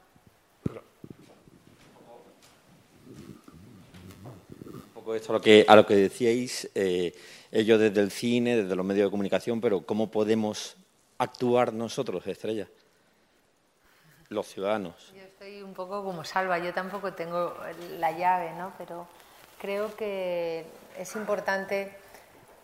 a 5.68 5.76
lo 5.76 5.86
que, 5.86 5.96
decíais, 5.96 6.70
eh, 6.76 7.14
ellos 7.52 7.80
desde 7.80 8.02
el 8.02 8.12
cine, 8.12 8.58
desde 8.58 8.76
los 8.76 8.86
medios 8.86 9.08
de 9.08 9.12
comunicación, 9.12 9.62
pero 9.62 9.82
¿cómo 9.82 10.12
podemos 10.12 10.78
actuar 11.18 11.74
nosotros, 11.74 12.26
Estrella? 12.28 12.68
Los 14.30 14.48
ciudadanos. 14.48 15.12
Yo 15.16 15.24
estoy 15.24 15.62
un 15.62 15.74
poco 15.74 16.04
como 16.04 16.24
Salva, 16.24 16.60
yo 16.60 16.74
tampoco 16.74 17.14
tengo 17.14 17.54
la 18.00 18.12
llave, 18.12 18.54
¿no? 18.54 18.74
Pero 18.78 19.08
creo 19.60 19.96
que 19.96 20.66
es 20.98 21.16
importante 21.16 21.96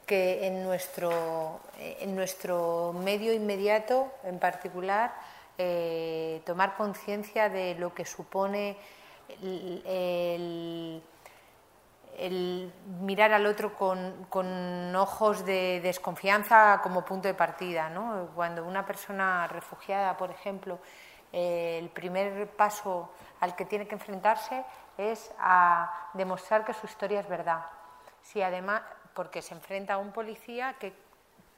que 0.05 0.47
en 0.47 0.63
nuestro, 0.63 1.59
en 1.77 2.15
nuestro 2.15 2.93
medio 2.93 3.33
inmediato, 3.33 4.11
en 4.23 4.39
particular, 4.39 5.13
eh, 5.57 6.41
tomar 6.45 6.77
conciencia 6.77 7.49
de 7.49 7.75
lo 7.75 7.93
que 7.93 8.05
supone 8.05 8.77
el 9.41 11.01
mirar 13.01 13.31
al 13.31 13.45
otro 13.45 13.75
con, 13.75 14.95
ojos 14.95 15.45
de 15.45 15.79
desconfianza 15.81 16.79
como 16.81 17.05
punto 17.05 17.27
de 17.27 17.33
partida. 17.33 17.89
¿no? 17.89 18.29
Cuando 18.35 18.65
una 18.65 18.85
persona 18.85 19.47
refugiada, 19.47 20.17
por 20.17 20.31
ejemplo, 20.31 20.79
eh, 21.31 21.77
el 21.79 21.89
primer 21.89 22.49
paso 22.49 23.11
al 23.39 23.55
que 23.55 23.65
tiene 23.65 23.87
que 23.87 23.95
enfrentarse 23.95 24.63
es 24.97 25.31
a 25.37 26.09
demostrar 26.13 26.65
que 26.65 26.73
su 26.73 26.87
historia 26.87 27.19
es 27.19 27.29
verdad. 27.29 27.65
Si 28.23 28.41
además, 28.41 28.81
porque 29.13 29.41
se 29.41 29.53
enfrenta 29.53 29.93
a 29.93 29.97
un 29.97 30.11
policía 30.11 30.75
que 30.79 30.93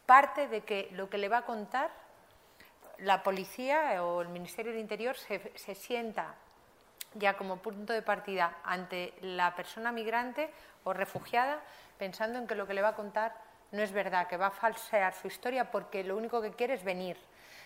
parte 0.05 0.47
de 0.47 0.61
que 0.61 0.89
lo 0.91 1.09
que 1.09 1.17
le 1.17 1.29
va 1.29 1.37
a 1.37 1.45
contar, 1.45 1.89
la 2.97 3.23
policía 3.23 4.03
o 4.03 4.21
el 4.21 4.27
Ministerio 4.27 4.73
del 4.73 4.81
Interior 4.81 5.15
se, 5.15 5.53
se 5.55 5.73
sienta 5.73 6.35
ya 7.13 7.37
como 7.37 7.57
punto 7.57 7.93
de 7.93 8.01
partida 8.01 8.57
ante 8.63 9.13
la 9.21 9.55
persona 9.55 9.91
migrante 9.91 10.49
o 10.83 10.93
refugiada, 10.93 11.59
pensando 11.97 12.39
en 12.39 12.47
que 12.47 12.55
lo 12.55 12.67
que 12.67 12.73
le 12.73 12.81
va 12.81 12.89
a 12.89 12.95
contar 12.95 13.33
no 13.71 13.81
es 13.81 13.91
verdad, 13.91 14.27
que 14.27 14.37
va 14.37 14.47
a 14.47 14.51
falsear 14.51 15.13
su 15.13 15.27
historia 15.27 15.71
porque 15.71 16.03
lo 16.03 16.17
único 16.17 16.41
que 16.41 16.51
quiere 16.51 16.73
es 16.73 16.83
venir. 16.83 17.17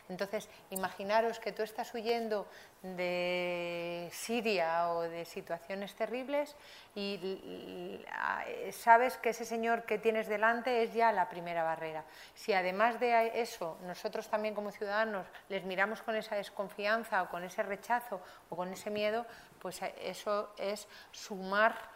Entonces, 0.10 0.50
imaginaros 0.70 1.40
que 1.40 1.52
tú 1.52 1.64
estás 1.64 1.94
huyendo 1.94 2.46
de 2.82 4.10
Siria 4.12 4.90
o 4.90 5.02
de 5.02 5.24
situaciones 5.24 5.96
terribles 5.96 6.56
y 6.94 8.04
sabes 8.72 9.18
que 9.18 9.30
ese 9.30 9.46
señor 9.46 9.84
que 9.84 9.98
tienes 9.98 10.28
delante 10.28 10.84
es 10.84 10.94
ya 10.94 11.12
la 11.14 11.30
primera 11.30 11.64
barrera. 11.64 12.04
Si 12.36 12.52
además 12.54 13.00
de 13.00 13.42
eso 13.42 13.78
nosotros 13.84 14.28
también 14.28 14.54
como 14.54 14.72
ciudadanos 14.72 15.26
les 15.48 15.64
miramos 15.64 16.02
con 16.02 16.16
esa 16.16 16.36
desconfianza 16.36 17.24
o 17.24 17.30
con 17.30 17.44
ese 17.44 17.64
rechazo 17.64 18.20
o 18.50 18.56
con 18.56 18.72
ese 18.74 18.90
miedo, 18.90 19.26
pues 19.60 19.80
eso 20.02 20.54
es 20.58 20.88
sumar 21.12 21.93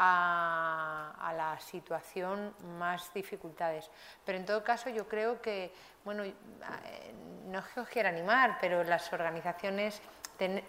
a, 0.00 1.32
la 1.36 1.58
situación 1.60 2.54
más 2.78 3.12
dificultades. 3.12 3.90
Pero 4.24 4.38
en 4.38 4.46
todo 4.46 4.62
caso 4.62 4.90
yo 4.90 5.08
creo 5.08 5.42
que, 5.42 5.72
bueno, 6.04 6.22
eh, 6.24 6.34
no 7.46 7.58
es 7.58 7.64
que 7.66 7.80
os 7.80 7.88
quiera 7.88 8.08
animar, 8.08 8.58
pero 8.60 8.84
las 8.84 9.12
organizaciones 9.12 10.00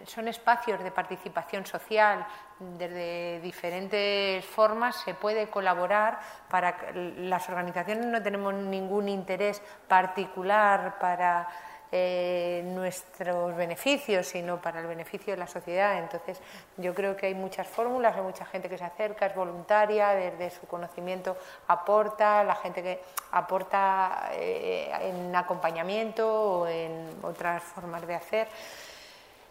son 0.06 0.28
espacios 0.28 0.84
de 0.84 0.90
participación 0.90 1.64
social, 1.66 2.26
desde 2.60 3.40
diferentes 3.40 4.44
formas 4.44 4.96
se 4.96 5.14
puede 5.14 5.48
colaborar 5.48 6.20
para 6.50 6.92
las 6.94 7.48
organizaciones 7.50 8.08
no 8.08 8.22
tenemos 8.22 8.52
ningún 8.54 9.08
interés 9.08 9.62
particular 9.88 10.98
para 10.98 11.48
eh, 11.92 12.62
nuestros 12.66 13.56
beneficios, 13.56 14.28
sino 14.28 14.62
para 14.62 14.80
el 14.80 14.86
beneficio 14.88 15.34
de 15.34 15.38
la 15.38 15.48
sociedad. 15.48 15.98
Entonces, 15.98 16.40
yo 16.78 16.94
creo 16.94 17.16
que 17.16 17.26
hay 17.26 17.34
muchas 17.34 17.68
fórmulas, 17.68 18.16
hay 18.16 18.22
mucha 18.22 18.46
gente 18.46 18.70
que 18.70 18.78
se 18.78 18.84
acerca, 18.84 19.26
es 19.26 19.36
voluntaria, 19.36 20.10
desde 20.10 20.52
su 20.52 20.68
conocimiento 20.68 21.36
aporta, 21.68 22.44
la 22.44 22.56
gente 22.56 22.84
que 22.84 23.02
aporta 23.32 24.30
eh, 24.34 24.92
en 25.02 25.36
acompañamiento 25.36 26.62
o 26.62 26.68
en 26.68 27.10
otras 27.24 27.64
formas 27.64 28.06
de 28.06 28.16
hacer. 28.16 28.48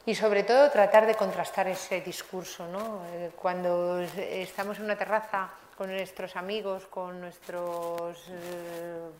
Y 0.06 0.14
sobre 0.14 0.42
todo 0.42 0.70
tratar 0.70 1.06
de 1.06 1.14
contrastar 1.16 1.68
ese 1.68 2.00
discurso. 2.00 2.66
¿no? 2.68 3.02
Eh, 3.12 3.32
cuando 3.34 4.00
estamos 4.00 4.78
en 4.78 4.84
una 4.84 4.96
terraza 4.96 5.50
con 5.78 5.92
nuestros 5.92 6.34
amigos, 6.34 6.88
con 6.88 7.20
nuestros 7.20 8.18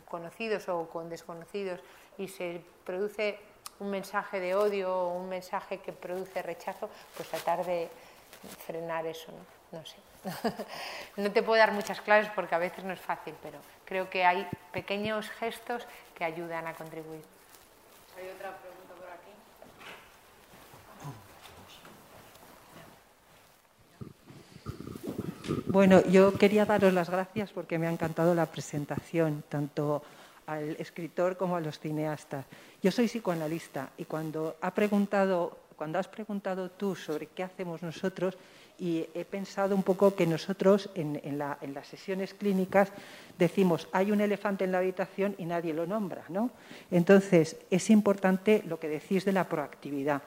conocidos 0.09 0.67
o 0.67 0.89
con 0.89 1.07
desconocidos, 1.07 1.79
y 2.17 2.27
se 2.27 2.61
produce 2.83 3.39
un 3.79 3.89
mensaje 3.89 4.41
de 4.41 4.55
odio 4.55 4.93
o 4.93 5.13
un 5.13 5.29
mensaje 5.29 5.77
que 5.77 5.93
produce 5.93 6.41
rechazo, 6.41 6.89
pues 7.15 7.29
tratar 7.29 7.65
de 7.65 7.87
frenar 8.67 9.05
eso, 9.05 9.31
¿no? 9.31 9.79
No 9.79 9.85
sé. 9.85 9.95
no 11.15 11.31
te 11.31 11.41
puedo 11.43 11.57
dar 11.57 11.71
muchas 11.71 12.01
claves 12.01 12.29
porque 12.35 12.55
a 12.55 12.57
veces 12.57 12.83
no 12.83 12.91
es 12.91 12.99
fácil, 12.99 13.33
pero 13.41 13.59
creo 13.85 14.09
que 14.09 14.25
hay 14.25 14.45
pequeños 14.73 15.29
gestos 15.29 15.87
que 16.13 16.25
ayudan 16.25 16.67
a 16.67 16.73
contribuir. 16.73 17.23
Hay 18.17 18.27
otra 18.35 18.57
pregunta 18.57 18.78
Bueno, 25.71 26.03
yo 26.07 26.33
quería 26.33 26.65
daros 26.65 26.91
las 26.93 27.11
gracias 27.11 27.51
porque 27.51 27.77
me 27.77 27.85
ha 27.85 27.91
encantado 27.91 28.33
la 28.33 28.47
presentación, 28.47 29.43
tanto 29.47 30.01
al 30.47 30.71
escritor 30.79 31.37
como 31.37 31.55
a 31.55 31.61
los 31.61 31.77
cineastas. 31.77 32.43
Yo 32.81 32.89
soy 32.89 33.07
psicoanalista 33.07 33.91
y 33.95 34.05
cuando, 34.05 34.55
ha 34.61 34.73
preguntado, 34.73 35.59
cuando 35.75 35.99
has 35.99 36.07
preguntado 36.07 36.71
tú 36.71 36.95
sobre 36.95 37.27
qué 37.27 37.43
hacemos 37.43 37.83
nosotros, 37.83 38.35
y 38.79 39.05
he 39.13 39.25
pensado 39.25 39.75
un 39.75 39.83
poco 39.83 40.15
que 40.15 40.25
nosotros 40.25 40.89
en, 40.95 41.37
las 41.37 41.87
sesiones 41.87 42.33
clínicas 42.33 42.91
decimos 43.37 43.87
hay 43.91 44.11
un 44.11 44.21
elefante 44.21 44.63
en 44.63 44.71
la 44.71 44.79
habitación 44.79 45.35
y 45.37 45.45
nadie 45.45 45.73
lo 45.73 45.85
nombra, 45.85 46.23
¿no? 46.29 46.49
Entonces 46.89 47.57
es 47.69 47.89
importante 47.89 48.63
lo 48.65 48.79
que 48.79 48.87
decís 48.87 49.25
de 49.25 49.33
la 49.33 49.47
proactividad. 49.47 50.21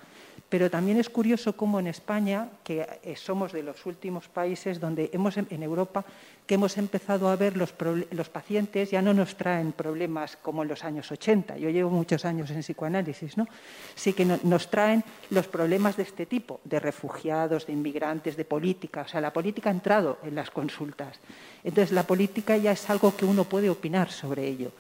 Pero 0.53 0.69
también 0.69 1.01
es 1.01 1.09
curioso 1.09 1.57
cómo 1.57 1.81
en 1.81 1.87
España, 1.87 2.47
que 2.63 2.87
eh, 3.03 3.17
somos 3.17 3.53
de 3.53 3.63
los 3.63 3.87
últimos 3.87 4.29
países 4.29 4.79
donde 4.79 5.09
hemos 5.15 5.39
en 5.39 5.63
Europa 5.63 6.05
que 6.47 6.57
hemos 6.57 6.77
empezado 6.77 7.31
a 7.31 7.37
ver 7.37 7.57
los, 7.57 7.73
los, 8.11 8.29
pacientes 8.29 8.91
ya 8.91 9.01
no 9.01 9.15
nos 9.15 9.35
traen 9.37 9.73
problemas 9.73 10.37
como 10.37 10.63
en 10.63 10.69
los 10.69 10.85
años 10.85 11.11
80. 11.11 11.57
Yo 11.57 11.71
llevo 11.71 11.89
muchos 11.89 12.27
años 12.27 12.51
en 12.51 12.61
psicoanálisis, 12.61 13.39
¿no? 13.39 13.49
Sí 13.95 14.13
que 14.13 14.27
nos 14.27 14.69
traen 14.69 15.03
los 15.31 15.49
problemas 15.49 15.97
de 15.97 16.03
este 16.03 16.27
tipo, 16.27 16.61
de 16.65 16.81
refugiados, 16.81 17.67
de 17.67 17.73
inmigrantes, 17.73 18.37
de 18.37 18.45
política. 18.45 19.07
O 19.07 19.09
sea, 19.09 19.23
la 19.23 19.33
política 19.33 19.71
ha 19.71 19.73
entrado 19.73 20.19
en 20.23 20.35
las 20.35 20.51
consultas. 20.51 21.19
Entonces, 21.65 21.93
la 21.93 22.03
política 22.03 22.59
ya 22.59 22.73
es 22.73 22.91
algo 22.91 23.17
que 23.17 23.25
uno 23.25 23.45
puede 23.45 23.71
opinar 23.71 24.11
sobre 24.11 24.47
ello. 24.47 24.73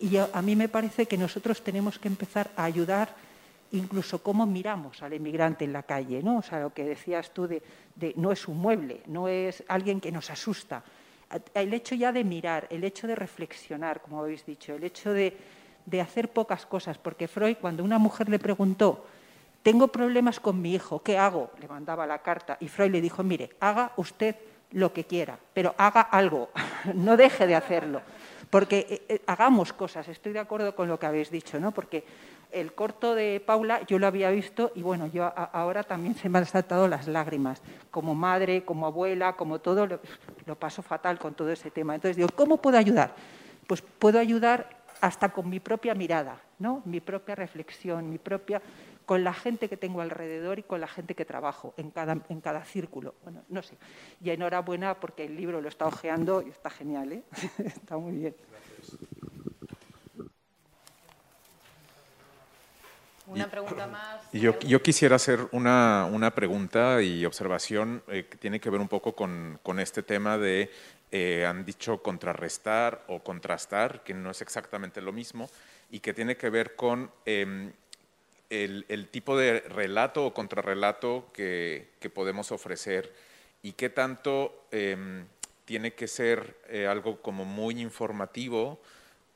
Y 0.00 0.16
a 0.16 0.42
mí 0.42 0.56
me 0.56 0.68
parece 0.68 1.06
que 1.06 1.16
nosotros 1.16 1.62
tenemos 1.62 2.00
que 2.00 2.08
empezar 2.08 2.50
a 2.56 2.64
ayudar 2.64 3.14
incluso 3.72 4.22
cómo 4.22 4.46
miramos 4.46 5.02
al 5.02 5.14
inmigrante 5.14 5.64
en 5.64 5.72
la 5.72 5.82
calle, 5.82 6.22
¿no? 6.22 6.38
O 6.38 6.42
sea, 6.42 6.60
lo 6.60 6.72
que 6.72 6.84
decías 6.84 7.30
tú 7.32 7.46
de, 7.46 7.62
no 8.16 8.32
es 8.32 8.46
un 8.48 8.58
mueble, 8.58 9.02
no 9.06 9.28
es 9.28 9.64
alguien 9.68 10.00
que 10.00 10.12
nos 10.12 10.30
asusta, 10.30 10.82
el 11.54 11.72
hecho 11.72 11.94
ya 11.94 12.12
de 12.12 12.24
mirar, 12.24 12.66
el 12.70 12.84
hecho 12.84 13.06
de 13.06 13.14
reflexionar, 13.14 14.02
como 14.02 14.20
habéis 14.20 14.44
dicho, 14.44 14.74
el 14.74 14.84
hecho 14.84 15.12
de, 15.12 15.36
de 15.86 16.00
hacer 16.00 16.30
pocas 16.30 16.66
cosas, 16.66 16.98
porque 16.98 17.28
Freud, 17.28 17.56
cuando 17.60 17.82
una 17.82 17.98
mujer 17.98 18.28
le 18.28 18.38
preguntó, 18.38 19.06
tengo 19.62 19.88
problemas 19.88 20.40
con 20.40 20.60
mi 20.60 20.74
hijo, 20.74 21.02
¿qué 21.02 21.16
hago? 21.16 21.50
Le 21.60 21.68
mandaba 21.68 22.06
la 22.06 22.18
carta 22.18 22.56
y 22.60 22.68
Freud 22.68 22.90
le 22.90 23.00
dijo, 23.00 23.22
mire, 23.22 23.50
haga 23.60 23.92
usted 23.96 24.36
lo 24.72 24.92
que 24.92 25.04
quiera, 25.04 25.38
pero 25.54 25.74
haga 25.78 26.00
algo, 26.00 26.50
no 26.94 27.16
deje 27.16 27.46
de 27.46 27.54
hacerlo, 27.54 28.02
porque 28.50 28.86
eh, 28.88 29.02
eh, 29.08 29.22
hagamos 29.26 29.72
cosas, 29.72 30.08
estoy 30.08 30.32
de 30.32 30.40
acuerdo 30.40 30.74
con 30.74 30.88
lo 30.88 30.98
que 30.98 31.06
habéis 31.06 31.30
dicho, 31.30 31.60
¿no? 31.60 31.72
Porque 31.72 32.04
el 32.52 32.74
corto 32.74 33.14
de 33.14 33.42
Paula 33.44 33.82
yo 33.86 33.98
lo 33.98 34.06
había 34.06 34.30
visto 34.30 34.72
y 34.74 34.82
bueno, 34.82 35.06
yo 35.06 35.24
ahora 35.24 35.82
también 35.82 36.14
se 36.14 36.28
me 36.28 36.38
han 36.38 36.46
saltado 36.46 36.88
las 36.88 37.08
lágrimas, 37.08 37.62
como 37.90 38.14
madre, 38.14 38.64
como 38.64 38.86
abuela, 38.86 39.34
como 39.34 39.60
todo, 39.60 39.86
lo, 39.86 40.00
lo 40.46 40.56
paso 40.56 40.82
fatal 40.82 41.18
con 41.18 41.34
todo 41.34 41.50
ese 41.50 41.70
tema. 41.70 41.94
Entonces 41.94 42.16
digo, 42.16 42.28
¿cómo 42.34 42.58
puedo 42.58 42.78
ayudar? 42.78 43.14
Pues 43.66 43.82
puedo 43.82 44.18
ayudar 44.18 44.82
hasta 45.00 45.30
con 45.30 45.48
mi 45.48 45.58
propia 45.58 45.94
mirada, 45.94 46.40
¿no? 46.58 46.82
Mi 46.84 47.00
propia 47.00 47.34
reflexión, 47.34 48.08
mi 48.08 48.18
propia 48.18 48.62
con 49.04 49.24
la 49.24 49.32
gente 49.32 49.68
que 49.68 49.76
tengo 49.76 50.00
alrededor 50.00 50.58
y 50.58 50.62
con 50.62 50.80
la 50.80 50.86
gente 50.86 51.14
que 51.14 51.24
trabajo 51.24 51.74
en 51.76 51.90
cada, 51.90 52.18
en 52.28 52.40
cada 52.40 52.64
círculo. 52.64 53.14
Bueno, 53.24 53.42
no 53.48 53.62
sé. 53.62 53.76
Y 54.20 54.30
enhorabuena 54.30 54.98
porque 55.00 55.24
el 55.24 55.36
libro 55.36 55.60
lo 55.60 55.68
está 55.68 55.86
hojeando 55.86 56.42
y 56.42 56.50
está 56.50 56.70
genial, 56.70 57.12
¿eh? 57.12 57.22
está 57.58 57.96
muy 57.96 58.12
bien. 58.12 58.34
Una 63.26 63.50
pregunta 63.50 63.86
más. 63.86 64.20
Yo, 64.32 64.58
yo 64.60 64.82
quisiera 64.82 65.16
hacer 65.16 65.46
una, 65.52 66.08
una, 66.10 66.34
pregunta 66.34 67.02
y 67.02 67.24
observación 67.24 68.02
eh, 68.08 68.26
que 68.28 68.36
tiene 68.36 68.60
que 68.60 68.70
ver 68.70 68.80
un 68.80 68.88
poco 68.88 69.14
con, 69.14 69.58
con 69.62 69.78
este 69.78 70.02
tema 70.02 70.38
de, 70.38 70.70
eh, 71.10 71.46
han 71.46 71.64
dicho 71.64 72.02
contrarrestar 72.02 73.04
o 73.06 73.20
contrastar, 73.20 74.02
que 74.02 74.14
no 74.14 74.30
es 74.30 74.42
exactamente 74.42 75.00
lo 75.00 75.12
mismo, 75.12 75.50
y 75.90 76.00
que 76.00 76.14
tiene 76.14 76.36
que 76.36 76.50
ver 76.50 76.74
con 76.74 77.10
eh, 77.26 77.70
el, 78.50 79.08
tipo 79.10 79.36
de 79.36 79.60
relato 79.60 80.26
o 80.26 80.34
contrarrelato 80.34 81.30
que, 81.32 81.90
que 82.00 82.10
podemos 82.10 82.52
ofrecer 82.52 83.12
y 83.62 83.72
qué 83.72 83.88
tanto 83.88 84.66
em, 84.70 85.26
tiene 85.64 85.94
que 85.94 86.08
ser 86.08 86.56
eh, 86.68 86.86
algo 86.86 87.22
como 87.22 87.44
muy 87.44 87.80
informativo 87.80 88.80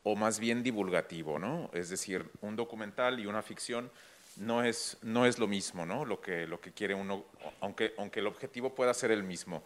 o 0.08 0.14
más 0.14 0.38
bien 0.38 0.62
divulgativo, 0.62 1.36
¿no? 1.36 1.68
Es 1.72 1.88
decir, 1.88 2.24
un 2.40 2.54
documental 2.54 3.18
y 3.18 3.26
una 3.26 3.42
ficción 3.42 3.90
no 4.36 4.62
es, 4.62 4.98
no 5.02 5.26
es 5.26 5.40
lo 5.40 5.48
mismo, 5.48 5.84
¿no? 5.84 6.04
Lo 6.04 6.20
que, 6.20 6.46
lo 6.46 6.60
que 6.60 6.70
quiere 6.70 6.94
uno, 6.94 7.24
aunque, 7.60 7.92
aunque 7.98 8.20
el 8.20 8.28
objetivo 8.28 8.72
pueda 8.72 8.94
ser 8.94 9.10
el 9.10 9.24
mismo. 9.24 9.64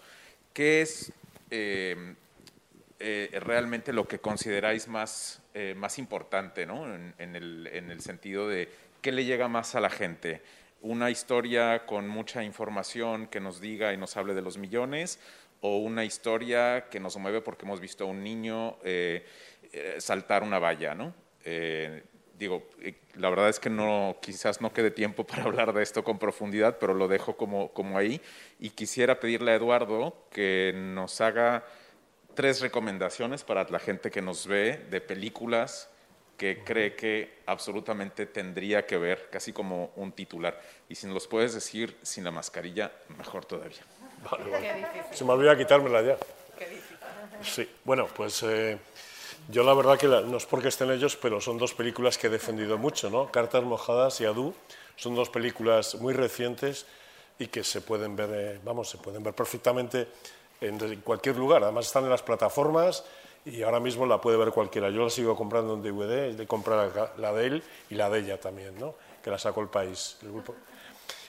¿Qué 0.54 0.80
es 0.80 1.12
em, 1.50 2.16
eh, 2.98 3.38
realmente 3.42 3.92
lo 3.92 4.08
que 4.08 4.18
consideráis 4.18 4.88
más, 4.88 5.42
eh, 5.52 5.74
más 5.76 5.98
importante, 5.98 6.64
¿no? 6.64 6.86
en, 6.86 7.36
el, 7.36 7.68
en 7.70 7.90
el 7.90 8.00
sentido 8.00 8.48
de 8.48 8.70
¿qué 9.02 9.12
le 9.12 9.26
llega 9.26 9.46
más 9.46 9.74
a 9.74 9.80
la 9.80 9.90
gente? 9.90 10.40
¿Una 10.80 11.10
historia 11.10 11.84
con 11.84 12.08
mucha 12.08 12.42
información 12.42 13.26
que 13.26 13.40
nos 13.40 13.60
diga 13.60 13.92
y 13.92 13.98
nos 13.98 14.16
hable 14.16 14.32
de 14.32 14.40
los 14.40 14.56
millones? 14.56 15.18
¿O 15.60 15.76
una 15.76 16.06
historia 16.06 16.88
que 16.88 16.98
nos 16.98 17.18
mueve 17.18 17.42
porque 17.42 17.66
hemos 17.66 17.80
visto 17.80 18.04
a 18.04 18.06
un 18.06 18.24
niño 18.24 18.78
eh, 18.82 19.26
saltar 19.98 20.42
una 20.42 20.59
valla? 20.59 20.94
¿no? 20.94 21.14
Eh, 21.44 22.02
digo, 22.38 22.68
la 23.14 23.30
verdad 23.30 23.48
es 23.48 23.60
que 23.60 23.70
no, 23.70 24.16
quizás 24.20 24.60
no 24.60 24.72
quede 24.72 24.90
tiempo 24.90 25.24
para 25.26 25.44
hablar 25.44 25.72
de 25.72 25.82
esto 25.82 26.02
con 26.02 26.18
profundidad, 26.18 26.78
pero 26.78 26.94
lo 26.94 27.09
dejo 27.09 27.36
como, 27.36 27.72
como 27.72 27.98
ahí. 27.98 28.20
Y 28.59 28.70
quisiera 28.70 29.20
pedirle 29.20 29.52
a 29.52 29.55
Eduardo 29.56 30.26
que 30.30 30.72
nos 30.74 31.20
haga 31.20 31.64
tres 32.34 32.60
recomendaciones 32.60 33.44
para 33.44 33.64
la 33.68 33.78
gente 33.78 34.10
que 34.10 34.22
nos 34.22 34.47
ve 34.47 34.86
de 34.90 35.01
películas 35.01 35.90
que 36.36 36.64
cree 36.64 36.97
que 36.97 37.40
absolutamente 37.44 38.24
tendría 38.24 38.86
que 38.86 38.97
ver, 38.97 39.28
casi 39.30 39.52
como 39.52 39.92
un 39.97 40.10
titular. 40.12 40.59
Y 40.88 40.94
si 40.94 41.06
nos 41.06 41.12
los 41.12 41.26
puedes 41.28 41.52
decir 41.52 41.98
sin 42.01 42.24
la 42.24 42.30
mascarilla, 42.30 42.90
mejor 43.18 43.44
todavía. 43.44 43.82
Vale, 44.30 44.86
Se 45.12 45.22
me 45.22 45.32
olvida 45.32 45.55
quitármela 45.55 46.01
ya. 46.01 46.16
Sí, 47.42 47.68
bueno, 47.84 48.06
pues 48.06 48.42
eh, 48.42 48.78
yo 49.51 49.62
la 49.62 49.74
verdad 49.74 49.98
que 49.98 50.06
no 50.06 50.36
es 50.36 50.47
porque 50.47 50.68
estén 50.68 50.90
ellos, 50.90 51.16
pero 51.16 51.40
son 51.40 51.59
dos 51.59 51.74
películas 51.74 52.18
que 52.18 52.28
he 52.28 52.31
defendido 52.31 52.78
mucho, 52.78 53.10
¿no? 53.10 53.31
Cartas 53.31 53.64
mojadas 53.64 54.20
y 54.20 54.24
Adu 54.24 54.55
son 54.97 55.14
dos 55.14 55.31
películas 55.31 55.94
muy 55.97 56.12
recientes 56.12 56.86
y 57.39 57.47
que 57.47 57.64
se 57.64 57.81
pueden 57.81 58.16
ver, 58.16 58.31
eh, 58.32 58.60
vamos, 58.64 58.89
se 58.90 58.98
pueden 58.98 59.22
ver 59.22 59.35
perfectamente 59.35 60.09
en 60.60 61.01
cualquier 61.01 61.36
lugar. 61.36 61.62
Además 61.62 61.86
están 61.86 62.05
en 62.05 62.10
las 62.10 62.22
plataformas 62.22 63.05
y 63.44 63.62
ahora 63.62 63.81
mismo 63.81 64.05
la 64.06 64.20
puede 64.20 64.36
ver 64.36 64.51
cualquiera. 64.51 64.90
Yo 64.90 65.05
la 65.05 65.10
sigo 65.10 65.35
comprando 65.35 65.74
en 65.74 65.82
DVD, 65.82 66.35
de 66.35 66.47
comprar 66.47 67.12
la 67.16 67.32
de 67.32 67.47
él 67.47 67.62
y 67.89 67.94
la 67.94 68.10
de 68.10 68.20
ella 68.20 68.39
también, 68.39 68.78
¿no? 68.78 68.94
que 69.22 69.31
la 69.31 69.39
sacó 69.39 69.60
el 69.60 69.68
país. 69.68 70.16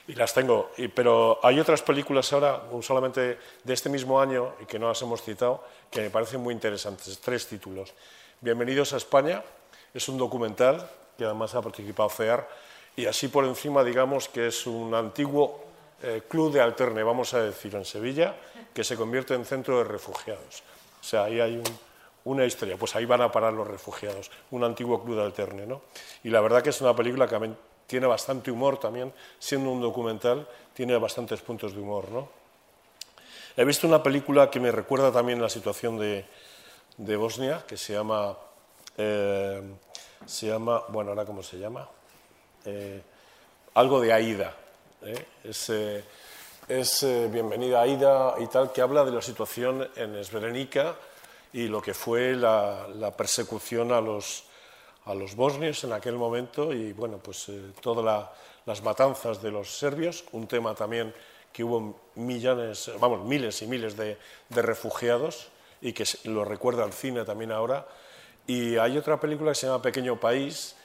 Y 0.08 0.14
las 0.14 0.34
tengo, 0.34 0.70
pero 0.96 1.38
hay 1.44 1.60
otras 1.60 1.80
películas 1.82 2.32
ahora, 2.32 2.64
solamente 2.80 3.38
de 3.62 3.72
este 3.72 3.88
mismo 3.88 4.20
año, 4.20 4.54
y 4.60 4.64
que 4.64 4.76
no 4.76 4.88
las 4.88 5.00
hemos 5.02 5.22
citado, 5.22 5.62
que 5.90 6.00
me 6.00 6.10
parecen 6.10 6.40
muy 6.40 6.52
interesantes, 6.52 7.20
tres 7.20 7.46
títulos. 7.46 7.94
Bienvenidos 8.40 8.92
a 8.94 8.96
España, 8.96 9.44
es 9.94 10.08
un 10.08 10.18
documental 10.18 10.90
que 11.16 11.24
además 11.24 11.54
ha 11.54 11.62
participado 11.62 12.08
CEAR, 12.08 12.48
y 12.96 13.06
así 13.06 13.28
por 13.28 13.44
encima 13.44 13.84
digamos 13.84 14.28
que 14.28 14.48
es 14.48 14.66
un 14.66 14.92
antiguo 14.92 15.62
eh, 16.02 16.22
club 16.28 16.52
de 16.52 16.60
alterne, 16.60 17.04
vamos 17.04 17.32
a 17.34 17.40
decir, 17.40 17.72
en 17.76 17.84
Sevilla, 17.84 18.34
que 18.74 18.82
se 18.82 18.96
convierte 18.96 19.34
en 19.34 19.44
centro 19.44 19.78
de 19.78 19.84
refugiados. 19.84 20.64
O 21.00 21.04
sea, 21.04 21.24
ahí 21.24 21.40
hay 21.40 21.56
un, 21.58 21.78
una 22.24 22.44
historia, 22.44 22.76
pues 22.76 22.96
ahí 22.96 23.04
van 23.04 23.22
a 23.22 23.30
parar 23.30 23.52
los 23.52 23.68
refugiados, 23.68 24.32
un 24.50 24.64
antiguo 24.64 25.00
club 25.04 25.18
de 25.18 25.22
alterne, 25.22 25.64
¿no? 25.64 25.82
Y 26.24 26.30
la 26.30 26.40
verdad 26.40 26.60
que 26.60 26.70
es 26.70 26.80
una 26.80 26.96
película 26.96 27.28
que 27.28 27.36
tiene 27.92 28.06
bastante 28.06 28.50
humor 28.50 28.80
también, 28.80 29.12
siendo 29.38 29.70
un 29.70 29.82
documental, 29.82 30.48
tiene 30.72 30.96
bastantes 30.96 31.42
puntos 31.42 31.74
de 31.74 31.80
humor, 31.82 32.10
¿no? 32.10 32.26
He 33.54 33.66
visto 33.66 33.86
una 33.86 34.02
película 34.02 34.48
que 34.48 34.60
me 34.60 34.72
recuerda 34.72 35.12
también 35.12 35.42
la 35.42 35.50
situación 35.50 35.98
de, 35.98 36.24
de 36.96 37.16
Bosnia, 37.16 37.64
que 37.68 37.76
se 37.76 37.92
llama, 37.92 38.34
eh, 38.96 39.60
se 40.24 40.46
llama, 40.46 40.84
bueno, 40.88 41.10
ahora 41.10 41.26
cómo 41.26 41.42
se 41.42 41.58
llama, 41.58 41.86
eh, 42.64 43.02
algo 43.74 44.00
de 44.00 44.10
Aida, 44.10 44.56
¿eh? 45.02 45.26
es, 45.44 45.70
es 46.66 47.06
Bienvenida 47.30 47.82
Aida 47.82 48.36
y 48.38 48.46
tal, 48.46 48.72
que 48.72 48.80
habla 48.80 49.04
de 49.04 49.10
la 49.10 49.20
situación 49.20 49.86
en 49.96 50.24
Srebrenica, 50.24 50.96
y 51.52 51.68
lo 51.68 51.82
que 51.82 51.92
fue 51.92 52.34
la, 52.36 53.12
persecución 53.14 53.92
a 53.92 54.00
los, 54.00 54.44
a 55.04 55.14
los 55.14 55.34
bosnios 55.34 55.82
en 55.84 55.92
aquel 55.92 56.14
momento 56.14 56.72
y 56.72 56.92
bueno, 56.92 57.18
pues 57.18 57.48
eh, 57.48 57.72
todas 57.80 58.28
las 58.66 58.82
matanzas 58.82 59.42
de 59.42 59.50
los 59.50 59.76
serbios, 59.76 60.24
un 60.32 60.46
tema 60.46 60.74
también 60.74 61.12
que 61.52 61.64
hubo 61.64 62.00
millones, 62.14 62.90
vamos, 62.98 63.24
miles 63.24 63.60
y 63.62 63.66
miles 63.66 63.96
de, 63.96 64.16
refugiados 64.50 65.48
y 65.80 65.92
que 65.92 66.04
lo 66.24 66.44
recuerda 66.44 66.84
el 66.84 66.92
cine 66.92 67.24
también 67.24 67.52
ahora. 67.52 67.86
Y 68.46 68.76
hay 68.76 68.96
otra 68.96 69.20
película 69.20 69.50
que 69.50 69.56
se 69.56 69.66
llama 69.66 69.82
Pequeño 69.82 70.18
País, 70.18 70.76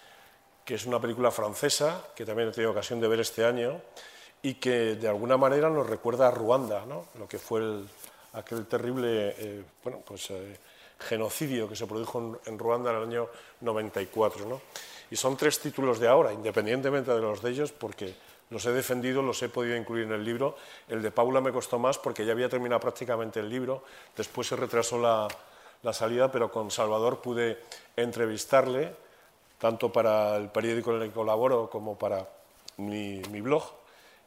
que 0.66 0.76
es 0.76 0.86
una 0.86 1.00
película 1.00 1.32
francesa 1.32 2.08
que 2.16 2.26
también 2.26 2.50
he 2.50 2.52
tenido 2.52 2.72
ocasión 2.72 3.00
de 3.00 3.08
ver 3.08 3.22
este 3.22 3.46
año 3.46 3.82
y 4.42 4.56
que 4.56 4.96
de 4.96 5.08
alguna 5.08 5.38
manera 5.38 5.70
nos 5.70 5.88
recuerda 5.88 6.28
a 6.28 6.32
Ruanda, 6.32 6.86
¿no? 6.86 7.06
lo 7.18 7.28
que 7.28 7.40
fue 7.40 7.62
el, 7.62 7.88
aquel 8.34 8.66
terrible 8.66 9.36
eh, 9.38 9.64
bueno, 9.84 10.02
pues, 10.06 10.30
eh, 10.32 10.58
genocidio 11.00 11.70
que 11.70 11.76
se 11.76 11.88
produjo 11.88 12.40
en, 12.46 12.60
Ruanda 12.60 12.92
en 12.92 12.98
el 12.98 13.04
año 13.04 13.30
94. 13.62 14.46
¿no? 14.46 14.62
Y 15.10 15.16
son 15.16 15.38
tres 15.38 15.60
títulos 15.60 16.00
de 16.00 16.08
ahora, 16.08 16.34
independientemente 16.34 17.12
de 17.12 17.22
los 17.22 17.42
de 17.42 17.52
ellos, 17.52 17.72
porque 17.72 18.16
los 18.50 18.66
he 18.66 18.72
defendido, 18.72 19.22
los 19.22 19.42
he 19.44 19.50
podido 19.50 19.76
incluir 19.76 20.06
en 20.06 20.14
el 20.14 20.24
libro. 20.24 20.56
El 20.88 21.02
de 21.02 21.12
Paula 21.12 21.42
me 21.42 21.52
costó 21.52 21.80
más 21.80 21.98
porque 21.98 22.26
ya 22.26 22.32
había 22.32 22.50
terminado 22.50 22.80
prácticamente 22.80 23.40
el 23.40 23.50
libro, 23.50 23.84
después 24.16 24.48
se 24.48 24.56
retrasó 24.56 25.00
la, 25.00 25.28
salida, 25.94 26.30
pero 26.30 26.52
con 26.52 26.70
Salvador 26.70 27.22
pude 27.22 27.60
entrevistarle, 27.96 28.94
tanto 29.58 29.92
para 29.92 30.36
el 30.36 30.50
periódico 30.50 30.94
en 30.94 31.02
el 31.02 31.08
que 31.08 31.14
colaboro 31.14 31.70
como 31.70 31.98
para 31.98 32.28
mi 32.78 33.22
blog, 33.22 33.64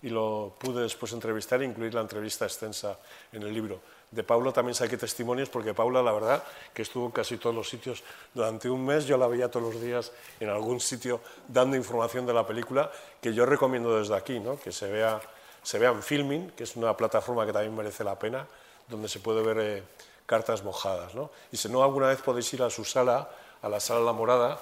y 0.03 0.09
lo 0.09 0.55
pude 0.59 0.83
después 0.83 1.13
entrevistar 1.13 1.61
e 1.61 1.67
incluir 1.67 1.93
la 1.95 2.01
entrevista 2.01 2.47
extensa 2.47 2.99
en 3.33 3.43
el 3.43 3.53
libro. 3.53 3.81
De 4.11 4.25
Paula 4.25 4.51
también 4.51 4.75
saqué 4.75 4.97
testimonios 4.97 5.49
porque 5.49 5.73
Paula, 5.73 6.03
la 6.03 6.11
verdad, 6.11 6.43
que 6.75 6.83
estuvo 6.83 7.07
en 7.07 7.13
casi 7.13 7.37
todos 7.37 7.55
los 7.55 7.69
sitios 7.69 8.03
durante 8.35 8.69
un 8.69 8.85
mes, 8.85 9.07
yo 9.07 9.17
la 9.17 9.29
veía 9.29 9.49
todos 9.49 9.73
los 9.73 9.81
días 9.81 10.11
en 10.41 10.49
algún 10.49 10.81
sitio 10.81 11.21
dando 11.47 11.77
información 11.77 12.27
de 12.27 12.35
la 12.35 12.45
película, 12.45 12.91
que 13.21 13.33
yo 13.33 13.47
recomiendo 13.47 13.97
desde 13.97 14.17
aquí, 14.17 14.41
¿no? 14.41 14.59
que 14.59 14.73
se 14.73 14.91
vea, 14.91 15.21
se 15.63 15.79
vea 15.79 15.91
en 15.91 16.03
Filming, 16.03 16.51
que 16.51 16.65
es 16.65 16.75
una 16.75 16.97
plataforma 16.97 17.47
que 17.47 17.53
también 17.53 17.77
merece 17.77 18.03
la 18.03 18.19
pena, 18.19 18.49
donde 18.89 19.09
se 19.09 19.21
puede 19.21 19.43
ver 19.43 19.59
eh, 19.61 19.83
cartas 20.27 20.65
mojadas. 20.65 21.15
¿no? 21.15 21.31
Y 21.53 21.57
si 21.57 21.69
no, 21.69 21.85
alguna 21.85 22.09
vez 22.09 22.21
podéis 22.21 22.53
ir 22.53 22.65
a 22.65 22.71
su 22.71 22.85
sala, 22.85 23.31
a 23.63 23.69
la 23.69 23.79
Sala 23.79 24.01
La 24.01 24.13
Morada, 24.13 24.59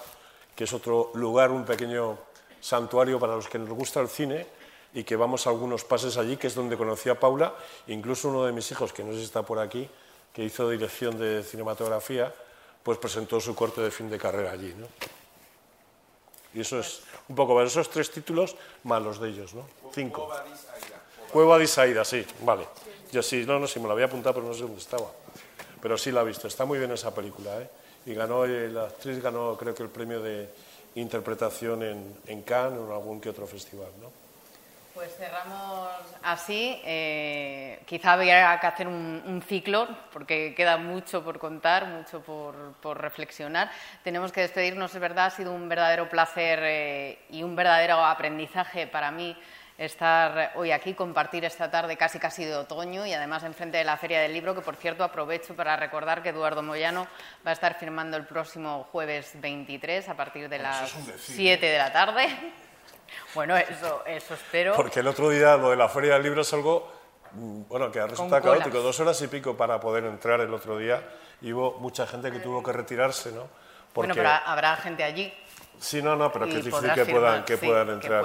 que 0.54 0.64
es 0.64 0.72
otro 0.74 1.10
lugar, 1.14 1.52
un 1.52 1.64
pequeño 1.64 2.18
santuario 2.60 3.18
para 3.18 3.36
los 3.36 3.48
que 3.48 3.58
nos 3.58 3.70
gusta 3.70 4.00
el 4.00 4.08
cine, 4.08 4.46
y 4.94 5.04
que 5.04 5.16
vamos 5.16 5.46
a 5.46 5.50
algunos 5.50 5.84
pases 5.84 6.16
allí, 6.16 6.36
que 6.36 6.46
es 6.46 6.54
donde 6.54 6.76
conocí 6.76 7.08
a 7.08 7.18
Paula, 7.18 7.54
incluso 7.86 8.28
uno 8.28 8.44
de 8.44 8.52
mis 8.52 8.70
hijos, 8.70 8.92
que 8.92 9.04
no 9.04 9.12
sé 9.12 9.18
si 9.18 9.24
está 9.24 9.42
por 9.42 9.58
aquí, 9.58 9.88
que 10.32 10.44
hizo 10.44 10.68
dirección 10.68 11.18
de 11.18 11.42
cinematografía, 11.42 12.32
pues 12.82 12.98
presentó 12.98 13.40
su 13.40 13.54
corte 13.54 13.80
de 13.80 13.90
fin 13.90 14.08
de 14.08 14.18
carrera 14.18 14.52
allí. 14.52 14.74
¿no? 14.76 14.86
Y 16.54 16.60
eso 16.60 16.80
es 16.80 17.02
un 17.28 17.36
poco, 17.36 17.60
esos 17.62 17.90
tres 17.90 18.10
títulos 18.10 18.56
más 18.84 19.02
los 19.02 19.20
de 19.20 19.28
ellos, 19.28 19.54
¿no? 19.54 19.66
Cinco. 19.92 20.30
Cueva 21.30 21.58
de 21.58 21.64
Isaída, 21.64 22.04
sí, 22.04 22.24
vale. 22.40 22.66
Yo 23.12 23.22
sí, 23.22 23.44
no, 23.46 23.58
no, 23.58 23.66
sí, 23.66 23.80
me 23.80 23.86
lo 23.86 23.92
había 23.92 24.06
apuntado, 24.06 24.36
pero 24.36 24.46
no 24.46 24.54
sé 24.54 24.62
dónde 24.62 24.80
estaba. 24.80 25.10
Pero 25.80 25.98
sí 25.98 26.10
la 26.10 26.22
he 26.22 26.24
visto, 26.24 26.48
está 26.48 26.64
muy 26.64 26.78
bien 26.78 26.90
esa 26.92 27.14
película, 27.14 27.60
¿eh? 27.60 27.68
Y 28.06 28.14
ganó, 28.14 28.46
eh, 28.46 28.68
la 28.68 28.84
actriz 28.84 29.22
ganó, 29.22 29.56
creo 29.58 29.74
que 29.74 29.82
el 29.82 29.90
premio 29.90 30.20
de 30.22 30.48
interpretación 30.94 31.82
en, 31.82 32.16
en 32.26 32.42
Cannes 32.42 32.78
o 32.78 32.86
en 32.86 32.92
algún 32.92 33.20
que 33.20 33.28
otro 33.28 33.46
festival, 33.46 33.90
¿no? 34.00 34.10
Pues 34.98 35.14
cerramos 35.14 35.90
así. 36.24 36.82
Eh, 36.84 37.80
quizá 37.86 38.14
habría 38.14 38.58
que 38.58 38.66
hacer 38.66 38.88
un, 38.88 39.44
ciclo, 39.46 39.86
porque 40.12 40.56
queda 40.56 40.76
mucho 40.76 41.22
por 41.22 41.38
contar, 41.38 41.86
mucho 41.86 42.20
por, 42.20 43.00
reflexionar. 43.00 43.70
Tenemos 44.02 44.32
que 44.32 44.40
despedirnos, 44.40 44.92
es 44.92 45.00
verdad, 45.00 45.26
ha 45.26 45.30
sido 45.30 45.52
un 45.52 45.68
verdadero 45.68 46.08
placer 46.08 46.58
eh, 46.64 47.18
y 47.30 47.44
un 47.44 47.54
verdadero 47.54 48.04
aprendizaje 48.04 48.88
para 48.88 49.12
mí 49.12 49.36
estar 49.78 50.54
hoy 50.56 50.72
aquí, 50.72 50.94
compartir 50.94 51.44
esta 51.44 51.70
tarde 51.70 51.96
casi 51.96 52.18
casi 52.18 52.44
de 52.44 52.56
otoño 52.56 53.06
y 53.06 53.12
además 53.12 53.44
enfrente 53.44 53.78
de 53.78 53.84
la 53.84 53.96
Feria 53.98 54.20
del 54.20 54.32
Libro, 54.32 54.52
que 54.52 54.62
por 54.62 54.74
cierto 54.74 55.04
aprovecho 55.04 55.54
para 55.54 55.76
recordar 55.76 56.24
que 56.24 56.30
Eduardo 56.30 56.64
Moyano 56.64 57.06
va 57.46 57.50
a 57.50 57.54
estar 57.54 57.78
firmando 57.78 58.16
el 58.16 58.26
próximo 58.26 58.88
jueves 58.90 59.30
23 59.34 60.08
a 60.08 60.16
partir 60.16 60.48
de 60.48 60.58
las 60.58 60.90
7 61.18 61.64
de 61.64 61.78
la 61.78 61.92
tarde. 61.92 62.26
Bueno, 63.34 63.56
eso, 63.56 64.02
eso 64.06 64.34
espero. 64.34 64.74
Porque 64.74 65.00
el 65.00 65.06
otro 65.06 65.30
día 65.30 65.56
lo 65.56 65.70
de 65.70 65.76
la 65.76 65.88
Feria 65.88 66.14
del 66.14 66.22
Libro 66.22 66.42
es 66.42 66.52
algo 66.52 66.90
mm, 67.32 67.62
bueno, 67.68 67.90
que 67.90 68.00
ha 68.00 68.06
resultado 68.06 68.42
caótico. 68.42 68.80
Dos 68.80 68.98
horas 69.00 69.20
y 69.22 69.28
pico 69.28 69.56
para 69.56 69.80
poder 69.80 70.04
entrar 70.04 70.40
el 70.40 70.52
otro 70.52 70.78
día 70.78 71.02
y 71.40 71.52
hubo 71.52 71.78
mucha 71.78 72.06
gente 72.06 72.30
que 72.32 72.38
tuvo 72.38 72.62
que 72.62 72.72
retirarse, 72.72 73.32
¿no? 73.32 73.48
Bueno, 73.94 74.14
pero 74.14 74.28
habrá 74.28 74.76
gente 74.76 75.02
allí. 75.02 75.32
Sí, 75.80 76.02
no, 76.02 76.16
no, 76.16 76.32
pero 76.32 76.46
que 76.46 76.58
es 76.58 76.64
difícil 76.64 76.92
que 76.92 77.04
puedan, 77.04 77.44
que 77.44 77.56
puedan 77.56 77.90
entrar. 77.90 78.22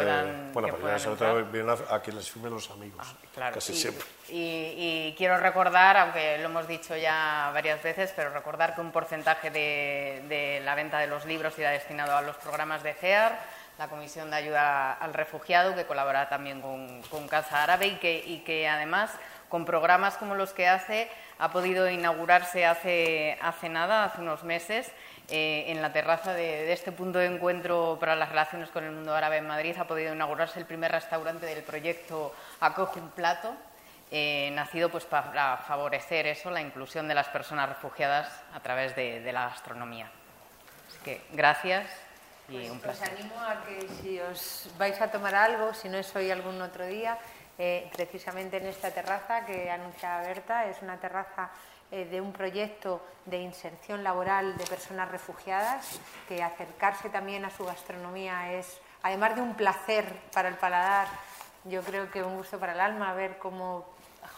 bueno, 0.53 0.69
pero 0.75 0.87
ya 0.87 0.99
sobre 0.99 1.17
todo 1.17 1.45
vienen 1.45 1.75
a, 1.89 2.01
que 2.01 2.11
les 2.11 2.29
firmen 2.29 2.51
los 2.51 2.69
amigos, 2.71 3.05
ah, 3.07 3.13
claro, 3.33 3.53
casi 3.53 3.75
siempre. 3.75 4.03
Y, 4.29 5.13
quiero 5.17 5.37
recordar, 5.37 5.97
aunque 5.97 6.39
lo 6.39 6.45
hemos 6.45 6.67
dicho 6.67 6.95
ya 6.95 7.51
varias 7.53 7.81
veces, 7.83 8.11
pero 8.15 8.31
recordar 8.31 8.73
que 8.73 8.81
un 8.81 8.91
porcentaje 8.91 9.51
de, 9.51 10.23
de 10.27 10.61
la 10.63 10.73
venta 10.73 10.97
de 10.97 11.07
los 11.07 11.25
libros 11.25 11.57
irá 11.59 11.69
destinado 11.69 12.17
a 12.17 12.21
los 12.21 12.35
programas 12.37 12.81
de 12.81 12.93
CEAR 12.95 13.39
la 13.77 13.87
Comisión 13.87 14.29
de 14.29 14.37
Ayuda 14.37 14.93
al 14.93 15.13
Refugiado, 15.13 15.75
que 15.75 15.85
colabora 15.85 16.29
también 16.29 16.61
con, 16.61 17.27
Casa 17.27 17.63
Árabe 17.63 17.87
y 17.87 17.95
que, 17.95 18.23
y 18.25 18.39
que, 18.39 18.67
además 18.67 19.11
con 19.49 19.65
programas 19.65 20.17
como 20.17 20.35
los 20.35 20.51
que 20.51 20.67
hace 20.67 21.09
ha 21.37 21.51
podido 21.51 21.89
inaugurarse 21.89 22.65
hace, 22.65 23.37
hace 23.41 23.69
nada, 23.69 24.05
hace 24.05 24.21
unos 24.21 24.43
meses, 24.43 24.91
eh, 25.29 25.65
en 25.67 25.81
la 25.81 25.93
terraza 25.93 26.33
de, 26.33 26.71
este 26.73 26.91
punto 26.91 27.19
de 27.19 27.27
encuentro 27.27 27.97
para 27.99 28.15
las 28.15 28.29
relaciones 28.29 28.69
con 28.69 28.83
el 28.83 28.91
mundo 28.91 29.15
árabe 29.15 29.37
en 29.37 29.47
Madrid 29.47 29.75
ha 29.79 29.85
podido 29.85 30.13
inaugurarse 30.13 30.59
el 30.59 30.65
primer 30.65 30.91
restaurante 30.91 31.45
del 31.45 31.63
proyecto 31.63 32.33
Acoge 32.59 32.99
un 32.99 33.09
Plato, 33.11 33.53
eh, 34.11 34.51
nacido 34.53 34.89
pues 34.89 35.05
para 35.05 35.57
favorecer 35.57 36.27
eso, 36.27 36.51
la 36.51 36.61
inclusión 36.61 37.07
de 37.07 37.15
las 37.15 37.27
personas 37.29 37.69
refugiadas 37.69 38.29
a 38.53 38.59
través 38.59 38.95
de, 38.95 39.21
de 39.21 39.31
la 39.33 39.49
gastronomía. 39.49 40.09
Así 40.89 40.99
que 41.03 41.21
gracias 41.31 41.85
pues 42.47 43.01
Os 43.01 43.01
animo 43.01 43.35
a 43.39 43.63
que 43.63 43.87
si 44.01 44.19
os 44.19 44.67
vais 44.77 44.99
a 44.99 45.09
tomar 45.09 45.33
algo, 45.33 45.73
si 45.73 45.87
no 45.87 45.97
es 45.97 46.13
hoy 46.15 46.29
algún 46.29 46.61
otro 46.61 46.85
día, 46.85 47.17
eh, 47.57 47.89
precisamente 47.95 48.57
en 48.57 48.65
esta 48.67 48.91
terraza 48.91 49.45
que 49.45 49.69
anuncia 49.71 50.19
Berta, 50.21 50.65
es 50.65 50.81
una 50.81 50.99
terraza 50.99 51.51
eh, 51.91 52.05
de 52.05 52.19
un 52.19 52.33
proyecto 52.33 53.01
de 53.25 53.37
inserción 53.37 54.03
laboral 54.03 54.57
de 54.57 54.65
personas 54.65 55.09
refugiadas, 55.09 55.99
que 56.27 56.41
acercarse 56.41 57.09
también 57.09 57.45
a 57.45 57.49
su 57.49 57.63
gastronomía 57.65 58.53
es, 58.53 58.81
además 59.03 59.35
de 59.35 59.41
un 59.41 59.55
placer 59.55 60.05
para 60.33 60.49
el 60.49 60.55
paladar, 60.55 61.07
yo 61.65 61.81
creo 61.81 62.11
que 62.11 62.23
un 62.23 62.35
gusto 62.35 62.59
para 62.59 62.73
el 62.73 62.81
alma 62.81 63.13
ver 63.13 63.37
cómo 63.37 63.92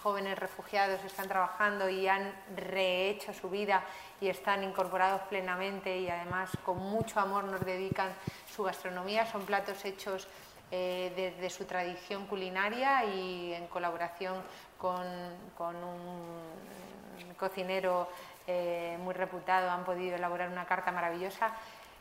jóvenes 0.05 0.37
refugiados 0.37 1.03
están 1.03 1.27
trabajando 1.27 1.89
y 1.89 2.07
han 2.07 2.31
rehecho 2.55 3.33
su 3.33 3.49
vida 3.49 3.83
y 4.21 4.27
están 4.27 4.63
incorporados 4.63 5.21
plenamente 5.21 5.97
y 5.97 6.07
además 6.07 6.51
con 6.63 6.77
mucho 6.77 7.19
amor 7.19 7.45
nos 7.45 7.65
dedican 7.65 8.13
su 8.55 8.61
gastronomía. 8.61 9.25
Son 9.25 9.47
platos 9.47 9.83
hechos 9.83 10.27
desde 10.69 11.47
eh, 11.47 11.49
su 11.49 11.65
tradición 11.65 12.27
culinaria 12.27 13.03
y 13.03 13.51
en 13.53 13.65
colaboración 13.65 14.43
con, 14.77 15.07
un 15.57 17.33
cocinero 17.35 18.07
eh, 18.45 18.99
muy 19.01 19.15
reputado 19.15 19.71
han 19.71 19.85
podido 19.85 20.17
elaborar 20.17 20.49
una 20.49 20.65
carta 20.65 20.91
maravillosa 20.91 21.49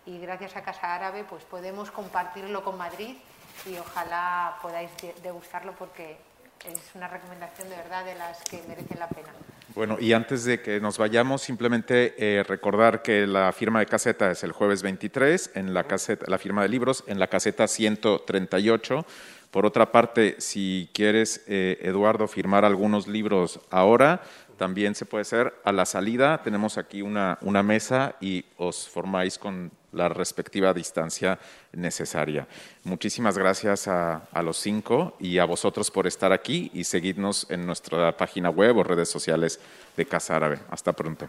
y 0.05 0.19
gracias 0.19 0.57
a 0.57 0.63
Casa 0.63 0.95
Árabe 0.95 1.25
pues 1.25 1.43
podemos 1.45 1.91
compartirlo 1.91 2.63
con 2.63 2.77
Madrid 2.77 3.17
y 3.65 3.79
ojalá 3.79 4.59
podáis 4.61 4.91
degustarlo 5.23 5.73
porque 5.73 6.34
es 6.67 6.95
una 6.95 7.09
recomendación 7.09 7.69
de 7.69 7.77
verdad 7.77 8.05
de 8.05 8.15
las 8.15 8.43
que 8.43 8.63
merecen 8.69 8.99
la 8.99 9.09
pena. 9.09 9.29
Bueno, 9.75 9.97
y 9.99 10.13
antes 10.13 10.45
de 10.45 10.61
que 10.61 10.81
nos 10.81 10.99
vayamos, 10.99 11.43
simplemente 11.43 12.15
eh, 12.19 12.45
recordar 12.45 13.03
que 13.03 13.27
la 13.27 13.53
firma 13.53 13.81
de 13.81 13.87
caseta 13.87 14.31
es 14.31 14.45
el 14.45 14.53
jueves 14.53 14.83
23, 14.83 15.51
en 15.55 15.75
la, 15.75 15.85
caseta, 15.85 16.27
la 16.29 16.39
firma 16.39 16.63
de 16.63 16.69
libros, 16.69 17.03
en 17.09 17.19
la 17.19 17.27
caseta 17.27 17.67
138. 17.67 19.05
Por 19.51 19.67
otra 19.67 19.91
parte, 19.91 20.37
si 20.39 20.91
quieres, 20.93 21.45
eh, 21.49 21.79
Eduardo, 21.83 22.29
firmar 22.29 22.65
algunos 22.65 23.09
libros 23.09 23.61
ahora, 23.71 24.23
también 24.57 24.95
se 24.95 25.07
puede 25.07 25.23
hacer 25.23 25.55
a 25.65 25.73
la 25.73 25.87
salida. 25.87 26.43
Tenemos 26.43 26.79
aquí 26.79 27.03
una, 27.03 27.39
una 27.43 27.63
mesa 27.63 28.17
y 28.21 28.45
os 28.57 28.89
formáis 28.89 29.39
con 29.39 29.71
la 29.93 30.09
respectiva 30.09 30.75
distancia 30.75 31.39
necesaria. 31.73 32.47
Muchísimas 32.83 33.39
gracias 33.39 33.87
a, 33.89 34.27
a, 34.33 34.43
los 34.43 34.57
cinco 34.57 35.17
y 35.21 35.39
a 35.39 35.45
vosotros 35.45 35.91
por 35.91 36.07
estar 36.07 36.33
aquí 36.33 36.71
y 36.75 36.85
seguidnos 36.85 37.47
en 37.51 37.65
nuestra 37.65 38.17
página 38.17 38.51
web 38.51 38.77
o 38.77 38.83
redes 38.83 39.09
sociales 39.09 39.61
de 39.97 40.05
Casa 40.07 40.37
Árabe. 40.37 40.59
Hasta 40.71 40.93
pronto. 40.93 41.29